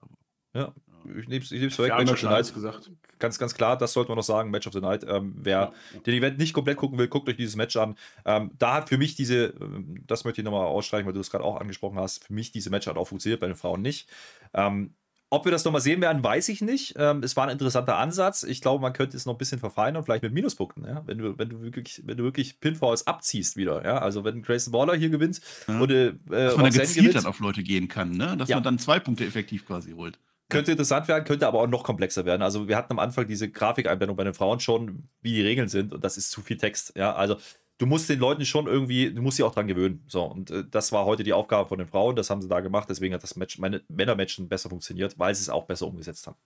Ja. 0.54 0.76
Ich 1.18 1.28
nehme 1.28 1.44
es 1.44 1.50
nehm's 1.50 1.76
vorweg. 1.76 1.94
Match 1.98 2.08
ja 2.10 2.14
of 2.14 2.20
the 2.20 2.26
Night. 2.28 2.54
gesagt. 2.54 2.92
Ganz, 3.18 3.40
ganz 3.40 3.56
klar, 3.56 3.76
das 3.78 3.94
sollte 3.94 4.10
man 4.12 4.18
noch 4.18 4.24
sagen. 4.24 4.52
Match 4.52 4.68
of 4.68 4.74
the 4.74 4.82
Night. 4.82 5.04
Ähm, 5.08 5.34
wer 5.38 5.74
den 6.06 6.14
Event 6.14 6.38
nicht 6.38 6.54
komplett 6.54 6.78
gucken 6.78 7.00
will, 7.00 7.08
guckt 7.08 7.28
euch 7.30 7.38
dieses 7.38 7.56
Match 7.56 7.76
an. 7.78 7.96
Ähm, 8.26 8.52
da 8.60 8.76
hat 8.76 8.90
für 8.90 8.98
mich 9.00 9.16
diese, 9.16 9.46
ähm, 9.62 10.04
das 10.06 10.26
möchte 10.26 10.42
ich 10.42 10.46
nochmal 10.46 10.66
ausstreichen, 10.68 11.08
weil 11.08 11.14
du 11.14 11.20
es 11.20 11.32
gerade 11.32 11.44
auch 11.44 11.60
angesprochen 11.60 11.98
hast, 11.98 12.26
für 12.26 12.34
mich 12.34 12.52
diese 12.52 12.70
Match 12.70 12.86
hat 12.88 12.98
auch 12.98 13.08
funktioniert, 13.08 13.40
bei 13.40 13.48
den 13.48 13.56
Frauen 13.56 13.82
nicht. 13.82 14.10
Ähm, 14.54 14.94
ob 15.32 15.46
wir 15.46 15.52
das 15.52 15.66
nochmal 15.66 15.82
sehen 15.82 16.02
werden, 16.02 16.24
weiß 16.24 16.50
ich 16.50 16.62
nicht. 16.62 16.94
Ähm, 16.98 17.24
es 17.24 17.36
war 17.36 17.46
ein 17.46 17.50
interessanter 17.52 17.98
Ansatz. 17.98 18.44
Ich 18.44 18.62
glaube, 18.62 18.82
man 18.82 18.94
könnte 18.94 19.18
es 19.18 19.26
noch 19.26 19.34
ein 19.34 19.38
bisschen 19.38 19.60
verfeinern, 19.60 20.04
vielleicht 20.04 20.24
mit 20.24 20.34
Minuspunkten, 20.34 20.86
ja? 20.86 21.02
wenn, 21.08 21.18
du, 21.18 21.38
wenn, 21.40 21.50
du 21.50 21.62
wirklich, 21.62 22.04
wenn 22.06 22.18
du 22.18 22.24
wirklich 22.24 22.60
Pinfalls 22.60 23.08
abziehst 23.08 23.56
wieder. 23.58 23.84
Ja? 23.84 23.98
Also 24.00 24.24
wenn 24.24 24.44
Grayson 24.44 24.74
Waller 24.74 24.94
hier 24.96 25.10
gewinnt 25.10 25.42
Ja. 25.68 25.80
und 25.80 25.90
äh, 25.90 26.12
Dass 26.12 26.16
man 26.28 26.30
da 26.30 26.46
Roxanne 26.52 26.70
gezielt 26.72 26.96
gewinnt, 27.08 27.16
dann 27.16 27.26
auf 27.26 27.40
Leute 27.40 27.64
gehen 27.64 27.88
kann, 27.88 28.12
ne? 28.12 28.36
Dass 28.38 28.50
Ja. 28.50 28.58
man 28.58 28.64
dann 28.64 28.78
zwei 28.78 29.00
Punkte 29.00 29.26
effektiv 29.26 29.66
quasi 29.66 29.94
holt. 29.94 30.20
könnte 30.50 30.72
interessant 30.72 31.08
werden, 31.08 31.24
könnte 31.24 31.48
aber 31.48 31.62
auch 31.62 31.68
noch 31.68 31.84
komplexer 31.86 32.26
werden. 32.26 32.42
Also 32.42 32.68
wir 32.68 32.76
hatten 32.76 32.92
am 32.92 33.00
Anfang 33.00 33.26
diese 33.26 33.50
Grafikeinblendung 33.50 34.18
bei 34.18 34.26
den 34.26 34.34
Frauen 34.34 34.60
schon, 34.60 35.08
wie 35.22 35.32
die 35.34 35.42
Regeln 35.42 35.70
sind 35.70 35.94
und 35.94 36.04
das 36.04 36.18
ist 36.18 36.30
zu 36.30 36.42
viel 36.42 36.58
Text. 36.58 36.92
Ja, 36.98 37.16
also 37.16 37.38
du 37.82 37.88
musst 37.88 38.08
den 38.10 38.20
Leuten 38.20 38.46
schon 38.46 38.68
irgendwie, 38.68 39.12
du 39.12 39.24
musst 39.24 39.38
sie 39.38 39.44
auch 39.44 39.54
dran 39.54 39.68
gewöhnen. 39.68 40.04
So 40.08 40.24
und 40.24 40.52
äh, 40.52 40.64
das 40.70 40.92
war 40.92 41.06
heute 41.06 41.24
die 41.24 41.34
Aufgabe 41.34 41.68
von 41.68 41.80
den 41.80 41.88
Frauen. 41.88 42.16
Das 42.16 42.30
haben 42.30 42.42
sie 42.42 42.48
da 42.48 42.60
gemacht. 42.60 42.88
Deswegen 42.90 43.14
hat 43.16 43.24
das 43.24 43.36
Match, 43.36 43.58
meine 43.58 43.82
Männermatchen 43.90 44.48
besser 44.48 44.70
funktioniert, 44.70 45.18
weil 45.18 45.34
sie 45.34 45.42
es 45.42 45.50
auch 45.50 45.66
besser 45.66 45.88
umgesetzt 45.88 46.28
haben. 46.28 46.38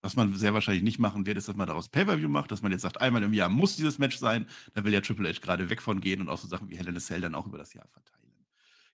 Was 0.00 0.16
man 0.16 0.34
sehr 0.34 0.54
wahrscheinlich 0.54 0.84
nicht 0.84 0.98
machen 1.00 1.26
wird, 1.26 1.38
ist, 1.38 1.48
dass 1.48 1.56
man 1.56 1.66
daraus 1.66 1.88
Pay-Per-View 1.88 2.28
macht, 2.28 2.50
dass 2.52 2.62
man 2.62 2.72
jetzt 2.72 2.82
sagt, 2.82 3.00
einmal 3.00 3.22
im 3.22 3.32
Jahr 3.32 3.48
muss 3.48 3.76
dieses 3.76 3.98
Match 3.98 4.16
sein. 4.16 4.46
Da 4.74 4.84
will 4.84 4.92
ja 4.92 5.00
Triple 5.00 5.28
H 5.28 5.40
gerade 5.40 5.70
weg 5.70 5.82
von 5.82 6.00
gehen 6.00 6.20
und 6.20 6.28
auch 6.28 6.38
so 6.38 6.46
Sachen 6.46 6.68
wie 6.68 6.76
Hell 6.76 6.88
in 6.88 6.98
Cell 7.00 7.20
dann 7.20 7.34
auch 7.34 7.46
über 7.46 7.58
das 7.58 7.74
Jahr 7.74 7.86
verteilen. 7.88 8.21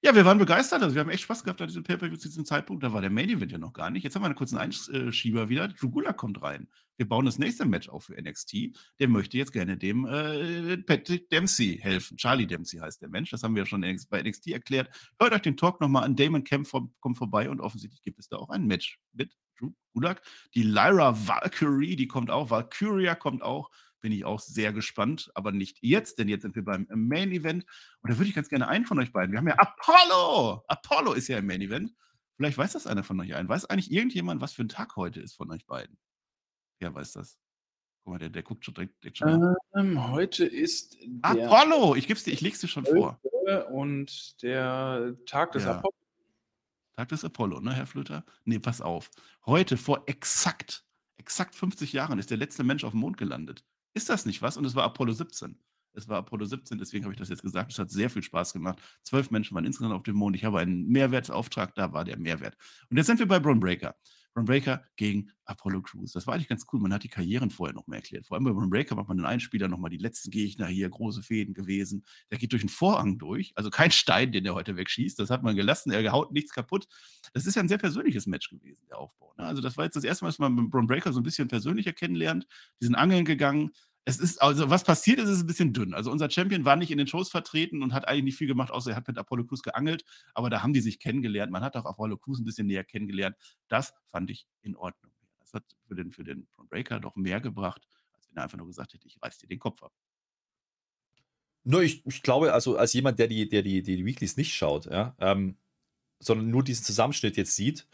Ja, 0.01 0.14
wir 0.14 0.24
waren 0.24 0.38
begeistert. 0.38 0.80
Also 0.80 0.94
wir 0.94 1.01
haben 1.01 1.11
echt 1.11 1.24
Spaß 1.24 1.42
gehabt 1.42 1.61
an 1.61 1.66
diesem 1.66 1.82
Pay-Per-View 1.82 2.16
zu 2.16 2.28
diesem 2.28 2.44
Zeitpunkt. 2.44 2.84
Da 2.84 2.92
war 2.92 3.01
der 3.01 3.11
Main 3.11 3.28
Event 3.30 3.51
ja 3.51 3.59
noch 3.59 3.72
gar 3.72 3.90
nicht. 3.90 4.05
Jetzt 4.05 4.14
haben 4.14 4.22
wir 4.22 4.26
einen 4.26 4.36
kurzen 4.36 4.57
Einschieber 4.57 5.49
wieder. 5.49 5.66
Drew 5.66 5.90
Gulak 5.90 6.16
kommt 6.16 6.40
rein. 6.40 6.68
Wir 6.96 7.09
bauen 7.09 7.26
das 7.26 7.38
nächste 7.38 7.64
Match 7.64 7.88
auf 7.88 8.05
für 8.05 8.20
NXT. 8.20 8.76
Der 9.01 9.09
möchte 9.09 9.36
jetzt 9.36 9.53
gerne 9.53 9.76
dem 9.76 10.07
äh, 10.07 10.76
Patrick 10.78 11.28
Dempsey 11.30 11.78
helfen. 11.82 12.16
Charlie 12.16 12.46
Dempsey 12.46 12.78
heißt 12.78 13.03
der 13.03 13.09
Mensch. 13.09 13.30
Das 13.30 13.42
haben 13.42 13.57
wir 13.57 13.62
ja 13.62 13.66
schon 13.66 13.80
bei 14.09 14.22
NXT 14.22 14.49
erklärt. 14.49 14.88
Hört 15.18 15.32
euch 15.32 15.42
den 15.42 15.57
Talk 15.57 15.80
nochmal 15.80 16.05
an. 16.05 16.14
Damon 16.14 16.44
Kemp 16.44 16.68
kommt 17.01 17.18
vorbei 17.18 17.51
und 17.51 17.61
offensichtlich 17.61 18.03
gibt 18.03 18.20
es 18.20 18.28
da 18.28 18.36
auch 18.36 18.51
ein 18.51 18.66
Match 18.66 19.01
mit 19.12 19.36
Drew 19.59 19.72
Gulak. 19.94 20.22
Die 20.55 20.62
Lyra 20.62 21.26
Valkyrie, 21.26 21.96
die 21.96 22.07
kommt 22.07 22.30
auch. 22.30 22.51
Valkyria 22.51 23.16
kommt 23.16 23.42
auch 23.42 23.70
bin 24.01 24.12
ich 24.12 24.24
auch 24.24 24.40
sehr 24.40 24.72
gespannt, 24.72 25.30
aber 25.34 25.53
nicht 25.53 25.78
jetzt, 25.80 26.18
denn 26.18 26.28
jetzt 26.28 26.42
sind 26.42 26.55
wir 26.55 26.64
beim 26.64 26.86
Main 26.94 27.32
Event. 27.32 27.64
Und 28.03 28.11
da 28.11 28.18
würde 28.18 28.28
ich 28.28 28.34
ganz 28.34 28.49
gerne 28.49 28.68
einen 28.68 28.86
von 28.86 28.99
euch 28.99 29.12
beiden. 29.12 29.32
Wir 29.32 29.38
haben 29.38 29.49
ja 29.49 29.59
Apollo! 29.59 30.64
Apollo 30.68 31.12
ist 31.14 31.28
ja 31.28 31.38
im 31.38 31.46
Main 31.46 31.61
Event. 31.61 31.92
Vielleicht 32.36 32.59
weiß 32.59 32.72
das 32.72 32.86
einer 32.86 33.03
von 33.03 33.18
euch 33.20 33.34
ein. 33.34 33.49
Weiß 33.49 33.64
eigentlich 33.64 33.90
irgendjemand, 33.90 34.40
was 34.40 34.53
für 34.53 34.62
ein 34.62 34.68
Tag 34.68 34.96
heute 34.96 35.20
ist 35.20 35.34
von 35.34 35.51
euch 35.51 35.66
beiden? 35.66 35.99
Wer 36.78 36.94
weiß 36.94 37.12
das? 37.12 37.38
Guck 38.05 38.12
mal, 38.12 38.18
der, 38.18 38.28
der 38.28 38.42
guckt 38.42 38.64
schon 38.64 38.74
direkt. 38.74 39.03
direkt 39.03 39.18
schon 39.18 39.57
ähm, 39.74 40.11
heute 40.12 40.44
ist 40.44 40.96
Apollo! 41.22 41.96
Ich 41.96 42.07
gib's 42.07 42.24
dir, 42.24 42.32
ich 42.32 42.40
leg's 42.40 42.61
dir 42.61 42.68
schon 42.68 42.86
vor. 42.86 43.20
Und 43.70 44.40
der 44.42 45.14
Tag 45.26 45.53
des 45.53 45.64
ja. 45.64 45.76
Apollo. 45.76 45.94
Tag 46.96 47.09
des 47.09 47.24
Apollo, 47.24 47.61
ne, 47.61 47.74
Herr 47.74 47.86
Flöter? 47.86 48.24
Nee, 48.44 48.59
pass 48.59 48.80
auf. 48.80 49.11
Heute 49.46 49.76
vor 49.76 50.03
exakt, 50.07 50.84
exakt 51.16 51.55
50 51.55 51.92
Jahren 51.92 52.18
ist 52.18 52.30
der 52.30 52.36
letzte 52.36 52.64
Mensch 52.64 52.84
auf 52.84 52.92
dem 52.92 53.01
Mond 53.01 53.16
gelandet. 53.16 53.64
Ist 53.99 54.09
das 54.09 54.26
nicht 54.26 54.42
was? 54.42 54.57
Und 54.57 54.64
es 54.64 54.76
war 54.76 54.84
Apollo 54.84 55.11
17. 55.11 55.59
Es 55.92 56.07
war 56.07 56.18
Apollo 56.18 56.44
17, 56.44 56.78
deswegen 56.78 57.05
habe 57.05 57.14
ich 57.14 57.18
das 57.18 57.30
jetzt 57.30 57.42
gesagt. 57.42 57.72
Es 57.72 57.80
hat 57.80 57.90
sehr 57.90 58.11
viel 58.11 58.22
Spaß 58.22 58.53
gemacht. 58.53 58.78
Zwölf 59.03 59.32
Menschen 59.32 59.57
waren 59.57 59.64
insgesamt 59.64 59.92
auf 59.92 60.05
dem 60.05 60.14
Mond. 60.14 60.36
Ich 60.36 60.44
habe 60.44 60.61
einen 60.61 60.86
Mehrwertsauftrag, 60.86 61.74
da 61.74 61.92
war 61.92 62.05
der 62.05 62.16
Mehrwert. 62.16 62.57
Und 62.88 62.96
jetzt 62.96 63.09
sind 63.09 63.18
wir 63.18 63.26
bei 63.26 63.40
Braun 63.40 63.59
Breaker. 63.59 63.96
Braun 64.34 64.44
Breaker 64.44 64.84
gegen 64.94 65.32
Apollo 65.46 65.82
Crews. 65.82 66.12
Das 66.12 66.28
war 66.28 66.34
eigentlich 66.34 66.49
ganz 66.49 66.64
cool. 66.72 66.78
Man 66.78 66.92
hat 66.92 67.03
die 67.03 67.09
Karrieren 67.09 67.51
vorher 67.51 67.74
noch 67.74 67.88
mehr 67.88 67.99
erklärt. 67.99 68.28
Vor 68.28 68.36
allem 68.36 68.44
bei 68.44 68.53
Braun 68.53 68.70
Breaker 68.70 68.94
macht 68.94 69.09
man 69.09 69.16
den 69.16 69.26
Einspieler 69.26 69.66
nochmal 69.66 69.90
die 69.90 69.96
letzten 69.96 70.30
Gegner 70.30 70.68
hier, 70.68 70.88
große 70.88 71.24
Fäden 71.24 71.55
gewesen. 71.55 72.05
Der 72.30 72.38
geht 72.38 72.53
durch 72.53 72.62
einen 72.62 72.68
Vorhang 72.68 73.18
durch, 73.18 73.51
also 73.57 73.68
kein 73.68 73.90
Stein, 73.90 74.30
den 74.30 74.44
er 74.44 74.55
heute 74.55 74.76
wegschießt. 74.76 75.18
Das 75.18 75.30
hat 75.30 75.42
man 75.42 75.57
gelassen. 75.57 75.90
Er 75.90 76.12
haut 76.12 76.30
nichts 76.30 76.53
kaputt. 76.53 76.86
Das 77.32 77.46
ist 77.46 77.57
ja 77.57 77.62
ein 77.62 77.68
sehr 77.68 77.78
persönliches 77.78 78.28
Match 78.28 78.51
gewesen, 78.51 78.86
der 78.88 78.99
Aufbau. 78.99 79.34
Ne? 79.36 79.44
Also, 79.44 79.61
das 79.61 79.76
war 79.76 79.84
jetzt 79.84 79.96
das 79.96 80.05
erste 80.05 80.24
Mal, 80.24 80.28
dass 80.28 80.38
man 80.38 80.70
Braun 80.70 80.86
Breaker 80.86 81.12
so 81.12 81.18
ein 81.18 81.24
bisschen 81.24 81.49
persönlicher 81.49 81.92
kennenlernt. 81.92 82.46
Die 82.80 82.86
sind 82.86 82.94
angeln 82.94 83.24
gegangen 83.24 83.72
es 84.09 84.18
ist, 84.18 84.40
also 84.40 84.70
was 84.70 84.84
passiert 84.84 85.18
ist, 85.18 85.28
ist 85.28 85.42
ein 85.42 85.46
bisschen 85.46 85.74
dünn. 85.74 85.92
Also 85.92 86.11
unser 86.11 86.30
Champion 86.30 86.64
war 86.64 86.76
nicht 86.76 86.90
in 86.90 86.96
den 86.96 87.06
Shows 87.06 87.28
vertreten 87.28 87.82
und 87.82 87.92
hat 87.92 88.09
eigentlich 88.09 88.24
nicht 88.24 88.36
viel 88.36 88.46
gemacht, 88.46 88.70
außer 88.70 88.92
er 88.92 88.96
hat 88.96 89.06
mit 89.06 89.18
Apollo 89.18 89.44
Crews 89.44 89.62
geangelt, 89.62 90.02
aber 90.32 90.48
da 90.48 90.62
haben 90.62 90.72
die 90.72 90.80
sich 90.80 90.98
kennengelernt. 90.98 91.52
Man 91.52 91.62
hat 91.62 91.76
auch 91.76 91.84
Apollo 91.84 92.16
Crews 92.16 92.38
ein 92.38 92.46
bisschen 92.46 92.66
näher 92.66 92.84
kennengelernt. 92.84 93.36
Das 93.68 93.92
fand 94.06 94.30
ich 94.30 94.46
in 94.62 94.76
Ordnung. 94.76 95.12
Das 95.40 95.52
hat 95.52 95.64
für 95.86 95.94
den, 95.94 96.11
für 96.11 96.24
den 96.24 96.48
Breaker 96.70 97.00
doch 97.00 97.16
mehr 97.16 97.42
gebracht, 97.42 97.86
als 98.14 98.26
wenn 98.30 98.38
er 98.38 98.44
einfach 98.44 98.56
nur 98.56 98.66
gesagt 98.66 98.94
hätte, 98.94 99.06
ich 99.06 99.18
reiß 99.20 99.36
dir 99.36 99.46
den 99.46 99.59
Kopf 99.59 99.82
ab. 99.82 99.92
Nur 101.64 101.82
ich, 101.82 102.06
ich 102.06 102.22
glaube, 102.22 102.54
also 102.54 102.78
als 102.78 102.94
jemand, 102.94 103.18
der 103.18 103.26
die, 103.28 103.46
der 103.46 103.61
die, 103.61 103.82
die 103.82 104.06
Weeklies 104.06 104.38
nicht 104.38 104.54
schaut, 104.54 104.86
ja, 104.86 105.14
ähm, 105.18 105.59
sondern 106.18 106.48
nur 106.48 106.64
diesen 106.64 106.82
Zusammenschnitt 106.82 107.36
jetzt 107.36 107.56
sieht, 107.56 107.86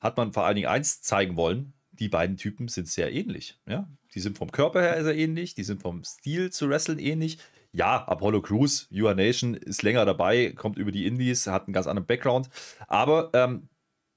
hat 0.00 0.16
man 0.16 0.32
vor 0.32 0.46
allen 0.46 0.56
Dingen 0.56 0.68
eins 0.68 1.02
zeigen 1.02 1.36
wollen, 1.36 1.74
die 1.92 2.08
beiden 2.08 2.38
Typen 2.38 2.68
sind 2.68 2.88
sehr 2.88 3.12
ähnlich. 3.12 3.58
Ja? 3.66 3.86
Die 4.18 4.22
sind 4.22 4.36
vom 4.36 4.50
Körper 4.50 4.82
her 4.82 5.04
sehr 5.04 5.16
ähnlich, 5.16 5.54
die 5.54 5.62
sind 5.62 5.80
vom 5.80 6.02
Stil 6.02 6.50
zu 6.50 6.68
wresteln 6.68 6.98
ähnlich. 6.98 7.38
Ja, 7.70 8.02
Apollo 8.08 8.42
Crews, 8.42 8.88
Your 8.90 9.14
Nation 9.14 9.54
ist 9.54 9.84
länger 9.84 10.04
dabei, 10.04 10.50
kommt 10.56 10.76
über 10.76 10.90
die 10.90 11.06
Indies, 11.06 11.46
hat 11.46 11.68
einen 11.68 11.72
ganz 11.72 11.86
anderen 11.86 12.04
Background. 12.04 12.48
Aber 12.88 13.30
ähm, 13.32 13.68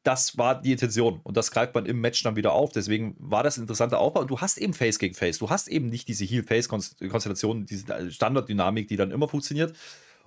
das 0.02 0.40
war 0.40 0.60
die 0.60 0.72
Intention 0.72 1.20
und 1.22 1.38
das 1.38 1.52
greift 1.52 1.76
man 1.76 1.86
im 1.86 2.02
Match 2.02 2.24
dann 2.24 2.36
wieder 2.36 2.54
auf. 2.54 2.72
Deswegen 2.72 3.16
war 3.20 3.44
das 3.44 3.58
ein 3.58 3.62
interessanter 3.62 4.00
Aufbau. 4.00 4.22
Und 4.22 4.32
du 4.32 4.40
hast 4.40 4.58
eben 4.58 4.74
Face 4.74 4.98
gegen 4.98 5.14
Face. 5.14 5.38
Du 5.38 5.52
hast 5.52 5.68
eben 5.68 5.86
nicht 5.86 6.08
diese 6.08 6.26
Heel-Face-Konstellation, 6.26 7.68
diese 7.68 8.10
Standarddynamik, 8.10 8.88
die 8.88 8.98
dann 8.98 9.12
immer 9.12 9.30
funktioniert. 9.30 9.78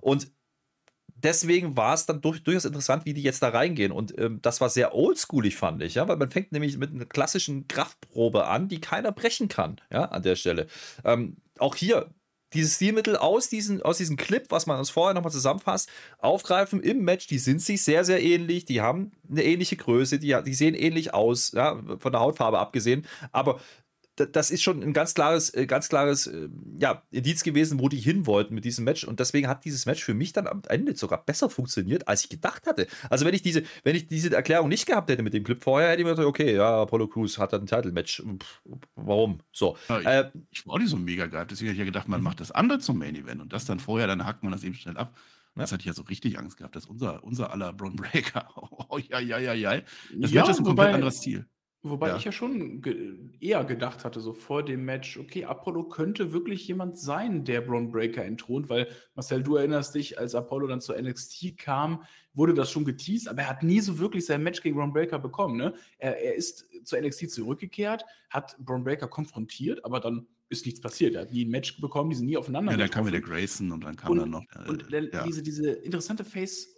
Und 0.01 0.31
deswegen 1.25 1.77
war 1.77 1.95
es 1.95 2.07
dann 2.07 2.21
durch, 2.21 2.43
durchaus 2.43 2.65
interessant, 2.65 3.05
wie 3.05 3.15
die 3.15 3.23
jetzt 3.23 3.43
da 3.43 3.49
reingehen. 3.49 3.91
Und 3.91 4.17
ähm, 4.19 4.39
das 4.43 4.61
war 4.61 4.69
sehr 4.69 4.95
oldschoolig, 4.95 5.57
fand 5.57 5.83
ich, 5.83 5.95
ja, 5.95 6.07
weil 6.07 6.17
man 6.17 6.31
fängt 6.31 6.53
nämlich 6.53 6.79
mit 6.79 6.91
einer 6.93 7.07
klassischen 7.07 7.67
Kraftprobe 7.67 8.47
an, 8.47 8.69
die 8.69 8.81
keiner 8.81 9.11
brechen 9.11 9.49
kann, 9.49 9.81
ja, 9.91 10.05
an 10.05 10.23
der 10.23 10.37
Stelle. 10.37 10.67
Ähm, 11.05 11.37
auch 11.59 11.75
hier 11.75 12.11
dieses 12.53 12.77
Stilmittel 12.77 13.17
aus, 13.17 13.49
diesen, 13.49 13.83
aus 13.83 13.99
diesem 13.99 14.17
Clip, 14.17 14.47
was 14.51 14.67
man 14.67 14.79
uns 14.79 14.91
vorher 14.91 15.13
nochmal 15.15 15.33
zusammenfasst, 15.33 15.91
aufgreifen 16.19 16.81
im 16.81 17.03
Match. 17.03 17.27
Die 17.27 17.39
sind 17.39 17.61
sich 17.61 17.83
sehr, 17.83 18.05
sehr 18.05 18.23
ähnlich. 18.23 18.65
Die 18.65 18.81
haben 18.81 19.11
eine 19.29 19.43
ähnliche 19.43 19.77
Größe. 19.77 20.21
Die, 20.21 20.37
die 20.47 20.55
sehen 20.55 20.75
ähnlich 20.75 21.13
aus, 21.13 21.53
ja, 21.53 21.83
von 21.99 22.13
der 22.13 22.21
Hautfarbe 22.21 22.61
abgesehen. 22.61 23.07
Aber 23.33 23.59
das 24.17 24.51
ist 24.51 24.63
schon 24.63 24.83
ein 24.83 24.93
ganz 24.93 25.15
klares, 25.15 25.53
äh, 25.55 25.67
ganz 25.67 25.89
klares 25.89 26.27
äh, 26.27 26.49
ja, 26.79 27.03
Indiz 27.11 27.43
gewesen, 27.43 27.81
wo 27.81 27.89
die 27.89 27.99
hin 27.99 28.27
wollten 28.27 28.55
mit 28.55 28.65
diesem 28.65 28.85
Match. 28.85 29.05
Und 29.05 29.21
deswegen 29.21 29.49
hat 29.49 29.65
dieses 29.65 29.87
Match 29.87 30.05
für 30.05 30.15
mich 30.15 30.33
dann 30.33 30.47
am 30.47 30.63
Ende 30.69 30.97
sogar 30.97 31.25
besser 31.25 31.51
funktioniert, 31.51 32.07
als 32.07 32.23
ich 32.23 32.31
gedacht 32.31 32.67
hatte. 32.67 32.87
Also 33.11 33.25
wenn 33.25 33.35
ich 33.35 33.43
diese, 33.43 33.65
wenn 33.83 33.97
ich 33.97 34.07
diese 34.07 34.35
Erklärung 34.35 34.69
nicht 34.69 34.87
gehabt 34.87 35.11
hätte 35.11 35.23
mit 35.23 35.35
dem 35.35 35.43
Clip 35.43 35.63
vorher, 35.63 35.91
hätte 35.91 36.03
ich 36.03 36.05
mir 36.05 36.13
gedacht, 36.13 36.27
okay, 36.27 36.55
ja, 36.55 36.83
Apollo 36.83 37.09
Crews 37.09 37.39
hat 37.39 37.53
dann 37.53 37.63
ein 37.63 37.67
Title-Match. 37.67 38.23
Warum? 38.95 39.41
So. 39.53 39.77
Ja, 39.89 40.01
ich, 40.01 40.07
äh, 40.07 40.31
ich, 40.51 40.67
war 40.67 40.75
auch 40.75 40.79
nicht 40.79 40.91
so 40.91 40.97
mega 40.97 41.27
geil. 41.27 41.47
Deswegen 41.51 41.69
hätte 41.69 41.75
ich 41.75 41.81
ja 41.81 41.85
gedacht, 41.85 42.09
man 42.09 42.23
macht 42.23 42.41
das 42.41 42.53
andere 42.53 42.79
zum 42.79 42.99
Main-Event 42.99 43.41
und 43.41 43.53
das 43.53 43.65
dann 43.65 43.81
vorher, 43.81 44.07
dann 44.07 44.25
hackt 44.25 44.43
man 44.43 44.53
das 44.53 44.63
eben 44.63 44.75
schnell 44.75 44.97
ab. 44.97 45.17
Das 45.57 45.71
hatte 45.71 45.83
ich 45.83 45.87
ja 45.87 45.93
so 45.93 46.03
richtig 46.03 46.39
Angst 46.39 46.57
gehabt, 46.57 46.75
dass 46.75 46.87
unser, 46.87 47.23
unser 47.23 47.53
aller 47.53 47.73
Braun 47.73 47.95
Breaker, 47.95 48.49
oh, 48.89 48.99
ja, 48.99 49.21
ja, 49.21 49.39
ja, 49.39 49.53
ja. 49.53 49.81
Das 50.17 50.33
ja, 50.33 50.41
Match 50.41 50.51
ist 50.51 50.59
ein 50.59 50.65
komplett 50.65 50.95
anderes 50.95 51.21
Ziel. 51.21 51.47
Wobei 51.87 52.09
ja. 52.09 52.17
ich 52.17 52.25
ja 52.25 52.33
schon 52.33 52.81
ge 52.81 53.15
eher 53.41 53.63
gedacht 53.63 54.07
hatte, 54.07 54.19
so 54.19 54.33
vor 54.33 54.65
dem 54.65 54.87
Match, 54.87 55.19
okay, 55.19 55.45
Apollo 55.45 55.91
könnte 55.91 56.33
wirklich 56.33 56.67
jemand 56.67 56.99
sein, 56.99 57.45
der 57.45 57.61
Braun 57.61 57.93
Breaker 57.93 58.25
entthront, 58.25 58.71
weil 58.71 58.89
Marcel, 59.15 59.43
du 59.43 59.57
erinnerst 59.57 59.95
dich, 59.95 60.19
als 60.19 60.35
Apollo 60.35 60.69
dann 60.69 60.81
zur 60.81 60.99
NXT 60.99 61.59
kam, 61.59 62.03
wurde 62.33 62.55
das 62.55 62.71
schon 62.71 62.87
geteased, 62.87 63.29
aber 63.29 63.43
er 63.43 63.51
hat 63.51 63.63
nie 63.63 63.81
so 63.81 63.99
wirklich 63.99 64.25
sein 64.25 64.43
Match 64.43 64.63
gegen 64.63 64.77
Braun 64.77 64.95
Breaker 64.95 65.19
bekommen. 65.19 65.59
Ne? 65.59 65.75
Er, 65.99 66.19
er 66.25 66.35
ist 66.35 66.67
zur 66.85 66.99
NXT 66.99 67.31
zurückgekehrt, 67.31 68.07
hat 68.31 68.57
Braun 68.61 68.83
Breaker 68.83 69.07
konfrontiert, 69.07 69.85
aber 69.85 70.01
dann 70.01 70.27
ist 70.49 70.65
nichts 70.65 70.81
passiert. 70.81 71.15
Er 71.17 71.23
hat 71.23 71.33
nie 71.33 71.45
ein 71.45 71.51
Match 71.51 71.83
bekommen, 71.83 72.09
die 72.09 72.17
sind 72.17 72.27
nie 72.27 72.39
aufeinander. 72.39 72.73
Ja, 72.73 72.79
dann 72.79 72.91
kam 72.91 73.07
wieder 73.07 73.21
Grayson 73.21 73.71
und 73.73 73.85
dann 73.85 73.97
kam 73.97 74.13
und, 74.13 74.19
dann 74.21 74.31
noch. 74.31 74.45
Äh, 74.55 74.71
und 74.71 74.91
der, 74.91 75.11
ja. 75.13 75.23
diese, 75.25 75.43
diese 75.43 75.71
interessante 75.71 76.25
Face- 76.25 76.74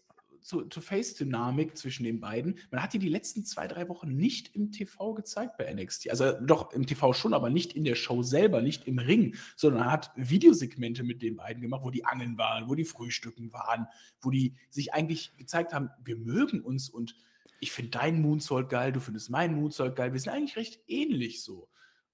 zur, 0.46 0.70
zur 0.70 0.82
Face-Dynamik 0.82 1.76
zwischen 1.76 2.04
den 2.04 2.20
beiden. 2.20 2.60
Man 2.70 2.80
hat 2.80 2.92
die 2.92 3.00
die 3.00 3.08
letzten 3.08 3.44
zwei, 3.44 3.66
drei 3.66 3.88
Wochen 3.88 4.14
nicht 4.14 4.54
im 4.54 4.70
TV 4.70 5.12
gezeigt 5.12 5.56
bei 5.58 5.72
NXT. 5.74 6.08
Also 6.08 6.32
doch 6.40 6.72
im 6.72 6.86
TV 6.86 7.12
schon, 7.12 7.34
aber 7.34 7.50
nicht 7.50 7.72
in 7.72 7.82
der 7.82 7.96
Show 7.96 8.22
selber, 8.22 8.62
nicht 8.62 8.86
im 8.86 9.00
Ring, 9.00 9.34
sondern 9.56 9.82
er 9.82 9.90
hat 9.90 10.12
Videosegmente 10.14 11.02
mit 11.02 11.20
den 11.20 11.34
beiden 11.34 11.62
gemacht, 11.62 11.82
wo 11.82 11.90
die 11.90 12.04
Angeln 12.04 12.38
waren, 12.38 12.68
wo 12.68 12.76
die 12.76 12.84
Frühstücken 12.84 13.52
waren, 13.52 13.88
wo 14.20 14.30
die 14.30 14.54
sich 14.70 14.94
eigentlich 14.94 15.36
gezeigt 15.36 15.74
haben, 15.74 15.90
wir 16.04 16.16
mögen 16.16 16.60
uns 16.60 16.88
und 16.88 17.16
ich 17.58 17.72
finde 17.72 17.90
deinen 17.90 18.22
Moonsault 18.22 18.68
geil, 18.68 18.92
du 18.92 19.00
findest 19.00 19.30
meinen 19.30 19.56
Moonsault 19.56 19.96
geil. 19.96 20.12
Wir 20.12 20.20
sind 20.20 20.32
eigentlich 20.32 20.56
recht 20.56 20.80
ähnlich 20.86 21.42
so. 21.42 21.68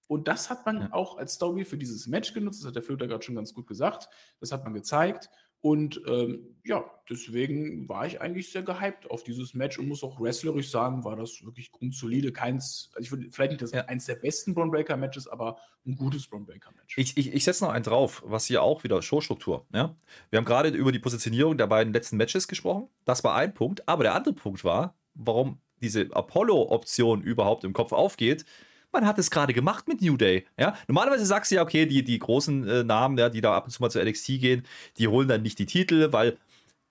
Und 0.07 0.27
das 0.27 0.49
hat 0.49 0.65
man 0.65 0.81
ja. 0.81 0.93
auch 0.93 1.19
als 1.19 1.35
Story 1.35 1.67
für 1.67 1.77
dieses 1.77 2.07
Match 2.07 2.33
genutzt. 2.33 2.61
Das 2.61 2.69
hat 2.69 2.77
der 2.77 2.83
Flöter 2.83 3.09
gerade 3.09 3.23
schon 3.23 3.35
ganz 3.35 3.53
gut 3.53 3.67
gesagt. 3.67 4.09
Das 4.41 4.53
hat 4.53 4.65
man 4.65 4.73
gezeigt. 4.73 5.29
Und 5.63 6.03
ähm, 6.09 6.57
ja, 6.65 6.85
deswegen 7.09 7.89
war 7.89 8.05
ich 8.05 8.21
eigentlich 8.21 8.51
sehr 8.51 8.65
gehypt 8.65 9.09
auf 9.09 9.23
dieses 9.23 9.55
Match 9.55 9.79
und 9.79 9.87
muss 9.87 10.03
auch 10.03 10.21
wrestlerisch 10.21 10.71
sagen, 10.71 11.05
war 11.05 11.15
das 11.15 11.45
wirklich 11.45 11.71
grundsolide. 11.71 12.33
Keins, 12.33 12.91
also 12.95 13.05
ich 13.05 13.13
würde 13.13 13.31
vielleicht 13.31 13.53
nicht 13.53 13.63
das 13.63 13.71
ja. 13.71 13.85
eins 13.85 14.07
der 14.07 14.17
besten 14.17 14.55
Braun 14.55 14.73
Breaker 14.73 14.97
Matches, 14.97 15.29
aber 15.29 15.59
ein 15.87 15.95
gutes 15.95 16.27
Braun 16.27 16.47
Breaker 16.47 16.73
Match. 16.73 16.99
Ich, 16.99 17.17
ich, 17.17 17.33
ich 17.33 17.45
setze 17.45 17.65
noch 17.65 17.73
einen 17.73 17.85
drauf, 17.85 18.25
was 18.27 18.47
hier 18.47 18.61
auch 18.61 18.83
wieder 18.83 19.01
Showstruktur. 19.03 19.65
Ja? 19.73 19.95
Wir 20.31 20.39
haben 20.39 20.45
gerade 20.45 20.71
über 20.71 20.91
die 20.91 20.99
Positionierung 20.99 21.57
der 21.57 21.69
beiden 21.69 21.93
letzten 21.93 22.17
Matches 22.17 22.49
gesprochen. 22.49 22.89
Das 23.05 23.23
war 23.23 23.37
ein 23.37 23.55
Punkt. 23.55 23.89
Aber 23.89 24.03
der 24.03 24.17
andere 24.17 24.35
Punkt 24.35 24.65
war, 24.65 24.97
warum 25.15 25.61
diese 25.81 26.09
Apollo-Option 26.11 27.23
überhaupt 27.23 27.63
im 27.63 27.73
Kopf 27.73 27.93
aufgeht 27.93 28.45
man 28.93 29.07
hat 29.07 29.19
es 29.19 29.31
gerade 29.31 29.53
gemacht 29.53 29.89
mit 29.89 30.03
New 30.03 30.17
Day. 30.17 30.47
Ja? 30.59 30.77
Normalerweise 30.87 31.27
sagst 31.27 31.51
du 31.51 31.57
ja, 31.57 31.63
okay, 31.63 31.87
die, 31.87 32.05
die 32.05 32.19
großen 32.19 32.69
äh, 32.69 32.85
Namen, 32.85 33.19
ja, 33.19 33.29
die 33.29 33.41
da 33.41 33.57
ab 33.57 33.65
und 33.65 33.71
zu 33.71 33.83
mal 33.83 33.91
zu 33.91 34.03
NXT 34.03 34.27
gehen, 34.41 34.67
die 34.99 35.09
holen 35.09 35.29
dann 35.29 35.43
nicht 35.43 35.59
die 35.59 35.67
Titel, 35.67 36.13
weil 36.13 36.39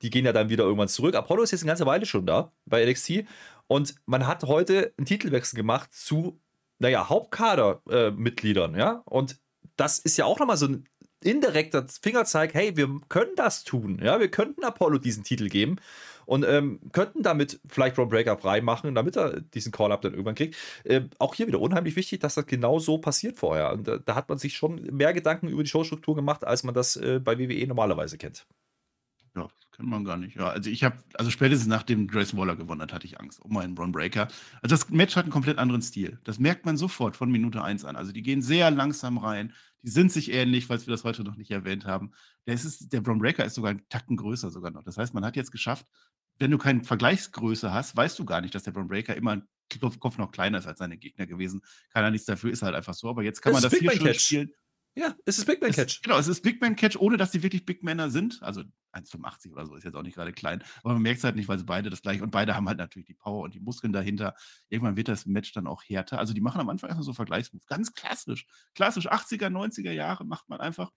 die 0.01 0.09
gehen 0.09 0.25
ja 0.25 0.33
dann 0.33 0.49
wieder 0.49 0.63
irgendwann 0.63 0.87
zurück. 0.87 1.15
Apollo 1.15 1.43
ist 1.43 1.51
jetzt 1.51 1.61
eine 1.61 1.69
ganze 1.69 1.85
Weile 1.85 2.05
schon 2.05 2.25
da 2.25 2.51
bei 2.65 2.85
NXT 2.85 3.23
und 3.67 3.95
man 4.05 4.27
hat 4.27 4.43
heute 4.43 4.93
einen 4.97 5.05
Titelwechsel 5.05 5.55
gemacht 5.55 5.93
zu, 5.93 6.39
naja, 6.79 7.07
Hauptkader-Mitgliedern, 7.07 8.75
äh, 8.75 8.79
ja, 8.79 8.91
und 9.05 9.39
das 9.77 9.99
ist 9.99 10.17
ja 10.17 10.25
auch 10.25 10.39
nochmal 10.39 10.57
so 10.57 10.67
ein 10.67 10.85
indirekter 11.23 11.85
Fingerzeig, 12.01 12.53
hey, 12.53 12.75
wir 12.75 12.89
können 13.09 13.35
das 13.35 13.63
tun. 13.63 13.99
Ja, 14.03 14.19
wir 14.19 14.29
könnten 14.29 14.63
Apollo 14.63 14.99
diesen 14.99 15.23
Titel 15.23 15.49
geben 15.49 15.77
und 16.25 16.45
ähm, 16.47 16.79
könnten 16.91 17.23
damit 17.23 17.59
vielleicht 17.67 17.97
Ron 17.97 18.09
Breaker 18.09 18.37
frei 18.37 18.61
machen, 18.61 18.95
damit 18.95 19.17
er 19.17 19.41
diesen 19.41 19.71
Call-Up 19.71 20.01
dann 20.01 20.13
irgendwann 20.13 20.35
kriegt. 20.35 20.55
Äh, 20.83 21.01
auch 21.19 21.35
hier 21.35 21.47
wieder 21.47 21.59
unheimlich 21.59 21.95
wichtig, 21.95 22.19
dass 22.19 22.35
das 22.35 22.45
genau 22.45 22.79
so 22.79 22.97
passiert 22.97 23.37
vorher. 23.37 23.73
Und 23.73 23.87
da, 23.87 23.97
da 23.97 24.15
hat 24.15 24.29
man 24.29 24.37
sich 24.37 24.55
schon 24.55 24.81
mehr 24.95 25.13
Gedanken 25.13 25.47
über 25.47 25.63
die 25.63 25.69
Showstruktur 25.69 26.15
gemacht, 26.15 26.45
als 26.45 26.63
man 26.63 26.73
das 26.73 26.95
äh, 26.95 27.19
bei 27.19 27.37
WWE 27.37 27.67
normalerweise 27.67 28.17
kennt. 28.17 28.45
Kann 29.71 29.85
man 29.87 30.03
gar 30.03 30.17
nicht. 30.17 30.35
Ja, 30.35 30.49
also 30.49 30.69
ich 30.69 30.83
habe, 30.83 30.97
also 31.13 31.31
spätestens 31.31 31.67
nachdem 31.67 32.07
Grayson 32.07 32.37
Waller 32.39 32.55
gewonnen 32.57 32.81
hat, 32.81 32.91
hatte 32.93 33.05
ich 33.07 33.19
Angst 33.19 33.39
um 33.41 33.53
meinen 33.53 33.73
Braun 33.73 33.91
Breaker. 33.93 34.27
Also 34.61 34.75
das 34.75 34.89
Match 34.89 35.15
hat 35.15 35.23
einen 35.23 35.31
komplett 35.31 35.57
anderen 35.57 35.81
Stil. 35.81 36.19
Das 36.25 36.39
merkt 36.39 36.65
man 36.65 36.75
sofort 36.77 37.15
von 37.15 37.31
Minute 37.31 37.63
1 37.63 37.85
an. 37.85 37.95
Also 37.95 38.11
die 38.11 38.21
gehen 38.21 38.41
sehr 38.41 38.69
langsam 38.69 39.17
rein. 39.17 39.53
Die 39.81 39.89
sind 39.89 40.11
sich 40.11 40.31
ähnlich, 40.31 40.67
falls 40.67 40.85
wir 40.87 40.91
das 40.91 41.03
heute 41.05 41.23
noch 41.23 41.37
nicht 41.37 41.51
erwähnt 41.51 41.85
haben. 41.85 42.11
Der, 42.45 42.53
ist, 42.55 42.91
der 42.91 43.01
Braun 43.01 43.19
Breaker 43.19 43.45
ist 43.45 43.55
sogar 43.55 43.71
einen 43.71 43.87
Tacken 43.89 44.17
größer 44.17 44.51
sogar 44.51 44.71
noch. 44.71 44.83
Das 44.83 44.97
heißt, 44.97 45.13
man 45.13 45.23
hat 45.25 45.35
jetzt 45.37 45.51
geschafft, 45.51 45.87
wenn 46.37 46.51
du 46.51 46.57
keine 46.57 46.83
Vergleichsgröße 46.83 47.71
hast, 47.73 47.95
weißt 47.95 48.19
du 48.19 48.25
gar 48.25 48.41
nicht, 48.41 48.53
dass 48.53 48.63
der 48.63 48.71
Braun 48.71 48.87
Breaker 48.89 49.15
immer 49.15 49.31
ein 49.31 49.43
Kopf 49.99 50.17
noch 50.17 50.31
kleiner 50.31 50.57
ist 50.57 50.67
als 50.67 50.79
seine 50.79 50.97
Gegner 50.97 51.25
gewesen. 51.27 51.61
Keiner 51.93 52.11
nichts 52.11 52.25
dafür, 52.25 52.51
ist 52.51 52.61
halt 52.61 52.75
einfach 52.75 52.93
so. 52.93 53.09
Aber 53.09 53.23
jetzt 53.23 53.41
kann 53.41 53.53
Das 53.53 53.61
man 53.63 53.71
das 53.71 53.79
hier 53.79 53.91
schon 53.91 54.05
Catch. 54.05 54.19
spielen. 54.19 54.51
Ja, 54.95 55.15
es 55.25 55.37
ist 55.37 55.45
Big 55.45 55.61
Man 55.61 55.69
Es- 55.69 55.77
Catch. 55.77 56.01
Genau, 56.03 56.17
es 56.17 56.27
ist 56.27 56.41
Big 56.41 56.59
Man 56.59 56.75
Catch, 56.75 56.97
ohne 56.97 57.15
dass 57.15 57.31
die 57.31 57.41
wirklich 57.41 57.65
Big 57.65 57.81
Männer 57.83 58.09
sind. 58.09 58.43
Also 58.43 58.63
1,85 58.93 59.51
oder 59.51 59.65
so 59.65 59.75
ist 59.75 59.83
jetzt 59.83 59.95
auch 59.95 60.03
nicht 60.03 60.15
gerade 60.15 60.33
klein. 60.33 60.63
Aber 60.83 60.93
man 60.93 61.01
merkt 61.01 61.19
es 61.19 61.23
halt 61.23 61.35
nicht, 61.35 61.47
weil 61.47 61.57
sie 61.57 61.65
beide 61.65 61.89
das 61.89 62.01
gleiche 62.01 62.23
und 62.23 62.31
beide 62.31 62.55
haben 62.55 62.67
halt 62.67 62.77
natürlich 62.77 63.07
die 63.07 63.13
Power 63.13 63.43
und 63.43 63.53
die 63.53 63.59
Muskeln 63.59 63.93
dahinter. 63.93 64.35
Irgendwann 64.69 64.95
wird 64.95 65.07
das 65.07 65.25
Match 65.25 65.51
dann 65.53 65.67
auch 65.67 65.83
härter. 65.83 66.19
Also 66.19 66.33
die 66.33 66.41
machen 66.41 66.61
am 66.61 66.69
Anfang 66.69 66.89
erstmal 66.89 67.05
so 67.05 67.13
Vergleichsmove. 67.13 67.65
Ganz 67.65 67.93
klassisch. 67.93 68.45
Klassisch 68.75 69.09
80er, 69.09 69.47
90er 69.47 69.91
Jahre 69.91 70.25
macht 70.25 70.49
man 70.49 70.59
einfach. 70.59 70.91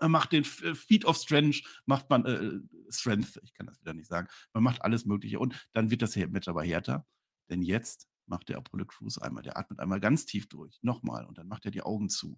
Man 0.00 0.10
macht 0.10 0.32
den 0.32 0.42
äh, 0.42 0.74
Feet 0.74 1.04
of 1.04 1.16
Strength, 1.16 1.62
macht 1.86 2.10
man 2.10 2.26
äh, 2.26 2.92
Strength, 2.92 3.40
ich 3.44 3.54
kann 3.54 3.66
das 3.66 3.80
wieder 3.80 3.94
nicht 3.94 4.08
sagen. 4.08 4.28
Man 4.52 4.64
macht 4.64 4.82
alles 4.82 5.06
Mögliche 5.06 5.38
und 5.38 5.68
dann 5.72 5.90
wird 5.90 6.02
das 6.02 6.16
Match 6.16 6.48
aber 6.48 6.64
härter. 6.64 7.06
Denn 7.48 7.62
jetzt 7.62 8.08
macht 8.26 8.48
der 8.48 8.58
Apollo 8.58 8.86
Crews 8.86 9.18
einmal, 9.18 9.42
der 9.42 9.56
atmet 9.56 9.78
einmal 9.80 10.00
ganz 10.00 10.26
tief 10.26 10.48
durch, 10.48 10.78
nochmal 10.82 11.24
und 11.26 11.38
dann 11.38 11.48
macht 11.48 11.64
er 11.64 11.70
die 11.70 11.82
Augen 11.82 12.08
zu. 12.08 12.30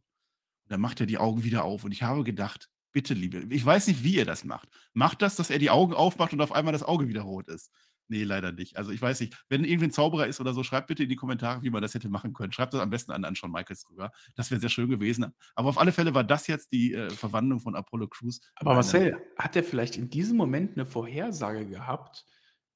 Und 0.65 0.73
dann 0.73 0.81
macht 0.81 1.01
er 1.01 1.07
die 1.07 1.19
Augen 1.19 1.45
wieder 1.45 1.65
auf. 1.65 1.85
Und 1.85 1.93
ich 1.93 2.03
habe 2.03 2.25
gedacht, 2.25 2.71
bitte, 2.95 3.13
liebe, 3.13 3.45
ich 3.51 3.67
weiß 3.67 3.89
nicht, 3.89 4.03
wie 4.03 4.15
ihr 4.15 4.25
das 4.25 4.45
macht. 4.45 4.69
Macht 4.95 5.21
das, 5.21 5.37
dass 5.37 5.51
er 5.51 5.59
die 5.59 5.71
Augen 5.71 5.93
aufmacht 5.93 6.33
und 6.33 6.41
auf 6.41 6.53
einmal 6.53 6.73
das 6.73 6.83
Auge 6.83 7.09
wieder 7.09 7.23
rot 7.23 7.49
ist. 7.49 7.71
Nee, 8.09 8.23
leider 8.23 8.53
nicht. 8.53 8.77
Also 8.77 8.93
ich 8.93 9.01
weiß 9.01 9.21
nicht, 9.21 9.45
wenn 9.49 9.65
irgendwie 9.65 9.87
ein 9.87 9.91
Zauberer 9.91 10.27
ist 10.27 10.41
oder 10.41 10.53
so, 10.53 10.63
schreibt 10.63 10.89
bitte 10.89 11.03
in 11.03 11.09
die 11.09 11.17
Kommentare, 11.17 11.63
wie 11.63 11.71
man 11.71 11.83
das 11.83 11.95
hätte 11.95 12.09
machen 12.09 12.35
können. 12.35 12.53
Schreibt 12.53 12.75
das 12.75 12.81
am 12.81 12.91
besten 12.91 13.13
an, 13.13 13.25
an 13.25 13.35
Shawn 13.35 13.51
Michaels 13.51 13.83
drüber. 13.83 14.13
Das 14.37 14.51
wäre 14.51 14.61
sehr 14.61 14.69
schön 14.69 14.89
gewesen. 14.89 15.35
Aber 15.55 15.71
auf 15.71 15.79
alle 15.79 15.91
Fälle 15.91 16.15
war 16.15 16.23
das 16.23 16.47
jetzt 16.47 16.71
die 16.73 16.93
äh, 16.93 17.11
Verwandlung 17.11 17.61
von 17.61 17.75
Apollo 17.75 18.09
Crews. 18.09 18.41
Aber 18.57 18.75
Marcel, 18.75 19.21
hat 19.39 19.57
er 19.57 19.65
vielleicht 19.65 19.97
in 19.97 20.11
diesem 20.11 20.37
Moment 20.37 20.77
eine 20.77 20.85
Vorhersage 20.87 21.67
gehabt 21.67 22.27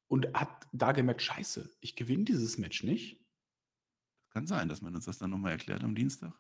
und 0.09 0.33
hat 0.33 0.67
da 0.73 0.93
gemerkt, 0.93 1.23
scheiße, 1.23 1.77
ich 1.81 1.95
gewinne 1.95 2.25
dieses 2.25 2.57
Match 2.57 2.83
nicht? 2.83 3.21
Kann 4.31 4.47
sein, 4.47 4.69
dass 4.69 4.81
man 4.81 4.95
uns 4.95 5.05
das 5.05 5.19
dann 5.19 5.31
nochmal 5.31 5.53
erklärt 5.53 5.85
am 5.85 5.95
Dienstag. 5.95 6.33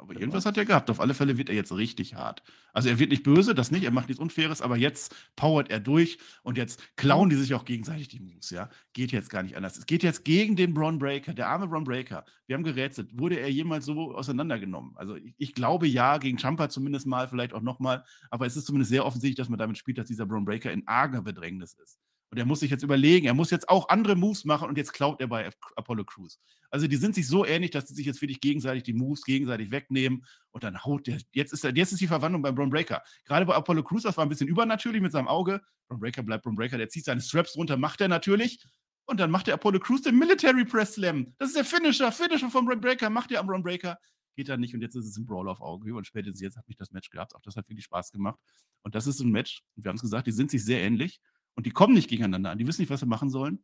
Aber 0.00 0.14
irgendwas 0.14 0.46
hat 0.46 0.56
er 0.56 0.64
gehabt. 0.64 0.88
Auf 0.88 0.98
alle 0.98 1.12
Fälle 1.12 1.36
wird 1.36 1.50
er 1.50 1.54
jetzt 1.54 1.72
richtig 1.72 2.14
hart. 2.14 2.42
Also 2.72 2.88
er 2.88 2.98
wird 2.98 3.10
nicht 3.10 3.22
böse, 3.22 3.54
das 3.54 3.70
nicht, 3.70 3.84
er 3.84 3.90
macht 3.90 4.08
nichts 4.08 4.20
Unfaires, 4.20 4.62
aber 4.62 4.78
jetzt 4.78 5.14
powert 5.36 5.70
er 5.70 5.78
durch 5.78 6.18
und 6.42 6.56
jetzt 6.56 6.96
klauen 6.96 7.28
die 7.28 7.36
sich 7.36 7.52
auch 7.52 7.66
gegenseitig 7.66 8.08
die 8.08 8.18
Moves, 8.20 8.48
ja. 8.48 8.70
Geht 8.94 9.12
jetzt 9.12 9.28
gar 9.28 9.42
nicht 9.42 9.56
anders. 9.56 9.76
Es 9.76 9.84
geht 9.84 10.02
jetzt 10.02 10.24
gegen 10.24 10.56
den 10.56 10.72
Braun 10.72 10.98
Breaker, 10.98 11.34
der 11.34 11.48
arme 11.48 11.68
Braun 11.68 11.84
Breaker. 11.84 12.24
Wir 12.46 12.56
haben 12.56 12.64
gerätselt, 12.64 13.10
wurde 13.18 13.38
er 13.38 13.50
jemals 13.50 13.84
so 13.84 14.14
auseinandergenommen? 14.14 14.96
Also 14.96 15.16
ich, 15.16 15.34
ich 15.36 15.54
glaube 15.54 15.86
ja, 15.86 16.16
gegen 16.16 16.38
Champa 16.38 16.70
zumindest 16.70 17.06
mal, 17.06 17.28
vielleicht 17.28 17.52
auch 17.52 17.62
nochmal, 17.62 18.02
aber 18.30 18.46
es 18.46 18.56
ist 18.56 18.64
zumindest 18.64 18.90
sehr 18.90 19.04
offensichtlich, 19.04 19.36
dass 19.36 19.50
man 19.50 19.58
damit 19.58 19.76
spielt, 19.76 19.98
dass 19.98 20.06
dieser 20.06 20.24
Braun 20.24 20.46
Breaker 20.46 20.72
in 20.72 20.88
arger 20.88 21.20
Bedrängnis 21.20 21.74
ist. 21.74 21.98
Und 22.30 22.38
er 22.38 22.46
muss 22.46 22.60
sich 22.60 22.70
jetzt 22.70 22.84
überlegen, 22.84 23.26
er 23.26 23.34
muss 23.34 23.50
jetzt 23.50 23.68
auch 23.68 23.88
andere 23.88 24.14
Moves 24.14 24.44
machen 24.44 24.68
und 24.68 24.78
jetzt 24.78 24.92
klaut 24.92 25.20
er 25.20 25.26
bei 25.26 25.50
Apollo 25.74 26.04
Crews. 26.04 26.38
Also 26.70 26.86
die 26.86 26.96
sind 26.96 27.16
sich 27.16 27.26
so 27.26 27.44
ähnlich, 27.44 27.72
dass 27.72 27.88
sie 27.88 27.94
sich 27.94 28.06
jetzt 28.06 28.20
wirklich 28.22 28.40
gegenseitig 28.40 28.84
die 28.84 28.92
Moves 28.92 29.24
gegenseitig 29.24 29.72
wegnehmen 29.72 30.24
und 30.52 30.62
dann 30.62 30.84
haut 30.84 31.08
der. 31.08 31.18
Jetzt 31.32 31.52
ist, 31.52 31.64
jetzt 31.64 31.92
ist 31.92 32.00
die 32.00 32.06
Verwandlung 32.06 32.42
beim 32.42 32.54
Braun 32.54 32.70
Breaker. 32.70 33.02
Gerade 33.24 33.46
bei 33.46 33.54
Apollo 33.54 33.82
Crews, 33.82 34.04
das 34.04 34.16
war 34.16 34.24
ein 34.24 34.28
bisschen 34.28 34.46
übernatürlich 34.46 35.02
mit 35.02 35.10
seinem 35.10 35.26
Auge. 35.26 35.60
Braun 35.88 35.98
Breaker 35.98 36.22
bleibt 36.22 36.44
Braun 36.44 36.54
Breaker, 36.54 36.78
der 36.78 36.88
zieht 36.88 37.04
seine 37.04 37.20
Straps 37.20 37.56
runter, 37.56 37.76
macht 37.76 38.00
er 38.00 38.06
natürlich. 38.06 38.62
Und 39.06 39.18
dann 39.18 39.32
macht 39.32 39.48
der 39.48 39.54
Apollo 39.54 39.80
Crews 39.80 40.02
den 40.02 40.16
Military 40.16 40.64
Press 40.64 40.94
Slam. 40.94 41.34
Das 41.38 41.48
ist 41.48 41.56
der 41.56 41.64
Finisher. 41.64 42.12
Finisher 42.12 42.48
von 42.48 42.64
Braun 42.64 42.80
Breaker. 42.80 43.10
Macht 43.10 43.32
er 43.32 43.40
am 43.40 43.48
Braun 43.48 43.64
Breaker. 43.64 43.98
Geht 44.36 44.48
dann 44.48 44.60
nicht 44.60 44.72
und 44.72 44.82
jetzt 44.82 44.94
ist 44.94 45.06
es 45.06 45.16
ein 45.16 45.26
Brawl 45.26 45.48
auf 45.48 45.60
Augenhöhe 45.60 45.96
und 45.96 46.06
spätestens 46.06 46.40
jetzt 46.40 46.56
hat 46.56 46.68
mich 46.68 46.76
das 46.76 46.92
Match 46.92 47.10
gehabt. 47.10 47.34
Auch 47.34 47.42
das 47.42 47.56
hat 47.56 47.68
wirklich 47.68 47.86
Spaß 47.86 48.12
gemacht. 48.12 48.38
Und 48.82 48.94
das 48.94 49.08
ist 49.08 49.18
ein 49.18 49.30
Match. 49.32 49.64
Wir 49.74 49.88
haben 49.88 49.96
es 49.96 50.02
gesagt, 50.02 50.28
die 50.28 50.32
sind 50.32 50.52
sich 50.52 50.64
sehr 50.64 50.80
ähnlich 50.80 51.20
und 51.60 51.66
die 51.66 51.70
kommen 51.72 51.92
nicht 51.92 52.08
gegeneinander 52.08 52.48
an. 52.52 52.56
Die 52.58 52.66
wissen 52.66 52.80
nicht, 52.80 52.88
was 52.88 53.00
sie 53.00 53.06
machen 53.06 53.28
sollen. 53.28 53.62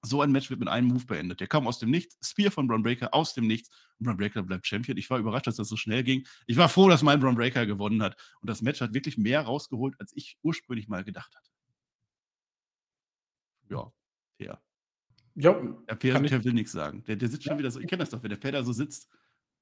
So 0.00 0.22
ein 0.22 0.32
Match 0.32 0.48
wird 0.48 0.60
mit 0.60 0.68
einem 0.70 0.86
Move 0.88 1.04
beendet. 1.04 1.40
Der 1.40 1.46
kam 1.46 1.66
aus 1.66 1.78
dem 1.78 1.90
Nichts. 1.90 2.16
Spear 2.26 2.50
von 2.50 2.66
Braun 2.66 2.82
Breaker 2.82 3.12
aus 3.12 3.34
dem 3.34 3.46
Nichts. 3.46 3.68
Und 3.98 4.06
Braun 4.06 4.16
Breaker 4.16 4.42
bleibt 4.42 4.66
Champion. 4.66 4.96
Ich 4.96 5.10
war 5.10 5.18
überrascht, 5.18 5.46
dass 5.46 5.56
das 5.56 5.68
so 5.68 5.76
schnell 5.76 6.02
ging. 6.04 6.26
Ich 6.46 6.56
war 6.56 6.70
froh, 6.70 6.88
dass 6.88 7.02
mein 7.02 7.20
Braun 7.20 7.34
Breaker 7.34 7.66
gewonnen 7.66 8.02
hat. 8.02 8.16
Und 8.40 8.48
das 8.48 8.62
Match 8.62 8.80
hat 8.80 8.94
wirklich 8.94 9.18
mehr 9.18 9.42
rausgeholt, 9.42 9.94
als 9.98 10.12
ich 10.16 10.38
ursprünglich 10.42 10.88
mal 10.88 11.04
gedacht 11.04 11.34
hatte. 11.36 11.50
Ja, 13.68 13.92
ja. 14.38 14.62
Ja, 15.34 15.52
Der 15.52 16.22
ich- 16.22 16.30
per 16.30 16.44
will 16.44 16.54
nichts 16.54 16.72
sagen. 16.72 17.04
Der, 17.04 17.16
der 17.16 17.28
sitzt 17.28 17.44
schon 17.44 17.58
wieder 17.58 17.70
so. 17.70 17.78
Ich 17.78 17.86
kenne 17.88 18.00
das 18.00 18.10
doch, 18.10 18.22
wenn 18.22 18.30
der 18.30 18.52
da 18.52 18.62
so 18.64 18.72
sitzt. 18.72 19.08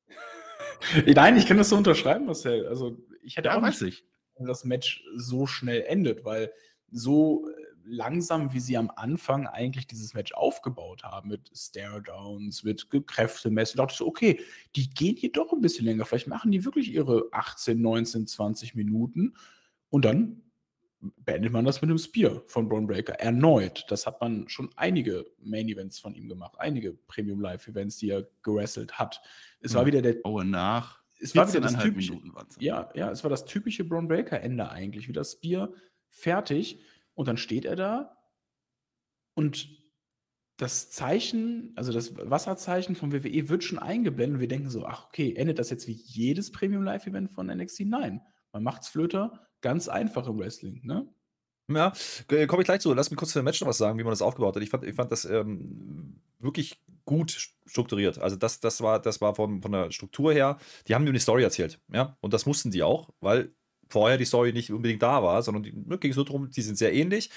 nein, 1.06 1.36
ich 1.36 1.46
kann 1.46 1.56
das 1.56 1.70
so 1.70 1.76
unterschreiben, 1.76 2.26
Marcel. 2.26 2.66
Also 2.68 2.96
ich 3.22 3.36
hätte 3.36 3.48
Ja, 3.48 3.58
auch 3.58 3.62
weiß 3.62 3.80
nicht, 3.80 4.04
ich. 4.04 4.08
dass 4.38 4.46
das 4.46 4.64
Match 4.64 5.02
so 5.16 5.46
schnell 5.46 5.82
endet, 5.82 6.24
weil 6.24 6.52
so 6.90 7.48
langsam, 7.86 8.52
wie 8.52 8.60
sie 8.60 8.76
am 8.76 8.90
Anfang 8.94 9.46
eigentlich 9.46 9.86
dieses 9.86 10.14
Match 10.14 10.32
aufgebaut 10.32 11.04
haben, 11.04 11.28
mit 11.28 11.50
Stare-Downs, 11.54 12.64
mit 12.64 12.88
Kräftemessen, 13.06 13.78
dachte 13.78 13.92
ich 13.92 13.98
so, 13.98 14.06
okay, 14.06 14.40
die 14.74 14.90
gehen 14.90 15.16
hier 15.16 15.32
doch 15.32 15.52
ein 15.52 15.60
bisschen 15.60 15.84
länger. 15.84 16.04
Vielleicht 16.04 16.26
machen 16.26 16.50
die 16.50 16.64
wirklich 16.64 16.92
ihre 16.92 17.28
18, 17.32 17.80
19, 17.80 18.26
20 18.26 18.74
Minuten 18.74 19.34
und 19.90 20.04
dann 20.04 20.42
beendet 21.24 21.52
man 21.52 21.64
das 21.64 21.80
mit 21.80 21.90
dem 21.90 21.98
Spear 21.98 22.42
von 22.46 22.68
Braun 22.68 22.86
Breaker 22.86 23.14
erneut. 23.14 23.84
Das 23.88 24.06
hat 24.06 24.20
man 24.20 24.48
schon 24.48 24.70
einige 24.76 25.26
Main 25.38 25.68
Events 25.68 25.98
von 25.98 26.14
ihm 26.14 26.28
gemacht, 26.28 26.56
einige 26.58 26.94
Premium 26.94 27.40
Live 27.40 27.68
Events, 27.68 27.98
die 27.98 28.10
er 28.10 28.26
gewrestelt 28.42 28.98
hat. 28.98 29.20
Es 29.60 29.74
war 29.74 29.82
Hm. 29.82 29.86
wieder 29.86 30.02
der 30.02 30.16
Oh, 30.24 30.42
nach 30.42 31.00
es 31.20 31.34
war 31.34 31.48
wieder 31.48 31.60
das 31.60 31.76
14,5 31.76 31.82
typische, 31.82 32.12
Minuten 32.12 32.34
ja, 32.58 32.90
ja, 32.94 33.10
es 33.10 33.22
war 33.22 33.30
das 33.30 33.44
typische 33.44 33.84
Braun 33.84 34.08
Breaker 34.08 34.40
Ende 34.40 34.70
eigentlich. 34.70 35.08
Wieder 35.08 35.20
das 35.20 35.36
Bier 35.36 35.72
fertig 36.10 36.80
und 37.16 37.26
dann 37.26 37.36
steht 37.36 37.64
er 37.64 37.74
da 37.74 38.16
und 39.34 39.68
das 40.56 40.90
Zeichen, 40.90 41.72
also 41.76 41.92
das 41.92 42.16
Wasserzeichen 42.16 42.96
vom 42.96 43.12
WWE 43.12 43.48
wird 43.48 43.64
schon 43.64 43.78
eingeblendet 43.78 44.36
und 44.36 44.40
wir 44.40 44.48
denken 44.48 44.70
so, 44.70 44.86
ach 44.86 45.06
okay, 45.06 45.34
endet 45.34 45.58
das 45.58 45.70
jetzt 45.70 45.86
wie 45.86 45.92
jedes 45.92 46.50
Premium 46.52 46.82
Live 46.82 47.06
Event 47.06 47.30
von 47.30 47.48
NXT? 47.48 47.80
Nein, 47.80 48.22
man 48.52 48.62
macht's 48.62 48.88
Flöter 48.88 49.46
ganz 49.60 49.88
einfach 49.88 50.26
im 50.28 50.38
Wrestling, 50.38 50.80
ne? 50.84 51.12
Ja, 51.68 51.92
äh, 52.30 52.46
komme 52.46 52.62
ich 52.62 52.66
gleich 52.66 52.80
zu. 52.80 52.94
Lass 52.94 53.10
mich 53.10 53.18
kurz 53.18 53.32
zu 53.32 53.40
dem 53.40 53.44
Match 53.44 53.60
noch 53.60 53.66
was 53.66 53.78
sagen, 53.78 53.98
wie 53.98 54.04
man 54.04 54.12
das 54.12 54.22
aufgebaut 54.22 54.54
hat. 54.54 54.62
Ich 54.62 54.70
fand, 54.70 54.84
ich 54.84 54.94
fand 54.94 55.10
das 55.10 55.24
ähm, 55.24 56.20
wirklich 56.38 56.80
gut 57.04 57.50
strukturiert. 57.66 58.18
Also 58.18 58.36
das, 58.36 58.60
das 58.60 58.80
war, 58.80 59.00
das 59.00 59.20
war 59.20 59.34
von, 59.34 59.62
von 59.62 59.72
der 59.72 59.90
Struktur 59.90 60.32
her, 60.32 60.58
die 60.86 60.94
haben 60.94 61.02
mir 61.02 61.10
eine 61.10 61.18
Story 61.18 61.42
erzählt. 61.42 61.80
Ja, 61.92 62.16
und 62.20 62.32
das 62.32 62.46
mussten 62.46 62.70
die 62.70 62.84
auch, 62.84 63.10
weil 63.20 63.52
vorher 63.88 64.18
die 64.18 64.24
Story 64.24 64.52
nicht 64.52 64.72
unbedingt 64.72 65.02
da 65.02 65.22
war, 65.22 65.42
sondern 65.42 65.62
die 65.62 65.72
ne, 65.72 65.98
ging 65.98 66.10
es 66.10 66.16
nur 66.16 66.24
darum, 66.24 66.50
die 66.50 66.62
sind 66.62 66.78
sehr 66.78 66.92
ähnlich. 66.92 67.30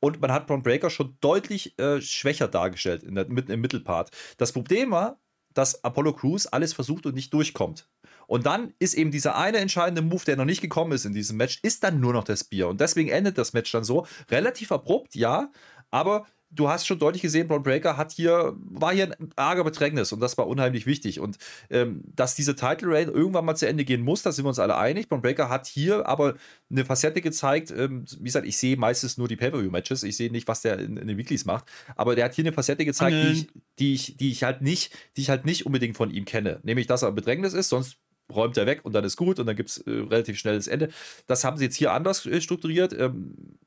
Und 0.00 0.20
man 0.20 0.32
hat 0.32 0.46
Braun 0.46 0.62
Breaker 0.62 0.90
schon 0.90 1.16
deutlich 1.20 1.78
äh, 1.78 2.00
schwächer 2.00 2.48
dargestellt 2.48 3.02
in 3.02 3.14
der, 3.14 3.28
mitten 3.28 3.52
im 3.52 3.60
Mittelpart. 3.60 4.10
Das 4.36 4.52
Problem 4.52 4.90
war, 4.90 5.18
dass 5.54 5.82
Apollo 5.84 6.14
Crews 6.14 6.46
alles 6.46 6.74
versucht 6.74 7.06
und 7.06 7.14
nicht 7.14 7.32
durchkommt. 7.32 7.88
Und 8.26 8.44
dann 8.46 8.74
ist 8.78 8.94
eben 8.94 9.10
dieser 9.10 9.36
eine 9.36 9.58
entscheidende 9.58 10.02
Move, 10.02 10.24
der 10.24 10.36
noch 10.36 10.44
nicht 10.44 10.60
gekommen 10.60 10.92
ist 10.92 11.04
in 11.04 11.14
diesem 11.14 11.36
Match, 11.36 11.60
ist 11.62 11.84
dann 11.84 12.00
nur 12.00 12.12
noch 12.12 12.24
das 12.24 12.44
Bier. 12.44 12.68
Und 12.68 12.80
deswegen 12.80 13.08
endet 13.08 13.38
das 13.38 13.52
Match 13.52 13.70
dann 13.72 13.84
so. 13.84 14.06
Relativ 14.30 14.72
abrupt, 14.72 15.14
ja, 15.14 15.50
aber 15.90 16.26
du 16.50 16.68
hast 16.68 16.86
schon 16.86 16.98
deutlich 16.98 17.22
gesehen, 17.22 17.48
Braun 17.48 17.62
Breaker 17.62 17.96
hat 17.96 18.12
hier, 18.12 18.54
war 18.56 18.92
hier 18.92 19.04
ein 19.18 19.30
arger 19.36 19.64
Bedrängnis 19.64 20.12
und 20.12 20.20
das 20.20 20.38
war 20.38 20.46
unheimlich 20.46 20.86
wichtig. 20.86 21.20
Und 21.20 21.36
ähm, 21.70 22.02
dass 22.14 22.34
diese 22.34 22.54
Title 22.54 22.88
Reign 22.92 23.08
irgendwann 23.08 23.44
mal 23.44 23.56
zu 23.56 23.66
Ende 23.66 23.84
gehen 23.84 24.02
muss, 24.02 24.22
da 24.22 24.32
sind 24.32 24.44
wir 24.44 24.48
uns 24.48 24.58
alle 24.58 24.76
einig. 24.76 25.08
Braun 25.08 25.22
Breaker 25.22 25.48
hat 25.48 25.66
hier 25.66 26.06
aber 26.06 26.34
eine 26.70 26.84
Facette 26.84 27.20
gezeigt, 27.20 27.70
ähm, 27.70 28.04
wie 28.18 28.24
gesagt, 28.24 28.46
ich 28.46 28.56
sehe 28.56 28.76
meistens 28.76 29.18
nur 29.18 29.28
die 29.28 29.36
Pay-Per-View-Matches, 29.36 30.02
ich 30.02 30.16
sehe 30.16 30.30
nicht, 30.30 30.48
was 30.48 30.62
der 30.62 30.78
in, 30.78 30.96
in 30.96 31.08
den 31.08 31.18
Weeklies 31.18 31.44
macht, 31.44 31.64
aber 31.96 32.14
der 32.14 32.26
hat 32.26 32.34
hier 32.34 32.44
eine 32.44 32.52
Facette 32.52 32.84
gezeigt, 32.84 33.16
die 33.16 33.32
ich, 33.32 33.48
die, 33.78 33.94
ich, 33.94 34.16
die 34.16 34.30
ich 34.30 34.42
halt 34.44 34.62
nicht, 34.62 34.96
die 35.16 35.22
ich 35.22 35.30
halt 35.30 35.44
nicht 35.44 35.66
unbedingt 35.66 35.96
von 35.96 36.10
ihm 36.10 36.24
kenne. 36.24 36.60
Nämlich, 36.62 36.86
dass 36.86 37.02
er 37.02 37.08
ein 37.08 37.14
Bedrängnis 37.14 37.52
ist, 37.52 37.68
sonst 37.68 37.98
räumt 38.32 38.56
er 38.56 38.66
weg 38.66 38.80
und 38.82 38.92
dann 38.92 39.04
ist 39.04 39.16
gut 39.16 39.38
und 39.38 39.46
dann 39.46 39.56
gibt 39.56 39.70
es 39.70 39.78
äh, 39.78 39.90
relativ 39.90 40.38
schnell 40.38 40.56
das 40.56 40.66
Ende. 40.66 40.88
Das 41.26 41.44
haben 41.44 41.56
sie 41.56 41.64
jetzt 41.64 41.76
hier 41.76 41.92
anders 41.92 42.26
äh, 42.26 42.40
strukturiert. 42.40 42.92
Ähm, 42.92 43.58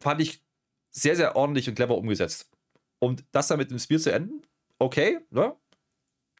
fand 0.00 0.20
ich 0.20 0.40
sehr, 0.96 1.16
sehr 1.16 1.36
ordentlich 1.36 1.68
und 1.68 1.74
clever 1.74 1.96
umgesetzt. 1.96 2.50
Und 2.98 3.24
das 3.32 3.48
dann 3.48 3.58
mit 3.58 3.70
dem 3.70 3.78
Spiel 3.78 4.00
zu 4.00 4.12
enden, 4.12 4.42
okay, 4.78 5.18
ne? 5.30 5.54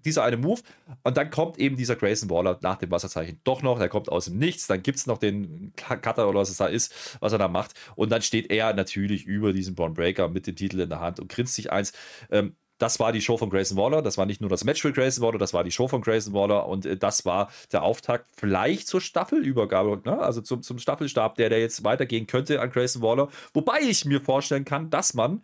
dieser 0.07 0.23
eine 0.23 0.37
Move. 0.37 0.63
Und 1.03 1.17
dann 1.17 1.31
kommt 1.31 1.59
eben 1.59 1.77
dieser 1.77 1.97
Grayson 1.97 2.31
Waller 2.31 2.59
nach 2.63 2.77
dem 2.77 2.91
Wasserzeichen 2.91 3.41
doch 3.45 3.63
noch. 3.63 3.79
Der 3.79 3.89
kommt 3.89 4.09
aus 4.09 4.27
dem 4.27 4.39
Nichts. 4.39 4.67
Dann 4.67 4.83
gibt 4.83 4.99
es 4.99 5.07
noch 5.07 5.19
den 5.19 5.73
Cutter 5.77 6.29
oder 6.29 6.41
was 6.41 6.51
es 6.51 6.57
da 6.57 6.67
ist, 6.67 7.19
was 7.21 7.33
er 7.33 7.39
da 7.39 7.49
macht. 7.49 7.75
Und 7.97 8.11
dann 8.11 8.23
steht 8.23 8.51
er 8.51 8.73
natürlich 8.73 9.27
über 9.27 9.53
diesen 9.53 9.75
Braun 9.75 9.95
Breaker 9.95 10.29
mit 10.29 10.47
dem 10.47 10.57
Titel 10.57 10.81
in 10.81 10.89
der 10.89 11.01
Hand 11.01 11.21
und 11.21 11.29
grinst 11.29 11.55
sich 11.55 11.73
eins. 11.73 11.93
Ähm, 12.31 12.57
das 12.79 13.01
war 13.01 13.13
die 13.13 13.21
Show 13.21 13.37
von 13.37 13.51
Grayson 13.51 13.77
Waller. 13.77 14.03
Das 14.03 14.19
war 14.19 14.27
nicht 14.27 14.41
nur 14.41 14.51
das 14.51 14.65
Match 14.65 14.83
für 14.83 14.93
Grayson 14.93 15.25
Waller, 15.25 15.39
das 15.39 15.55
war 15.55 15.65
die 15.65 15.73
Show 15.73 15.89
von 15.89 16.01
Grayson 16.01 16.35
Waller 16.35 16.67
und 16.67 16.87
äh, 16.87 16.97
das 16.97 17.25
war 17.25 17.51
der 17.73 17.83
Auftakt 17.83 18.29
vielleicht 18.37 18.89
zur 18.89 19.01
Staffelübergabe, 19.01 20.03
ne? 20.05 20.19
also 20.19 20.41
zum, 20.41 20.63
zum 20.63 20.79
Staffelstab, 20.79 21.37
der, 21.37 21.49
der 21.49 21.61
jetzt 21.61 21.85
weitergehen 21.85 22.27
könnte 22.27 22.61
an 22.61 22.71
Grayson 22.71 23.03
Waller. 23.03 23.29
Wobei 23.55 23.81
ich 23.81 24.05
mir 24.05 24.21
vorstellen 24.21 24.65
kann, 24.65 24.91
dass 24.91 25.15
man 25.15 25.43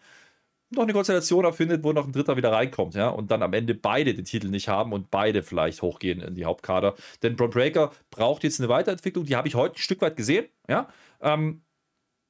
noch 0.75 0.85
eine 0.85 0.93
Konstellation 0.93 1.45
erfindet, 1.45 1.85
wo 1.85 1.93
noch 1.93 2.07
ein 2.07 2.13
Dritter 2.13 2.37
wieder 2.37 2.53
reinkommt, 2.53 2.95
ja, 2.95 3.09
und 3.09 3.31
dann 3.31 3.43
am 3.43 3.53
Ende 3.53 3.75
beide 3.75 4.15
den 4.15 4.25
Titel 4.25 4.49
nicht 4.49 4.69
haben 4.69 4.93
und 4.93 5.11
beide 5.11 5.43
vielleicht 5.43 5.83
hochgehen 5.83 6.21
in 6.21 6.35
die 6.35 6.45
Hauptkader. 6.45 6.95
Denn 7.23 7.37
Braun 7.37 7.51
Breaker 7.51 7.93
braucht 8.11 8.43
jetzt 8.45 8.61
eine 8.61 8.69
Weiterentwicklung, 8.69 9.25
die 9.25 9.37
habe 9.37 9.49
ich 9.49 9.55
heute 9.55 9.77
ein 9.77 9.79
Stück 9.79 10.01
weit 10.01 10.17
gesehen, 10.17 10.47
ja. 10.69 10.89
Ähm, 11.21 11.63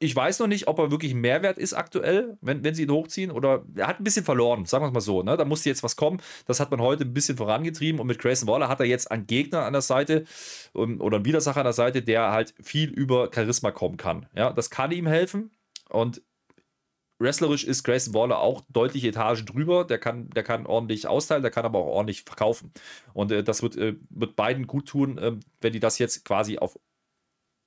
ich 0.02 0.16
weiß 0.16 0.40
noch 0.40 0.48
nicht, 0.48 0.66
ob 0.66 0.80
er 0.80 0.90
wirklich 0.90 1.12
ein 1.12 1.20
Mehrwert 1.20 1.58
ist 1.58 1.74
aktuell, 1.74 2.36
wenn, 2.40 2.64
wenn 2.64 2.74
sie 2.74 2.82
ihn 2.82 2.90
hochziehen. 2.90 3.30
Oder 3.30 3.64
er 3.76 3.86
hat 3.86 4.00
ein 4.00 4.04
bisschen 4.04 4.24
verloren, 4.24 4.64
sagen 4.64 4.82
wir 4.82 4.88
es 4.88 4.94
mal 4.94 5.00
so. 5.00 5.22
Ne? 5.22 5.36
Da 5.36 5.44
musste 5.44 5.68
jetzt 5.68 5.84
was 5.84 5.94
kommen. 5.94 6.20
Das 6.46 6.58
hat 6.58 6.72
man 6.72 6.80
heute 6.80 7.04
ein 7.04 7.14
bisschen 7.14 7.36
vorangetrieben. 7.36 8.00
Und 8.00 8.08
mit 8.08 8.18
Grayson 8.18 8.48
Waller 8.48 8.68
hat 8.68 8.80
er 8.80 8.86
jetzt 8.86 9.12
einen 9.12 9.28
Gegner 9.28 9.64
an 9.64 9.72
der 9.72 9.82
Seite 9.82 10.24
um, 10.72 11.00
oder 11.00 11.16
einen 11.16 11.24
Widersacher 11.24 11.60
an 11.60 11.66
der 11.66 11.72
Seite, 11.72 12.02
der 12.02 12.32
halt 12.32 12.52
viel 12.60 12.90
über 12.90 13.30
Charisma 13.32 13.70
kommen 13.70 13.96
kann. 13.96 14.26
Ja, 14.34 14.52
das 14.52 14.70
kann 14.70 14.90
ihm 14.90 15.06
helfen. 15.06 15.52
Und 15.88 16.20
wrestlerisch 17.20 17.62
ist 17.62 17.84
Grayson 17.84 18.12
Waller 18.12 18.40
auch 18.40 18.62
deutliche 18.70 19.08
Etagen 19.08 19.46
drüber. 19.46 19.84
Der 19.84 19.98
kann, 19.98 20.30
der 20.30 20.42
kann 20.42 20.66
ordentlich 20.66 21.06
austeilen, 21.06 21.42
der 21.42 21.52
kann 21.52 21.64
aber 21.64 21.78
auch 21.78 21.86
ordentlich 21.86 22.22
verkaufen. 22.22 22.72
Und 23.14 23.30
äh, 23.30 23.44
das 23.44 23.62
wird, 23.62 23.76
äh, 23.76 23.94
wird 24.10 24.34
beiden 24.34 24.66
gut 24.66 24.88
tun, 24.88 25.18
äh, 25.18 25.36
wenn 25.60 25.72
die 25.72 25.80
das 25.80 25.98
jetzt 26.00 26.24
quasi 26.24 26.58
auf 26.58 26.76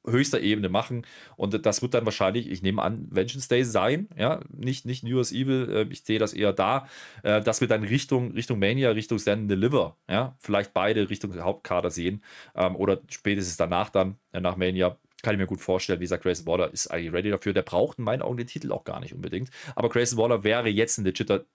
höchster 0.08 0.40
Ebene 0.42 0.70
machen. 0.70 1.06
Und 1.36 1.66
das 1.66 1.82
wird 1.82 1.94
dann 1.94 2.06
wahrscheinlich, 2.06 2.50
ich 2.50 2.62
nehme 2.62 2.82
an, 2.82 3.08
Vengeance 3.10 3.48
Day 3.48 3.64
sein, 3.64 4.08
ja, 4.18 4.42
nicht, 4.50 4.86
nicht 4.86 5.04
New 5.04 5.16
Year's 5.16 5.32
Evil, 5.32 5.70
äh, 5.72 5.92
ich 5.92 6.04
sehe 6.04 6.20
das 6.20 6.34
eher 6.34 6.54
da, 6.54 6.88
äh, 7.24 7.42
dass 7.42 7.62
wir 7.62 7.68
dann 7.68 7.84
Richtung, 7.84 8.32
Richtung 8.32 8.60
Mania, 8.60 8.92
Richtung 8.92 9.20
Stand 9.20 9.50
Deliver, 9.50 9.98
ja, 10.10 10.36
vielleicht 10.40 10.74
beide 10.74 11.10
Richtung 11.10 11.36
Hauptkader 11.40 11.92
sehen 11.92 12.24
ähm, 12.56 12.76
oder 12.76 13.02
spätestens 13.10 13.58
danach 13.58 13.90
dann, 13.90 14.18
äh, 14.32 14.40
nach 14.40 14.58
Mania, 14.58 14.98
kann 15.22 15.34
ich 15.34 15.40
mir 15.40 15.48
gut 15.48 15.62
vorstellen, 15.62 16.00
wie 16.00 16.04
gesagt, 16.04 16.24
Grayson 16.24 16.46
Waller 16.46 16.72
ist 16.72 16.88
eigentlich 16.88 17.12
ready 17.12 17.32
dafür. 17.32 17.52
Der 17.52 17.64
braucht 17.64 17.98
in 17.98 18.04
meinen 18.04 18.22
Augen 18.22 18.38
den 18.38 18.46
Titel 18.46 18.72
auch 18.72 18.84
gar 18.84 19.00
nicht 19.00 19.14
unbedingt. 19.14 19.50
Aber 19.76 19.90
Grayson 19.90 20.20
Waller 20.20 20.44
wäre 20.44 20.70
jetzt 20.70 21.00
ein 21.00 21.06
legitter 21.06 21.46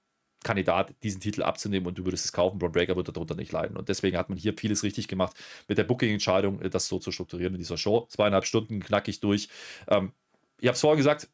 Kandidat, 0.43 0.95
diesen 1.03 1.21
Titel 1.21 1.43
abzunehmen 1.43 1.87
und 1.87 1.99
du 1.99 2.05
würdest 2.05 2.25
es 2.25 2.33
kaufen. 2.33 2.59
Braun 2.59 2.73
Breaker 2.73 2.97
würde 2.97 3.13
darunter 3.13 3.35
nicht 3.35 3.53
leiden. 3.53 3.77
Und 3.77 3.89
deswegen 3.89 4.17
hat 4.17 4.29
man 4.29 4.39
hier 4.39 4.55
vieles 4.57 4.83
richtig 4.83 5.09
gemacht 5.09 5.37
mit 5.69 5.79
der 5.79 5.85
Booking-Entscheidung, 5.85 6.61
das 6.71 6.89
so 6.89 6.99
zu 6.99 7.13
strukturieren 7.13 7.55
in 7.55 7.59
dieser 7.59 7.77
Show. 7.77 8.07
Zweieinhalb 8.09 8.47
Stunden 8.47 8.81
knackig 8.81 9.21
durch. 9.21 9.49
Ähm, 9.89 10.13
ich 10.61 10.69
habe 10.69 10.75
es 10.75 10.81
vorher 10.81 10.97
gesagt, 10.97 11.29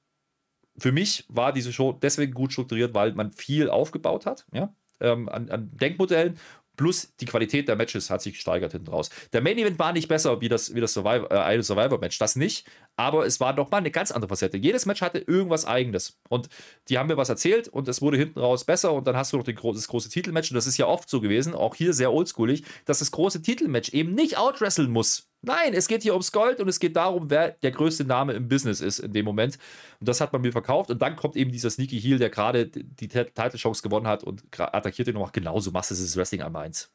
für 0.78 0.92
mich 0.92 1.24
war 1.28 1.52
diese 1.52 1.72
Show 1.72 1.92
deswegen 1.92 2.32
gut 2.34 2.52
strukturiert, 2.52 2.94
weil 2.94 3.12
man 3.14 3.32
viel 3.32 3.70
aufgebaut 3.70 4.26
hat, 4.26 4.46
ja, 4.52 4.74
ähm, 5.00 5.28
an, 5.28 5.50
an 5.50 5.70
Denkmodellen 5.76 6.38
Plus 6.76 7.14
die 7.16 7.24
Qualität 7.24 7.68
der 7.68 7.76
Matches 7.76 8.10
hat 8.10 8.22
sich 8.22 8.34
gesteigert 8.34 8.72
hinten 8.72 8.88
raus. 8.88 9.10
Der 9.32 9.40
Main 9.40 9.58
Event 9.58 9.78
war 9.78 9.92
nicht 9.92 10.08
besser 10.08 10.40
wie 10.40 10.48
das, 10.48 10.74
wie 10.74 10.80
das 10.80 10.92
Survivor, 10.92 11.30
äh, 11.30 11.62
Survivor 11.62 11.98
Match, 11.98 12.18
das 12.18 12.36
nicht. 12.36 12.66
Aber 12.96 13.26
es 13.26 13.40
war 13.40 13.54
doch 13.54 13.70
mal 13.70 13.78
eine 13.78 13.90
ganz 13.90 14.10
andere 14.10 14.30
Facette. 14.30 14.56
Jedes 14.56 14.86
Match 14.86 15.02
hatte 15.02 15.18
irgendwas 15.18 15.66
Eigenes. 15.66 16.18
Und 16.28 16.48
die 16.88 16.98
haben 16.98 17.08
mir 17.08 17.18
was 17.18 17.28
erzählt 17.28 17.68
und 17.68 17.88
es 17.88 18.00
wurde 18.00 18.16
hinten 18.16 18.40
raus 18.40 18.64
besser. 18.64 18.92
Und 18.92 19.06
dann 19.06 19.16
hast 19.16 19.32
du 19.32 19.36
noch 19.36 19.44
den, 19.44 19.56
das 19.56 19.88
große 19.88 20.08
Titelmatch. 20.08 20.50
Und 20.50 20.54
das 20.54 20.66
ist 20.66 20.78
ja 20.78 20.86
oft 20.86 21.08
so 21.08 21.20
gewesen, 21.20 21.54
auch 21.54 21.74
hier 21.74 21.92
sehr 21.92 22.12
oldschoolig, 22.12 22.64
dass 22.86 23.00
das 23.00 23.10
große 23.10 23.42
Titelmatch 23.42 23.90
eben 23.90 24.14
nicht 24.14 24.38
outwresteln 24.38 24.90
muss. 24.90 25.28
Nein, 25.42 25.74
es 25.74 25.86
geht 25.86 26.02
hier 26.02 26.12
ums 26.12 26.32
Gold 26.32 26.60
und 26.60 26.68
es 26.68 26.80
geht 26.80 26.96
darum, 26.96 27.30
wer 27.30 27.50
der 27.50 27.70
größte 27.70 28.04
Name 28.04 28.32
im 28.32 28.48
Business 28.48 28.80
ist 28.80 28.98
in 28.98 29.12
dem 29.12 29.24
Moment. 29.24 29.58
Und 30.00 30.08
das 30.08 30.20
hat 30.20 30.32
man 30.32 30.42
mir 30.42 30.50
verkauft. 30.50 30.90
Und 30.90 31.00
dann 31.02 31.16
kommt 31.16 31.36
eben 31.36 31.52
dieser 31.52 31.70
Sneaky 31.70 32.00
Heel, 32.00 32.18
der 32.18 32.30
gerade 32.30 32.66
die 32.66 33.08
Title-Chance 33.08 33.82
gewonnen 33.82 34.06
hat 34.06 34.24
und 34.24 34.42
attackiert 34.58 35.08
ihn 35.08 35.14
noch. 35.14 35.32
Genauso 35.32 35.70
machst 35.70 35.90
du 35.90 35.94
das 35.94 36.16
Wrestling 36.16 36.40
am 36.40 36.56
1. 36.56 36.90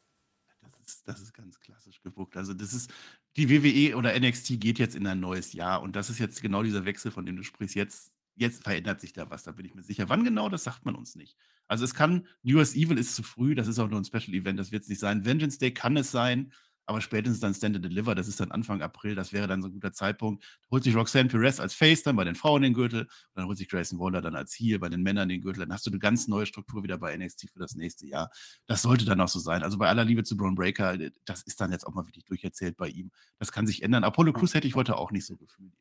Das 0.61 0.79
ist, 0.85 1.07
das 1.07 1.21
ist 1.21 1.33
ganz 1.33 1.59
klassisch 1.59 2.01
gebuckt. 2.01 2.35
Also, 2.35 2.53
das 2.53 2.73
ist, 2.73 2.91
die 3.37 3.49
WWE 3.49 3.95
oder 3.95 4.17
NXT 4.19 4.59
geht 4.59 4.79
jetzt 4.79 4.95
in 4.95 5.07
ein 5.07 5.19
neues 5.19 5.53
Jahr. 5.53 5.81
Und 5.81 5.95
das 5.95 6.09
ist 6.09 6.19
jetzt 6.19 6.41
genau 6.41 6.63
dieser 6.63 6.85
Wechsel, 6.85 7.11
von 7.11 7.25
dem 7.25 7.37
du 7.37 7.43
sprichst. 7.43 7.75
Jetzt, 7.75 8.11
jetzt 8.35 8.63
verändert 8.63 8.99
sich 8.99 9.13
da 9.13 9.29
was, 9.29 9.43
da 9.43 9.51
bin 9.51 9.65
ich 9.65 9.73
mir 9.73 9.83
sicher. 9.83 10.09
Wann 10.09 10.23
genau, 10.23 10.49
das 10.49 10.63
sagt 10.63 10.85
man 10.85 10.95
uns 10.95 11.15
nicht. 11.15 11.37
Also, 11.67 11.85
es 11.85 11.93
kann, 11.93 12.27
New 12.43 12.57
Year's 12.57 12.75
Evil 12.75 12.97
ist 12.97 13.15
zu 13.15 13.23
früh, 13.23 13.55
das 13.55 13.67
ist 13.67 13.79
auch 13.79 13.89
nur 13.89 13.99
ein 13.99 14.05
Special 14.05 14.33
Event, 14.33 14.59
das 14.59 14.73
wird 14.73 14.83
es 14.83 14.89
nicht 14.89 14.99
sein. 14.99 15.23
Vengeance 15.23 15.57
Day 15.57 15.73
kann 15.73 15.95
es 15.95 16.11
sein. 16.11 16.51
Aber 16.91 16.99
spätestens 16.99 17.39
dann 17.39 17.53
Stand 17.53 17.77
and 17.77 17.85
Deliver, 17.85 18.15
das 18.15 18.27
ist 18.27 18.41
dann 18.41 18.51
Anfang 18.51 18.81
April, 18.81 19.15
das 19.15 19.31
wäre 19.31 19.47
dann 19.47 19.61
so 19.61 19.69
ein 19.69 19.71
guter 19.71 19.93
Zeitpunkt. 19.93 20.43
Da 20.43 20.71
holt 20.71 20.83
sich 20.83 20.93
Roxanne 20.93 21.29
Perez 21.29 21.61
als 21.61 21.73
Face 21.73 22.03
dann 22.03 22.17
bei 22.17 22.25
den 22.25 22.35
Frauen 22.35 22.63
den 22.63 22.73
Gürtel 22.73 23.03
und 23.03 23.09
dann 23.33 23.45
holt 23.45 23.57
sich 23.57 23.69
Grayson 23.69 23.97
Waller 23.97 24.21
dann 24.21 24.35
als 24.35 24.53
Heel 24.59 24.77
bei 24.77 24.89
den 24.89 25.01
Männern 25.01 25.29
den 25.29 25.39
Gürtel. 25.39 25.61
Dann 25.61 25.71
hast 25.71 25.85
du 25.85 25.89
eine 25.89 25.99
ganz 25.99 26.27
neue 26.27 26.45
Struktur 26.45 26.83
wieder 26.83 26.97
bei 26.97 27.15
NXT 27.15 27.49
für 27.49 27.59
das 27.59 27.75
nächste 27.75 28.07
Jahr. 28.07 28.29
Das 28.67 28.81
sollte 28.81 29.05
dann 29.05 29.21
auch 29.21 29.29
so 29.29 29.39
sein. 29.39 29.63
Also 29.63 29.77
bei 29.77 29.87
aller 29.87 30.03
Liebe 30.03 30.25
zu 30.25 30.35
Braun 30.35 30.53
Breaker, 30.53 30.97
das 31.23 31.43
ist 31.43 31.61
dann 31.61 31.71
jetzt 31.71 31.87
auch 31.87 31.93
mal 31.93 32.05
wirklich 32.05 32.25
durcherzählt 32.25 32.75
bei 32.75 32.89
ihm. 32.89 33.09
Das 33.39 33.53
kann 33.53 33.65
sich 33.65 33.83
ändern. 33.83 34.03
Apollo 34.03 34.33
Crews 34.33 34.53
hätte 34.53 34.67
ich 34.67 34.75
heute 34.75 34.97
auch 34.97 35.11
nicht 35.11 35.25
so 35.25 35.37
gefühlt. 35.37 35.71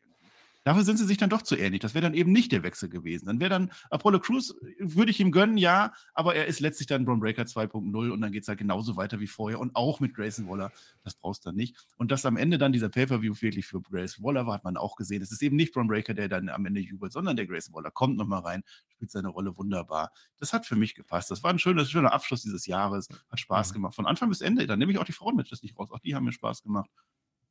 Dafür 0.65 0.85
sind 0.85 0.99
sie 0.99 1.07
sich 1.07 1.17
dann 1.17 1.31
doch 1.31 1.43
zu 1.43 1.57
ähnlich. 1.57 1.81
Das 1.81 1.95
wäre 1.95 2.03
dann 2.03 2.15
eben 2.15 2.33
nicht 2.33 2.53
der 2.53 2.63
Wechsel 2.63 2.89
gewesen. 2.89 3.27
Dann 3.27 3.41
wäre 3.41 3.51
dann 3.51 3.71
Apollo 3.89 4.21
Crews, 4.21 4.55
würde 4.79 5.11
ich 5.11 5.19
ihm 5.19 5.33
gönnen, 5.33 5.57
ja, 5.57 5.93
aber 6.13 6.35
er 6.35 6.47
ist 6.47 6.61
letztlich 6.61 6.87
dann 6.87 7.05
Braun 7.05 7.21
Breaker 7.21 7.43
2.0 7.43 8.11
und 8.11 8.21
dann 8.21 8.31
geht 8.31 8.43
es 8.43 8.49
halt 8.49 8.59
genauso 8.59 8.97
weiter 8.97 9.21
wie 9.21 9.27
vorher 9.27 9.59
und 9.59 9.75
auch 9.75 10.01
mit 10.01 10.15
Grayson 10.15 10.49
Waller. 10.49 10.71
Das 11.03 11.15
brauchst 11.15 11.45
du 11.45 11.49
dann 11.49 11.57
nicht. 11.57 11.77
Und 11.97 12.11
dass 12.11 12.27
am 12.27 12.37
Ende 12.37 12.59
dann 12.59 12.73
dieser 12.73 12.91
Pay-Per-View 12.91 13.35
wirklich 13.41 13.67
für 13.67 13.81
Grayson 13.81 14.25
Waller 14.25 14.47
war, 14.47 14.55
hat 14.55 14.65
man 14.65 14.77
auch 14.77 14.97
gesehen. 14.97 15.23
Es 15.23 15.33
ist 15.33 15.43
eben 15.43 15.57
nicht 15.57 15.73
Braun 15.73 15.89
Breaker, 15.89 16.13
der 16.13 16.29
dann 16.29 16.51
am 16.51 16.67
Ende 16.67 16.81
jubelt, 16.81 17.13
sondern 17.13 17.37
der 17.37 17.47
Grayson 17.47 17.75
Waller 17.75 17.91
kommt 17.91 18.19
nochmal 18.19 18.41
rein, 18.41 18.63
spielt 18.89 19.11
seine 19.11 19.29
Rolle 19.29 19.57
wunderbar. 19.57 20.13
Das 20.39 20.53
hat 20.53 20.67
für 20.67 20.77
mich 20.77 20.95
gepasst. 20.95 21.31
Das 21.31 21.43
war 21.43 21.51
ein 21.51 21.59
schöner, 21.59 21.87
schöner 21.87 22.13
Abschluss 22.13 22.43
dieses 22.43 22.67
Jahres. 22.67 23.09
Hat 23.31 23.41
Spaß 23.41 23.71
mhm. 23.71 23.75
gemacht. 23.75 23.95
Von 23.95 24.07
Anfang 24.07 24.29
bis 24.29 24.43
Ende. 24.43 24.67
Dann 24.67 24.79
nehme 24.79 24.93
ich 24.93 24.99
auch 24.99 25.05
die 25.05 25.13
Frauenmatches 25.13 25.63
nicht 25.63 25.79
raus. 25.79 25.91
Auch 25.91 26.01
die 26.01 26.15
haben 26.15 26.25
mir 26.25 26.33
Spaß 26.33 26.63
gemacht. 26.63 26.91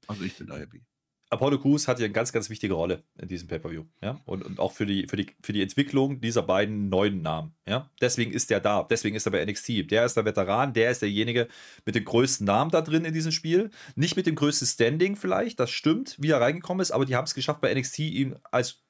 Also 0.08 0.24
ich 0.24 0.38
bin 0.38 0.48
da 0.48 0.58
happy. 0.58 0.84
Apollo 1.32 1.60
Crews 1.60 1.88
hat 1.88 2.00
ja 2.00 2.06
eine 2.06 2.14
ganz, 2.14 2.34
ganz 2.34 2.50
wichtige 2.50 2.74
Rolle 2.74 3.04
in 3.20 3.28
diesem 3.28 3.48
Pay-Per-View. 3.48 3.86
Ja? 4.02 4.20
Und, 4.26 4.44
und 4.44 4.60
auch 4.60 4.72
für 4.72 4.88
die, 4.88 5.08
für, 5.08 5.16
die, 5.16 5.28
für 5.44 5.54
die 5.54 5.62
Entwicklung 5.62 6.22
dieser 6.22 6.42
beiden 6.42 6.90
neuen 6.90 7.22
Namen. 7.22 7.54
Ja? 7.68 7.92
Deswegen 8.02 8.32
ist 8.32 8.50
der 8.50 8.60
da. 8.60 8.84
Deswegen 8.84 9.16
ist 9.16 9.28
er 9.28 9.32
bei 9.32 9.46
NXT. 9.46 9.92
Der 9.92 10.06
ist 10.06 10.18
der 10.18 10.26
Veteran, 10.26 10.74
der 10.74 10.90
ist 10.90 11.04
derjenige 11.04 11.48
mit 11.86 11.94
dem 11.94 12.04
größten 12.04 12.46
Namen 12.46 12.72
da 12.72 12.82
drin 12.82 13.06
in 13.06 13.14
diesem 13.14 13.32
Spiel. 13.32 13.70
Nicht 13.96 14.16
mit 14.16 14.26
dem 14.26 14.36
größten 14.36 14.68
Standing 14.68 15.16
vielleicht, 15.16 15.60
das 15.60 15.70
stimmt, 15.70 16.16
wie 16.20 16.32
er 16.32 16.42
reingekommen 16.42 16.82
ist, 16.82 16.92
aber 16.92 17.06
die 17.06 17.16
haben 17.16 17.26
es 17.26 17.36
geschafft, 17.36 17.62
bei 17.62 17.74
NXT 17.74 18.00
ihn 18.00 18.36
als 18.52 18.84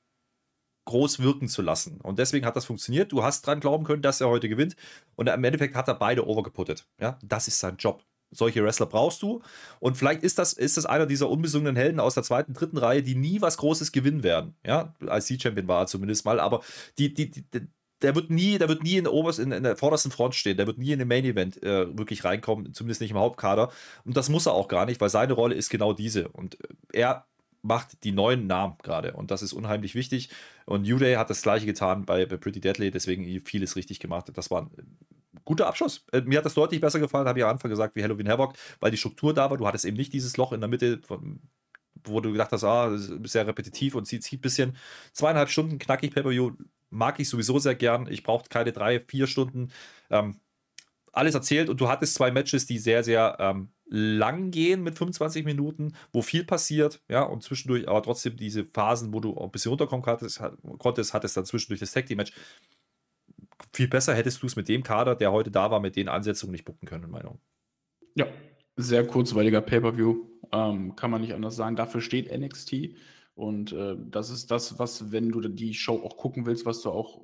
groß 0.85 1.19
wirken 1.19 1.49
zu 1.49 1.61
lassen. 1.61 1.99
Und 2.01 2.19
deswegen 2.19 2.45
hat 2.45 2.55
das 2.55 2.65
funktioniert. 2.65 3.11
Du 3.11 3.21
hast 3.21 3.45
dran 3.45 3.59
glauben 3.59 3.83
können, 3.83 4.01
dass 4.01 4.21
er 4.21 4.29
heute 4.29 4.47
gewinnt. 4.47 4.75
Und 5.15 5.27
im 5.27 5.43
Endeffekt 5.43 5.75
hat 5.75 5.89
er 5.89 5.95
beide 5.95 6.25
overgeputtet. 6.25 6.87
Ja? 6.99 7.19
Das 7.21 7.47
ist 7.49 7.59
sein 7.59 7.75
Job 7.77 8.03
solche 8.31 8.63
Wrestler 8.63 8.85
brauchst 8.85 9.21
du. 9.21 9.41
Und 9.79 9.97
vielleicht 9.97 10.23
ist 10.23 10.37
das, 10.39 10.53
ist 10.53 10.77
das 10.77 10.85
einer 10.85 11.05
dieser 11.05 11.29
unbesungenen 11.29 11.75
Helden 11.75 11.99
aus 11.99 12.13
der 12.13 12.23
zweiten, 12.23 12.53
dritten 12.53 12.77
Reihe, 12.77 13.03
die 13.03 13.15
nie 13.15 13.41
was 13.41 13.57
Großes 13.57 13.91
gewinnen 13.91 14.23
werden. 14.23 14.55
Ja, 14.65 14.93
als 15.07 15.25
C-Champion 15.25 15.67
war 15.67 15.81
er 15.81 15.87
zumindest 15.87 16.25
mal, 16.25 16.39
aber 16.39 16.61
die, 16.97 17.13
die, 17.13 17.31
die, 17.31 17.43
der 18.01 18.15
wird 18.15 18.29
nie, 18.29 18.57
der 18.57 18.69
wird 18.69 18.83
nie 18.83 18.97
in 18.97 19.05
der, 19.05 19.39
in, 19.39 19.51
in, 19.51 19.63
der 19.63 19.75
vordersten 19.75 20.11
Front 20.11 20.35
stehen, 20.35 20.57
der 20.57 20.67
wird 20.67 20.77
nie 20.77 20.91
in 20.91 20.99
den 20.99 21.07
Main 21.07 21.25
Event 21.25 21.61
äh, 21.63 21.97
wirklich 21.97 22.23
reinkommen, 22.23 22.73
zumindest 22.73 23.01
nicht 23.01 23.11
im 23.11 23.17
Hauptkader. 23.17 23.71
Und 24.05 24.15
das 24.15 24.29
muss 24.29 24.45
er 24.45 24.53
auch 24.53 24.67
gar 24.67 24.85
nicht, 24.85 25.01
weil 25.01 25.09
seine 25.09 25.33
Rolle 25.33 25.55
ist 25.55 25.69
genau 25.69 25.93
diese. 25.93 26.29
Und 26.29 26.57
er 26.93 27.25
macht 27.61 28.03
die 28.03 28.13
neuen 28.13 28.47
Namen 28.47 28.75
gerade. 28.83 29.13
Und 29.13 29.31
das 29.31 29.41
ist 29.41 29.53
unheimlich 29.53 29.95
wichtig. 29.95 30.29
Und 30.65 30.87
New 30.87 30.97
Day 30.97 31.15
hat 31.15 31.29
das 31.29 31.41
gleiche 31.41 31.65
getan 31.65 32.05
bei, 32.05 32.25
bei 32.25 32.37
Pretty 32.37 32.61
Deadly, 32.61 32.91
deswegen 32.91 33.41
vieles 33.41 33.75
richtig 33.75 33.99
gemacht. 33.99 34.31
Das 34.33 34.49
war 34.49 34.61
ein 34.61 34.97
guter 35.45 35.67
Abschluss. 35.67 36.05
Äh, 36.11 36.21
mir 36.21 36.39
hat 36.39 36.45
das 36.45 36.53
deutlich 36.53 36.81
besser 36.81 36.99
gefallen, 36.99 37.27
habe 37.27 37.39
ich 37.39 37.45
am 37.45 37.51
Anfang 37.51 37.69
gesagt, 37.69 37.95
wie 37.95 38.03
Halloween 38.03 38.29
Havoc, 38.29 38.53
weil 38.79 38.91
die 38.91 38.97
Struktur 38.97 39.33
da 39.33 39.49
war. 39.49 39.57
Du 39.57 39.67
hattest 39.67 39.85
eben 39.85 39.97
nicht 39.97 40.13
dieses 40.13 40.37
Loch 40.37 40.53
in 40.53 40.61
der 40.61 40.69
Mitte, 40.69 41.01
wo 42.03 42.21
du 42.21 42.31
gedacht 42.31 42.51
hast, 42.51 42.63
ah, 42.63 42.97
sehr 42.97 43.47
repetitiv 43.47 43.95
und 43.95 44.05
zieht, 44.05 44.31
ein 44.31 44.41
bisschen. 44.41 44.77
Zweieinhalb 45.13 45.49
Stunden 45.49 45.79
knackig 45.79 46.13
Pay-Per-View 46.13 46.51
mag 46.89 47.19
ich 47.19 47.29
sowieso 47.29 47.59
sehr 47.59 47.75
gern. 47.75 48.07
Ich 48.09 48.23
brauche 48.23 48.47
keine 48.49 48.71
drei, 48.71 48.99
vier 48.99 49.27
Stunden. 49.27 49.71
Ähm, 50.09 50.39
alles 51.11 51.35
erzählt 51.35 51.69
und 51.69 51.81
du 51.81 51.89
hattest 51.89 52.15
zwei 52.15 52.31
Matches, 52.31 52.65
die 52.65 52.77
sehr, 52.77 53.03
sehr 53.03 53.37
ähm, 53.39 53.69
lang 53.87 54.51
gehen 54.51 54.83
mit 54.83 54.97
25 54.97 55.43
Minuten, 55.43 55.93
wo 56.13 56.21
viel 56.21 56.43
passiert, 56.43 57.01
ja, 57.09 57.23
und 57.23 57.43
zwischendurch 57.43 57.87
aber 57.89 58.03
trotzdem 58.03 58.37
diese 58.37 58.65
Phasen, 58.65 59.13
wo 59.13 59.19
du 59.19 59.35
ein 59.37 59.51
bisschen 59.51 59.69
runterkommen 59.69 60.03
konntest, 60.03 60.41
konntest 60.77 61.13
hattest 61.13 61.35
dann 61.35 61.45
zwischendurch 61.45 61.79
das 61.79 61.91
Tag 61.91 62.05
Team 62.05 62.17
Match 62.17 62.31
viel 63.73 63.87
besser 63.87 64.13
hättest 64.13 64.41
du 64.41 64.47
es 64.47 64.55
mit 64.55 64.67
dem 64.69 64.83
Kader, 64.83 65.15
der 65.15 65.31
heute 65.31 65.51
da 65.51 65.71
war, 65.71 65.79
mit 65.79 65.95
den 65.95 66.09
Ansetzungen 66.09 66.51
nicht 66.51 66.65
bucken 66.65 66.87
können, 66.87 67.05
in 67.05 67.11
meiner 67.11 67.25
Meinung. 67.25 67.41
Ja, 68.15 68.27
sehr 68.75 69.05
kurzweiliger 69.05 69.61
Pay-Per-View. 69.61 70.25
Ähm, 70.51 70.95
kann 70.95 71.11
man 71.11 71.21
nicht 71.21 71.33
anders 71.33 71.55
sagen. 71.55 71.75
Dafür 71.75 72.01
steht 72.01 72.31
NXT. 72.31 72.95
Und 73.35 73.71
äh, 73.71 73.95
das 73.97 74.29
ist 74.29 74.51
das, 74.51 74.79
was, 74.79 75.13
wenn 75.13 75.29
du 75.29 75.39
die 75.39 75.73
Show 75.73 76.01
auch 76.03 76.17
gucken 76.17 76.45
willst, 76.45 76.65
was 76.65 76.81
du 76.81 76.89
auch 76.89 77.21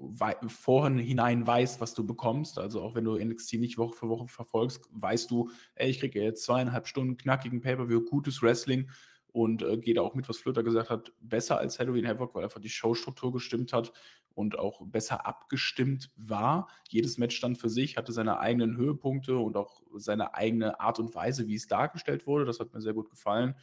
vorhin 0.47 0.97
hinein 0.97 1.45
weißt, 1.45 1.81
was 1.81 1.93
du 1.93 2.05
bekommst. 2.05 2.57
Also 2.57 2.81
auch 2.81 2.95
wenn 2.95 3.03
du 3.03 3.17
NXT 3.17 3.55
nicht 3.55 3.77
Woche 3.77 3.97
für 3.97 4.07
Woche 4.07 4.27
verfolgst, 4.27 4.87
weißt 4.91 5.29
du, 5.29 5.49
ey, 5.75 5.89
ich 5.89 5.99
kriege 5.99 6.21
jetzt 6.21 6.45
zweieinhalb 6.45 6.87
Stunden 6.87 7.17
knackigen 7.17 7.59
Pay-Per-View, 7.59 8.05
gutes 8.05 8.41
Wrestling 8.41 8.89
und 9.35 9.63
äh, 9.63 9.75
geht 9.75 9.99
auch 9.99 10.15
mit, 10.15 10.29
was 10.29 10.37
Flöter 10.37 10.63
gesagt 10.63 10.89
hat, 10.89 11.11
besser 11.19 11.57
als 11.57 11.77
Halloween 11.77 12.07
Havoc, 12.07 12.33
weil 12.33 12.45
einfach 12.45 12.61
die 12.61 12.69
Showstruktur 12.69 13.33
gestimmt 13.33 13.73
hat 13.73 13.91
und 14.33 14.57
auch 14.57 14.87
besser 14.87 15.27
abgestimmt 15.27 16.09
war. 16.15 16.69
Jedes 16.87 17.17
Match 17.17 17.35
stand 17.35 17.57
für 17.57 17.67
sich, 17.67 17.97
hatte 17.97 18.13
seine 18.13 18.39
eigenen 18.39 18.77
Höhepunkte 18.77 19.37
und 19.37 19.57
auch 19.57 19.81
seine 19.97 20.35
eigene 20.35 20.79
Art 20.79 20.99
und 20.99 21.13
Weise, 21.15 21.47
wie 21.47 21.55
es 21.55 21.67
dargestellt 21.67 22.25
wurde. 22.25 22.45
Das 22.45 22.61
hat 22.61 22.73
mir 22.73 22.79
sehr 22.79 22.93
gut 22.93 23.09
gefallen. 23.09 23.55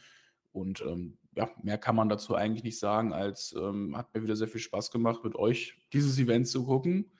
Und 0.51 0.81
ähm, 0.81 1.17
ja, 1.35 1.49
mehr 1.63 1.79
kann 1.79 1.95
man 1.95 2.07
dazu 2.07 2.35
eigentlich 2.35 2.63
nicht 2.63 2.77
sagen, 2.77 3.11
als 3.11 3.55
ähm, 3.57 3.97
hat 3.97 4.13
mir 4.13 4.21
wieder 4.21 4.35
sehr 4.35 4.47
viel 4.47 4.61
Spaß 4.61 4.91
gemacht, 4.91 5.23
mit 5.23 5.35
euch 5.35 5.73
dieses 5.91 6.19
Event 6.19 6.47
zu 6.47 6.65
gucken 6.65 7.11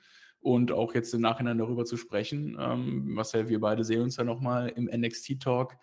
und 0.42 0.72
auch 0.72 0.94
jetzt 0.94 1.12
im 1.16 1.22
Nachhinein 1.22 1.58
darüber 1.58 1.86
zu 1.86 1.98
sprechen. 1.98 2.56
Ähm, 2.60 3.16
Marcel, 3.16 3.50
wir 3.50 3.60
beide 3.60 3.84
sehen 3.84 4.04
uns 4.04 4.18
ja 4.18 4.24
nochmal 4.24 4.70
im 4.70 4.86
NXT-Talk 4.86 5.76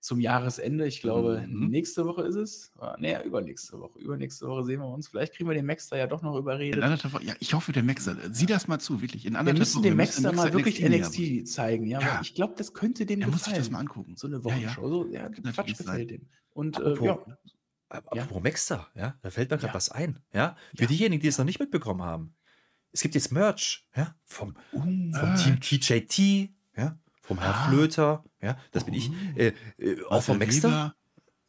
zum 0.00 0.20
Jahresende. 0.20 0.86
Ich 0.86 1.00
glaube, 1.00 1.44
mhm. 1.46 1.68
nächste 1.68 2.04
Woche 2.04 2.22
ist 2.22 2.36
es. 2.36 2.72
Naja, 2.98 3.22
übernächste 3.22 3.78
Woche. 3.78 3.98
Übernächste 3.98 4.46
Woche 4.46 4.64
sehen 4.64 4.80
wir 4.80 4.88
uns. 4.88 5.08
Vielleicht 5.08 5.34
kriegen 5.34 5.48
wir 5.48 5.54
den 5.54 5.66
Maxter 5.66 5.96
ja 5.96 6.06
doch 6.06 6.22
noch 6.22 6.36
überredet. 6.36 6.82
ja, 6.82 7.34
ich 7.40 7.54
hoffe, 7.54 7.72
der 7.72 7.82
Maxter. 7.82 8.16
Sieh 8.32 8.46
das 8.46 8.68
mal 8.68 8.78
zu, 8.78 9.02
wirklich. 9.02 9.26
In 9.26 9.34
wir 9.34 9.54
müssen 9.54 9.82
dem 9.82 9.96
Maxter 9.96 10.32
mal 10.32 10.52
wirklich 10.52 10.80
NXT, 10.80 11.18
NXT 11.18 11.48
zeigen. 11.48 11.86
Ja, 11.86 12.00
ja. 12.00 12.20
ich 12.22 12.34
glaube, 12.34 12.54
das 12.56 12.72
könnte 12.74 13.06
dem 13.06 13.20
er 13.20 13.26
gefallen. 13.26 13.32
muss 13.32 13.44
sich 13.44 13.54
das 13.54 13.70
mal 13.70 13.80
angucken. 13.80 14.16
So 14.16 14.26
eine 14.26 14.44
Wochenshow. 14.44 15.06
Ja, 15.10 15.22
ja. 15.22 15.30
So, 15.34 15.42
ja, 15.44 15.52
Quatsch 15.52 15.76
gefällt 15.76 16.10
dem. 16.10 16.28
Und 16.50 16.78
äh, 16.78 16.94
ja. 17.04 17.18
Apropos 17.90 18.36
ja. 18.36 18.40
Maxter, 18.40 18.88
ja, 18.94 19.18
da 19.22 19.30
fällt 19.30 19.50
mir 19.50 19.56
gerade 19.56 19.68
ja. 19.68 19.74
was 19.74 19.88
ein. 19.88 20.18
Ja, 20.32 20.56
für 20.76 20.86
diejenigen, 20.86 21.22
die 21.22 21.28
es 21.28 21.38
noch 21.38 21.46
nicht 21.46 21.58
mitbekommen 21.58 22.02
haben. 22.02 22.34
Es 22.92 23.00
gibt 23.00 23.14
jetzt 23.14 23.32
Merch, 23.32 23.86
ja, 23.96 24.14
vom, 24.24 24.56
uh, 24.72 24.80
vom 24.80 25.36
Team 25.36 25.58
TJT, 25.60 26.50
ja, 26.76 26.98
vom 27.28 27.38
Herr 27.38 27.54
ah. 27.54 27.68
Flöter, 27.68 28.24
ja, 28.40 28.56
das 28.72 28.84
bin 28.84 28.94
ich, 28.94 29.10
oh. 29.10 29.38
äh, 29.38 29.52
äh, 29.78 30.02
auch 30.08 30.22
vom 30.22 30.38
Maxter. 30.38 30.94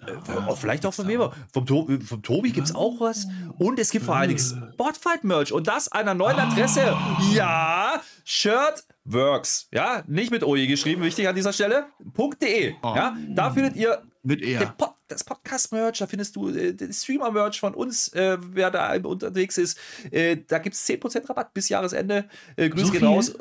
Äh, 0.06 0.11
ah, 0.27 0.56
vielleicht 0.56 0.85
auch 0.85 0.93
von 0.93 1.07
Weber. 1.07 1.34
Vom, 1.53 1.65
to 1.65 1.88
vom 2.06 2.22
Tobi 2.22 2.51
gibt 2.51 2.68
es 2.68 2.76
auch 2.76 2.99
was. 2.99 3.27
Und 3.57 3.80
es 3.80 3.91
gibt 3.91 4.06
vor 4.06 4.15
allen 4.15 4.30
Dingen 4.30 4.39
äh. 4.39 4.73
Spotfight-Merch. 4.73 5.51
Und 5.51 5.68
das 5.68 5.91
einer 5.91 6.14
neuen 6.14 6.38
ah. 6.38 6.49
Adresse. 6.49 6.95
Ja, 7.34 8.01
Shirtworks. 8.23 9.68
Ja, 9.73 10.03
nicht 10.07 10.31
mit 10.31 10.43
OE 10.43 10.68
geschrieben, 10.68 11.01
wichtig 11.01 11.27
an 11.27 11.35
dieser 11.35 11.51
Stelle. 11.51 11.88
.de. 12.41 12.76
Oh. 12.81 12.93
Ja, 12.95 13.18
da 13.30 13.51
findet 13.51 13.76
ihr 13.76 14.01
mit 14.23 14.41
e 14.41 14.57
Pod 14.77 14.93
das 15.10 15.23
Podcast-Merch, 15.23 15.97
da 15.97 16.07
findest 16.07 16.35
du 16.35 16.49
äh, 16.49 16.73
den 16.73 16.93
Streamer-Merch 16.93 17.60
von 17.60 17.73
uns, 17.73 18.10
äh, 18.10 18.38
wer 18.39 18.72
da 18.72 18.95
unterwegs 19.03 19.57
ist. 19.57 19.77
Äh, 20.11 20.38
da 20.47 20.60
gibt 20.60 20.76
es 20.76 20.88
10% 20.88 21.27
Rabatt 21.27 21.53
bis 21.53 21.68
Jahresende. 21.69 22.30
Äh, 22.56 22.69
Grüße 22.69 22.85
so 22.85 22.91
gehen 22.91 23.03
raus. 23.03 23.34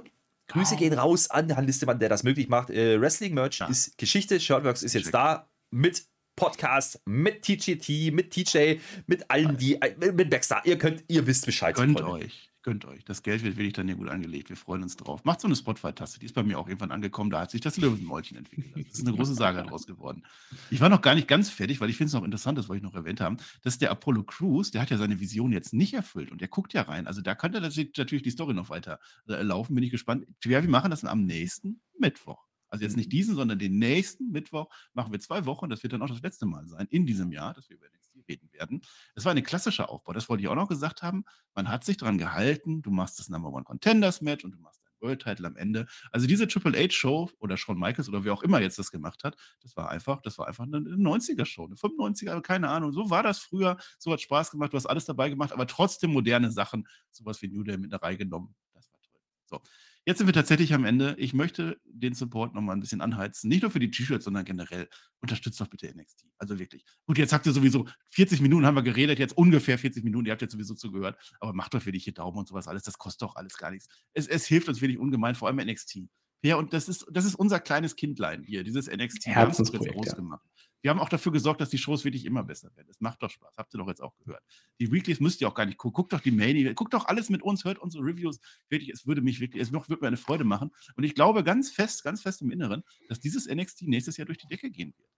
Grüße 0.49 0.75
oh. 0.75 0.79
gehen 0.79 0.95
raus 0.95 1.31
an 1.31 1.51
Herrn 1.51 1.67
Listemann, 1.67 1.99
der 1.99 2.09
das 2.09 2.23
möglich 2.23 2.49
macht. 2.49 2.71
Äh, 2.71 3.01
Wrestling-Merch 3.01 3.61
ja. 3.61 3.67
ist 3.67 3.97
Geschichte. 3.99 4.41
Shirtworks 4.41 4.83
ist 4.83 4.95
jetzt 4.95 5.05
Schick. 5.05 5.13
da 5.13 5.49
mit 5.71 6.07
Podcast, 6.37 7.01
mit 7.05 7.43
TGT, 7.43 8.13
mit 8.13 8.31
TJ, 8.31 8.79
mit 9.07 9.31
allen, 9.31 9.57
die, 9.57 9.81
äh, 9.81 10.13
mit 10.13 10.31
Baxter. 10.31 10.63
Ihr 10.65 10.79
könnt, 10.79 11.05
ihr 11.09 11.27
wisst 11.27 11.47
Bescheid. 11.47 11.75
Gönnt 11.75 12.01
euch. 12.01 12.48
Gönnt 12.69 12.85
euch. 12.85 13.03
Das 13.03 13.23
Geld 13.23 13.43
wird 13.45 13.57
wirklich 13.57 13.73
dann 13.73 13.87
hier 13.87 13.97
gut 13.97 14.11
angelegt. 14.11 14.51
Wir 14.51 14.57
freuen 14.59 14.83
uns 14.83 14.95
drauf. 14.95 15.25
Macht 15.25 15.41
so 15.41 15.49
eine 15.49 15.57
Spotify-Taste. 15.57 16.21
Die 16.21 16.27
ist 16.27 16.35
bei 16.35 16.43
mir 16.43 16.59
auch 16.59 16.69
irgendwann 16.69 16.91
angekommen. 16.91 17.31
Da 17.31 17.41
hat 17.41 17.51
sich 17.51 17.63
das 17.63 17.79
Löwenmäulchen 17.79 18.37
entwickelt. 18.37 18.87
Das 18.87 18.99
ist 18.99 19.09
eine 19.09 19.17
große 19.17 19.33
Saga 19.33 19.63
daraus 19.63 19.87
geworden. 19.87 20.23
Ich 20.71 20.79
war 20.83 20.91
noch 20.91 21.01
gar 21.01 21.15
nicht 21.15 21.29
ganz 21.29 21.49
fertig, 21.49 21.81
weil 21.81 21.89
ich 21.89 21.97
finde 21.97 22.09
es 22.09 22.13
noch 22.13 22.25
interessant, 22.25 22.59
das 22.59 22.69
wollte 22.69 22.81
ich 22.81 22.83
noch 22.83 22.95
erwähnt 22.95 23.23
haben, 23.23 23.39
dass 23.63 23.79
der 23.79 23.91
Apollo 23.91 24.25
Crews, 24.25 24.71
der 24.71 24.83
hat 24.83 24.91
ja 24.91 24.99
seine 24.99 25.19
Vision 25.19 25.51
jetzt 25.51 25.73
nicht 25.73 25.95
erfüllt 25.95 26.31
und 26.31 26.43
der 26.43 26.49
guckt 26.49 26.75
ja 26.75 26.83
rein. 26.83 27.07
Also 27.07 27.23
da 27.23 27.35
könnte 27.35 27.63
natürlich 27.63 28.23
die 28.23 28.31
Story 28.31 28.53
noch 28.53 28.69
weiter 28.69 29.01
äh, 29.29 29.41
laufen. 29.41 29.75
Bin 29.75 29.83
ich 29.83 29.91
gespannt. 29.91 30.27
Ja, 30.45 30.63
wir 30.63 30.69
machen 30.69 30.91
das 30.91 31.03
am 31.07 31.25
nächsten 31.25 31.81
Mittwoch. 31.99 32.49
Also 32.69 32.85
jetzt 32.85 32.99
nicht 32.99 33.07
mhm. 33.07 33.13
diesen, 33.13 33.35
sondern 33.35 33.59
den 33.59 33.79
nächsten 33.79 34.31
Mittwoch 34.31 34.69
machen 34.93 35.11
wir 35.11 35.21
zwei 35.21 35.47
Wochen. 35.47 35.71
Das 35.71 35.83
wird 35.83 35.95
dann 35.95 36.03
auch 36.03 36.09
das 36.09 36.21
letzte 36.21 36.45
Mal 36.45 36.67
sein 36.67 36.87
in 36.91 37.07
diesem 37.07 37.33
Jahr, 37.33 37.55
dass 37.55 37.71
wir 37.71 37.77
über 37.77 37.87
NXT 37.87 37.98
reden 38.29 38.53
werden. 38.53 38.83
Es 39.15 39.25
war 39.25 39.33
ein 39.33 39.43
klassischer 39.43 39.89
Aufbau. 39.91 40.13
Das 40.13 40.29
wollte 40.29 40.43
ich 40.43 40.49
auch 40.49 40.55
noch 40.55 40.69
gesagt 40.69 41.03
haben. 41.03 41.25
Man 41.55 41.69
hat 41.69 41.85
sich 41.85 41.97
daran 41.97 42.19
gehalten. 42.19 42.83
Du 42.83 42.91
machst 42.91 43.19
das 43.19 43.29
Number 43.29 43.51
One 43.51 43.65
Contenders 43.65 44.21
Match 44.21 44.45
und 44.45 44.53
du 44.53 44.59
machst 44.59 44.83
dein 44.85 45.01
World 45.01 45.23
Title 45.23 45.47
am 45.47 45.57
Ende. 45.57 45.87
Also 46.11 46.27
diese 46.27 46.47
Triple 46.47 46.79
H 46.79 46.91
Show 46.91 47.31
oder 47.39 47.57
Shawn 47.57 47.79
Michaels 47.79 48.09
oder 48.09 48.25
wer 48.25 48.33
auch 48.33 48.43
immer 48.43 48.61
jetzt 48.61 48.79
das 48.79 48.91
gemacht 48.91 49.25
hat, 49.25 49.37
das 49.63 49.77
war 49.77 49.91
einfach, 49.91 50.21
das 50.23 50.39
war 50.39 50.47
einfach 50.47 50.65
eine 50.65 50.79
90er 50.79 51.45
Show, 51.45 51.65
eine 51.67 51.77
95er, 51.77 52.41
keine 52.41 52.69
Ahnung. 52.69 52.93
So 52.93 53.11
war 53.11 53.23
das 53.23 53.39
früher. 53.39 53.77
So 53.99 54.13
hat 54.13 54.21
Spaß 54.21 54.51
gemacht. 54.51 54.73
Du 54.73 54.77
hast 54.77 54.87
alles 54.87 55.05
dabei 55.05 55.29
gemacht, 55.31 55.53
aber 55.53 55.67
trotzdem 55.67 56.13
moderne 56.13 56.51
Sachen. 56.51 56.87
Sowas 57.11 57.43
wie 57.43 57.49
New 57.49 57.63
Day 57.63 57.79
mit 57.79 57.93
einer 57.93 58.03
Reihe 58.03 58.17
genommen. 58.17 58.55
Das 58.75 58.91
war 58.93 59.01
toll. 59.01 59.21
So. 59.47 59.61
Jetzt 60.09 60.17
sind 60.17 60.27
wir 60.27 60.33
tatsächlich 60.33 60.73
am 60.73 60.87
Ende. 60.87 61.15
Ich 61.19 61.35
möchte 61.35 61.79
den 61.85 62.15
Support 62.15 62.55
nochmal 62.55 62.75
ein 62.75 62.81
bisschen 62.81 63.03
anheizen. 63.03 63.47
Nicht 63.51 63.61
nur 63.61 63.71
für 63.71 63.79
die 63.79 63.91
T-Shirts, 63.91 64.25
sondern 64.25 64.47
generell. 64.47 64.89
Unterstützt 65.21 65.61
doch 65.61 65.67
bitte 65.67 65.87
NXT. 65.95 66.25
Also 66.39 66.59
wirklich. 66.59 66.83
Gut, 67.05 67.19
jetzt 67.19 67.35
habt 67.35 67.45
ihr 67.45 67.53
sowieso 67.53 67.87
40 68.13 68.41
Minuten 68.41 68.65
haben 68.65 68.75
wir 68.75 68.83
geredet, 68.83 69.19
jetzt 69.19 69.37
ungefähr 69.37 69.77
40 69.77 70.05
Minuten. 70.05 70.25
Ihr 70.25 70.33
habt 70.33 70.41
jetzt 70.41 70.53
sowieso 70.53 70.73
zugehört. 70.73 71.19
Aber 71.41 71.53
macht 71.53 71.75
doch 71.75 71.83
für 71.83 71.93
dich 71.93 72.05
hier 72.05 72.15
Daumen 72.15 72.39
und 72.39 72.49
sowas 72.49 72.69
alles. 72.69 72.85
Das 72.85 72.97
kostet 72.97 73.21
doch 73.21 73.37
alles 73.37 73.59
gar 73.59 73.71
nichts. 73.71 73.87
Es, 74.15 74.27
es 74.27 74.47
hilft 74.47 74.71
uns 74.71 74.81
wirklich 74.81 74.99
ungemein, 74.99 75.35
vor 75.35 75.47
allem 75.47 75.59
NXT. 75.59 75.99
Ja, 76.43 76.57
und 76.57 76.73
das 76.73 76.89
ist, 76.89 77.07
das 77.11 77.25
ist 77.25 77.35
unser 77.35 77.59
kleines 77.61 77.97
Kindlein 77.97 78.45
hier, 78.45 78.63
dieses 78.63 78.89
NXT. 78.89 79.27
Herzensprojekt, 79.27 79.95
groß 79.95 80.15
gemacht. 80.15 80.45
Wir 80.81 80.91
haben 80.91 81.01
auch 81.01 81.09
dafür 81.09 81.33
gesorgt, 81.33 81.61
dass 81.61 81.71
die 81.71 81.79
Shows 81.79 82.05
wirklich 82.05 82.25
immer 82.25 82.45
besser 82.45 82.71
werden. 82.77 82.87
Es 82.89 83.01
macht 83.01 83.21
doch 83.23 83.31
Spaß. 83.31 83.57
Habt 83.57 83.75
ihr 83.75 83.79
doch 83.79 83.89
jetzt 83.89 84.01
auch 84.01 84.17
gehört. 84.19 84.45
Die 84.79 84.93
Weeklies 84.93 85.19
müsst 85.19 85.41
ihr 85.41 85.49
auch 85.49 85.55
gar 85.55 85.67
nicht 85.67 85.77
gucken. 85.77 85.95
Guckt 85.95 86.13
doch 86.13 86.21
die 86.21 86.31
Main, 86.31 86.73
guckt 86.77 86.95
doch 86.95 87.07
alles 87.07 87.31
mit 87.31 87.43
uns, 87.43 87.65
hört 87.65 87.79
unsere 87.79 88.05
Reviews. 88.05 88.39
Wirklich, 88.69 88.91
es 88.91 89.07
würde 89.07 89.21
mich 89.21 89.41
wirklich, 89.41 89.61
es 89.61 89.73
würde 89.73 89.99
mir 90.01 90.07
eine 90.07 90.17
Freude 90.17 90.45
machen. 90.45 90.71
Und 90.95 91.03
ich 91.03 91.15
glaube 91.15 91.43
ganz 91.43 91.71
fest, 91.71 92.05
ganz 92.05 92.23
fest 92.23 92.43
im 92.43 92.51
Inneren, 92.53 92.85
dass 93.09 93.19
dieses 93.19 93.49
NXT 93.49 93.83
nächstes 93.83 94.17
Jahr 94.17 94.27
durch 94.27 94.39
die 94.39 94.47
Decke 94.47 94.71
gehen 94.71 94.95
wird. 94.97 95.09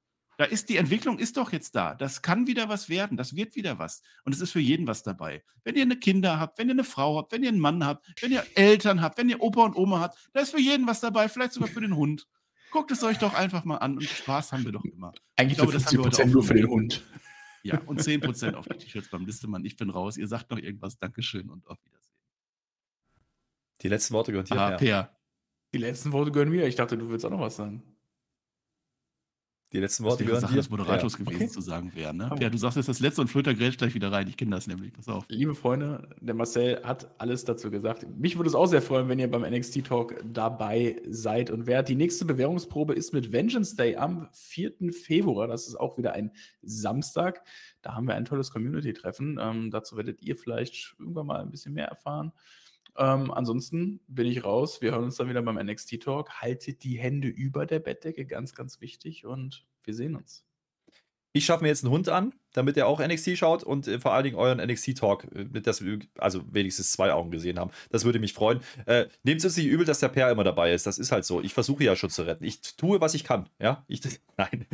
Da 0.41 0.47
ist 0.47 0.71
die 0.71 0.79
Entwicklung 0.79 1.19
ist 1.19 1.37
doch 1.37 1.53
jetzt 1.53 1.75
da. 1.77 1.95
Das 1.95 2.23
kann 2.23 2.47
wieder 2.47 2.71
was 2.71 2.89
werden. 2.89 3.19
Das 3.19 3.37
wird 3.37 3.57
wieder 3.57 3.79
was. 3.79 4.01
Und 4.25 4.35
es 4.35 4.41
ist 4.41 4.53
für 4.53 4.59
jeden 4.59 4.87
was 4.87 5.03
dabei. 5.03 5.45
Wenn 5.65 5.77
ihr 5.77 5.83
eine 5.83 5.99
Kinder 5.99 6.41
habt, 6.41 6.57
wenn 6.57 6.69
ihr 6.69 6.73
eine 6.73 6.85
Frau 6.85 7.19
habt, 7.19 7.33
wenn 7.33 7.43
ihr 7.43 7.51
einen 7.51 7.61
Mann 7.61 7.85
habt, 7.85 8.11
wenn 8.23 8.33
ihr 8.33 8.47
Eltern 8.55 9.03
habt, 9.03 9.19
wenn 9.19 9.29
ihr 9.29 9.43
Opa 9.43 9.67
und 9.67 9.77
Oma 9.77 10.01
habt, 10.01 10.17
da 10.33 10.41
ist 10.41 10.53
für 10.53 10.59
jeden 10.59 10.87
was 10.87 11.01
dabei. 11.01 11.29
Vielleicht 11.29 11.53
sogar 11.53 11.69
für 11.69 11.83
den 11.83 11.95
Hund. 11.95 12.27
Guckt 12.71 12.91
es 12.91 13.05
euch 13.05 13.19
doch 13.19 13.35
einfach 13.35 13.67
mal 13.67 13.77
an 13.77 13.99
und 13.99 14.05
Spaß 14.05 14.53
haben 14.53 14.65
wir 14.65 14.73
doch 14.73 14.83
immer. 14.83 15.13
Eigentlich 15.37 15.59
glaube, 15.59 15.75
das 15.75 15.85
haben 15.85 15.99
wir 15.99 16.05
heute 16.05 16.23
auch 16.23 16.27
nur 16.27 16.43
für 16.43 16.55
den 16.55 16.69
Hund. 16.69 17.05
Ja, 17.63 17.79
und 17.87 18.01
10% 18.01 18.55
auf 18.55 18.67
die 18.67 18.79
T-Shirts 18.79 19.11
beim 19.11 19.27
Listemann. 19.27 19.63
Ich 19.67 19.77
bin 19.77 19.91
raus. 19.91 20.17
Ihr 20.17 20.27
sagt 20.27 20.51
noch 20.51 20.59
irgendwas. 20.59 20.97
Dankeschön 20.97 21.51
und 21.51 21.69
auf 21.69 21.77
Wiedersehen. 21.85 22.17
Die 23.83 23.89
letzten 23.89 24.15
Worte 24.15 24.33
gehören 24.33 24.47
dir. 24.47 24.59
Ah, 24.59 24.71
per. 24.79 25.15
Die 25.75 25.79
letzten 25.79 26.13
Worte 26.13 26.33
gehören 26.33 26.49
mir. 26.49 26.67
Ich 26.67 26.77
dachte, 26.77 26.97
du 26.97 27.11
willst 27.11 27.27
auch 27.27 27.31
noch 27.31 27.41
was 27.41 27.57
sagen. 27.57 27.90
Die 29.73 29.79
letzten 29.79 30.03
Worte 30.03 30.25
gehören 30.25 30.41
Sache 30.41 30.55
dir. 30.55 30.59
des 30.59 30.69
Moderators 30.69 31.13
ja. 31.13 31.25
gewesen 31.25 31.43
okay. 31.43 31.49
zu 31.49 31.61
sagen 31.61 31.93
wären. 31.95 32.17
Ne? 32.17 32.35
Ja, 32.41 32.51
du 32.51 32.59
sagst 32.59 32.77
jetzt 32.77 32.89
das 32.89 32.99
letzte 32.99 33.21
und 33.21 33.29
Flöter 33.29 33.55
grätscht 33.55 33.79
gleich 33.79 33.95
wieder 33.95 34.11
rein. 34.11 34.27
Ich 34.27 34.37
kenne 34.37 34.51
das 34.51 34.67
nämlich. 34.67 34.93
Pass 34.93 35.09
auf. 35.09 35.25
Liebe 35.29 35.55
Freunde, 35.55 36.09
der 36.21 36.35
Marcel 36.35 36.83
hat 36.83 37.09
alles 37.19 37.45
dazu 37.45 37.71
gesagt. 37.71 38.05
Mich 38.19 38.37
würde 38.37 38.49
es 38.49 38.57
auch 38.57 38.67
sehr 38.67 38.83
freuen, 38.83 39.09
wenn 39.09 39.21
ihr 39.21 39.31
beim 39.31 39.43
NXT 39.43 39.85
Talk 39.85 40.17
dabei 40.25 41.01
seid 41.09 41.51
und 41.51 41.67
werdet. 41.67 41.89
Die 41.89 41.95
nächste 41.95 42.25
Bewährungsprobe 42.25 42.95
ist 42.95 43.13
mit 43.13 43.31
Vengeance 43.31 43.77
Day 43.77 43.97
am 43.97 44.29
4. 44.33 44.93
Februar. 44.93 45.47
Das 45.47 45.69
ist 45.69 45.79
auch 45.79 45.99
wieder 45.99 46.15
ein 46.15 46.33
Samstag. 46.63 47.45
Da 47.83 47.95
haben 47.95 48.09
wir 48.09 48.17
ein 48.17 48.25
tolles 48.25 48.51
Community-Treffen. 48.51 49.39
Ähm, 49.41 49.71
dazu 49.71 49.97
werdet 49.97 50.21
ihr 50.21 50.35
vielleicht 50.35 50.97
irgendwann 50.99 51.27
mal 51.27 51.41
ein 51.41 51.51
bisschen 51.51 51.75
mehr 51.75 51.87
erfahren. 51.87 52.33
Ähm, 52.97 53.31
ansonsten 53.31 54.01
bin 54.09 54.27
ich 54.27 54.45
raus. 54.45 54.83
Wir 54.83 54.93
hören 54.93 55.05
uns 55.05 55.17
dann 55.17 55.29
wieder 55.29 55.43
beim 55.43 55.57
NXT 55.57 56.03
Talk. 56.03 56.31
Haltet 56.41 56.85
die 56.85 56.99
Hände 56.99 57.29
über 57.29 57.67
der 57.67 57.81
Bettdecke, 57.81 58.27
ganz, 58.27 58.55
ganz 58.55 58.81
wichtig. 58.81 59.27
Und 59.27 59.67
wir 59.83 59.95
sehen 59.95 60.17
uns. 60.17 60.45
Ich 61.33 61.45
schaffe 61.45 61.63
mir 61.63 61.69
jetzt 61.69 61.85
einen 61.85 61.93
Hund 61.93 62.09
an, 62.09 62.35
damit 62.55 62.77
er 62.77 62.89
auch 62.89 62.99
NXT 62.99 63.39
schaut 63.39 63.63
und 63.63 63.87
äh, 63.87 64.01
vor 64.01 64.13
allen 64.13 64.25
Dingen 64.25 64.37
euren 64.37 64.59
NXT-Talk, 64.59 65.29
äh, 65.33 65.45
mit 65.45 65.65
das 65.69 65.85
wir 65.85 66.01
also 66.19 66.43
wenigstens 66.51 66.91
zwei 66.91 67.13
Augen 67.13 67.31
gesehen 67.31 67.61
haben. 67.61 67.71
Das 67.91 68.05
würde 68.05 68.19
mich 68.19 68.33
freuen. 68.33 68.61
Äh, 68.87 69.07
Nehmt 69.23 69.45
es 69.45 69.57
nicht 69.57 69.67
übel, 69.67 69.87
dass 69.87 70.01
der 70.01 70.09
Per 70.09 70.29
immer 70.29 70.43
dabei 70.43 70.73
ist. 70.75 70.89
Das 70.89 70.99
ist 70.99 71.13
halt 71.13 71.25
so. 71.25 71.41
Ich 71.41 71.55
versuche 71.55 71.85
ja 71.85 71.95
schon 71.95 72.11
zu 72.11 72.23
retten. 72.23 72.43
Ich 72.43 72.61
tue, 72.77 73.01
was 73.01 73.15
ich 73.15 73.23
kann. 73.23 73.49
Ja, 73.61 73.85
ich, 73.87 74.01
nein. 74.37 74.67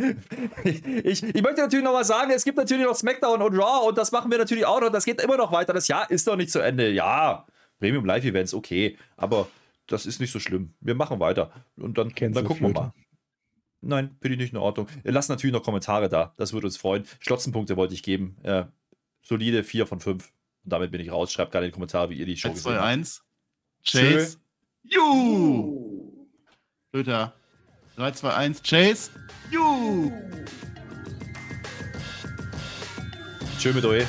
ich, 0.65 0.87
ich, 0.87 1.23
ich 1.23 1.43
möchte 1.43 1.61
natürlich 1.61 1.85
noch 1.85 1.93
mal 1.93 2.05
sagen, 2.05 2.31
es 2.31 2.45
gibt 2.45 2.57
natürlich 2.57 2.87
noch 2.87 2.97
SmackDown 2.97 3.43
und 3.43 3.55
Raw 3.55 3.89
und 3.89 3.99
das 3.99 4.11
machen 4.11 4.31
wir 4.31 4.39
natürlich 4.39 4.65
auch 4.65 4.81
noch. 4.81 4.89
Das 4.89 5.05
geht 5.05 5.21
immer 5.21 5.37
noch 5.37 5.53
weiter. 5.53 5.75
Das 5.75 5.89
Jahr 5.89 6.11
ist 6.11 6.27
doch 6.27 6.37
nicht 6.37 6.51
zu 6.51 6.61
Ende. 6.61 6.91
Ja, 6.91 7.45
Premium 7.79 8.05
Live 8.05 8.25
Events, 8.25 8.55
okay, 8.55 8.97
aber 9.17 9.49
das 9.87 10.07
ist 10.07 10.21
nicht 10.21 10.33
so 10.33 10.41
schlimm. 10.41 10.75
Wir 10.81 10.95
machen 10.95 11.21
weiter 11.21 11.53
und 11.77 11.99
dann, 11.99 12.13
dann 12.15 12.45
gucken 12.45 12.69
wir 12.69 12.73
mal. 12.73 12.93
Nein, 13.83 14.17
finde 14.21 14.35
ich 14.35 14.41
nicht 14.41 14.53
in 14.53 14.59
Ordnung. 14.59 14.89
Lasst 15.05 15.29
natürlich 15.29 15.53
noch 15.53 15.63
Kommentare 15.63 16.09
da, 16.09 16.35
das 16.37 16.53
würde 16.53 16.67
uns 16.67 16.77
freuen. 16.77 17.05
Schlotzenpunkte 17.21 17.77
wollte 17.77 17.95
ich 17.95 18.03
geben. 18.03 18.37
Äh, 18.43 18.65
solide 19.23 19.63
4 19.63 19.87
von 19.87 20.01
5. 20.01 20.25
Und 20.25 20.73
damit 20.73 20.91
bin 20.91 21.01
ich 21.01 21.13
raus. 21.13 21.33
Schreibt 21.33 21.53
gerne 21.53 21.67
in 21.67 21.71
die 21.71 21.75
Kommentare, 21.75 22.11
wie 22.11 22.15
ihr 22.15 22.27
die 22.27 22.37
Show 22.37 22.49
1, 22.49 22.57
gesehen 22.57 22.73
2, 22.73 22.79
habt. 22.79 22.87
1. 22.87 23.25
Chase. 23.85 24.39
Ju! 24.83 26.29
Luther. 26.93 27.35
3, 27.97 28.11
2, 28.11 28.35
1. 28.35 28.63
Chase. 28.63 29.11
Ju! 29.51 30.11
Tschö 33.59 33.73
mit 33.73 33.85
euch. 33.85 34.07